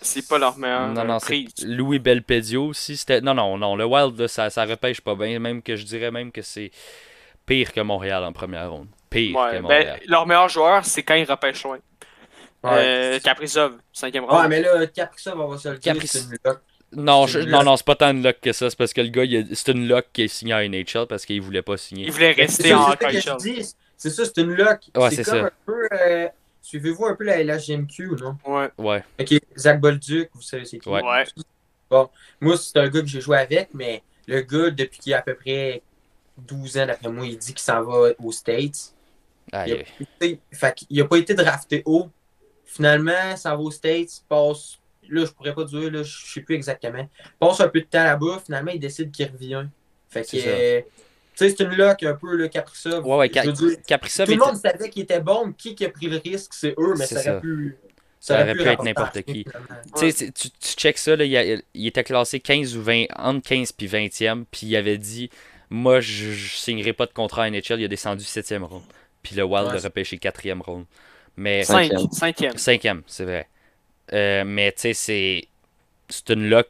C'est 0.00 0.26
pas 0.26 0.38
leur 0.38 0.56
meilleur 0.58 0.88
non, 0.88 1.04
non, 1.04 1.18
c'est. 1.20 1.44
Louis 1.64 1.98
Belpedio 2.00 2.64
aussi. 2.68 2.96
C'était 2.96 3.20
non, 3.20 3.34
non, 3.34 3.56
non. 3.58 3.76
Le 3.76 3.84
Wild, 3.84 4.18
là, 4.18 4.26
ça, 4.26 4.50
ça 4.50 4.64
repêche 4.64 5.00
pas 5.00 5.14
bien. 5.14 5.38
Même 5.38 5.62
que 5.62 5.76
je 5.76 5.84
dirais 5.84 6.10
même 6.10 6.32
que 6.32 6.42
c'est 6.42 6.70
pire 7.46 7.72
que 7.72 7.80
Montréal 7.82 8.24
en 8.24 8.32
première 8.32 8.70
ronde. 8.72 8.88
Pire 9.10 9.34
que 9.34 9.38
Ouais, 9.38 9.60
Montréal. 9.60 9.98
ben, 10.00 10.10
leur 10.10 10.26
meilleur 10.26 10.48
joueur, 10.48 10.84
c'est 10.84 11.02
quand 11.04 11.14
ils 11.14 11.30
repêchent 11.30 11.62
loin. 11.64 11.78
Ouais. 12.64 12.70
Euh, 12.74 13.18
Kaprizov, 13.20 13.78
cinquième 13.92 14.24
Ouais, 14.24 14.30
round. 14.30 14.48
mais 14.48 14.60
là, 14.62 14.86
Kaprizov, 14.86 15.40
on 15.40 15.48
va 15.48 15.58
se 15.58 15.68
le 15.68 15.78
dire, 15.78 15.94
Capri- 15.94 16.06
c'est 16.06 16.20
une 16.20 16.36
lock. 16.44 16.60
non, 16.92 17.26
je- 17.26 17.40
une 17.40 17.50
non, 17.50 17.62
non, 17.64 17.76
c'est 17.76 17.84
pas 17.86 17.96
tant 17.96 18.10
une 18.10 18.22
luck 18.22 18.40
que 18.40 18.52
ça. 18.52 18.70
C'est 18.70 18.76
parce 18.76 18.92
que 18.92 19.00
le 19.00 19.08
gars, 19.08 19.24
il 19.24 19.36
a- 19.36 19.54
c'est 19.54 19.72
une 19.72 19.88
luck 19.88 20.06
qui 20.12 20.22
est 20.22 20.28
signé 20.28 20.52
à 20.52 20.64
NHL 20.64 21.06
parce 21.08 21.24
qu'il 21.26 21.40
voulait 21.42 21.62
pas 21.62 21.76
signer. 21.76 22.04
Il 22.06 22.12
voulait 22.12 22.32
rester 22.32 22.72
en 22.74 22.90
ça, 22.90 22.96
c'est 23.96 24.10
ça. 24.10 24.24
C'est 24.24 24.36
une 24.40 24.54
lock. 24.54 24.80
Ouais, 24.96 25.10
c'est 25.10 25.24
ça. 25.24 25.36
un 25.46 25.50
peu. 25.66 25.88
euh, 25.92 26.28
Suivez-vous 26.64 27.06
un 27.06 27.16
peu 27.16 27.24
la 27.24 27.42
LHGMQ, 27.42 28.10
non? 28.20 28.36
Ouais. 28.46 28.68
Ouais. 28.78 29.02
Ok, 29.20 29.34
Zach 29.58 29.80
Bolduc, 29.80 30.30
vous 30.32 30.42
savez 30.42 30.64
c'est 30.64 30.78
qui? 30.78 30.88
Ouais. 30.88 31.02
Ouais. 31.02 31.24
Moi, 32.40 32.56
c'est 32.56 32.78
un 32.78 32.88
gars 32.88 33.00
que 33.00 33.06
j'ai 33.08 33.20
joué 33.20 33.36
avec, 33.38 33.70
mais 33.74 34.00
le 34.28 34.40
gars, 34.42 34.70
depuis 34.70 35.00
qu'il 35.00 35.12
a 35.12 35.18
à 35.18 35.22
peu 35.22 35.34
près 35.34 35.82
12 36.38 36.78
ans, 36.78 36.86
d'après 36.86 37.10
moi, 37.10 37.26
il 37.26 37.36
dit 37.36 37.52
qu'il 37.52 37.60
s'en 37.60 37.82
va 37.82 38.10
aux 38.16 38.30
States. 38.32 38.94
Aïe, 39.52 39.70
Il 39.70 39.72
a, 39.72 39.76
aïe. 39.76 39.86
été- 40.20 40.40
fait 40.52 40.74
qu'il 40.74 41.00
a 41.00 41.04
pas 41.04 41.16
été 41.18 41.34
drafté 41.34 41.82
haut. 41.84 42.08
Finalement, 42.74 43.36
ça 43.36 43.50
va 43.50 43.58
aux 43.62 43.70
States, 43.70 44.22
passe. 44.28 44.78
Là, 45.08 45.24
je 45.26 45.30
pourrais 45.32 45.54
pas 45.54 45.64
dire, 45.64 45.90
là, 45.90 46.02
je 46.02 46.32
sais 46.32 46.40
plus 46.40 46.54
exactement. 46.54 47.06
Passe 47.38 47.60
un 47.60 47.68
peu 47.68 47.80
de 47.80 47.86
temps 47.86 48.04
là-bas, 48.04 48.40
finalement, 48.44 48.70
il 48.70 48.80
décide 48.80 49.10
qu'il 49.10 49.26
revient. 49.30 49.66
Fait 50.08 50.22
que. 50.22 50.28
C'est 50.28 50.40
ça. 50.40 50.48
euh, 50.48 50.80
tu 51.34 51.48
sais, 51.48 51.54
c'est 51.56 51.64
une 51.64 51.74
lock 51.74 52.02
un 52.02 52.14
peu, 52.14 52.34
le 52.36 52.48
Kaprizov. 52.48 53.06
Ouais, 53.06 53.16
ouais, 53.16 53.30
veux 53.44 53.52
dire, 53.52 53.76
Kaprizov 53.86 54.26
tout 54.26 54.32
le 54.32 54.36
était- 54.38 54.46
monde 54.46 54.56
savait 54.56 54.88
qu'il 54.90 55.02
était 55.02 55.20
bon. 55.20 55.52
Qui 55.56 55.74
qui 55.74 55.84
a 55.84 55.90
pris 55.90 56.06
le 56.06 56.18
risque, 56.18 56.52
c'est 56.54 56.74
eux, 56.78 56.94
mais 56.96 57.06
ça 57.06 57.14
aurait 57.16 57.24
ça. 57.24 57.40
pu. 57.40 57.76
Ça 58.20 58.40
aurait 58.40 58.54
pu 58.54 58.62
être 58.62 58.84
n'importe 58.84 59.22
qui. 59.22 59.44
Tu 59.98 60.12
tu, 60.14 60.32
tu 60.32 60.50
check 60.76 60.96
ça, 60.96 61.16
là, 61.16 61.24
il, 61.24 61.36
a- 61.36 61.60
il 61.74 61.86
était 61.86 62.04
classé 62.04 62.38
15 62.40 62.76
ou 62.76 62.82
20, 62.82 63.04
entre 63.16 63.46
15 63.48 63.72
puis 63.72 63.86
20e, 63.88 64.44
puis 64.50 64.66
il 64.68 64.76
avait 64.76 64.98
dit 64.98 65.28
Moi, 65.70 66.00
je, 66.00 66.30
je 66.32 66.54
signerai 66.56 66.92
pas 66.92 67.06
de 67.06 67.12
contrat 67.12 67.44
à 67.44 67.50
NHL, 67.50 67.80
il 67.80 67.84
a 67.84 67.88
descendu 67.88 68.24
7e 68.24 68.62
ronde. 68.62 68.82
Puis 69.22 69.34
le 69.34 69.42
Wild 69.42 69.68
Ouais. 69.72 69.76
a 69.76 69.80
repêché 69.80 70.18
4e 70.18 70.60
ronde. 70.60 70.84
Mais 71.36 71.64
Cinquième. 71.64 72.10
cinquième. 72.12 72.52
5e, 72.54 73.02
c'est 73.06 73.24
vrai. 73.24 73.48
Euh, 74.12 74.44
mais 74.44 74.72
tu 74.72 74.80
sais, 74.82 74.94
c'est. 74.94 75.48
C'est 76.08 76.28
une 76.34 76.50
lock, 76.50 76.66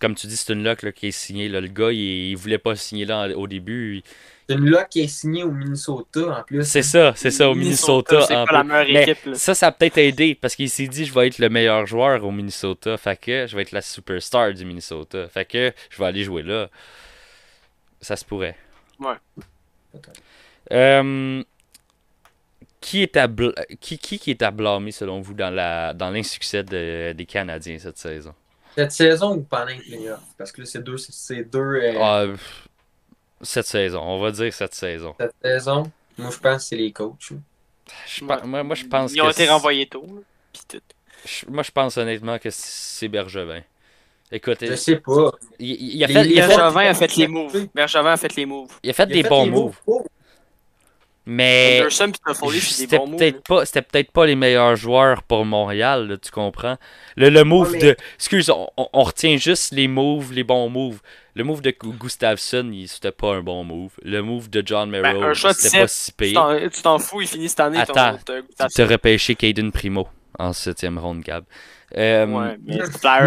comme 0.00 0.14
tu 0.14 0.26
dis, 0.26 0.36
c'est 0.38 0.54
une 0.54 0.64
lock 0.64 0.82
là, 0.82 0.90
qui 0.92 1.08
est 1.08 1.10
signée. 1.10 1.50
là. 1.50 1.60
Le 1.60 1.68
gars, 1.68 1.92
il, 1.92 2.30
il 2.30 2.34
voulait 2.36 2.56
pas 2.56 2.74
signer 2.76 3.04
là 3.04 3.28
au 3.36 3.46
début. 3.46 3.96
il- 3.96 4.02
C'est 4.48 4.54
une 4.56 4.70
lock 4.70 4.88
qui 4.88 5.00
est 5.02 5.06
signée 5.06 5.42
au 5.42 5.50
Minnesota 5.50 6.38
en 6.40 6.42
plus. 6.44 6.64
C'est 6.66 6.82
ça, 6.82 7.12
c'est 7.14 7.30
ça, 7.30 7.50
au 7.50 7.54
Minnesota. 7.54 8.22
C'est 8.22 8.34
en 8.34 8.46
pas 8.46 8.52
la 8.52 8.64
meilleure 8.64 8.86
Mais 8.90 9.02
équipe, 9.10 9.26
là. 9.26 9.34
Ça, 9.34 9.54
ça 9.54 9.66
a 9.66 9.72
peut-être 9.72 9.98
aidé 9.98 10.34
parce 10.34 10.56
qu'il 10.56 10.70
s'est 10.70 10.86
dit 10.88 11.04
je 11.04 11.12
vais 11.12 11.26
être 11.26 11.38
le 11.38 11.50
meilleur 11.50 11.84
joueur 11.84 12.24
au 12.24 12.30
Minnesota. 12.30 12.96
Fait 12.96 13.20
que 13.20 13.46
je 13.46 13.54
vais 13.54 13.62
être 13.62 13.72
la 13.72 13.82
superstar 13.82 14.54
du 14.54 14.64
Minnesota. 14.64 15.28
Fait 15.28 15.44
que 15.44 15.74
je 15.90 15.98
vais 15.98 16.06
aller 16.06 16.24
jouer 16.24 16.42
là. 16.42 16.70
Ça 18.00 18.16
se 18.16 18.24
pourrait. 18.24 18.56
Ouais. 18.98 19.16
Euh, 20.72 21.42
qui, 22.80 23.02
est 23.02 23.16
à 23.16 23.26
bl- 23.28 23.54
qui, 23.80 23.98
qui, 23.98 24.18
qui 24.18 24.30
est 24.30 24.42
à 24.42 24.50
blâmer 24.50 24.92
selon 24.92 25.20
vous 25.20 25.34
dans 25.34 25.50
la 25.50 25.92
dans 25.94 26.10
l'insuccès 26.10 26.62
de- 26.62 27.12
des 27.12 27.26
Canadiens 27.26 27.78
cette 27.78 27.98
saison? 27.98 28.34
Cette 28.76 28.92
saison 28.92 29.34
ou 29.36 29.42
pendant 29.42 29.66
les 29.66 29.76
playoffs? 29.76 30.20
Parce 30.38 30.52
que 30.52 30.60
là, 30.62 30.66
c'est 30.66 30.82
deux. 30.82 30.96
C'est 30.96 31.44
deux 31.44 31.58
euh, 31.58 31.94
Ah, 32.00 32.24
Cette 33.42 33.66
saison, 33.66 34.00
on 34.02 34.20
va 34.20 34.30
dire 34.30 34.52
cette 34.52 34.74
saison. 34.74 35.14
Cette 35.18 35.34
saison, 35.42 35.90
moi, 36.18 36.30
je 36.30 36.38
pense 36.38 36.56
que 36.56 36.62
c'est 36.62 36.76
les 36.76 36.92
coachs. 36.92 37.32
Je 38.06 38.24
Ouais. 38.24 38.36
moi, 38.44 38.62
moi, 38.62 38.74
je 38.76 38.84
pense 38.84 39.12
Ils 39.12 39.20
ont 39.22 39.26
que 39.26 39.30
été 39.32 39.44
c'est- 39.46 39.50
renvoyés 39.50 39.86
tôt. 39.86 40.06
là, 40.06 40.78
je- 41.24 41.46
Moi, 41.48 41.62
je 41.62 41.70
pense 41.70 41.96
honnêtement 41.96 42.38
que 42.38 42.48
c'est 42.50 43.08
Bergevin. 43.08 43.62
Écoute, 44.32 44.58
Je 44.60 44.66
il, 44.66 44.78
sais 44.78 44.96
pas. 44.96 45.32
il- 45.58 45.96
il 45.96 46.04
a 46.04 46.06
Les- 46.06 46.12
fait, 46.14 46.26
il 46.30 46.40
a 46.40 46.48
fait, 46.48 46.56
Bergevin 46.56 46.80
a 46.90 46.94
fait 46.94 47.16
les 47.16 47.26
moves. 47.26 47.66
Bergevin 47.74 48.12
a 48.12 48.16
fait 48.16 48.36
les 48.36 48.46
moves. 48.46 48.70
il 48.84 48.90
a 48.90 48.92
fait 48.92 49.02
Il 49.04 49.12
a 49.12 49.14
des 49.14 49.22
fait 49.24 49.28
bons 49.28 49.44
les 49.44 49.50
moves. 49.50 49.76
moves. 49.86 50.02
Mais 51.32 51.82
c'était 52.60 52.98
peut-être 52.98 53.42
pas 53.44 53.64
c'était 53.64 53.82
peut-être 53.82 54.10
pas 54.10 54.26
les 54.26 54.34
meilleurs 54.34 54.74
joueurs 54.74 55.22
pour 55.22 55.44
Montréal, 55.44 56.08
là, 56.08 56.16
tu 56.16 56.30
comprends? 56.30 56.76
Le, 57.16 57.28
le 57.28 57.44
move 57.44 57.70
Ouais, 57.70 57.78
mais- 57.78 57.84
de 57.90 57.96
excuse, 58.16 58.50
on, 58.50 58.68
on- 58.76 59.02
retient 59.04 59.36
juste 59.36 59.72
les 59.72 59.86
moves, 59.86 60.32
les 60.32 60.42
bons 60.42 60.68
moves. 60.68 61.00
Le 61.36 61.44
move 61.44 61.62
de 61.62 61.70
Gu- 61.70 61.92
Gustafsson, 61.98 62.70
il- 62.72 62.88
c'était 62.88 63.12
pas 63.12 63.34
un 63.34 63.42
bon 63.42 63.62
move. 63.62 63.92
Le 64.02 64.20
move 64.22 64.50
de 64.50 64.62
John 64.66 64.90
Ben, 64.90 65.02
Merrill, 65.02 65.20
de 65.28 65.52
c'était 65.52 65.80
pas 65.82 65.88
si 65.88 66.12
pire. 66.12 66.58
Tu 66.72 66.82
t'en 66.82 66.98
fous, 66.98 67.20
il 67.20 67.28
finit 67.28 67.48
cette 67.48 67.60
année. 67.60 67.78
Attends, 67.78 68.18
ton, 68.24 68.40
ton- 68.58 68.66
Tu 68.74 68.82
as 68.82 68.86
repêché 68.86 69.36
Caden 69.36 69.70
Primo 69.70 70.08
en 70.38 70.52
septième 70.52 70.98
ronde, 70.98 71.20
Gab. 71.22 71.44
Euh, 71.96 72.26
Ouais, 72.26 72.56
mais 72.64 72.78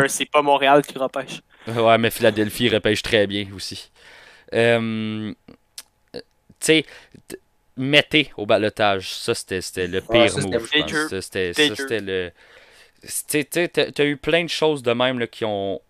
c'est 0.10 0.30
pas 0.30 0.42
Montréal 0.42 0.82
qui 0.86 0.98
repêche. 0.98 1.42
Ouais, 1.68 1.98
mais 1.98 2.12
Philadelphie 2.12 2.68
repêche 2.70 3.02
très 3.02 3.28
bien 3.28 3.48
aussi. 3.56 3.90
Euh, 4.54 5.34
tu 6.14 6.20
sais, 6.60 6.86
mettez 7.78 8.32
au 8.38 8.46
balotage. 8.46 9.10
Ça, 9.14 9.34
c'était 9.36 9.62
c'était 9.62 9.88
le 9.88 10.00
Ouais, 10.10 10.28
pire 10.28 10.32
ça, 10.32 10.42
c'était 10.42 10.58
move. 10.60 10.68
Ça, 11.10 11.22
C'était 11.22 11.54
ça, 11.54 11.74
le. 12.02 12.32
T'as 13.92 14.06
eu 14.06 14.18
plein 14.18 14.44
de 14.44 14.50
choses 14.50 14.82
de 14.84 14.92
même 14.94 15.20
là, 15.20 15.28
qui 15.28 15.46
ont 15.46 15.82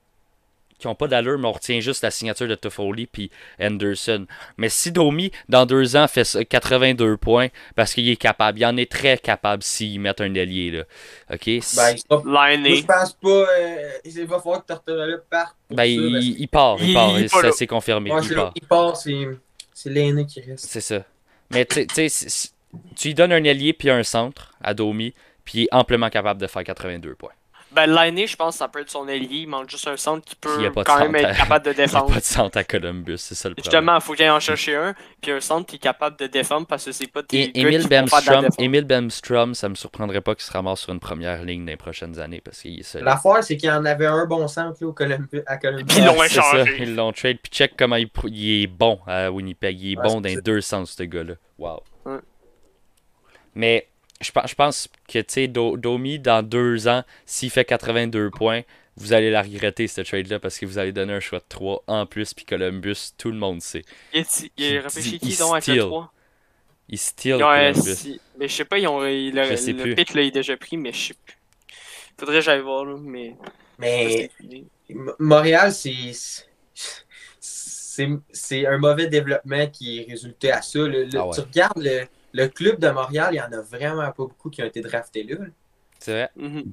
qui 0.79 0.88
ont 0.88 0.95
pas 0.95 1.07
d'allure, 1.07 1.39
mais 1.39 1.47
on 1.47 1.53
retient 1.53 1.79
juste 1.79 2.03
la 2.03 2.11
signature 2.11 2.45
de 2.47 2.55
Toffoli 2.55 3.07
puis 3.07 3.31
Anderson. 3.57 4.25
Mais 4.57 4.67
si 4.67 4.91
Domi, 4.91 5.31
dans 5.47 5.65
deux 5.65 5.95
ans, 5.95 6.09
fait 6.09 6.25
ça, 6.25 6.43
82 6.43 7.15
points, 7.15 7.47
parce 7.75 7.93
qu'il 7.93 8.09
est 8.09 8.17
capable, 8.17 8.59
il 8.59 8.65
en 8.65 8.75
est 8.75 8.91
très 8.91 9.17
capable 9.17 9.63
s'il 9.63 10.01
met 10.01 10.19
un 10.21 10.34
ailier, 10.36 10.71
là. 10.71 10.84
OK? 11.31 11.45
Ben, 11.45 11.59
il 11.61 12.75
je 12.75 12.86
pense 12.86 13.13
pas. 13.13 13.29
euh, 13.29 13.91
il 14.03 14.25
va 14.25 14.39
falloir 14.39 14.61
que 14.61 14.67
Tortorella 14.73 15.17
parte. 15.29 15.55
Ben, 15.69 15.77
ça, 15.77 15.84
il, 15.86 16.41
il 16.41 16.47
part, 16.49 16.75
il, 16.81 16.89
Il- 16.89 17.21
il 17.21 17.29
ça 17.29 17.51
c'est 17.53 17.67
confirmé, 17.67 18.11
Ouais, 18.11 18.19
il 18.21 18.36
part. 18.36 18.53
qu'il 18.53 18.67
part, 18.67 18.97
c'est 18.97 19.27
c'est 19.73 19.89
l'aîné 19.89 20.25
qui 20.25 20.41
reste. 20.41 20.65
C'est 20.69 20.81
ça. 20.81 21.05
Mais 21.51 21.65
tu 21.65 21.85
sais- 21.89 22.49
tu 22.95 23.09
lui 23.09 23.13
donnes 23.13 23.31
un 23.31 23.43
ailier 23.43 23.73
puis 23.73 23.89
un 23.89 24.03
centre 24.03 24.53
à 24.61 24.73
Domi, 24.73 25.13
puis 25.45 25.59
il 25.59 25.63
est 25.65 25.73
amplement 25.73 26.09
capable 26.09 26.41
de 26.41 26.47
faire 26.47 26.63
82 26.63 27.15
points. 27.15 27.31
Ben, 27.76 27.88
Liné, 27.88 28.28
je 28.28 28.36
pense 28.36 28.55
que 28.55 28.59
ça 28.59 28.67
peut 28.67 28.82
être 28.82 28.89
son 28.89 29.07
allié. 29.07 29.28
Il 29.32 29.47
manque 29.47 29.69
juste 29.69 29.88
un 29.88 29.97
centre 29.97 30.24
qui 30.26 30.36
peut 30.36 30.69
quand 30.86 30.99
même 30.99 31.15
être 31.15 31.26
à- 31.30 31.34
capable 31.34 31.65
de 31.65 31.71
Il 31.74 31.76
n'y 31.78 31.82
a 31.82 31.86
défendre. 31.86 32.13
pas 32.13 32.19
de 32.19 32.26
centre 32.26 32.57
à 32.57 32.63
Columbus, 32.63 33.17
c'est 33.17 33.36
ça 33.36 33.49
le 33.49 33.55
problème. 33.55 33.71
Justement, 33.71 33.95
il 33.95 34.01
faut 34.01 34.13
qu'il 34.13 34.30
en 34.30 34.39
chercher 34.39 34.76
un, 34.76 34.93
puis 35.21 35.32
un 35.32 35.39
centre 35.39 35.65
qui 35.65 35.78
est 35.78 35.80
capable 35.80 36.17
de 36.17 36.28
défendre 36.28 36.67
parce 36.67 36.86
que 36.86 36.91
c'est 36.91 37.07
pas 37.07 37.21
des 37.24 37.51
Emile 37.55 37.88
Bemstrom. 37.88 38.47
Emile 38.59 38.86
Bemstrom, 38.86 39.55
ça 39.55 39.69
me 39.69 39.76
surprendrait 39.76 40.21
pas 40.21 40.36
qu'il 40.36 40.43
se 40.43 40.51
ramasse 40.51 40.82
sur 40.82 40.93
une 40.93 40.99
première 40.99 41.43
ligne 41.43 41.65
dans 41.65 41.71
les 41.71 41.78
prochaines 41.78 42.19
années 42.19 42.41
parce 42.41 42.61
qu'il 42.61 42.80
est. 42.80 42.93
L'affaire, 42.95 43.43
c'est 43.43 43.57
qu'il 43.57 43.69
y 43.69 43.71
en 43.71 43.86
avait 43.86 44.05
un 44.05 44.26
bon 44.26 44.47
centre 44.47 44.78
là, 44.82 44.88
au 44.88 44.93
Columbus, 44.93 45.41
à 45.45 45.57
Columbus. 45.57 45.86
Puis 45.86 45.97
ils 45.97 46.05
l'ont 46.05 46.24
échangé. 46.24 46.63
ça, 46.65 46.71
Ils 46.80 46.95
l'ont 46.95 47.11
trade. 47.11 47.38
Puis 47.41 47.51
check 47.51 47.74
comment 47.78 47.95
il, 47.95 48.09
est 48.63 48.67
bon 48.67 48.99
à 49.07 49.32
Winnipeg. 49.32 49.80
Il 49.82 49.93
est 49.93 49.97
Ouais, 49.97 50.03
bon 50.07 50.21
dans 50.21 50.30
les 50.30 50.41
deux 50.41 50.61
sens, 50.61 50.91
ce 50.97 51.03
gars-là. 51.03 51.34
Wow. 51.57 51.82
Ouais. 52.05 52.17
Mais 53.55 53.88
je, 54.24 54.32
pense- 54.32 54.49
je 54.49 54.55
pense 54.55 54.89
que, 55.07 55.19
tu 55.19 55.26
sais, 55.28 55.47
Do- 55.47 55.78
Domi, 55.78 56.19
dans 56.19 56.41
deux 56.43 56.88
ans, 56.88 57.03
s'il 57.26 57.49
fait 57.49 57.65
82 57.65 58.30
points, 58.32 58.61
vous 58.95 59.13
allez 59.13 59.32
la 59.32 59.41
regretter, 59.41 59.88
cette 59.88 60.07
trade-là, 60.07 60.39
parce 60.39 60.57
que 60.59 60.65
vous 60.65 60.78
allez 60.78 60.91
donner 60.91 61.13
un 61.13 61.19
choix 61.19 61.39
de 61.39 61.45
3 61.49 61.84
en 61.88 62.05
plus. 62.05 62.34
Puis 62.34 62.45
Columbus, 62.45 63.11
tout 63.17 63.32
le 63.32 63.38
monde 63.38 63.61
sait. 63.61 63.84
Il, 64.13 64.19
est- 64.21 64.51
il 64.57 64.78
a 64.78 64.82
réfléchi 64.82 65.11
dit- 65.11 65.19
qui 65.19 65.30
il 65.30 65.38
donc 65.38 65.51
avec 65.53 65.67
le 65.67 65.74
steal. 65.74 65.80
3 65.88 66.13
Il 66.89 66.97
steal 66.99 67.38
Columbus. 67.74 67.95
si- 67.95 68.21
Mais 68.38 68.47
je 68.47 68.53
sais 68.55 68.65
pas, 68.65 68.78
ils 68.78 68.88
ont, 68.88 69.05
il- 69.05 69.34
sais 69.57 69.74
le 69.74 69.82
plus. 69.84 69.95
pick 69.95 70.13
là, 70.13 70.21
il 70.21 70.28
est 70.28 70.32
déjà 70.32 70.55
pris, 70.57 70.78
mais 70.78 70.91
je 70.93 71.07
sais 71.07 71.13
plus. 71.26 71.38
Faudrait 72.19 72.36
que 72.38 72.41
j'aille 72.41 72.61
voir, 72.61 72.86
là, 72.86 72.95
mais. 72.99 73.36
Mais 73.80 74.30
Montréal, 75.19 75.71
c'est. 75.74 76.11
C'est 77.39 78.09
c'est 78.32 78.65
un 78.65 78.78
mauvais 78.80 79.07
développement 79.07 79.67
qui 79.67 79.99
est 79.99 80.09
résulté 80.09 80.51
à 80.51 80.61
ça. 80.61 80.80
Le- 80.80 81.03
le- 81.05 81.09
Ah 81.19 81.28
ouais. 81.28 81.34
Tu 81.36 81.41
regardes 81.41 81.78
le, 81.82 82.07
le 82.34 82.47
club 82.47 82.79
de 82.79 82.89
Montréal, 82.89 83.29
il 83.34 83.38
y 83.38 83.41
en 83.41 83.51
a 83.57 83.61
vraiment 83.61 84.05
pas 84.11 84.13
beaucoup 84.17 84.49
qui 84.49 84.61
ont 84.61 84.65
été 84.65 84.81
draftés 84.81 85.23
là. 85.23 85.36
C'est 85.99 86.11
vrai. 86.11 86.29
Mhm. 86.36 86.71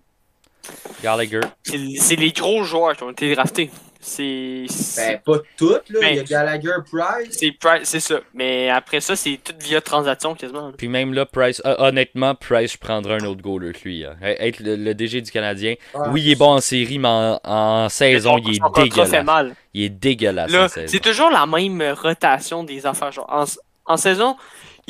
Gallagher. 1.02 1.40
C'est 1.62 2.16
les 2.16 2.32
gros 2.32 2.62
joueurs 2.64 2.96
qui 2.96 3.02
ont 3.02 3.10
été 3.10 3.34
draftés. 3.34 3.70
C'est. 4.02 4.64
Ben, 4.96 5.20
pas 5.24 5.38
toutes, 5.58 5.90
là. 5.90 6.00
Ben, 6.00 6.08
il 6.10 6.16
y 6.16 6.20
a 6.20 6.22
Gallagher 6.24 6.72
Price. 6.90 7.36
C'est 7.38 7.52
Price, 7.52 7.82
c'est 7.84 8.00
ça. 8.00 8.20
Mais 8.32 8.70
après 8.70 9.00
ça, 9.00 9.14
c'est 9.14 9.38
tout 9.44 9.52
via 9.60 9.80
transaction 9.82 10.34
quasiment. 10.34 10.68
là. 10.68 10.74
Puis 10.76 10.88
même 10.88 11.12
là, 11.12 11.26
Price, 11.26 11.60
hon- 11.66 11.74
honnêtement, 11.78 12.34
Price, 12.34 12.72
je 12.72 12.78
prendrais 12.78 13.20
un 13.20 13.26
autre 13.26 13.42
goaler 13.42 13.72
que 13.72 13.86
lui. 13.86 14.06
hein. 14.06 14.16
Être 14.22 14.60
le, 14.60 14.76
le 14.76 14.94
DG 14.94 15.20
du 15.20 15.30
Canadien. 15.30 15.74
Oui, 16.12 16.22
il 16.22 16.30
est 16.32 16.34
bon 16.36 16.52
en 16.54 16.60
série, 16.60 16.98
mais 16.98 17.08
en, 17.08 17.40
en 17.44 17.88
saison, 17.90 18.38
il 18.38 18.56
est 18.56 18.58
contrat 18.58 18.82
fait 18.84 18.88
dégueulasse. 18.88 19.24
mal. 19.24 19.54
Il 19.74 19.82
est 19.82 19.88
dégueulasse 19.90 20.50
c'est 20.86 21.00
toujours 21.00 21.30
la 21.30 21.44
même 21.46 21.82
rotation 21.92 22.64
des 22.64 22.86
affaires. 22.86 23.12
Genre, 23.12 23.28
en, 23.30 23.44
en 23.92 23.96
saison, 23.98 24.34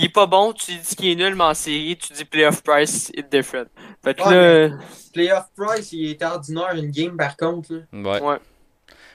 il 0.01 0.07
est 0.07 0.13
pas 0.13 0.27
bon, 0.27 0.53
tu 0.53 0.73
dis 0.73 0.97
qu'il 0.97 1.11
est 1.11 1.15
nul, 1.15 1.35
mais 1.35 1.45
en 1.45 1.55
série, 1.55 1.97
tu 1.97 2.13
dis 2.13 2.25
playoff 2.25 2.63
price, 2.63 3.11
it's 3.15 3.29
different. 3.31 3.67
Fait 4.03 4.15
que 4.15 4.23
Ouais, 4.29 4.69
là, 4.69 4.77
Playoff 5.13 5.47
Price, 5.57 5.93
il 5.93 6.11
était 6.11 6.25
ordinaire 6.25 6.73
une 6.75 6.91
game 6.91 7.17
par 7.17 7.37
contre. 7.37 7.73
là. 7.75 7.81
Ouais. 7.93 8.21
ouais. 8.23 8.39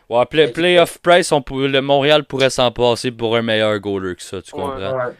Ouais, 0.07 0.25
play, 0.27 0.47
playoff 0.49 0.99
Price, 0.99 1.31
on 1.31 1.41
pourrait- 1.41 1.67
le 1.67 1.81
Montréal 1.81 2.25
pourrait 2.25 2.49
s'en 2.51 2.71
passer 2.71 3.11
pour 3.11 3.35
un 3.35 3.41
meilleur 3.41 3.79
goaler 3.79 4.15
que 4.15 4.21
ça, 4.21 4.41
tu 4.41 4.51
comprends? 4.51 4.77
Ouais. 4.77 5.13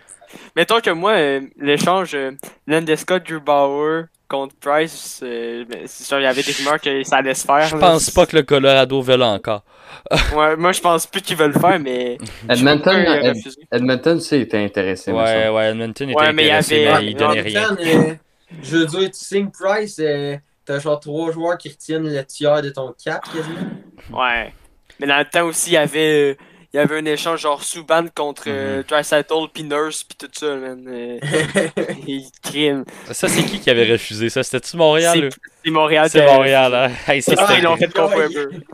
Mettons 0.55 0.80
que 0.82 0.89
moi, 0.91 1.13
euh, 1.13 1.41
l'échange 1.57 2.13
euh, 2.13 2.32
Drew 2.68 3.39
Bauer 3.39 4.03
contre 4.36 4.55
Price, 4.59 5.19
euh, 5.23 5.65
ben, 5.69 5.81
c'est 5.86 6.03
sûr, 6.03 6.19
il 6.19 6.23
y 6.23 6.25
avait 6.27 6.43
des 6.43 6.51
rumeurs 6.51 6.79
que 6.79 7.03
ça 7.03 7.17
allait 7.17 7.33
se 7.33 7.45
faire. 7.45 7.61
Je 7.67 7.75
pense 7.77 8.09
pas 8.11 8.25
que 8.25 8.36
le 8.36 8.43
Colorado 8.43 9.01
veut 9.01 9.17
là 9.17 9.27
encore. 9.27 9.63
Ouais, 10.36 10.55
moi, 10.55 10.71
je 10.71 10.81
pense 10.81 11.07
plus 11.07 11.21
qu'ils 11.21 11.36
veulent 11.38 11.53
le 11.53 11.59
faire, 11.59 11.79
mais. 11.79 12.17
Edmonton, 12.49 12.95
Ed-. 12.95 13.38
Edmonton, 13.71 14.19
c'est 14.19 14.39
était 14.41 14.63
intéressé. 14.63 15.11
Ouais, 15.11 15.49
ouais, 15.49 15.69
Edmonton 15.71 16.09
était 16.09 16.19
Ouais, 16.19 16.33
mais 16.33 16.43
il 16.43 16.47
y 16.47 16.51
intéressé, 16.51 16.88
avait- 16.88 17.05
mais 17.05 17.11
il 17.11 17.23
en 17.23 17.27
donnait 17.29 17.41
rien. 17.41 17.67
temps, 17.69 17.75
euh, 17.81 18.13
je 18.61 18.77
veux 18.77 18.86
dire, 18.86 18.99
tu 19.11 19.25
signes 19.25 19.49
Price, 19.49 19.97
euh, 19.99 20.36
t'as 20.65 20.79
genre 20.79 20.99
trois 20.99 21.31
joueurs 21.31 21.57
qui 21.57 21.69
retiennent 21.69 22.07
le 22.13 22.23
tiers 22.25 22.61
de 22.61 22.69
ton 22.69 22.93
cap 23.03 23.23
quasiment. 23.23 24.21
Ouais. 24.21 24.53
Mais 24.99 25.07
dans 25.07 25.17
le 25.17 25.25
temps 25.25 25.45
aussi, 25.45 25.71
il 25.71 25.73
y 25.73 25.77
avait, 25.77 26.31
euh, 26.31 26.36
il 26.76 26.80
y 26.80 26.82
avait 26.82 26.97
un 26.99 27.05
échange 27.05 27.39
genre 27.39 27.63
Subban 27.63 28.07
contre 28.13 28.43
euh, 28.47 28.80
Mhm. 28.80 28.84
Dreisaitl 28.84 29.34
puis 29.53 29.63
Nurse 29.63 30.03
puis 30.03 30.17
tout 30.17 30.28
ça, 30.34 30.55
man. 30.55 30.84
Euh, 30.88 31.19
il 32.05 32.30
crime. 32.43 32.84
Ça, 33.13 33.30
c'est 33.30 33.43
qui 33.43 33.61
qui 33.61 33.69
avait 33.69 33.89
refusé 33.89 34.28
ça? 34.30 34.43
C'était-tu 34.43 34.76
Montréal? 34.76 35.30
C'est- 35.63 35.71
Montréal. 35.71 36.09
C'est 36.11 36.19
qui 36.19 36.26
a- 36.30 36.34
Montréal, 36.34 36.76
hein? 36.76 36.91
Hey, 37.07 37.21
ça, 37.21 37.32
Ah, 37.38 37.53
ils 37.57 37.63
l'ont 37.63 37.78
fait. 37.78 37.89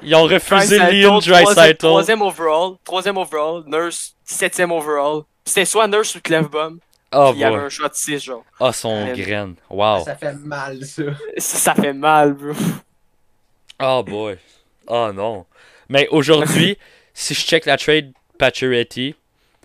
Ils 0.02 0.16
ont 0.16 0.24
refusé 0.24 0.78
Liam 0.80 1.20
troisième- 1.20 1.44
Dreisaitl. 1.46 1.78
Troisième 1.78 2.22
overall. 2.24 2.72
Troisième 2.84 3.18
overall. 3.18 3.64
Nurse, 3.68 4.16
septième 4.26 4.72
overall. 4.72 5.22
C'était 5.46 5.66
soit 5.66 5.88
Nurse 5.88 6.16
ou 6.16 6.22
Clefbaum. 6.22 6.80
Oh, 7.14 7.28
puis 7.32 7.40
il 7.40 7.42
y 7.42 7.46
avait 7.46 7.58
un 7.58 7.70
shot 7.70 7.88
de 7.88 7.94
6, 7.94 8.20
genre. 8.24 8.44
Ah, 8.60 8.74
son 8.74 9.10
Euh, 9.10 9.14
graine. 9.14 9.54
Wow. 9.70 10.04
Ça 10.06 10.16
fait 10.16 10.34
mal, 10.34 10.84
ça. 10.86 11.04
Ça, 11.38 11.58
ça 11.58 11.76
fait 11.76 11.94
mal, 11.94 12.34
bro. 12.34 12.54
Oh, 13.80 14.02
boy. 14.04 14.38
Oh, 14.88 15.12
non. 15.14 15.46
Mais 15.90 16.08
aujourd'hui, 16.10 16.78
si 17.14 17.34
je 17.34 17.42
check 17.42 17.66
la 17.66 17.78
trade 17.78 18.12
Pacioretty, 18.38 19.16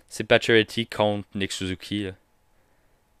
c'est 0.09 0.23
Pacioretty 0.23 0.87
contre 0.87 1.27
Nick 1.35 1.51
Suzuki. 1.51 2.03
là. 2.05 2.11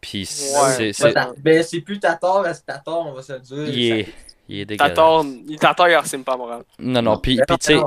Puis 0.01 0.25
c'est... 0.25 0.93
Ben, 1.39 1.63
c'est 1.63 1.81
plus 1.81 1.99
Tatar, 1.99 2.43
c'est 2.53 2.65
Tatar, 2.65 2.99
on 3.07 3.13
va 3.13 3.21
se 3.21 3.33
le 3.33 3.39
dire. 3.39 3.67
Il 3.67 3.91
est, 3.91 4.03
Ça- 4.03 4.11
il 4.49 4.59
est 4.59 4.65
dégueulasse. 4.65 4.89
Tatar, 4.89 5.23
il 5.47 5.59
Tatar, 5.59 5.89
il 5.89 5.95
ressemble 5.95 6.23
pas 6.23 6.33
à 6.33 6.37
Montréal. 6.37 6.63
Non, 6.79 7.01
non, 7.01 7.17
puis 7.17 7.37
puis, 7.47 7.57
tu 7.57 7.65
sais, 7.73 7.79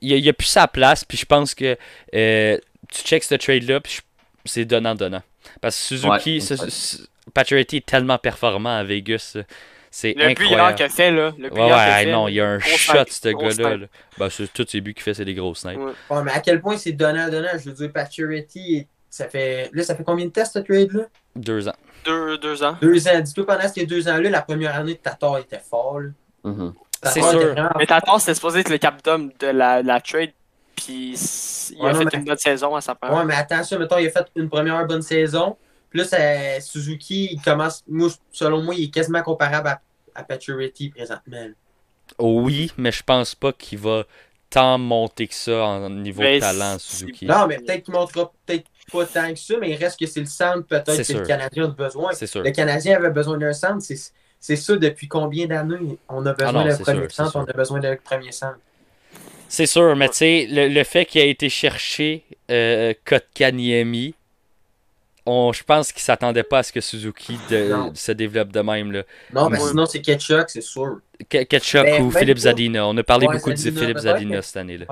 il 0.00 0.16
y 0.18 0.28
a, 0.28 0.32
plus 0.32 0.46
sa 0.46 0.68
place, 0.68 1.04
puis 1.04 1.18
je 1.18 1.26
pense 1.26 1.54
que 1.54 1.76
euh, 2.14 2.58
tu 2.88 3.02
checks 3.02 3.24
ce 3.24 3.34
trade-là, 3.34 3.80
puis 3.80 3.98
c'est 4.44 4.64
donnant-donnant. 4.64 5.22
Parce 5.60 5.76
que 5.76 5.82
Suzuki, 5.82 6.40
Ouais, 6.50 7.06
Pacioretty 7.34 7.78
est 7.78 7.86
tellement 7.86 8.18
performant 8.18 8.76
à 8.76 8.84
Vegas, 8.84 9.32
euh, 9.36 9.42
c'est 9.90 10.14
Le 10.16 10.24
incroyable. 10.26 10.74
qu'il 10.76 10.84
a 10.86 10.88
fait, 10.88 11.10
là. 11.10 11.32
Le 11.38 11.52
Ouais, 11.52 11.62
ouais, 11.72 12.04
fait, 12.04 12.12
non, 12.12 12.28
il 12.28 12.34
y 12.34 12.40
a 12.40 12.48
un 12.48 12.58
shot, 12.58 12.92
ce 13.08 13.28
gars-là. 13.28 13.86
Ben, 14.18 14.28
c'est- 14.30 14.52
tous 14.52 14.66
ses 14.68 14.80
buts 14.80 14.94
qu'il 14.94 15.02
fait, 15.02 15.14
c'est 15.14 15.24
des 15.24 15.34
gros 15.34 15.54
snipes. 15.54 15.78
Ouais. 15.78 15.92
Ouais, 16.10 16.22
mais 16.22 16.32
à 16.32 16.40
quel 16.40 16.60
point 16.60 16.76
c'est 16.76 16.92
donnant-donnant? 16.92 17.48
Je 17.58 17.70
veux 17.70 17.72
dire, 17.76 17.92
Pacioretty, 17.92 18.86
ça 19.10 19.28
fait. 19.28 19.70
Là, 19.72 19.82
ça 19.82 19.94
fait 19.96 20.04
combien 20.04 20.26
de 20.26 20.30
tests, 20.30 20.54
ce 20.54 20.58
trade-là? 20.60 21.04
Deux 21.36 21.68
ans. 21.68 21.74
Deux, 22.04 22.38
deux 22.38 22.62
ans. 22.62 22.76
Deux 22.80 23.08
ans. 23.08 23.20
Dis-toi, 23.20 23.46
pendant 23.46 23.68
ces 23.68 23.86
deux 23.86 24.08
ans-là, 24.08 24.30
la 24.30 24.42
première 24.42 24.74
année 24.76 24.94
de 24.94 24.98
Tatar 24.98 25.38
était 25.38 25.58
fort. 25.60 26.00
Mhm. 26.44 26.72
Tatar 27.00 27.12
C'est 27.12 27.20
sûr. 27.22 27.52
vraiment 27.52 27.70
Mais 27.78 27.86
Tatar, 27.86 28.20
c'était 28.20 28.34
supposé 28.34 28.60
être 28.60 28.70
le 28.70 28.78
captain 28.78 29.18
de 29.18 29.46
la, 29.46 29.82
la 29.82 30.00
trade. 30.00 30.30
Puis 30.76 31.14
il 31.72 31.82
Ouais, 31.82 31.90
a 31.90 31.92
non, 31.92 31.98
fait 31.98 32.04
mais- 32.04 32.18
une 32.20 32.24
bonne 32.24 32.38
saison 32.38 32.74
à 32.76 32.80
sa 32.80 32.94
part. 32.94 33.12
Ouais, 33.12 33.24
mais 33.24 33.34
attention, 33.34 33.78
mettons, 33.78 33.98
il 33.98 34.06
a 34.06 34.10
fait 34.10 34.26
une 34.36 34.48
première 34.48 34.86
bonne 34.86 35.02
saison. 35.02 35.56
Puis 36.04 36.16
là, 36.16 36.58
ça- 36.58 36.60
Suzuki, 36.60 37.30
il 37.32 37.40
commence. 37.40 37.82
Moi, 37.88 38.08
selon 38.30 38.62
moi, 38.62 38.74
il 38.74 38.84
est 38.84 38.90
quasiment 38.90 39.22
comparable 39.22 39.68
à, 39.68 39.80
à 40.14 40.22
Pacioretty 40.22 40.90
présentement. 40.90 41.48
Oui, 42.18 42.72
mais 42.76 42.92
je 42.92 43.02
pense 43.02 43.34
pas 43.34 43.52
qu'il 43.52 43.78
va 43.78 44.04
tant 44.50 44.78
monter 44.78 45.26
que 45.28 45.34
ça 45.34 45.64
en 45.64 45.90
niveau 45.90 46.22
Mais 46.22 46.36
de 46.36 46.40
talent, 46.40 46.78
Suzuki. 46.78 47.26
Non, 47.26 47.46
mais 47.46 47.58
peut-être 47.58 47.84
qu'il 47.84 47.94
montrera 47.94 48.32
peut-être 48.46 48.64
pas 48.90 49.04
tant 49.04 49.28
que 49.32 49.38
ça, 49.38 49.54
mais 49.60 49.70
il 49.70 49.76
reste 49.76 49.98
que 49.98 50.06
c'est 50.06 50.20
le 50.20 50.26
centre 50.26 50.62
peut-être 50.66 50.96
que 50.96 51.02
sûr. 51.04 51.18
le 51.20 51.26
Canadien 51.26 51.64
a 51.64 51.68
besoin. 51.68 52.12
C'est 52.12 52.26
sûr. 52.26 52.42
Le 52.42 52.50
Canadien 52.50 52.96
avait 52.96 53.10
besoin 53.10 53.36
d'un 53.36 53.52
centre. 53.52 53.82
C'est, 54.40 54.56
ça 54.56 54.76
depuis 54.76 55.08
combien 55.08 55.46
d'années 55.46 55.98
on 56.08 56.24
a 56.24 56.32
besoin 56.32 56.48
Ah 56.48 56.52
non, 56.52 56.64
d'un 56.64 56.76
c'est 56.76 56.82
premier 56.84 57.00
sûr, 57.00 57.10
c'est 57.10 57.16
centre, 57.16 57.30
sûr. 57.32 57.40
on 57.40 57.44
a 57.44 57.52
besoin 57.52 57.80
d'un 57.80 57.96
premier 57.96 58.32
centre? 58.32 58.58
C'est 59.48 59.66
sûr, 59.66 59.96
mais 59.96 60.08
tu 60.08 60.16
sais, 60.16 60.46
le, 60.48 60.68
le 60.68 60.84
fait 60.84 61.04
qu'il 61.06 61.20
a 61.20 61.24
été 61.24 61.48
cherché 61.48 62.24
euh, 62.50 62.94
Kotkaniemi, 63.04 64.14
on, 65.28 65.52
je 65.52 65.62
pense 65.62 65.92
qu'il 65.92 66.02
s'attendait 66.02 66.42
pas 66.42 66.58
à 66.58 66.62
ce 66.62 66.72
que 66.72 66.80
Suzuki 66.80 67.38
de- 67.50 67.74
se 67.94 68.12
développe 68.12 68.50
de 68.52 68.60
même. 68.60 68.92
Là. 68.92 69.02
Non, 69.32 69.48
mais 69.50 69.58
Ouais. 69.60 69.68
sinon, 69.68 69.86
c'est 69.86 70.00
Ketchuk, 70.00 70.48
c'est 70.48 70.60
sûr. 70.60 71.00
Ke- 71.30 71.44
Ketchuk 71.46 71.82
Ben, 71.84 72.02
ou 72.02 72.10
Philippe. 72.10 72.38
Zadina. 72.38 72.86
On 72.86 72.96
a 72.96 73.02
parlé 73.02 73.26
Ouais, 73.26 73.34
beaucoup 73.36 73.50
de 73.50 73.56
Philippe 73.56 73.98
Zadina 73.98 74.36
mais- 74.36 74.42
cette 74.42 74.56
année-là. 74.56 74.86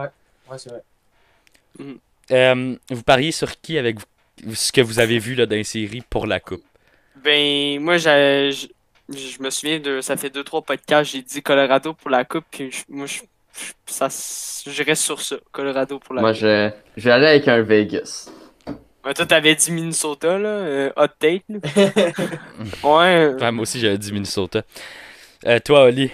Ouais, 0.51 0.59
c'est 0.59 0.71
vrai. 0.71 0.83
Euh, 2.33 2.77
vous 2.91 3.03
pariez 3.03 3.33
sur 3.33 3.61
qui 3.61 3.79
avec 3.79 3.97
vous- 4.45 4.55
ce 4.55 4.73
que 4.73 4.81
vous 4.81 4.99
avez 4.99 5.19
vu 5.19 5.35
là, 5.35 5.47
dans 5.47 5.55
les 5.57 5.65
séries 5.65 6.03
pour 6.09 6.27
la 6.27 6.41
Coupe? 6.41 6.65
Ben, 7.25 7.81
moi, 7.81 7.97
je 7.99 8.67
je 9.09 9.41
me 9.41 9.51
souviens 9.51 9.79
de. 9.79 10.01
Ça 10.01 10.17
fait 10.17 10.31
deux, 10.31 10.43
trois 10.43 10.63
podcasts, 10.63 11.13
j'ai 11.13 11.23
dit 11.23 11.41
Colorado 11.43 11.93
pour 11.95 12.11
la 12.11 12.25
Coupe. 12.25 12.45
Puis 12.51 12.73
je- 12.73 12.83
moi, 12.89 13.07
je, 13.07 13.21
je- 13.57 13.73
ça, 13.87 14.09
je 14.11 14.83
reste 14.83 15.03
sur 15.03 15.21
ça. 15.21 15.37
Colorado 15.53 15.99
pour 16.01 16.15
la 16.15 16.21
Moi, 16.23 16.33
Coupe. 16.33 16.41
je, 16.41 16.71
je 16.97 17.05
vais 17.05 17.11
aller 17.13 17.27
avec 17.27 17.47
un 17.47 17.63
Vegas. 17.63 18.29
Ouais, 19.07 19.15
toi, 19.15 19.25
t'avais 19.25 19.55
dit 19.55 19.71
Minnesota, 19.71 20.37
là. 20.37 20.49
euh, 20.49 20.91
hot 20.97 21.07
take, 21.19 21.45
là. 21.49 21.59
ouais. 22.83 23.35
Ouais, 23.41 23.53
Moi 23.53 23.63
aussi, 23.63 23.79
j'avais 23.79 23.99
dit 23.99 24.13
Minnesota. 24.13 24.63
Euh, 25.47 25.61
toi, 25.61 25.85
Oli? 25.85 26.11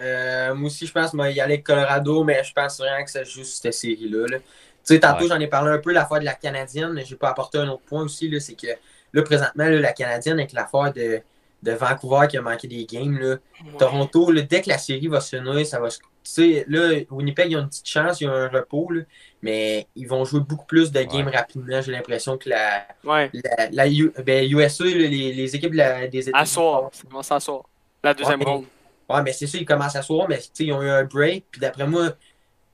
Euh, 0.00 0.54
moi 0.54 0.66
aussi, 0.66 0.86
je 0.86 0.92
pense 0.92 1.10
qu'il 1.12 1.20
y 1.20 1.22
aller 1.40 1.40
avec 1.40 1.64
Colorado, 1.64 2.24
mais 2.24 2.42
je 2.44 2.52
pense 2.52 2.78
vraiment 2.78 3.04
que 3.04 3.24
joue 3.24 3.44
sur 3.44 3.62
cette 3.62 3.72
série-là. 3.74 4.26
là. 4.28 4.38
Tu 4.38 4.94
sais, 4.94 5.00
tantôt, 5.00 5.24
Ouais. 5.24 5.28
j'en 5.28 5.38
ai 5.40 5.46
parlé 5.46 5.70
un 5.70 5.78
peu, 5.78 5.92
l'affaire 5.92 6.20
de 6.20 6.24
la 6.24 6.34
Canadienne, 6.34 6.92
mais 6.92 7.04
j'ai 7.04 7.16
pas 7.16 7.28
apporté 7.30 7.58
un 7.58 7.68
autre 7.68 7.82
point 7.82 8.02
aussi, 8.02 8.28
là, 8.28 8.40
c'est 8.40 8.54
que 8.54 8.66
là, 9.12 9.22
présentement, 9.22 9.64
là, 9.64 9.78
la 9.78 9.92
Canadienne, 9.92 10.38
avec 10.38 10.52
l'affaire 10.52 10.92
de, 10.92 11.20
de 11.62 11.72
Vancouver 11.72 12.26
qui 12.28 12.36
a 12.36 12.42
manqué 12.42 12.66
des 12.68 12.84
games, 12.84 13.18
là, 13.18 13.36
Toronto, 13.78 14.30
là, 14.32 14.42
dès 14.42 14.62
que 14.62 14.68
la 14.70 14.78
série 14.78 15.06
va 15.08 15.20
se 15.20 15.36
finir, 15.36 15.66
ça 15.66 15.78
va 15.78 15.90
se. 15.90 15.98
Tu 16.34 16.34
sais, 16.34 16.64
là, 16.68 16.90
Winnipeg, 17.10 17.50
ils 17.50 17.56
ont 17.56 17.60
une 17.60 17.68
petite 17.68 17.88
chance, 17.88 18.20
ils 18.20 18.28
ont 18.28 18.32
un 18.34 18.48
repos, 18.48 18.90
là, 18.90 19.02
mais 19.40 19.86
ils 19.96 20.06
vont 20.06 20.24
jouer 20.26 20.40
beaucoup 20.40 20.66
plus 20.66 20.92
de 20.92 21.00
games 21.02 21.26
Ouais. 21.26 21.36
rapidement, 21.36 21.80
j'ai 21.80 21.92
l'impression 21.92 22.36
que 22.36 22.50
la, 22.50 22.86
Ouais. 23.04 23.30
la, 23.32 23.70
la 23.70 23.88
U- 23.88 24.12
ben, 24.24 24.44
USA, 24.50 24.84
là, 24.84 24.90
les, 24.90 25.32
les 25.32 25.56
équipes 25.56 25.72
la- 25.72 26.06
des 26.06 26.26
À 26.26 26.30
États-Unis. 26.30 26.46
soir. 26.50 26.90
Ça 26.92 27.04
commence 27.08 27.32
à 27.32 27.40
soir. 27.40 27.62
La 28.04 28.12
deuxième 28.12 28.42
ronde. 28.42 28.64
Ouais, 29.08 29.22
mais 29.22 29.32
c'est 29.32 29.46
ça, 29.46 29.56
ils 29.56 29.64
commencent 29.64 29.96
à 29.96 30.02
soir, 30.02 30.26
mais 30.28 30.36
tu 30.38 30.44
sais, 30.52 30.64
ils 30.66 30.72
ont 30.72 30.82
eu 30.82 30.88
un 30.90 31.04
break, 31.04 31.46
puis 31.50 31.60
d'après 31.62 31.86
moi, 31.86 32.10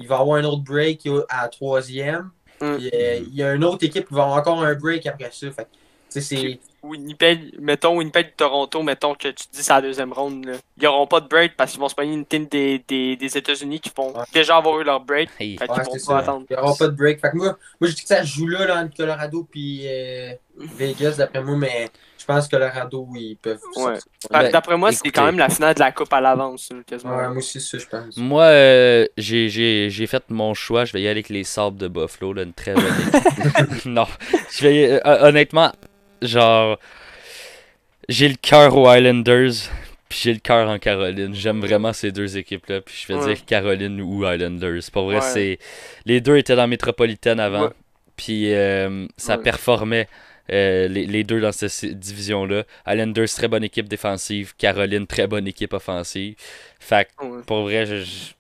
il 0.01 0.09
va 0.09 0.17
y 0.17 0.19
avoir 0.21 0.39
un 0.39 0.45
autre 0.45 0.63
break 0.65 1.07
à 1.29 1.43
la 1.43 1.49
troisième. 1.49 2.31
Mm. 2.61 2.77
Puis, 2.77 2.91
euh, 2.93 3.17
il 3.29 3.35
y 3.37 3.43
a 3.45 3.53
une 3.55 3.63
autre 3.65 3.85
équipe 3.85 4.09
qui 4.09 4.15
va 4.15 4.23
avoir 4.25 4.39
encore 4.39 4.63
un 4.65 4.75
break 4.75 5.07
après 5.07 5.31
ça. 5.33 5.51
Fait 5.53 5.65
que, 5.65 5.69
tu 5.71 5.79
sais, 6.09 6.21
c'est. 6.21 6.59
Winnipeg, 6.85 7.59
mettons 7.61 7.97
Winnipeg 7.97 8.35
Toronto, 8.37 8.83
mettons 8.83 9.15
que 9.15 9.29
tu 9.29 9.45
dis 9.53 9.63
c'est 9.63 9.73
la 9.73 9.81
deuxième 9.83 10.13
ronde. 10.13 10.45
Là. 10.45 10.53
Ils 10.81 10.87
auront 10.87 11.07
pas 11.07 11.21
de 11.21 11.29
break 11.29 11.57
parce 11.57 11.73
qu'ils 11.73 11.81
vont 11.81 11.89
se 11.89 11.95
pogner 11.95 12.15
une 12.15 12.27
team 12.27 12.47
des, 12.47 12.85
des, 12.87 13.17
des 13.17 13.39
États-Unis 13.39 13.81
qui 13.81 13.91
vont 13.97 14.17
Ouais. 14.17 14.25
déjà 14.33 14.57
avoir 14.57 14.79
eu 14.81 14.85
leur 14.85 15.01
break. 15.01 15.29
Hey. 15.41 15.57
Fait 15.59 15.69
Ouais, 15.71 15.77
c'est 15.85 15.91
vont 15.93 15.99
ça. 15.99 16.13
pas 16.15 16.19
attendre. 16.21 16.47
Il 16.51 16.57
n'y 16.57 16.63
aura 16.63 16.75
pas 16.77 16.87
de 16.89 16.97
break. 16.97 17.21
Fait 17.21 17.31
que 17.31 17.37
moi, 17.37 17.57
moi, 17.81 17.91
je 17.91 17.95
dis 17.95 18.03
que 18.03 18.09
ça 18.09 18.23
joue 18.23 18.47
là, 18.47 18.67
là 18.67 18.83
entre 18.83 18.97
Colorado 18.97 19.47
puis 19.51 19.83
euh, 19.87 20.33
Vegas, 20.59 21.15
d'après 21.19 21.43
moi, 21.43 21.57
mais 21.57 21.89
je 22.19 22.25
pense 22.25 22.47
que 22.47 22.53
Colorado, 22.53 23.07
ils 23.17 23.37
peuvent. 23.37 23.61
Ouais. 23.77 23.95
Ben, 24.31 24.51
D'après 24.51 24.77
moi, 24.79 24.93
c'est 24.93 25.11
quand 25.11 25.27
même 25.27 25.39
la 25.39 25.49
finale 25.51 25.75
de 25.75 25.81
la 25.81 25.93
Coupe 25.93 26.13
à 26.13 26.21
l'avance. 26.23 26.71
quasiment. 26.87 27.17
Ouais, 27.17 27.29
moi 27.29 27.37
aussi, 27.39 27.61
ça, 27.61 27.77
je 27.77 27.87
pense. 27.87 28.17
Moi, 28.17 28.45
euh, 28.45 29.07
j'ai- 29.19 29.49
j'ai 29.51 29.91
j'ai 29.91 30.07
fait 30.07 30.23
mon 30.31 30.55
choix. 30.55 30.85
Je 30.87 30.93
vais 30.95 31.01
y 31.03 31.05
aller 31.07 31.11
avec 31.21 31.29
les 31.29 31.45
Sabres 31.45 31.77
de 31.77 31.89
Buffalo, 31.89 32.33
là, 32.33 32.43
une 32.45 32.55
très 32.55 32.73
bonne 32.75 32.85
équipe. 32.85 33.85
non, 33.87 34.07
je 34.53 34.63
vais 34.67 34.93
euh, 35.07 35.29
honnêtement, 35.29 35.71
genre, 36.27 36.79
j'ai 38.09 38.29
le 38.29 38.35
cœur 38.37 38.77
aux 38.77 38.93
Islanders, 38.93 39.53
puis 40.09 40.19
j'ai 40.23 40.33
le 40.35 40.41
cœur 40.41 40.69
en 40.69 40.79
Caroline. 40.79 41.35
J'aime 41.35 41.61
vraiment 41.61 41.93
ces 41.93 42.13
deux 42.13 42.37
équipes-là, 42.37 42.81
puis 42.81 42.95
je 43.07 43.13
vais 43.13 43.19
Ouais. 43.19 43.35
dire 43.35 43.45
Caroline 43.45 44.01
ou 44.01 44.25
Islanders. 44.27 44.83
Pour 44.93 45.05
vrai, 45.07 45.17
Ouais. 45.17 45.21
c'est 45.23 45.59
les 46.05 46.21
deux 46.21 46.37
étaient 46.37 46.55
dans 46.57 46.63
la 46.63 46.67
métropolitaine 46.67 47.41
avant, 47.41 47.65
Ouais. 47.65 47.71
puis 48.17 48.53
euh, 48.55 49.07
ça 49.17 49.37
Ouais. 49.37 49.43
performait. 49.43 50.09
euh, 50.53 50.89
les, 50.89 51.07
les 51.07 51.25
deux 51.25 51.41
dans 51.41 51.53
cette 51.53 51.99
division-là. 51.99 52.65
Islanders, 52.87 53.31
très 53.35 53.49
bonne 53.49 53.65
équipe 53.65 53.89
défensive. 53.89 54.55
Caroline, 54.59 55.07
très 55.07 55.27
bonne 55.27 55.47
équipe 55.49 55.73
offensive. 55.73 56.35
Fait 56.79 57.09
que 57.19 57.25
Ouais. 57.25 57.43
pour 57.47 57.63
vrai, 57.63 57.87
je, 57.87 58.03
je- 58.05 58.35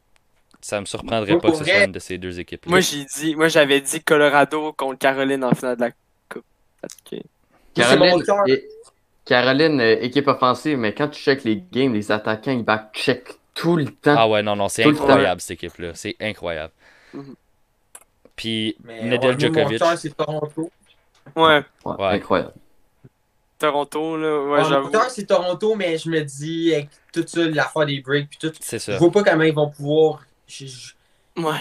ça 0.60 0.82
me 0.82 0.84
surprendrait 0.84 1.32
Moi, 1.32 1.40
pas 1.40 1.50
que 1.52 1.56
ce 1.56 1.62
vrai- 1.62 1.76
soit 1.76 1.84
une 1.86 1.92
de 1.92 1.98
ces 1.98 2.18
deux 2.18 2.38
équipes. 2.38 2.66
Moi, 2.66 2.80
j'ai 2.80 3.06
dit, 3.06 3.34
moi, 3.34 3.48
j'avais 3.48 3.80
dit 3.80 4.02
Colorado 4.02 4.74
contre 4.74 4.98
Caroline 4.98 5.42
en 5.44 5.54
finale 5.54 5.76
de 5.76 5.80
la 5.80 5.90
Coupe. 6.28 6.44
Caroline, 7.74 8.22
et- 8.46 8.64
Caroline, 9.24 9.80
euh, 9.80 9.96
équipe 10.00 10.28
offensive, 10.28 10.78
mais 10.78 10.94
quand 10.94 11.08
tu 11.08 11.20
checkes 11.20 11.44
les 11.44 11.62
games, 11.72 11.92
les 11.94 12.12
attaquants, 12.12 12.52
ils 12.52 12.62
back-check 12.64 13.28
tout 13.54 13.76
le 13.76 13.86
temps. 13.86 14.14
Ah 14.18 14.28
ouais, 14.28 14.42
non, 14.42 14.56
non, 14.56 14.68
c'est 14.68 14.84
incroyable 14.84 15.40
cette 15.40 15.52
équipe-là. 15.62 15.92
C'est 15.94 16.16
incroyable. 16.20 16.72
Mhm. 17.12 17.34
Puis 18.36 18.76
Mais 18.84 19.00
ouais, 19.00 19.08
Nedel 19.08 19.38
Djokovic. 19.40 19.80
Mon 19.80 19.86
cœur, 19.88 19.98
c'est 19.98 20.16
Toronto. 20.16 20.70
Ouais, 21.36 21.42
Ouais, 21.84 21.94
Ouais. 21.98 22.06
Incroyable. 22.08 22.52
Toronto, 23.58 24.16
là, 24.16 24.40
ouais, 24.42 24.62
mon 24.62 24.68
j'avoue. 24.68 24.90
cœur, 24.90 25.08
c'est 25.10 25.24
Toronto, 25.26 25.74
mais 25.76 25.96
je 25.96 26.10
me 26.10 26.20
dis, 26.20 26.74
avec 26.74 26.88
tout 27.12 27.24
ça, 27.26 27.44
l'affaire 27.48 27.86
des 27.86 28.00
breaks, 28.00 28.28
puis 28.28 28.38
tout, 28.38 28.52
C'est 28.60 28.84
je 28.84 28.98
vois 28.98 29.10
pas 29.10 29.22
comment 29.22 29.44
ils 29.44 29.54
vont 29.54 29.70
pouvoir. 29.70 30.22
je- 30.46 30.66
je- 30.66 30.92
Ouais. 31.42 31.52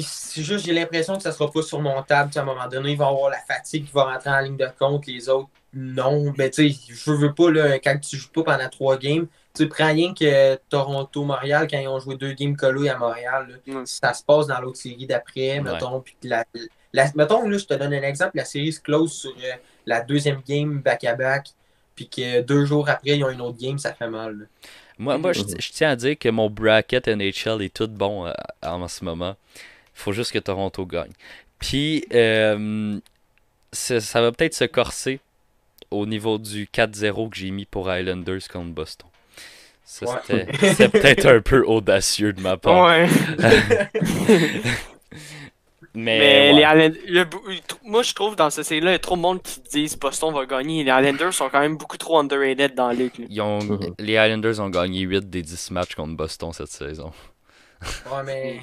C'est 0.00 0.42
juste, 0.42 0.64
j'ai 0.66 0.72
l'impression 0.72 1.16
que 1.16 1.22
ça 1.22 1.32
sera 1.32 1.50
pas 1.50 1.62
surmontable. 1.62 2.30
À 2.34 2.40
un 2.40 2.44
moment 2.44 2.68
donné, 2.68 2.92
ils 2.92 2.98
vont 2.98 3.08
avoir 3.08 3.30
la 3.30 3.38
fatigue 3.38 3.86
qui 3.86 3.92
va 3.92 4.04
rentrer 4.04 4.30
en 4.30 4.40
ligne 4.40 4.56
de 4.56 4.68
compte, 4.78 5.06
les 5.06 5.28
autres, 5.28 5.48
non. 5.72 6.32
Mais 6.38 6.50
tu 6.50 6.70
sais, 6.72 6.78
je 6.88 7.10
veux 7.10 7.34
pas, 7.34 7.50
là, 7.50 7.78
quand 7.78 7.98
tu 8.00 8.16
joues 8.16 8.30
pas 8.30 8.42
pendant 8.44 8.68
trois 8.68 8.96
games, 8.98 9.26
tu 9.54 9.68
prends 9.68 9.88
rien 9.92 10.12
que 10.14 10.56
Toronto-Montréal, 10.68 11.66
quand 11.70 11.78
ils 11.78 11.88
ont 11.88 12.00
joué 12.00 12.16
deux 12.16 12.32
games 12.32 12.56
collés 12.56 12.88
à 12.88 12.96
Montréal, 12.98 13.60
là, 13.66 13.74
ça 13.86 14.12
se 14.14 14.22
passe 14.24 14.46
dans 14.46 14.60
l'autre 14.60 14.78
série 14.78 15.06
d'après, 15.06 15.60
mettons. 15.72 16.00
Puis 16.00 16.16
que 16.22 16.28
la, 16.28 16.44
la- 16.92 17.10
mettons, 17.14 17.48
là, 17.48 17.58
je 17.58 17.64
te 17.64 17.74
donne 17.74 17.94
un 17.94 18.02
exemple, 18.02 18.32
la 18.36 18.44
série 18.44 18.72
se 18.72 18.80
close 18.80 19.12
sur 19.12 19.30
euh, 19.30 19.52
la 19.86 20.00
deuxième 20.00 20.40
game 20.46 20.80
back-à-back, 20.80 21.48
puis 21.94 22.08
que 22.08 22.40
deux 22.40 22.64
jours 22.64 22.88
après, 22.88 23.16
ils 23.16 23.24
ont 23.24 23.30
une 23.30 23.40
autre 23.40 23.58
game, 23.58 23.78
ça 23.78 23.92
fait 23.94 24.08
mal. 24.08 24.38
là. 24.38 24.44
Moi, 24.98 25.18
moi 25.18 25.32
je, 25.32 25.40
je 25.60 25.72
tiens 25.72 25.90
à 25.90 25.96
dire 25.96 26.16
que 26.18 26.28
mon 26.28 26.48
bracket 26.48 27.08
NHL 27.08 27.62
est 27.62 27.74
tout 27.74 27.88
bon 27.88 28.26
euh, 28.26 28.32
en 28.62 28.86
ce 28.86 29.04
moment. 29.04 29.34
Il 29.96 30.00
faut 30.00 30.12
juste 30.12 30.32
que 30.32 30.38
Toronto 30.38 30.84
gagne. 30.86 31.12
Puis, 31.58 32.04
euh, 32.12 32.98
ça, 33.72 34.20
va 34.20 34.32
peut-être 34.32 34.54
se 34.54 34.64
corser 34.64 35.20
au 35.90 36.06
niveau 36.06 36.38
du 36.38 36.66
4-0 36.72 37.28
que 37.30 37.36
j'ai 37.36 37.50
mis 37.50 37.64
pour 37.64 37.92
Islanders 37.92 38.46
contre 38.52 38.70
Boston. 38.72 39.08
Ça, 39.84 40.06
Ouais. 40.06 40.46
c'était 40.60 40.88
peut-être 40.88 41.26
un 41.26 41.40
peu 41.40 41.62
audacieux 41.64 42.32
de 42.32 42.40
ma 42.40 42.56
part. 42.56 42.86
Ouais. 42.86 43.06
Mais, 45.96 46.52
Mais 46.52 46.64
ouais. 46.64 46.88
les 46.88 46.96
il- 47.06 47.26
moi 47.84 48.02
je 48.02 48.12
trouve 48.14 48.34
dans 48.34 48.50
cette 48.50 48.64
série-là, 48.64 48.90
il 48.90 48.94
y 48.94 48.96
a 48.96 48.98
trop 48.98 49.14
de 49.14 49.20
monde 49.20 49.40
qui 49.42 49.60
disent 49.60 49.96
Boston 49.96 50.34
va 50.34 50.44
gagner. 50.44 50.82
Les 50.82 50.90
Islanders 50.90 51.32
sont 51.32 51.48
quand 51.48 51.60
même 51.60 51.76
beaucoup 51.76 51.96
trop 51.96 52.18
underrated 52.18 52.74
dans 52.74 52.88
la 52.88 52.94
ligue. 52.94 53.26
Ils 53.28 53.40
ont- 53.40 53.62
Mhm. 53.62 53.94
Les 54.00 54.14
Islanders 54.14 54.58
ont 54.58 54.70
gagné 54.70 55.02
8 55.02 55.30
des 55.30 55.42
10 55.42 55.70
matchs 55.70 55.94
contre 55.94 56.16
Boston 56.16 56.52
cette 56.52 56.70
saison. 56.72 57.12
Ouais, 58.10 58.22
mais. 58.24 58.60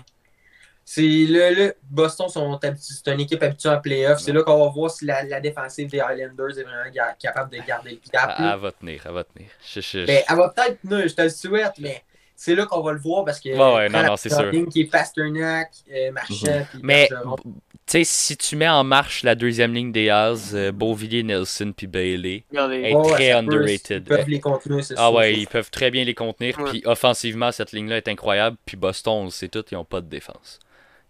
C'est 0.84 1.26
là, 1.30 1.52
là, 1.52 1.72
Boston 1.90 2.28
sont 2.28 2.54
habitués, 2.64 2.96
c'est 3.04 3.14
une 3.14 3.22
équipe 3.22 3.42
habituée 3.42 3.70
en 3.70 3.80
playoff. 3.80 4.20
C'est 4.20 4.34
là 4.34 4.44
qu'on 4.44 4.66
va 4.66 4.72
voir 4.72 4.92
si 4.92 5.06
la, 5.06 5.24
la 5.24 5.40
défensive 5.40 5.90
des 5.90 6.00
Highlanders 6.00 6.58
est 6.58 6.64
vraiment 6.64 6.92
ga- 6.94 7.16
capable 7.20 7.52
de 7.52 7.64
garder 7.66 7.92
le 7.92 8.12
cap. 8.12 8.36
Elle, 8.38 8.46
là. 8.46 8.52
elle 8.56 8.60
va 8.60 8.72
tenir, 8.72 9.02
elle 9.06 9.14
va 9.14 9.24
tenir. 9.24 9.50
Je- 9.74 9.80
je- 9.82 10.06
Ben, 10.06 10.24
elle 10.28 10.36
va 10.36 10.50
peut-être 10.50 10.82
tenir, 10.82 11.08
je 11.08 11.14
te 11.16 11.22
le 11.22 11.30
souhaite, 11.30 11.74
mais 11.80 12.04
c'est 12.36 12.56
là 12.56 12.66
qu'on 12.66 12.82
va 12.82 12.92
le 12.92 13.00
voir 13.00 13.24
parce 13.24 13.40
que. 13.40 13.50
Ouais, 13.50 13.76
ouais, 13.76 13.90
non, 13.90 14.18
c'est 14.18 14.30
sûr. 14.30 14.52
qui 14.72 14.82
est 14.82 14.86
Pasternak, 14.86 15.70
euh, 15.94 16.12
Marchand, 16.12 16.66
puis 16.72 16.80
Mais, 16.82 17.08
tu 17.08 17.52
sais, 17.86 18.04
si 18.04 18.36
tu 18.36 18.56
mets 18.56 18.68
en 18.68 18.84
marche 18.84 19.24
la 19.24 19.36
deuxième 19.36 19.74
ligne 19.74 19.92
des 19.92 20.10
As, 20.10 20.54
euh, 20.54 20.72
Beauvillier, 20.72 21.24
Nelson 21.24 21.72
puis 21.76 21.88
Bailey, 21.88 22.44
ouais, 22.52 22.94
très 23.12 23.32
peut, 23.32 23.38
underrated. 23.38 24.04
Ils 24.04 24.04
peuvent 24.04 24.28
les 24.30 24.40
contenir, 24.40 24.84
c'est 24.84 24.96
ah 24.98 25.08
sûr. 25.08 25.14
ouais, 25.14 25.36
ils 25.36 25.48
peuvent 25.48 25.70
très 25.70 25.92
bien 25.92 26.04
les 26.04 26.16
contenir. 26.16 26.58
Puis 26.66 26.82
offensivement, 26.86 27.52
cette 27.52 27.72
ligne-là 27.72 27.98
est 27.98 28.08
incroyable. 28.08 28.58
Puis 28.66 28.76
Boston, 28.76 29.14
on 29.14 29.24
le 29.26 29.30
sait 29.30 29.48
tout, 29.48 29.64
ils 29.72 29.78
ont 29.78 29.86
pas 29.86 30.02
de 30.02 30.08
défense. 30.08 30.60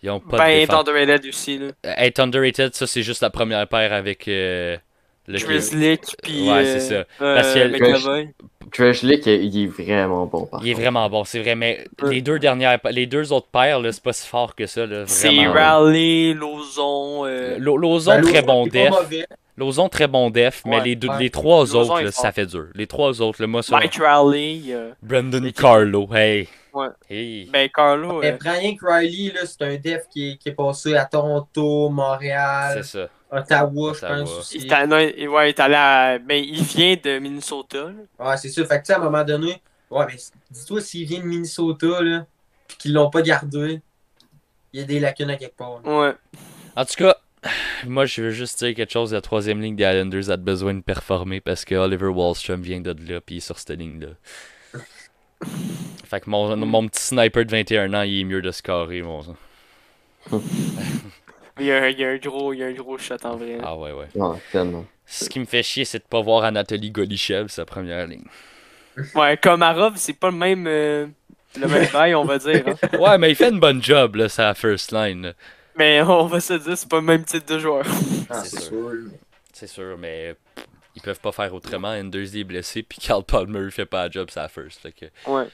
Ils 0.04 0.10
ont 0.10 0.20
pas 0.20 0.38
de 0.38 0.42
Ben, 0.44 0.60
défense. 0.62 0.88
underrated 0.90 1.26
aussi. 1.30 1.58
Là. 1.58 1.68
Euh, 1.86 1.94
Être 1.98 2.20
underrated, 2.20 2.74
ça 2.74 2.88
c'est 2.88 3.04
juste 3.04 3.22
la 3.22 3.30
première 3.30 3.68
paire 3.68 3.94
avec 3.94 4.28
euh, 4.28 4.76
le 5.28 5.38
Grizzlick, 5.38 6.02
puis. 6.24 6.50
Ouais, 6.50 6.66
euh, 6.66 6.66
c'est 6.66 6.80
ça. 6.80 7.06
euh, 7.22 7.36
Parce 7.36 7.54
que-. 7.54 8.26
Trashlick, 8.72 9.26
il 9.26 9.64
est 9.64 9.68
vraiment 9.68 10.26
bon. 10.28 10.46
Par 10.46 10.62
Il 10.64 10.70
est 10.70 10.72
contre. 10.74 10.82
vraiment 10.84 11.10
bon, 11.10 11.24
c'est 11.26 11.40
vrai. 11.40 11.56
Mais 11.56 11.84
les 12.10 12.22
deux 12.22 12.40
dernières, 12.40 12.80
les 12.90 13.06
deux 13.06 13.34
autres 13.34 13.48
paires, 13.52 13.80
c'est 13.92 14.02
pas 14.02 14.14
si 14.14 14.26
fort 14.28 14.56
que 14.56 14.66
ça. 14.66 14.86
C'est. 15.08 15.46
Raleigh, 15.48 16.34
Lozon. 16.34 17.26
euh, 17.26 17.58
Lo- 17.60 17.76
Lozon, 17.78 18.12
Ben, 18.12 18.22
très 18.22 18.42
bon 18.42 18.66
def. 18.68 18.94
Lozon, 19.58 19.90
très 19.90 20.08
bon 20.08 20.30
def. 20.30 20.64
Mais 20.66 20.82
les, 20.82 20.96
deux, 20.96 21.10
ouais. 21.10 21.20
les 21.20 21.30
trois 21.30 21.60
Lozon 21.60 21.82
autres, 21.82 22.02
là, 22.02 22.12
ça 22.12 22.32
fait 22.32 22.46
dur. 22.46 22.68
Les 22.74 22.88
trois 22.88 23.22
autres, 23.22 23.42
là, 23.42 23.48
moi. 23.48 23.62
Mike 23.70 24.00
euh, 24.00 24.92
Brandon 25.04 25.52
Carlo, 25.56 26.08
hey. 26.16 26.48
Ouais. 26.74 26.88
Hey. 27.10 27.50
Ben, 27.52 27.70
Carlo. 27.70 28.20
Mais 28.22 28.38
prends 28.38 28.52
rien 28.54 28.76
que 28.76 28.86
Riley, 28.86 29.34
là, 29.34 29.42
c'est 29.46 29.62
un 29.64 29.76
def 29.78 30.08
qui 30.10 30.32
est, 30.32 30.38
qui 30.38 30.50
est 30.50 30.54
passé 30.54 30.96
à 30.96 31.06
Toronto, 31.06 31.90
Montréal, 31.90 32.82
C'est 32.84 32.98
ça. 33.00 33.10
Ottawa, 33.32 33.94
je 33.94 34.00
pense 34.06 34.30
il 34.54 34.60
aussi. 34.60 34.68
est 34.68 34.72
allé- 34.74 34.88
non, 34.88 35.00
il- 35.00 35.28
ouais, 35.30 35.48
il 35.48 35.50
est 35.50 35.60
allé 35.60 35.76
à- 35.76 36.18
Ben, 36.20 36.44
il 36.44 36.64
vient 36.64 36.96
de 37.02 37.20
Minnesota. 37.20 37.78
là. 38.18 38.30
Ouais, 38.30 38.38
c'est 38.38 38.50
sûr. 38.50 38.66
Fait 38.68 38.76
que, 38.80 38.86
tu 38.86 38.88
sais, 38.88 38.94
à 38.94 38.98
un 38.98 39.04
moment 39.04 39.24
donné, 39.24 39.62
ouais, 39.90 40.06
mais 40.08 40.16
dis-toi, 40.50 40.82
s'il 40.82 41.08
vient 41.08 41.20
de 41.20 41.26
Minnesota, 41.26 42.02
là, 42.02 42.26
puis 42.68 42.78
qu'ils 42.78 42.94
l'ont 42.94 43.10
pas 43.10 43.22
gardé, 43.22 43.82
il 44.74 44.80
y 44.80 44.84
a 44.84 44.86
des 44.86 45.00
lacunes 45.00 45.30
à 45.30 45.36
quelque 45.38 45.56
part. 45.58 45.82
là. 45.84 46.00
Ouais. 46.00 46.14
En 46.76 46.86
tout 46.86 46.96
cas, 46.96 47.16
moi, 47.86 48.06
je 48.06 48.22
veux 48.22 48.32
juste 48.32 48.60
dire 48.64 48.76
quelque 48.76 48.92
chose. 48.92 49.14
La 49.14 49.22
troisième 49.22 49.62
ligne 49.62 49.76
des 49.76 49.84
Islanders 49.84 50.30
a 50.30 50.38
besoin 50.38 50.74
de 50.74 50.82
performer 50.82 51.40
parce 51.42 51.64
que 51.66 51.76
Oliver 51.76 52.08
Wallstrom 52.08 52.62
vient 52.62 52.80
de 52.82 52.92
là 53.12 53.20
puis 53.22 53.36
il 53.36 53.38
est 53.38 53.42
sur 53.42 53.58
cette 53.60 53.72
ligne-là. 53.78 54.10
Fait 56.12 56.20
que 56.20 56.30
mon, 56.30 56.56
mon 56.58 56.88
petit 56.90 57.02
sniper 57.02 57.46
de 57.46 57.52
21 57.52 57.94
ans, 57.94 58.02
il 58.02 58.20
est 58.20 58.24
mieux 58.26 58.42
de 58.42 58.52
scorer. 58.52 59.02
Mon... 59.02 59.22
Il 61.60 61.66
y, 61.68 61.72
a, 61.72 61.90
il 61.90 62.00
y 62.00 62.04
a 62.04 62.10
un 62.10 62.18
gros, 62.18 62.54
il 62.54 62.60
y 62.60 62.64
a 62.64 62.68
un 62.68 62.74
gros 62.74 62.98
shot 62.98 63.16
en 63.24 63.36
vrai. 63.36 63.58
Ah 63.62 63.76
ouais, 63.78 63.92
ouais. 63.92 64.08
Ouais, 64.16 64.38
tellement. 64.52 64.86
Ce 65.06 65.30
qui 65.30 65.40
me 65.40 65.46
fait 65.46 65.62
chier, 65.64 65.86
c'est 65.86 66.00
de 66.00 66.04
pas 66.10 66.20
voir 66.22 66.44
Anatoly 66.44 66.90
Golichev, 66.92 67.48
sa 67.50 67.66
première 67.66 68.08
ligne. 68.08 68.24
Ouais, 69.16 69.38
Komarov, 69.38 69.94
c'est 69.98 70.14
pas 70.14 70.32
le 70.32 70.38
même, 70.38 70.66
euh, 70.68 71.08
le 71.60 71.68
même 71.68 71.88
bail, 71.94 72.16
on 72.16 72.24
va 72.26 72.40
dire. 72.40 72.64
hein. 72.68 72.98
Ouais, 72.98 73.18
mais 73.18 73.30
il 73.32 73.36
fait 73.36 73.50
une 73.50 73.60
bonne 73.60 73.84
job, 73.84 74.16
là, 74.16 74.28
sa 74.28 74.54
first 74.54 74.92
line. 74.92 75.22
là. 75.28 75.34
Mais 75.78 76.02
on 76.02 76.26
va 76.26 76.40
se 76.40 76.54
dire, 76.54 76.78
c'est 76.78 76.90
pas 76.90 76.98
le 76.98 77.04
même 77.04 77.24
type 77.26 77.46
de 77.48 77.60
joueur. 77.60 77.86
Ah, 78.30 78.42
C'est 78.44 78.58
c'est 78.58 78.62
sûr. 78.66 78.92
C'est 79.54 79.68
sûr, 79.68 79.98
mais 80.00 80.36
ils 80.96 81.02
peuvent 81.02 81.20
pas 81.20 81.32
faire 81.32 81.54
autrement. 81.54 81.90
Anders 81.90 82.36
est 82.36 82.44
blessé, 82.44 82.84
puis 82.84 83.00
Carl 83.00 83.24
Palmer 83.24 83.70
fait 83.72 83.86
pas 83.86 84.06
la 84.06 84.10
job 84.12 84.30
sa 84.30 84.48
first. 84.48 84.82
Fait 84.82 84.92
que... 84.92 85.06
Ouais. 85.30 85.48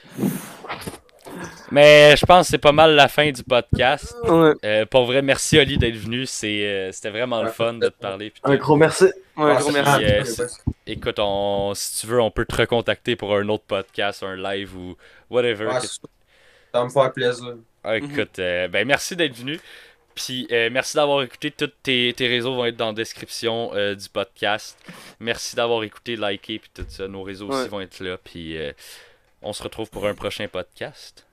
Mais 1.70 2.16
je 2.16 2.24
pense 2.24 2.46
que 2.46 2.50
c'est 2.52 2.58
pas 2.58 2.72
mal 2.72 2.94
la 2.94 3.06
fin 3.08 3.30
du 3.30 3.42
podcast. 3.42 4.16
Ouais. 4.24 4.52
Euh, 4.64 4.86
pour 4.86 5.04
vrai, 5.04 5.20
merci 5.20 5.58
Oli 5.58 5.76
d'être 5.76 5.96
venu. 5.96 6.24
C'est, 6.24 6.64
euh, 6.66 6.92
c'était 6.92 7.10
vraiment 7.10 7.42
le 7.42 7.50
fun 7.50 7.74
de 7.74 7.88
te 7.88 7.98
parler. 8.00 8.32
Un 8.44 8.56
gros 8.56 8.76
merci. 8.76 9.04
Ouais, 9.36 9.52
Ah, 9.56 9.60
gros 9.60 9.70
merci. 9.70 10.04
Euh, 10.04 10.46
Écoute, 10.86 11.16
on, 11.18 11.72
si 11.74 12.00
tu 12.00 12.06
veux, 12.06 12.20
on 12.20 12.30
peut 12.30 12.46
te 12.46 12.56
recontacter 12.56 13.14
pour 13.14 13.34
un 13.36 13.46
autre 13.50 13.64
podcast, 13.66 14.22
un 14.22 14.36
live 14.36 14.74
ou 14.76 14.96
whatever. 15.28 15.66
Ouais, 15.66 15.80
que- 15.80 15.86
ça 15.86 15.98
va 16.72 16.84
me 16.84 16.88
faire 16.90 17.12
plaisir. 17.12 17.56
Ah, 17.84 17.96
écoute, 17.96 18.38
euh, 18.38 18.68
ben 18.68 18.86
merci 18.86 19.14
d'être 19.14 19.34
venu. 19.36 19.60
Puis 20.18 20.48
euh, 20.50 20.68
merci 20.70 20.96
d'avoir 20.96 21.22
écouté. 21.22 21.52
Tous 21.52 21.70
tes, 21.82 22.12
tes 22.12 22.26
réseaux 22.26 22.56
vont 22.56 22.64
être 22.64 22.76
dans 22.76 22.88
la 22.88 22.92
description 22.92 23.70
euh, 23.74 23.94
du 23.94 24.08
podcast. 24.08 24.76
Merci 25.20 25.54
d'avoir 25.54 25.84
écouté, 25.84 26.16
liké, 26.16 26.58
puis 26.58 26.70
tout 26.74 26.84
ça. 26.88 27.06
Nos 27.06 27.22
réseaux 27.22 27.48
aussi 27.48 27.68
vont 27.68 27.80
être 27.80 28.00
là. 28.00 28.18
Puis 28.18 28.58
euh, 28.58 28.72
on 29.42 29.52
se 29.52 29.62
retrouve 29.62 29.88
pour 29.90 30.06
un 30.06 30.16
prochain 30.16 30.48
podcast. 30.48 31.24